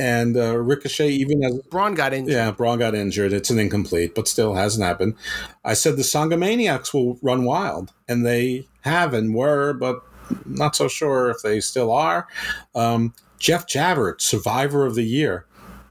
and 0.00 0.34
uh, 0.34 0.56
Ricochet 0.56 1.10
even 1.10 1.44
as 1.44 1.58
Braun 1.68 1.94
got 1.94 2.14
injured. 2.14 2.32
Yeah, 2.32 2.50
Braun 2.52 2.78
got 2.78 2.94
injured. 2.94 3.34
It's 3.34 3.50
an 3.50 3.58
incomplete, 3.58 4.14
but 4.14 4.26
still 4.26 4.54
hasn't 4.54 4.84
happened. 4.84 5.14
I 5.62 5.74
said 5.74 5.96
the 5.96 6.02
Sangha 6.02 6.38
Maniacs 6.38 6.94
will 6.94 7.18
run 7.20 7.44
wild, 7.44 7.92
and 8.08 8.24
they 8.24 8.66
have 8.80 9.12
and 9.12 9.34
were, 9.34 9.74
but 9.74 10.02
not 10.46 10.74
so 10.74 10.88
sure 10.88 11.30
if 11.30 11.42
they 11.42 11.60
still 11.60 11.92
are. 11.92 12.26
Um, 12.74 13.14
Jeff 13.38 13.66
Javert, 13.66 14.22
Survivor 14.22 14.86
of 14.86 14.94
the 14.94 15.04
Year, 15.04 15.44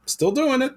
still 0.08 0.32
doing 0.32 0.64
it. 0.64 0.74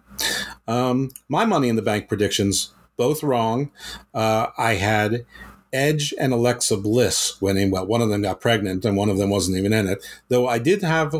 Um, 0.68 1.10
my 1.28 1.46
Money 1.46 1.70
in 1.70 1.76
the 1.76 1.82
Bank 1.82 2.08
predictions 2.08 2.74
both 2.98 3.22
wrong. 3.22 3.70
Uh, 4.12 4.48
I 4.58 4.74
had 4.74 5.24
Edge 5.72 6.12
and 6.18 6.34
Alexa 6.34 6.76
Bliss 6.76 7.40
winning. 7.40 7.70
Well, 7.70 7.86
one 7.86 8.02
of 8.02 8.10
them 8.10 8.22
got 8.22 8.42
pregnant 8.42 8.84
and 8.84 8.94
one 8.94 9.08
of 9.08 9.16
them 9.16 9.30
wasn't 9.30 9.56
even 9.56 9.72
in 9.72 9.88
it. 9.88 10.04
Though 10.28 10.46
I 10.46 10.58
did 10.58 10.82
have 10.82 11.14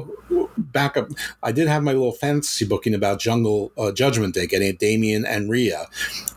backup. 0.73 1.11
I 1.43 1.53
did 1.53 1.69
have 1.69 1.83
my 1.83 1.93
little 1.93 2.13
fantasy 2.13 2.65
booking 2.65 2.95
about 2.95 3.21
Jungle 3.21 3.73
uh, 3.77 3.93
Judgment 3.93 4.35
Day 4.35 4.47
getting 4.47 4.75
Damian 4.77 5.25
and 5.25 5.51
Rhea. 5.51 5.87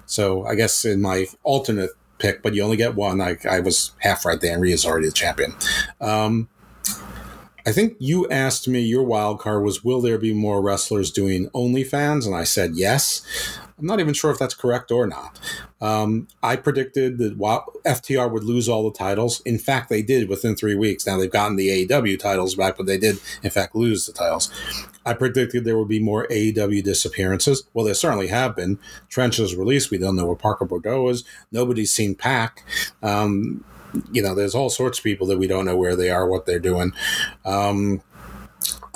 So 0.05 0.45
I 0.45 0.55
guess 0.55 0.85
in 0.85 1.01
my 1.01 1.27
alternate 1.43 1.91
pick, 2.17 2.41
but 2.41 2.53
you 2.53 2.63
only 2.63 2.77
get 2.77 2.95
one. 2.95 3.21
I, 3.21 3.37
I 3.49 3.59
was 3.59 3.91
half 3.99 4.25
right 4.25 4.39
there, 4.39 4.53
and 4.53 4.61
Rhea's 4.61 4.85
already 4.85 5.07
the 5.07 5.13
champion. 5.13 5.53
Um, 5.99 6.49
I 7.67 7.71
think 7.71 7.95
you 7.99 8.29
asked 8.29 8.67
me 8.67 8.79
your 8.81 9.03
wild 9.03 9.39
card 9.39 9.63
was 9.63 9.83
will 9.83 9.99
there 9.99 10.19
be 10.19 10.33
more 10.33 10.61
wrestlers 10.61 11.11
doing 11.11 11.49
OnlyFans? 11.49 12.27
And 12.27 12.35
I 12.35 12.43
said 12.43 12.75
yes. 12.75 13.25
I'm 13.77 13.85
not 13.85 13.99
even 13.99 14.13
sure 14.13 14.31
if 14.31 14.39
that's 14.39 14.53
correct 14.53 14.89
or 14.89 15.05
not. 15.05 15.37
Um, 15.81 16.29
I 16.41 16.55
predicted 16.55 17.17
that 17.17 17.37
FTR 17.37 18.31
would 18.31 18.43
lose 18.45 18.69
all 18.69 18.89
the 18.89 18.97
titles. 18.97 19.41
In 19.41 19.57
fact, 19.57 19.89
they 19.89 20.01
did 20.01 20.29
within 20.29 20.55
three 20.55 20.75
weeks. 20.75 21.05
Now 21.05 21.17
they've 21.17 21.29
gotten 21.29 21.57
the 21.57 21.85
AEW 21.85 22.17
titles 22.17 22.55
back, 22.55 22.77
but 22.77 22.85
they 22.85 22.97
did, 22.97 23.19
in 23.43 23.49
fact, 23.49 23.75
lose 23.75 24.05
the 24.05 24.13
titles. 24.13 24.49
I 25.05 25.13
predicted 25.13 25.65
there 25.65 25.77
would 25.77 25.89
be 25.89 25.99
more 25.99 26.25
AEW 26.27 26.83
disappearances. 26.83 27.63
Well, 27.73 27.85
there 27.85 27.93
certainly 27.93 28.27
have 28.27 28.55
been. 28.55 28.79
Trench 29.09 29.39
is 29.39 29.55
released. 29.55 29.91
We 29.91 29.97
don't 29.97 30.15
know 30.15 30.25
where 30.25 30.35
Parker 30.35 30.65
Boudreaux 30.65 31.11
is. 31.11 31.25
Nobody's 31.51 31.93
seen 31.93 32.15
Pac. 32.15 32.63
Um, 33.03 33.63
you 34.11 34.21
know, 34.21 34.33
there's 34.33 34.55
all 34.55 34.69
sorts 34.69 34.99
of 34.99 35.03
people 35.03 35.27
that 35.27 35.37
we 35.37 35.47
don't 35.47 35.65
know 35.65 35.77
where 35.77 35.95
they 35.95 36.09
are, 36.09 36.27
what 36.27 36.45
they're 36.45 36.59
doing. 36.59 36.93
Um, 37.43 38.01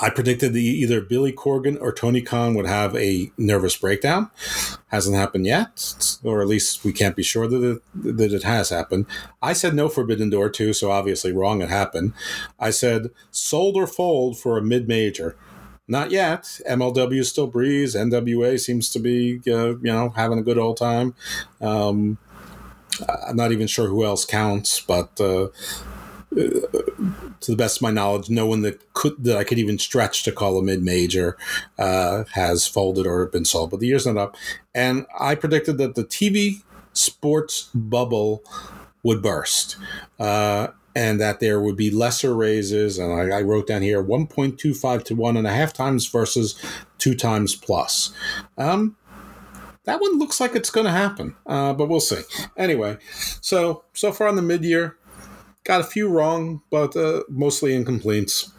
I 0.00 0.08
predicted 0.08 0.54
that 0.54 0.58
either 0.58 1.02
Billy 1.02 1.32
Corgan 1.32 1.76
or 1.80 1.92
Tony 1.92 2.22
Khan 2.22 2.54
would 2.54 2.66
have 2.66 2.96
a 2.96 3.30
nervous 3.36 3.76
breakdown. 3.76 4.30
Hasn't 4.88 5.16
happened 5.16 5.46
yet, 5.46 6.18
or 6.24 6.40
at 6.40 6.48
least 6.48 6.84
we 6.84 6.92
can't 6.92 7.14
be 7.14 7.22
sure 7.22 7.46
that 7.46 7.62
it, 7.62 7.82
that 8.16 8.32
it 8.32 8.42
has 8.44 8.70
happened. 8.70 9.04
I 9.42 9.52
said 9.52 9.74
no 9.74 9.90
Forbidden 9.90 10.30
Door 10.30 10.50
too, 10.50 10.72
so 10.72 10.90
obviously 10.90 11.32
wrong. 11.32 11.60
It 11.60 11.68
happened. 11.68 12.14
I 12.58 12.70
said 12.70 13.10
sold 13.30 13.76
or 13.76 13.86
fold 13.86 14.38
for 14.38 14.56
a 14.56 14.62
mid 14.62 14.88
major. 14.88 15.36
Not 15.86 16.10
yet. 16.12 16.60
MLW 16.68 17.24
still 17.24 17.48
breeze. 17.48 17.94
NWA 17.94 18.58
seems 18.60 18.90
to 18.90 19.00
be, 19.00 19.40
uh, 19.48 19.76
you 19.76 19.78
know, 19.82 20.10
having 20.10 20.38
a 20.38 20.42
good 20.42 20.56
old 20.56 20.76
time. 20.76 21.14
Um, 21.60 22.16
I'm 23.26 23.36
not 23.36 23.52
even 23.52 23.66
sure 23.66 23.88
who 23.88 24.04
else 24.04 24.24
counts, 24.24 24.80
but 24.80 25.20
uh, 25.20 25.48
to 26.30 27.50
the 27.50 27.56
best 27.56 27.78
of 27.78 27.82
my 27.82 27.90
knowledge, 27.90 28.30
no 28.30 28.46
one 28.46 28.62
that 28.62 28.92
could 28.94 29.22
that 29.24 29.36
I 29.36 29.44
could 29.44 29.58
even 29.58 29.78
stretch 29.78 30.22
to 30.24 30.32
call 30.32 30.58
a 30.58 30.62
mid 30.62 30.82
major 30.82 31.36
uh, 31.78 32.24
has 32.34 32.66
folded 32.66 33.06
or 33.06 33.26
been 33.26 33.44
sold. 33.44 33.70
But 33.70 33.80
the 33.80 33.86
year's 33.86 34.06
not 34.06 34.16
up, 34.16 34.36
and 34.74 35.06
I 35.18 35.34
predicted 35.34 35.78
that 35.78 35.94
the 35.94 36.04
TV 36.04 36.62
sports 36.92 37.70
bubble 37.74 38.44
would 39.02 39.22
burst. 39.22 39.76
Uh, 40.18 40.68
and 40.94 41.20
that 41.20 41.38
there 41.38 41.60
would 41.60 41.76
be 41.76 41.88
lesser 41.88 42.34
raises, 42.34 42.98
and 42.98 43.12
I, 43.12 43.38
I 43.38 43.42
wrote 43.42 43.68
down 43.68 43.82
here 43.82 44.02
1.25 44.02 45.04
to 45.04 45.14
one 45.14 45.36
and 45.36 45.46
a 45.46 45.52
half 45.52 45.72
times 45.72 46.06
versus 46.08 46.60
two 46.98 47.14
times 47.14 47.54
plus. 47.54 48.12
Um, 48.58 48.96
that 49.84 50.00
one 50.00 50.18
looks 50.18 50.40
like 50.40 50.54
it's 50.54 50.70
going 50.70 50.86
to 50.86 50.92
happen, 50.92 51.36
uh, 51.46 51.72
but 51.72 51.88
we'll 51.88 52.00
see. 52.00 52.22
Anyway, 52.56 52.98
so 53.40 53.84
so 53.92 54.12
far 54.12 54.28
in 54.28 54.36
the 54.36 54.42
mid 54.42 54.64
year, 54.64 54.96
got 55.64 55.80
a 55.80 55.84
few 55.84 56.08
wrong, 56.08 56.62
but 56.70 56.96
uh, 56.96 57.22
mostly 57.28 57.72
incompletes. 57.72 58.50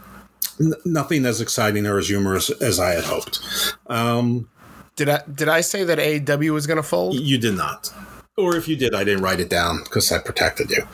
N- 0.60 0.74
nothing 0.86 1.26
as 1.26 1.42
exciting 1.42 1.86
or 1.86 1.98
as 1.98 2.10
humorous 2.10 2.50
as 2.50 2.80
I 2.80 2.92
had 2.92 3.04
hoped. 3.04 3.40
Um, 3.88 4.50
did 4.96 5.10
I 5.10 5.22
did 5.34 5.50
I 5.50 5.62
say 5.62 5.84
that 5.84 5.98
AEW 5.98 6.54
was 6.54 6.68
going 6.68 6.78
to 6.78 6.84
fold? 6.84 7.16
You 7.16 7.38
did 7.38 7.56
not, 7.56 7.92
or 8.38 8.56
if 8.56 8.68
you 8.68 8.76
did, 8.76 8.94
I 8.94 9.04
didn't 9.04 9.24
write 9.24 9.40
it 9.40 9.50
down 9.50 9.84
because 9.84 10.12
I 10.12 10.20
protected 10.20 10.70
you. 10.70 10.88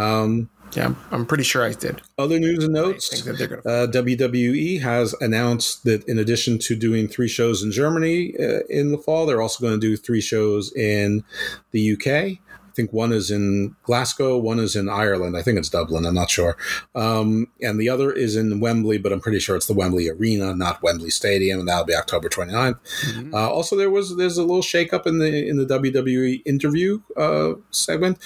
Um, 0.00 0.48
yeah, 0.76 0.94
I'm 1.10 1.26
pretty 1.26 1.44
sure 1.44 1.64
I 1.64 1.72
did. 1.72 2.02
Other 2.18 2.38
news 2.38 2.64
and 2.64 2.74
notes: 2.74 3.26
uh, 3.26 3.86
WWE 3.90 4.80
has 4.80 5.14
announced 5.20 5.84
that 5.84 6.06
in 6.08 6.18
addition 6.18 6.58
to 6.60 6.74
doing 6.76 7.06
three 7.08 7.28
shows 7.28 7.62
in 7.62 7.70
Germany 7.70 8.34
uh, 8.38 8.60
in 8.68 8.90
the 8.90 8.98
fall, 8.98 9.26
they're 9.26 9.42
also 9.42 9.64
going 9.64 9.78
to 9.78 9.86
do 9.86 9.96
three 9.96 10.20
shows 10.20 10.74
in 10.74 11.24
the 11.72 11.92
UK. 11.92 12.38
I 12.74 12.76
think 12.76 12.92
one 12.92 13.12
is 13.12 13.30
in 13.30 13.76
Glasgow, 13.84 14.36
one 14.36 14.58
is 14.58 14.74
in 14.74 14.88
Ireland. 14.88 15.36
I 15.36 15.42
think 15.42 15.58
it's 15.58 15.68
Dublin. 15.68 16.04
I'm 16.04 16.14
not 16.14 16.28
sure. 16.28 16.56
Um, 16.96 17.46
and 17.62 17.78
the 17.78 17.88
other 17.88 18.10
is 18.10 18.34
in 18.34 18.58
Wembley, 18.58 18.98
but 18.98 19.12
I'm 19.12 19.20
pretty 19.20 19.38
sure 19.38 19.54
it's 19.54 19.68
the 19.68 19.74
Wembley 19.74 20.08
Arena, 20.08 20.56
not 20.56 20.82
Wembley 20.82 21.10
Stadium, 21.10 21.60
and 21.60 21.68
that'll 21.68 21.84
be 21.84 21.94
October 21.94 22.28
29th. 22.28 22.80
Mm-hmm. 23.02 23.32
Uh, 23.32 23.48
also, 23.48 23.76
there 23.76 23.90
was 23.90 24.16
there's 24.16 24.38
a 24.38 24.42
little 24.42 24.60
shakeup 24.60 25.06
in 25.06 25.20
the 25.20 25.46
in 25.48 25.56
the 25.56 25.66
WWE 25.66 26.42
interview 26.44 27.00
uh, 27.16 27.52
segment. 27.70 28.18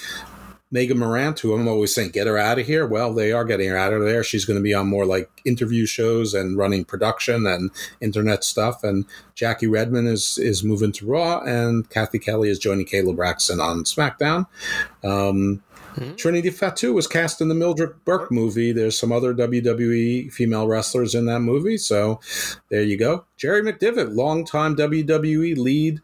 Megan 0.71 0.99
Morant, 0.99 1.39
who 1.39 1.53
I'm 1.53 1.67
always 1.67 1.95
saying, 1.95 2.11
get 2.11 2.27
her 2.27 2.37
out 2.37 2.59
of 2.59 2.67
here. 2.67 2.85
Well, 2.85 3.13
they 3.13 3.31
are 3.31 3.43
getting 3.43 3.69
her 3.69 3.77
out 3.77 3.93
of 3.93 4.03
there. 4.03 4.23
She's 4.23 4.45
going 4.45 4.59
to 4.59 4.63
be 4.63 4.73
on 4.73 4.87
more 4.87 5.05
like 5.05 5.29
interview 5.43 5.87
shows 5.87 6.35
and 6.35 6.57
running 6.57 6.85
production 6.85 7.47
and 7.47 7.71
internet 8.01 8.43
stuff. 8.43 8.83
And 8.83 9.05
Jackie 9.33 9.67
Redmond 9.67 10.07
is 10.07 10.37
is 10.37 10.63
moving 10.63 10.91
to 10.93 11.07
Raw, 11.07 11.39
and 11.39 11.89
Kathy 11.89 12.19
Kelly 12.19 12.49
is 12.49 12.59
joining 12.59 12.85
Kayla 12.85 13.15
Braxton 13.15 13.59
on 13.59 13.83
SmackDown. 13.83 14.45
Um, 15.03 15.63
Mm-hmm. 15.99 16.15
Trinity 16.15 16.49
Fatu 16.49 16.93
was 16.93 17.07
cast 17.07 17.41
in 17.41 17.49
the 17.49 17.55
Mildred 17.55 18.05
Burke 18.05 18.31
movie. 18.31 18.71
There's 18.71 18.97
some 18.97 19.11
other 19.11 19.33
WWE 19.33 20.31
female 20.31 20.67
wrestlers 20.67 21.13
in 21.13 21.25
that 21.25 21.41
movie. 21.41 21.77
So 21.77 22.21
there 22.69 22.83
you 22.83 22.97
go. 22.97 23.25
Jerry 23.35 23.61
McDevitt, 23.61 24.15
longtime 24.15 24.75
WWE 24.75 25.57
lead 25.57 25.99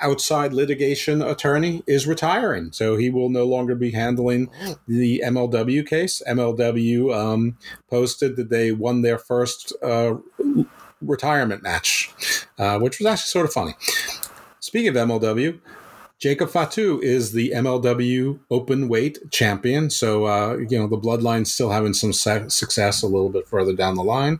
outside 0.00 0.52
litigation 0.52 1.20
attorney, 1.20 1.82
is 1.86 2.06
retiring. 2.06 2.70
So 2.72 2.96
he 2.96 3.10
will 3.10 3.28
no 3.28 3.44
longer 3.44 3.74
be 3.74 3.90
handling 3.90 4.50
the 4.86 5.22
MLW 5.24 5.86
case. 5.86 6.22
MLW 6.28 7.14
um, 7.14 7.56
posted 7.88 8.36
that 8.36 8.50
they 8.50 8.70
won 8.70 9.02
their 9.02 9.18
first 9.18 9.72
uh, 9.82 10.14
retirement 11.00 11.62
match, 11.62 12.12
uh, 12.58 12.78
which 12.78 12.98
was 12.98 13.06
actually 13.06 13.28
sort 13.28 13.46
of 13.46 13.52
funny. 13.52 13.74
Speaking 14.60 14.96
of 14.96 15.08
MLW, 15.08 15.58
Jacob 16.20 16.50
Fatu 16.50 17.00
is 17.00 17.32
the 17.32 17.50
MLW 17.50 18.38
open 18.50 18.88
weight 18.88 19.18
champion. 19.30 19.88
So, 19.88 20.26
uh, 20.26 20.58
you 20.68 20.78
know, 20.78 20.86
the 20.86 20.98
bloodline's 20.98 21.52
still 21.52 21.70
having 21.70 21.94
some 21.94 22.12
success 22.12 23.02
a 23.02 23.06
little 23.06 23.30
bit 23.30 23.48
further 23.48 23.72
down 23.72 23.94
the 23.94 24.04
line. 24.04 24.38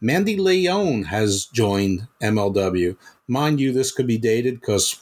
Mandy 0.00 0.36
Leone 0.36 1.04
has 1.04 1.46
joined 1.46 2.08
MLW. 2.20 2.96
Mind 3.28 3.60
you, 3.60 3.72
this 3.72 3.92
could 3.92 4.08
be 4.08 4.18
dated 4.18 4.60
because 4.60 4.98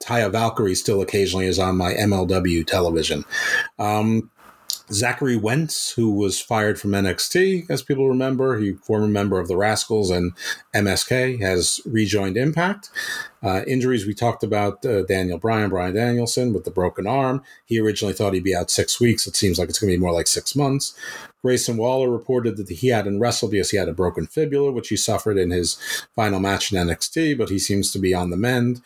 Taya 0.00 0.30
Valkyrie 0.30 0.76
still 0.76 1.02
occasionally 1.02 1.46
is 1.46 1.58
on 1.58 1.76
my 1.76 1.94
MLW 1.94 2.64
television. 2.64 3.24
Um, 3.80 4.30
Zachary 4.92 5.36
Wentz, 5.36 5.92
who 5.92 6.10
was 6.10 6.40
fired 6.40 6.80
from 6.80 6.90
NXT, 6.90 7.70
as 7.70 7.82
people 7.82 8.08
remember, 8.08 8.58
he 8.58 8.72
former 8.72 9.06
member 9.06 9.38
of 9.38 9.48
the 9.48 9.54
Rascalz 9.54 10.10
and 10.10 10.32
MSK, 10.74 11.40
has 11.40 11.80
rejoined 11.86 12.36
Impact. 12.36 12.90
Uh, 13.42 13.62
injuries 13.66 14.06
we 14.06 14.14
talked 14.14 14.42
about 14.42 14.84
uh, 14.84 15.02
Daniel 15.02 15.38
Bryan, 15.38 15.70
Bryan 15.70 15.94
Danielson 15.94 16.52
with 16.52 16.64
the 16.64 16.70
broken 16.70 17.06
arm. 17.06 17.42
He 17.64 17.78
originally 17.78 18.14
thought 18.14 18.34
he'd 18.34 18.44
be 18.44 18.54
out 18.54 18.70
six 18.70 19.00
weeks. 19.00 19.26
It 19.26 19.36
seems 19.36 19.58
like 19.58 19.68
it's 19.68 19.78
going 19.78 19.90
to 19.90 19.96
be 19.96 20.00
more 20.00 20.12
like 20.12 20.26
six 20.26 20.54
months. 20.54 20.94
Grayson 21.42 21.76
Waller 21.76 22.10
reported 22.10 22.56
that 22.56 22.68
he 22.68 22.88
hadn't 22.88 23.18
wrestled 23.18 23.52
because 23.52 23.70
he 23.70 23.76
had 23.76 23.88
a 23.88 23.94
broken 23.94 24.26
fibula, 24.26 24.72
which 24.72 24.88
he 24.88 24.96
suffered 24.96 25.38
in 25.38 25.50
his 25.50 25.78
final 26.14 26.40
match 26.40 26.72
in 26.72 26.86
NXT, 26.86 27.38
but 27.38 27.48
he 27.48 27.58
seems 27.58 27.90
to 27.92 27.98
be 27.98 28.12
on 28.14 28.30
the 28.30 28.36
mend. 28.36 28.82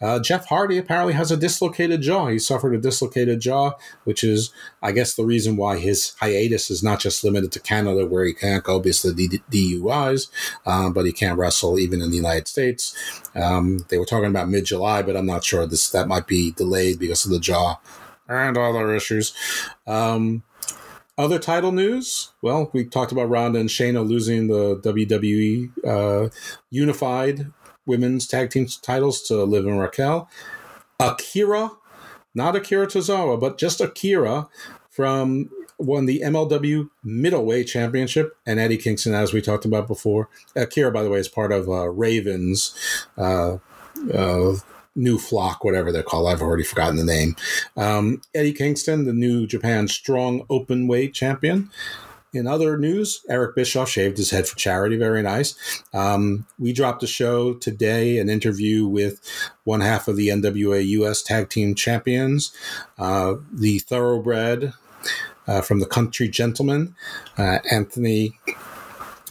Uh, 0.00 0.18
Jeff 0.18 0.46
Hardy 0.46 0.78
apparently 0.78 1.12
has 1.12 1.30
a 1.30 1.36
dislocated 1.36 2.00
jaw. 2.00 2.28
He 2.28 2.38
suffered 2.38 2.74
a 2.74 2.78
dislocated 2.78 3.40
jaw, 3.40 3.72
which 4.04 4.24
is, 4.24 4.50
I 4.82 4.92
guess, 4.92 5.14
the 5.14 5.26
reason 5.26 5.56
why 5.56 5.78
his 5.78 6.14
hiatus 6.20 6.70
is 6.70 6.82
not 6.82 7.00
just 7.00 7.22
limited 7.22 7.52
to 7.52 7.60
Canada, 7.60 8.06
where 8.06 8.24
he 8.24 8.32
can't 8.32 8.64
go 8.64 8.80
because 8.80 9.04
of 9.04 9.16
the 9.16 9.28
DUIs, 9.50 10.28
um, 10.64 10.92
but 10.94 11.04
he 11.04 11.12
can't 11.12 11.38
wrestle 11.38 11.78
even 11.78 12.00
in 12.00 12.10
the 12.10 12.16
United 12.16 12.48
States. 12.48 12.96
Um, 13.34 13.84
they 13.88 13.98
were 13.98 14.06
talking 14.06 14.30
about 14.30 14.48
mid 14.48 14.64
July, 14.64 15.02
but 15.02 15.16
I'm 15.16 15.26
not 15.26 15.44
sure 15.44 15.66
this 15.66 15.90
that 15.90 16.08
might 16.08 16.26
be 16.26 16.52
delayed 16.52 16.98
because 16.98 17.24
of 17.24 17.30
the 17.30 17.40
jaw 17.40 17.78
and 18.28 18.56
other 18.56 18.94
issues. 18.94 19.34
Um, 19.86 20.42
other 21.20 21.38
title 21.38 21.70
news? 21.70 22.32
Well, 22.40 22.70
we 22.72 22.84
talked 22.84 23.12
about 23.12 23.28
Ronda 23.28 23.60
and 23.60 23.68
Shayna 23.68 24.06
losing 24.06 24.48
the 24.48 24.80
WWE 24.80 25.70
uh, 25.86 26.30
Unified 26.70 27.52
Women's 27.86 28.26
Tag 28.26 28.50
Team 28.50 28.66
titles 28.82 29.22
to 29.22 29.44
Liv 29.44 29.66
and 29.66 29.78
Raquel. 29.78 30.28
Akira, 30.98 31.72
not 32.34 32.56
Akira 32.56 32.86
Tozawa, 32.86 33.38
but 33.38 33.58
just 33.58 33.80
Akira 33.80 34.48
from 34.88 35.50
won 35.78 36.06
the 36.06 36.20
MLW 36.20 36.90
Middleweight 37.02 37.66
Championship, 37.66 38.36
and 38.46 38.58
Eddie 38.58 38.76
Kingston, 38.76 39.14
as 39.14 39.32
we 39.32 39.40
talked 39.40 39.64
about 39.64 39.86
before. 39.86 40.28
Akira, 40.56 40.90
by 40.90 41.02
the 41.02 41.10
way, 41.10 41.18
is 41.18 41.28
part 41.28 41.52
of 41.52 41.68
uh, 41.68 41.88
Ravens. 41.88 42.74
Uh, 43.16 43.58
uh, 44.12 44.54
new 44.94 45.18
flock, 45.18 45.64
whatever 45.64 45.92
they're 45.92 46.02
called. 46.02 46.28
I've 46.28 46.42
already 46.42 46.64
forgotten 46.64 46.96
the 46.96 47.04
name. 47.04 47.36
Um, 47.76 48.22
Eddie 48.34 48.52
Kingston, 48.52 49.04
the 49.04 49.12
new 49.12 49.46
Japan 49.46 49.88
strong 49.88 50.44
open 50.50 50.88
weight 50.88 51.14
champion. 51.14 51.70
In 52.32 52.46
other 52.46 52.78
news, 52.78 53.22
Eric 53.28 53.56
Bischoff 53.56 53.88
shaved 53.88 54.16
his 54.16 54.30
head 54.30 54.46
for 54.46 54.56
charity. 54.56 54.96
Very 54.96 55.20
nice. 55.20 55.82
Um, 55.92 56.46
we 56.60 56.72
dropped 56.72 57.02
a 57.02 57.08
show 57.08 57.54
today, 57.54 58.18
an 58.18 58.28
interview 58.28 58.86
with 58.86 59.20
one 59.64 59.80
half 59.80 60.06
of 60.06 60.16
the 60.16 60.28
NWA 60.28 60.86
US 60.86 61.22
Tag 61.22 61.50
Team 61.50 61.74
Champions, 61.74 62.52
uh, 62.98 63.34
the 63.52 63.80
Thoroughbred 63.80 64.72
uh, 65.48 65.60
from 65.60 65.80
the 65.80 65.86
Country 65.86 66.28
Gentleman, 66.28 66.94
uh, 67.36 67.58
Anthony. 67.70 68.38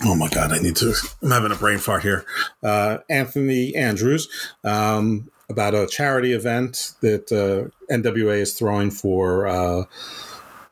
Oh 0.04 0.16
my 0.16 0.28
God, 0.30 0.52
I 0.52 0.60
need 0.60 0.76
to. 0.78 0.94
I'm 1.22 1.32
having 1.32 1.54
a 1.54 1.56
brain 1.56 1.78
fart 1.78 2.04
here. 2.04 2.26
Uh, 2.62 2.98
Anthony 3.10 3.76
Andrews. 3.76 4.28
Um, 4.66 5.30
about 5.50 5.76
a 5.76 5.88
charity 5.88 6.34
event 6.34 6.94
that 7.02 7.32
uh, 7.32 7.70
NWA 7.94 8.40
is 8.40 8.54
throwing 8.54 8.92
for 8.92 9.48
uh, 9.48 9.84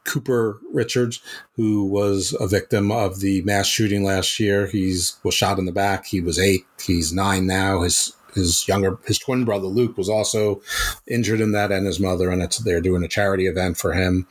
Cooper 0.07 0.59
Richards, 0.71 1.21
who 1.55 1.85
was 1.85 2.35
a 2.39 2.47
victim 2.47 2.91
of 2.91 3.19
the 3.19 3.41
mass 3.41 3.67
shooting 3.67 4.03
last 4.03 4.39
year. 4.39 4.67
He's 4.67 5.17
was 5.23 5.35
shot 5.35 5.59
in 5.59 5.65
the 5.65 5.71
back. 5.71 6.05
He 6.05 6.21
was 6.21 6.39
eight. 6.39 6.65
He's 6.81 7.13
nine 7.13 7.45
now. 7.45 7.81
His 7.81 8.13
his 8.33 8.67
younger 8.67 8.99
his 9.05 9.19
twin 9.19 9.45
brother 9.45 9.67
Luke 9.67 9.97
was 9.97 10.09
also 10.09 10.61
injured 11.07 11.41
in 11.41 11.51
that, 11.51 11.71
and 11.71 11.85
his 11.85 11.99
mother. 11.99 12.29
And 12.29 12.41
it's 12.41 12.59
they're 12.59 12.81
doing 12.81 13.03
a 13.03 13.07
charity 13.07 13.47
event 13.47 13.77
for 13.77 13.93
him 13.93 14.27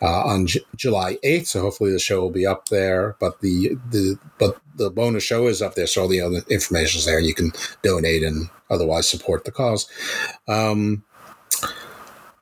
uh, 0.00 0.24
on 0.24 0.46
J- 0.46 0.60
July 0.76 1.18
eighth. 1.22 1.48
So 1.48 1.60
hopefully 1.60 1.92
the 1.92 1.98
show 1.98 2.20
will 2.20 2.30
be 2.30 2.46
up 2.46 2.68
there. 2.68 3.16
But 3.20 3.40
the 3.40 3.76
the 3.90 4.18
but 4.38 4.58
the 4.76 4.90
bonus 4.90 5.24
show 5.24 5.46
is 5.46 5.60
up 5.60 5.74
there, 5.74 5.86
so 5.86 6.02
all 6.02 6.08
the 6.08 6.22
other 6.22 6.42
information 6.48 7.00
is 7.00 7.04
there, 7.04 7.20
you 7.20 7.34
can 7.34 7.52
donate 7.82 8.22
and 8.22 8.48
otherwise 8.70 9.08
support 9.08 9.44
the 9.44 9.52
cause. 9.52 9.88
Um, 10.46 11.04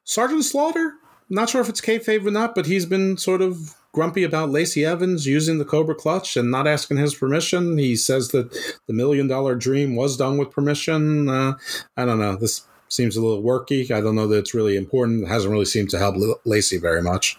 Sergeant 0.04 0.44
Slaughter, 0.44 0.94
not 1.28 1.48
sure 1.48 1.60
if 1.60 1.68
it's 1.68 1.80
kayfabe 1.80 2.26
or 2.26 2.30
not, 2.30 2.54
but 2.54 2.66
he's 2.66 2.86
been 2.86 3.16
sort 3.16 3.42
of 3.42 3.74
grumpy 3.92 4.24
about 4.24 4.50
Lacey 4.50 4.84
Evans 4.84 5.26
using 5.26 5.58
the 5.58 5.64
Cobra 5.64 5.94
Clutch 5.94 6.36
and 6.36 6.50
not 6.50 6.66
asking 6.66 6.98
his 6.98 7.14
permission. 7.14 7.78
He 7.78 7.96
says 7.96 8.28
that 8.28 8.52
the 8.86 8.92
Million 8.92 9.26
Dollar 9.26 9.54
Dream 9.54 9.96
was 9.96 10.16
done 10.16 10.36
with 10.36 10.50
permission. 10.50 11.28
Uh, 11.28 11.54
I 11.96 12.04
don't 12.04 12.18
know. 12.18 12.36
This 12.36 12.66
seems 12.88 13.16
a 13.16 13.22
little 13.22 13.42
worky. 13.42 13.90
I 13.90 14.00
don't 14.00 14.14
know 14.14 14.28
that 14.28 14.38
it's 14.38 14.54
really 14.54 14.76
important. 14.76 15.24
It 15.24 15.28
hasn't 15.28 15.50
really 15.50 15.64
seemed 15.64 15.90
to 15.90 15.98
help 15.98 16.16
Lacey 16.44 16.78
very 16.78 17.02
much. 17.02 17.38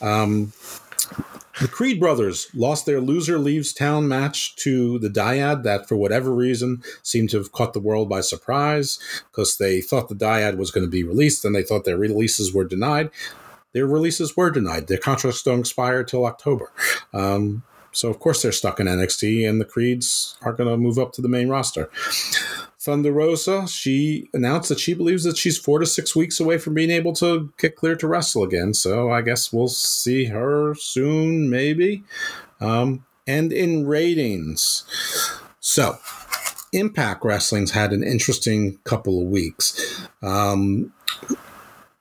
Um, 0.00 0.52
the 1.60 1.68
Creed 1.68 1.98
brothers 1.98 2.48
lost 2.54 2.86
their 2.86 3.00
loser 3.00 3.38
leaves 3.38 3.72
town 3.72 4.08
match 4.08 4.56
to 4.56 4.98
the 4.98 5.08
Dyad, 5.08 5.62
that 5.62 5.88
for 5.88 5.96
whatever 5.96 6.32
reason 6.32 6.82
seemed 7.02 7.30
to 7.30 7.38
have 7.38 7.52
caught 7.52 7.72
the 7.72 7.80
world 7.80 8.08
by 8.08 8.20
surprise 8.20 8.98
because 9.30 9.56
they 9.56 9.80
thought 9.80 10.08
the 10.08 10.14
Dyad 10.14 10.56
was 10.56 10.70
going 10.70 10.84
to 10.84 10.90
be 10.90 11.04
released 11.04 11.44
and 11.44 11.54
they 11.54 11.62
thought 11.62 11.84
their 11.84 11.96
releases 11.96 12.52
were 12.52 12.64
denied. 12.64 13.10
Their 13.72 13.86
releases 13.86 14.36
were 14.36 14.50
denied. 14.50 14.86
Their 14.86 14.98
contracts 14.98 15.42
don't 15.42 15.60
expire 15.60 16.02
till 16.02 16.26
October. 16.26 16.72
Um, 17.12 17.62
so, 17.92 18.10
of 18.10 18.18
course, 18.18 18.42
they're 18.42 18.52
stuck 18.52 18.78
in 18.78 18.86
NXT, 18.86 19.48
and 19.48 19.58
the 19.58 19.64
Creeds 19.64 20.36
are 20.42 20.52
going 20.52 20.68
to 20.68 20.76
move 20.76 20.98
up 20.98 21.12
to 21.12 21.22
the 21.22 21.30
main 21.30 21.48
roster. 21.48 21.88
Thunder 22.86 23.10
Rosa, 23.10 23.66
she 23.66 24.30
announced 24.32 24.68
that 24.68 24.78
she 24.78 24.94
believes 24.94 25.24
that 25.24 25.36
she's 25.36 25.58
four 25.58 25.80
to 25.80 25.86
six 25.86 26.14
weeks 26.14 26.38
away 26.38 26.56
from 26.56 26.74
being 26.74 26.90
able 26.90 27.12
to 27.14 27.52
get 27.58 27.74
clear 27.74 27.96
to 27.96 28.06
wrestle 28.06 28.44
again. 28.44 28.74
So 28.74 29.10
I 29.10 29.22
guess 29.22 29.52
we'll 29.52 29.66
see 29.66 30.26
her 30.26 30.72
soon, 30.76 31.50
maybe. 31.50 32.04
Um, 32.60 33.04
and 33.26 33.52
in 33.52 33.88
ratings, 33.88 34.84
so 35.58 35.98
Impact 36.72 37.24
Wrestling's 37.24 37.72
had 37.72 37.92
an 37.92 38.04
interesting 38.04 38.78
couple 38.84 39.20
of 39.20 39.26
weeks. 39.26 40.06
Um, 40.22 40.92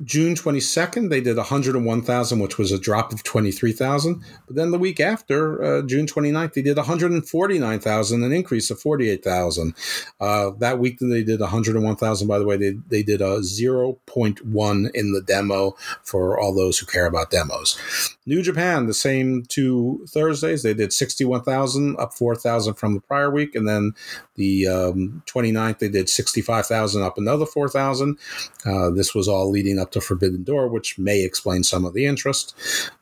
June 0.03 0.35
22nd, 0.35 1.09
they 1.09 1.21
did 1.21 1.37
101,000, 1.37 2.39
which 2.39 2.57
was 2.57 2.73
a 2.73 2.77
drop 2.77 3.13
of 3.13 3.23
23,000. 3.23 4.21
But 4.45 4.55
then 4.57 4.71
the 4.71 4.77
week 4.77 4.99
after, 4.99 5.63
uh, 5.63 5.81
June 5.83 6.05
29th, 6.05 6.53
they 6.53 6.61
did 6.61 6.75
149,000, 6.75 8.23
an 8.23 8.33
increase 8.33 8.69
of 8.69 8.77
48,000. 8.81 9.73
Uh, 10.19 10.51
that 10.57 10.79
week 10.79 10.99
that 10.99 11.05
they 11.05 11.23
did 11.23 11.39
101,000, 11.39 12.27
by 12.27 12.37
the 12.37 12.45
way, 12.45 12.57
they, 12.57 12.71
they 12.89 13.03
did 13.03 13.21
a 13.21 13.39
0.1 13.39 14.91
in 14.93 15.13
the 15.13 15.21
demo 15.21 15.77
for 16.03 16.37
all 16.37 16.53
those 16.53 16.77
who 16.77 16.85
care 16.85 17.05
about 17.05 17.31
demos. 17.31 17.79
New 18.25 18.41
Japan, 18.41 18.87
the 18.87 18.93
same 18.93 19.43
two 19.43 20.05
Thursdays, 20.09 20.63
they 20.63 20.73
did 20.73 20.91
61,000, 20.91 21.95
up 21.99 22.13
4,000 22.13 22.73
from 22.73 22.95
the 22.95 23.01
prior 23.01 23.31
week. 23.31 23.55
And 23.55 23.65
then 23.65 23.93
the 24.35 24.67
um, 24.67 25.23
29th, 25.25 25.79
they 25.79 25.87
did 25.87 26.09
65,000, 26.09 27.01
up 27.01 27.17
another 27.17 27.45
4,000. 27.45 28.17
Uh, 28.65 28.89
this 28.89 29.15
was 29.15 29.29
all 29.29 29.49
leading 29.49 29.79
up 29.79 29.84
to 29.91 30.01
Forbidden 30.01 30.43
Door, 30.43 30.69
which 30.69 30.97
may 30.97 31.23
explain 31.23 31.63
some 31.63 31.85
of 31.85 31.93
the 31.93 32.05
interest. 32.05 32.55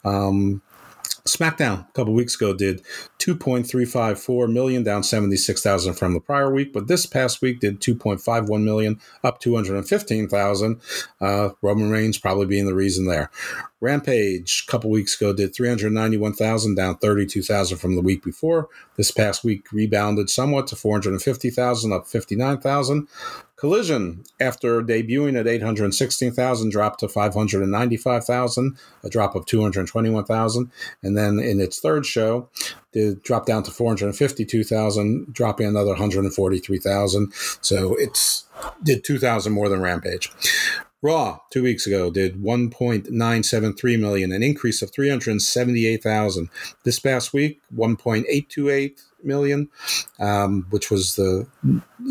Um, 0.03 0.61
SmackDown 1.25 1.87
a 1.87 1.91
couple 1.93 2.13
weeks 2.13 2.35
ago 2.35 2.53
did 2.53 2.83
2.354 3.19 4.51
million, 4.51 4.83
down 4.83 5.03
76,000 5.03 5.93
from 5.93 6.13
the 6.13 6.19
prior 6.19 6.53
week, 6.53 6.73
but 6.73 6.87
this 6.87 7.05
past 7.05 7.41
week 7.41 7.61
did 7.61 7.79
2.51 7.79 8.63
million, 8.63 8.99
up 9.23 9.39
215,000. 9.39 10.81
Uh, 11.21 11.49
Roman 11.61 11.89
Reigns 11.89 12.17
probably 12.17 12.45
being 12.45 12.65
the 12.65 12.75
reason 12.75 13.05
there. 13.05 13.31
Rampage 13.79 14.65
a 14.67 14.71
couple 14.71 14.89
weeks 14.89 15.15
ago 15.19 15.31
did 15.31 15.55
391,000, 15.55 16.75
down 16.75 16.97
32,000 16.97 17.77
from 17.77 17.95
the 17.95 18.01
week 18.01 18.21
before. 18.21 18.67
This 18.97 19.11
past 19.11 19.45
week 19.45 19.71
rebounded 19.71 20.29
somewhat 20.29 20.67
to 20.67 20.75
450,000, 20.75 21.93
up 21.93 22.05
59,000. 22.05 23.07
Collision, 23.63 24.25
after 24.41 24.81
debuting 24.81 25.39
at 25.39 25.47
816,000, 25.47 26.69
dropped 26.69 26.99
to 26.99 27.07
595,000, 27.07 28.77
a 29.05 29.09
drop 29.09 29.35
of 29.35 29.45
221,000. 29.45 30.69
And 31.01 31.17
then 31.17 31.39
in 31.39 31.61
its 31.61 31.79
third 31.79 32.05
show, 32.05 32.49
it 32.91 33.23
dropped 33.23 33.47
down 33.47 33.63
to 33.63 33.71
452,000, 33.71 35.33
dropping 35.33 35.67
another 35.67 35.91
143,000. 35.91 37.31
So 37.61 37.95
it's 37.95 38.43
did 38.83 39.05
2,000 39.05 39.53
more 39.53 39.69
than 39.69 39.79
Rampage. 39.79 40.29
Raw 41.01 41.39
two 41.49 41.63
weeks 41.63 41.87
ago 41.87 42.11
did 42.11 42.43
1.973 42.43 43.99
million, 43.99 44.33
an 44.33 44.43
increase 44.43 44.81
of 44.81 44.91
378,000. 44.91 46.49
This 46.83 46.99
past 46.99 47.31
week, 47.31 47.61
1.828 47.73 48.99
million, 49.23 49.69
um, 50.19 50.67
which 50.69 50.89
was 50.91 51.15
the 51.15 51.47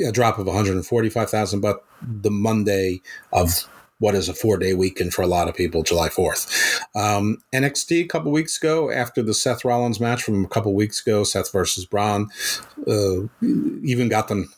a 0.07 0.13
drop 0.13 0.39
of 0.39 0.47
145,000. 0.47 1.61
But 1.61 1.85
the 2.03 2.31
Monday 2.31 3.03
of 3.33 3.69
what 4.03 4.17
is 4.17 4.29
a 4.29 4.35
four 4.35 4.59
day 4.59 4.75
weekend 4.75 5.15
for 5.15 5.23
a 5.23 5.29
lot 5.29 5.49
of 5.49 5.55
people, 5.55 5.85
July 5.85 6.09
4th. 6.09 6.81
Um, 6.97 7.39
NXT 7.53 8.01
a 8.01 8.09
couple 8.09 8.33
weeks 8.33 8.59
ago, 8.59 8.91
after 8.91 9.23
the 9.23 9.33
Seth 9.33 9.65
Rollins 9.65 10.01
match 10.01 10.25
from 10.25 10.45
a 10.45 10.49
couple 10.49 10.75
weeks 10.75 11.01
ago, 11.01 11.23
Seth 11.23 11.53
versus 11.53 11.87
Braun, 11.87 12.29
uh, 12.87 13.29
even 13.41 14.09
got 14.09 14.27
them 14.27 14.53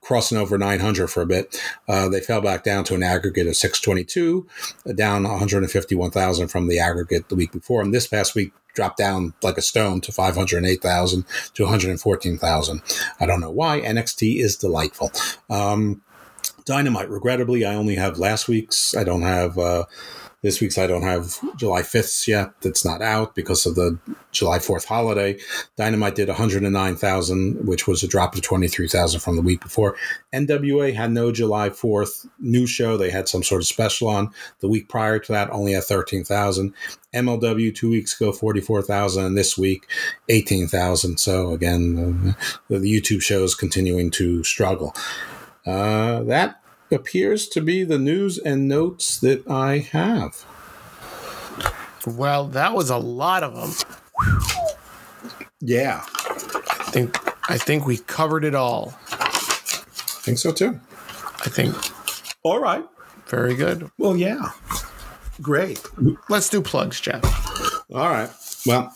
crossing 0.00 0.38
over 0.38 0.56
900 0.56 1.08
for 1.08 1.22
a 1.22 1.26
bit. 1.26 1.60
Uh, 1.86 2.08
they 2.08 2.20
fell 2.20 2.40
back 2.40 2.64
down 2.64 2.84
to 2.84 2.94
an 2.94 3.02
aggregate 3.02 3.46
of 3.46 3.56
622, 3.56 4.46
down 4.94 5.24
151,000 5.24 6.48
from 6.48 6.68
the 6.68 6.78
aggregate 6.78 7.28
the 7.28 7.34
week 7.34 7.52
before. 7.52 7.82
And 7.82 7.92
this 7.92 8.06
past 8.06 8.34
week 8.34 8.52
dropped 8.74 8.98
down 8.98 9.34
like 9.42 9.58
a 9.58 9.62
stone 9.62 10.00
to 10.02 10.12
508,000 10.12 11.24
to 11.54 11.62
114,000. 11.62 12.82
I 13.20 13.26
don't 13.26 13.40
know 13.40 13.50
why. 13.50 13.80
NXT 13.80 14.38
is 14.40 14.56
delightful. 14.56 15.12
Um, 15.50 16.02
Dynamite, 16.64 17.10
regrettably, 17.10 17.64
I 17.64 17.74
only 17.74 17.96
have 17.96 18.18
last 18.18 18.48
week's. 18.48 18.96
I 18.96 19.04
don't 19.04 19.22
have. 19.22 19.58
Uh, 19.58 19.84
this 20.42 20.60
week's 20.60 20.76
I 20.76 20.88
don't 20.88 21.02
have 21.02 21.38
July 21.56 21.82
5th 21.82 22.26
yet. 22.26 22.60
That's 22.60 22.84
not 22.84 23.00
out 23.00 23.34
because 23.34 23.64
of 23.64 23.76
the 23.76 23.98
July 24.32 24.58
4th 24.58 24.84
holiday. 24.84 25.38
Dynamite 25.76 26.16
did 26.16 26.28
109,000, 26.28 27.66
which 27.66 27.86
was 27.86 28.02
a 28.02 28.08
drop 28.08 28.34
of 28.34 28.42
23,000 28.42 29.20
from 29.20 29.36
the 29.36 29.42
week 29.42 29.60
before. 29.60 29.96
NWA 30.34 30.94
had 30.94 31.12
no 31.12 31.30
July 31.30 31.70
4th 31.70 32.26
new 32.40 32.66
show. 32.66 32.96
They 32.96 33.10
had 33.10 33.28
some 33.28 33.44
sort 33.44 33.62
of 33.62 33.68
special 33.68 34.08
on. 34.08 34.30
The 34.58 34.68
week 34.68 34.88
prior 34.88 35.20
to 35.20 35.32
that 35.32 35.50
only 35.50 35.72
had 35.72 35.84
13,000. 35.84 36.74
MLW 37.14 37.74
two 37.74 37.90
weeks 37.90 38.20
ago, 38.20 38.32
44,000, 38.32 39.24
and 39.24 39.38
this 39.38 39.56
week, 39.56 39.86
18,000. 40.28 41.18
So 41.18 41.52
again, 41.52 42.34
uh, 42.70 42.78
the 42.78 42.78
YouTube 42.78 43.22
show 43.22 43.44
is 43.44 43.54
continuing 43.54 44.10
to 44.12 44.42
struggle. 44.42 44.94
Uh, 45.64 46.22
that 46.24 46.61
appears 46.92 47.48
to 47.48 47.60
be 47.60 47.84
the 47.84 47.98
news 47.98 48.38
and 48.38 48.68
notes 48.68 49.18
that 49.20 49.48
I 49.48 49.78
have. 49.78 50.44
Well, 52.06 52.46
that 52.48 52.74
was 52.74 52.90
a 52.90 52.96
lot 52.98 53.42
of 53.42 53.54
them. 53.54 53.70
Yeah, 55.60 56.02
I 56.04 56.90
think 56.90 57.16
I 57.48 57.56
think 57.58 57.86
we 57.86 57.98
covered 57.98 58.44
it 58.44 58.54
all. 58.54 58.94
I 59.10 60.24
think 60.24 60.38
so 60.38 60.52
too. 60.52 60.80
I 61.44 61.48
think 61.48 61.74
All 62.42 62.60
right. 62.60 62.84
very 63.28 63.54
good. 63.54 63.90
Well, 63.98 64.16
yeah. 64.16 64.50
Great. 65.40 65.80
Let's 66.28 66.48
do 66.48 66.60
plugs, 66.60 67.00
Jeff. 67.00 67.22
All 67.92 68.08
right. 68.08 68.30
Well, 68.66 68.94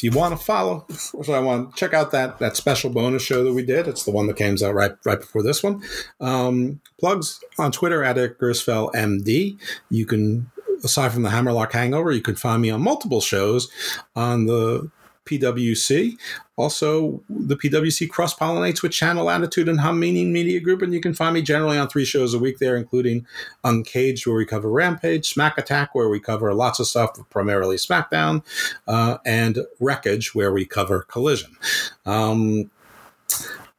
if 0.00 0.04
you 0.04 0.18
want 0.18 0.38
to 0.38 0.42
follow, 0.42 0.86
so 0.90 1.34
I 1.34 1.40
want 1.40 1.70
to 1.70 1.76
check 1.78 1.92
out 1.92 2.10
that 2.12 2.38
that 2.38 2.56
special 2.56 2.88
bonus 2.88 3.22
show 3.22 3.44
that 3.44 3.52
we 3.52 3.62
did. 3.62 3.86
It's 3.86 4.04
the 4.04 4.10
one 4.10 4.26
that 4.28 4.36
came 4.36 4.56
out 4.64 4.74
right 4.74 4.92
right 5.04 5.20
before 5.20 5.42
this 5.42 5.62
one. 5.62 5.82
Um, 6.20 6.80
plugs 6.98 7.38
on 7.58 7.70
Twitter 7.70 8.02
at 8.02 8.16
Gersfell 8.16 8.90
MD. 8.94 9.58
You 9.90 10.06
can, 10.06 10.50
aside 10.82 11.12
from 11.12 11.22
the 11.22 11.28
Hammerlock 11.28 11.72
Hangover, 11.72 12.12
you 12.12 12.22
can 12.22 12.34
find 12.34 12.62
me 12.62 12.70
on 12.70 12.80
multiple 12.80 13.20
shows 13.20 13.70
on 14.16 14.46
the 14.46 14.90
PWC. 15.30 16.16
Also, 16.56 17.22
the 17.30 17.56
PWC 17.56 18.08
cross 18.08 18.34
pollinates 18.34 18.82
with 18.82 18.92
Channel 18.92 19.30
Attitude 19.30 19.68
and 19.68 19.80
Hum 19.80 19.98
Meaning 19.98 20.32
Media 20.32 20.60
Group, 20.60 20.82
and 20.82 20.92
you 20.92 21.00
can 21.00 21.14
find 21.14 21.34
me 21.34 21.42
generally 21.42 21.78
on 21.78 21.88
three 21.88 22.04
shows 22.04 22.34
a 22.34 22.38
week 22.38 22.58
there, 22.58 22.76
including 22.76 23.26
Uncaged, 23.64 24.26
where 24.26 24.36
we 24.36 24.44
cover 24.44 24.68
Rampage, 24.68 25.32
Smack 25.32 25.56
Attack, 25.56 25.94
where 25.94 26.08
we 26.08 26.20
cover 26.20 26.52
lots 26.52 26.80
of 26.80 26.86
stuff, 26.86 27.18
primarily 27.30 27.76
SmackDown, 27.76 28.44
uh, 28.86 29.18
and 29.24 29.60
Wreckage, 29.78 30.34
where 30.34 30.52
we 30.52 30.66
cover 30.66 31.02
Collision. 31.02 31.56
Um, 32.04 32.70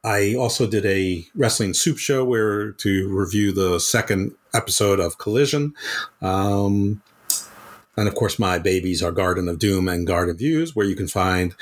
I 0.04 0.34
also 0.34 0.66
did 0.66 0.84
a 0.84 1.24
wrestling 1.34 1.74
soup 1.74 1.98
show 1.98 2.24
where 2.24 2.72
to 2.72 3.08
review 3.08 3.52
the 3.52 3.78
second 3.78 4.34
episode 4.52 4.98
of 4.98 5.18
Collision. 5.18 5.74
Um, 6.20 7.02
and 7.96 8.08
of 8.08 8.14
course, 8.14 8.38
my 8.38 8.58
babies 8.58 9.02
are 9.02 9.12
Garden 9.12 9.48
of 9.48 9.58
Doom 9.58 9.88
and 9.88 10.06
Garden 10.06 10.36
Views, 10.36 10.74
where 10.74 10.86
you 10.86 10.96
can 10.96 11.08
find 11.08 11.54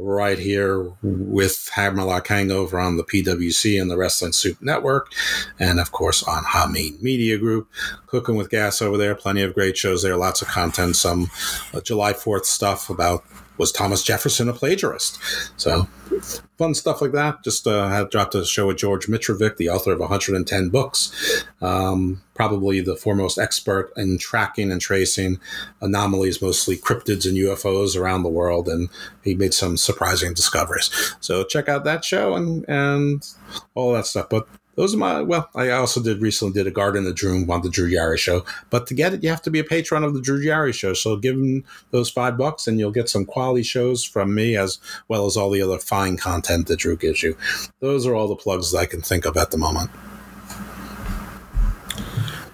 right 0.00 0.38
here 0.38 0.92
with 1.02 1.70
Hammerlock 1.74 2.26
Hangover 2.26 2.78
on 2.78 2.96
the 2.96 3.04
PWC 3.04 3.80
and 3.80 3.90
the 3.90 3.96
Wrestling 3.96 4.32
Soup 4.32 4.60
Network, 4.62 5.12
and 5.58 5.78
of 5.78 5.92
course 5.92 6.22
on 6.22 6.44
Hameen 6.44 7.00
Media 7.02 7.38
Group. 7.38 7.68
Cooking 8.10 8.36
with 8.36 8.50
Gas 8.50 8.82
over 8.82 8.96
there, 8.96 9.14
plenty 9.14 9.42
of 9.42 9.54
great 9.54 9.76
shows 9.76 10.02
there, 10.02 10.16
lots 10.16 10.42
of 10.42 10.48
content, 10.48 10.96
some 10.96 11.30
uh, 11.72 11.80
July 11.80 12.12
4th 12.12 12.44
stuff 12.44 12.90
about 12.90 13.24
was 13.60 13.70
Thomas 13.70 14.02
Jefferson 14.02 14.48
a 14.48 14.54
plagiarist? 14.54 15.18
So 15.60 15.86
fun 16.56 16.74
stuff 16.74 17.02
like 17.02 17.12
that. 17.12 17.44
Just 17.44 17.66
uh, 17.66 17.88
had 17.88 18.08
dropped 18.08 18.34
a 18.34 18.44
show 18.44 18.66
with 18.66 18.78
George 18.78 19.06
Mitrovic, 19.06 19.58
the 19.58 19.68
author 19.68 19.92
of 19.92 20.00
110 20.00 20.70
books, 20.70 21.44
um, 21.60 22.22
probably 22.34 22.80
the 22.80 22.96
foremost 22.96 23.38
expert 23.38 23.92
in 23.98 24.16
tracking 24.16 24.72
and 24.72 24.80
tracing 24.80 25.38
anomalies, 25.82 26.40
mostly 26.40 26.76
cryptids 26.76 27.28
and 27.28 27.36
UFOs 27.36 28.00
around 28.00 28.22
the 28.22 28.30
world, 28.30 28.66
and 28.66 28.88
he 29.22 29.34
made 29.34 29.52
some 29.52 29.76
surprising 29.76 30.32
discoveries. 30.32 30.90
So 31.20 31.44
check 31.44 31.68
out 31.68 31.84
that 31.84 32.02
show 32.02 32.34
and 32.34 32.64
and 32.66 33.28
all 33.74 33.92
that 33.92 34.06
stuff. 34.06 34.30
But 34.30 34.48
those 34.80 34.94
are 34.94 34.98
my 34.98 35.20
well 35.20 35.48
i 35.54 35.68
also 35.70 36.02
did 36.02 36.22
recently 36.22 36.54
did 36.54 36.66
a 36.66 36.70
garden 36.70 37.06
of 37.06 37.14
drew 37.14 37.44
on 37.50 37.60
the 37.60 37.68
drew 37.68 37.90
yari 37.90 38.16
show 38.16 38.44
but 38.70 38.86
to 38.86 38.94
get 38.94 39.12
it 39.12 39.22
you 39.22 39.28
have 39.28 39.42
to 39.42 39.50
be 39.50 39.58
a 39.58 39.64
patron 39.64 40.02
of 40.02 40.14
the 40.14 40.22
drew 40.22 40.42
yari 40.42 40.72
show 40.72 40.94
so 40.94 41.16
give 41.16 41.36
them 41.36 41.62
those 41.90 42.08
five 42.08 42.38
bucks 42.38 42.66
and 42.66 42.78
you'll 42.78 42.90
get 42.90 43.08
some 43.08 43.26
quality 43.26 43.62
shows 43.62 44.02
from 44.02 44.34
me 44.34 44.56
as 44.56 44.78
well 45.08 45.26
as 45.26 45.36
all 45.36 45.50
the 45.50 45.60
other 45.60 45.78
fine 45.78 46.16
content 46.16 46.66
that 46.66 46.78
drew 46.78 46.96
gives 46.96 47.22
you 47.22 47.36
those 47.80 48.06
are 48.06 48.14
all 48.14 48.26
the 48.26 48.36
plugs 48.36 48.72
that 48.72 48.78
i 48.78 48.86
can 48.86 49.02
think 49.02 49.26
of 49.26 49.36
at 49.36 49.50
the 49.50 49.58
moment 49.58 49.90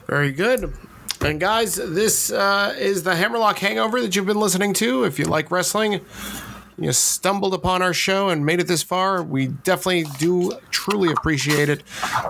Very 0.06 0.30
good. 0.30 0.72
And 1.20 1.40
guys, 1.40 1.74
this 1.74 2.30
uh, 2.30 2.74
is 2.78 3.02
the 3.02 3.16
Hammerlock 3.16 3.58
Hangover 3.58 4.00
that 4.00 4.14
you've 4.14 4.26
been 4.26 4.38
listening 4.38 4.72
to. 4.74 5.02
If 5.02 5.18
you 5.18 5.24
like 5.24 5.50
wrestling, 5.50 6.00
you 6.78 6.92
stumbled 6.92 7.54
upon 7.54 7.82
our 7.82 7.94
show 7.94 8.28
and 8.28 8.44
made 8.44 8.60
it 8.60 8.66
this 8.66 8.82
far, 8.82 9.22
we 9.22 9.46
definitely 9.48 10.04
do 10.18 10.52
truly 10.70 11.10
appreciate 11.10 11.68
it. 11.68 11.84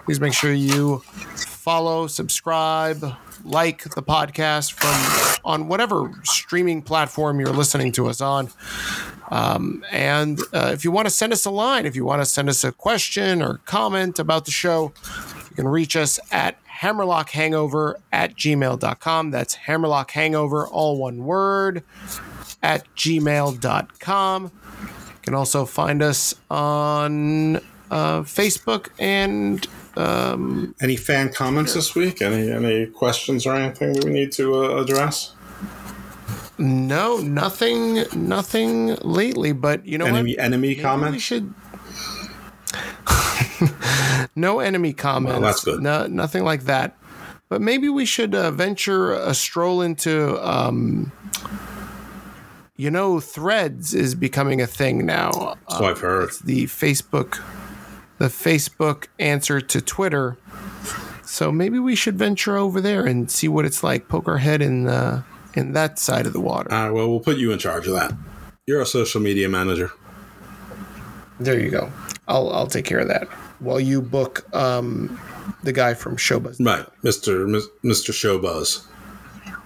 Please 0.04 0.20
make 0.20 0.32
sure 0.32 0.52
you 0.52 0.98
follow, 1.36 2.06
subscribe, 2.06 3.04
like 3.44 3.82
the 3.94 4.02
podcast 4.02 4.72
from 4.72 5.40
on 5.44 5.68
whatever 5.68 6.12
streaming 6.24 6.82
platform 6.82 7.40
you're 7.40 7.52
listening 7.52 7.92
to 7.92 8.08
us 8.08 8.20
on. 8.20 8.50
Um, 9.30 9.84
and 9.90 10.40
uh, 10.52 10.70
if 10.72 10.84
you 10.84 10.90
want 10.90 11.06
to 11.06 11.10
send 11.10 11.32
us 11.32 11.44
a 11.44 11.50
line, 11.50 11.86
if 11.86 11.96
you 11.96 12.04
want 12.04 12.22
to 12.22 12.26
send 12.26 12.48
us 12.48 12.62
a 12.64 12.72
question 12.72 13.42
or 13.42 13.58
comment 13.58 14.18
about 14.18 14.44
the 14.44 14.50
show, 14.50 14.92
you 15.50 15.56
can 15.56 15.68
reach 15.68 15.96
us 15.96 16.20
at 16.30 16.58
hammerlockhangover 16.80 17.94
at 18.12 18.36
gmail.com. 18.36 19.30
That's 19.30 19.56
hammerlockhangover, 19.56 20.68
all 20.70 20.98
one 20.98 21.24
word, 21.24 21.82
at 22.62 22.84
gmail.com. 22.96 24.44
You 24.44 25.22
can 25.22 25.34
also 25.34 25.64
find 25.64 26.02
us 26.02 26.34
on 26.50 27.56
uh, 27.90 28.22
Facebook 28.22 28.88
and 28.98 29.66
um, 29.96 30.74
any 30.80 30.96
fan 30.96 31.32
comments 31.32 31.72
this 31.72 31.94
week 31.94 32.20
any 32.20 32.50
any 32.50 32.84
questions 32.84 33.46
or 33.46 33.54
anything 33.54 33.94
that 33.94 34.04
we 34.04 34.10
need 34.10 34.30
to 34.32 34.54
uh, 34.54 34.82
address 34.82 35.36
no, 36.58 37.18
nothing, 37.18 38.04
nothing 38.14 38.94
lately. 38.96 39.52
But 39.52 39.86
you 39.86 39.98
know 39.98 40.06
enemy 40.06 40.36
what? 40.36 40.44
enemy 40.44 40.68
Maybe 40.68 40.80
comments 40.80 41.12
We 41.12 41.20
should. 41.20 41.54
no 44.36 44.60
enemy 44.60 44.92
comments. 44.92 45.40
that's 45.40 45.64
good. 45.64 45.82
No, 45.82 46.06
nothing 46.06 46.44
like 46.44 46.64
that. 46.64 46.96
But 47.48 47.60
maybe 47.60 47.88
we 47.88 48.04
should 48.06 48.34
uh, 48.34 48.50
venture 48.50 49.12
a 49.12 49.34
stroll 49.34 49.80
into 49.82 50.42
um, 50.46 51.12
you 52.76 52.90
know, 52.90 53.20
Threads 53.20 53.94
is 53.94 54.14
becoming 54.14 54.60
a 54.60 54.66
thing 54.66 55.06
now. 55.06 55.56
So 55.68 55.84
I've 55.84 56.00
heard. 56.00 56.24
It's 56.24 56.40
the 56.40 56.64
Facebook, 56.66 57.42
the 58.18 58.26
Facebook 58.26 59.06
answer 59.18 59.60
to 59.60 59.80
Twitter. 59.80 60.36
So 61.24 61.50
maybe 61.50 61.78
we 61.78 61.96
should 61.96 62.16
venture 62.16 62.56
over 62.56 62.80
there 62.80 63.04
and 63.04 63.30
see 63.30 63.48
what 63.48 63.64
it's 63.64 63.82
like. 63.82 64.08
Poke 64.08 64.28
our 64.28 64.38
head 64.38 64.62
in 64.62 64.86
uh, 64.86 65.22
in 65.54 65.72
that 65.72 65.98
side 65.98 66.26
of 66.26 66.32
the 66.32 66.40
water. 66.40 66.72
Uh, 66.72 66.92
well, 66.92 67.08
we'll 67.08 67.20
put 67.20 67.36
you 67.36 67.52
in 67.52 67.58
charge 67.58 67.86
of 67.86 67.94
that. 67.94 68.12
You're 68.66 68.82
a 68.82 68.86
social 68.86 69.20
media 69.20 69.48
manager. 69.48 69.90
There 71.40 71.58
you 71.58 71.70
go. 71.70 71.92
I'll 72.28 72.50
I'll 72.50 72.66
take 72.66 72.84
care 72.84 73.00
of 73.00 73.08
that 73.08 73.28
while 73.58 73.80
you 73.80 74.00
book 74.02 74.44
um, 74.54 75.18
the 75.62 75.72
guy 75.72 75.94
from 75.94 76.16
Showbuzz. 76.16 76.64
Right, 76.64 76.86
Mister 77.02 77.46
Mister 77.82 78.12
Showbuzz. 78.12 78.86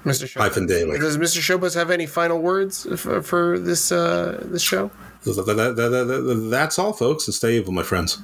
Mr. 0.04 0.24
Showbuzz. 0.26 0.40
Hyphen 0.40 0.66
Daily. 0.66 0.98
Does 0.98 1.18
Mr. 1.18 1.40
Showbuzz 1.40 1.74
have 1.74 1.90
any 1.90 2.06
final 2.06 2.38
words 2.38 2.86
for, 3.00 3.22
for 3.22 3.58
this 3.58 3.92
uh, 3.92 4.40
this 4.46 4.62
show? 4.62 4.90
That- 5.24 5.34
that- 5.46 5.76
that- 5.76 5.76
that- 5.76 6.04
that- 6.06 6.48
That's 6.50 6.78
all, 6.78 6.92
folks, 6.94 7.26
and 7.28 7.34
stay 7.34 7.56
evil, 7.58 7.72
my 7.72 7.82
friends. 7.82 8.18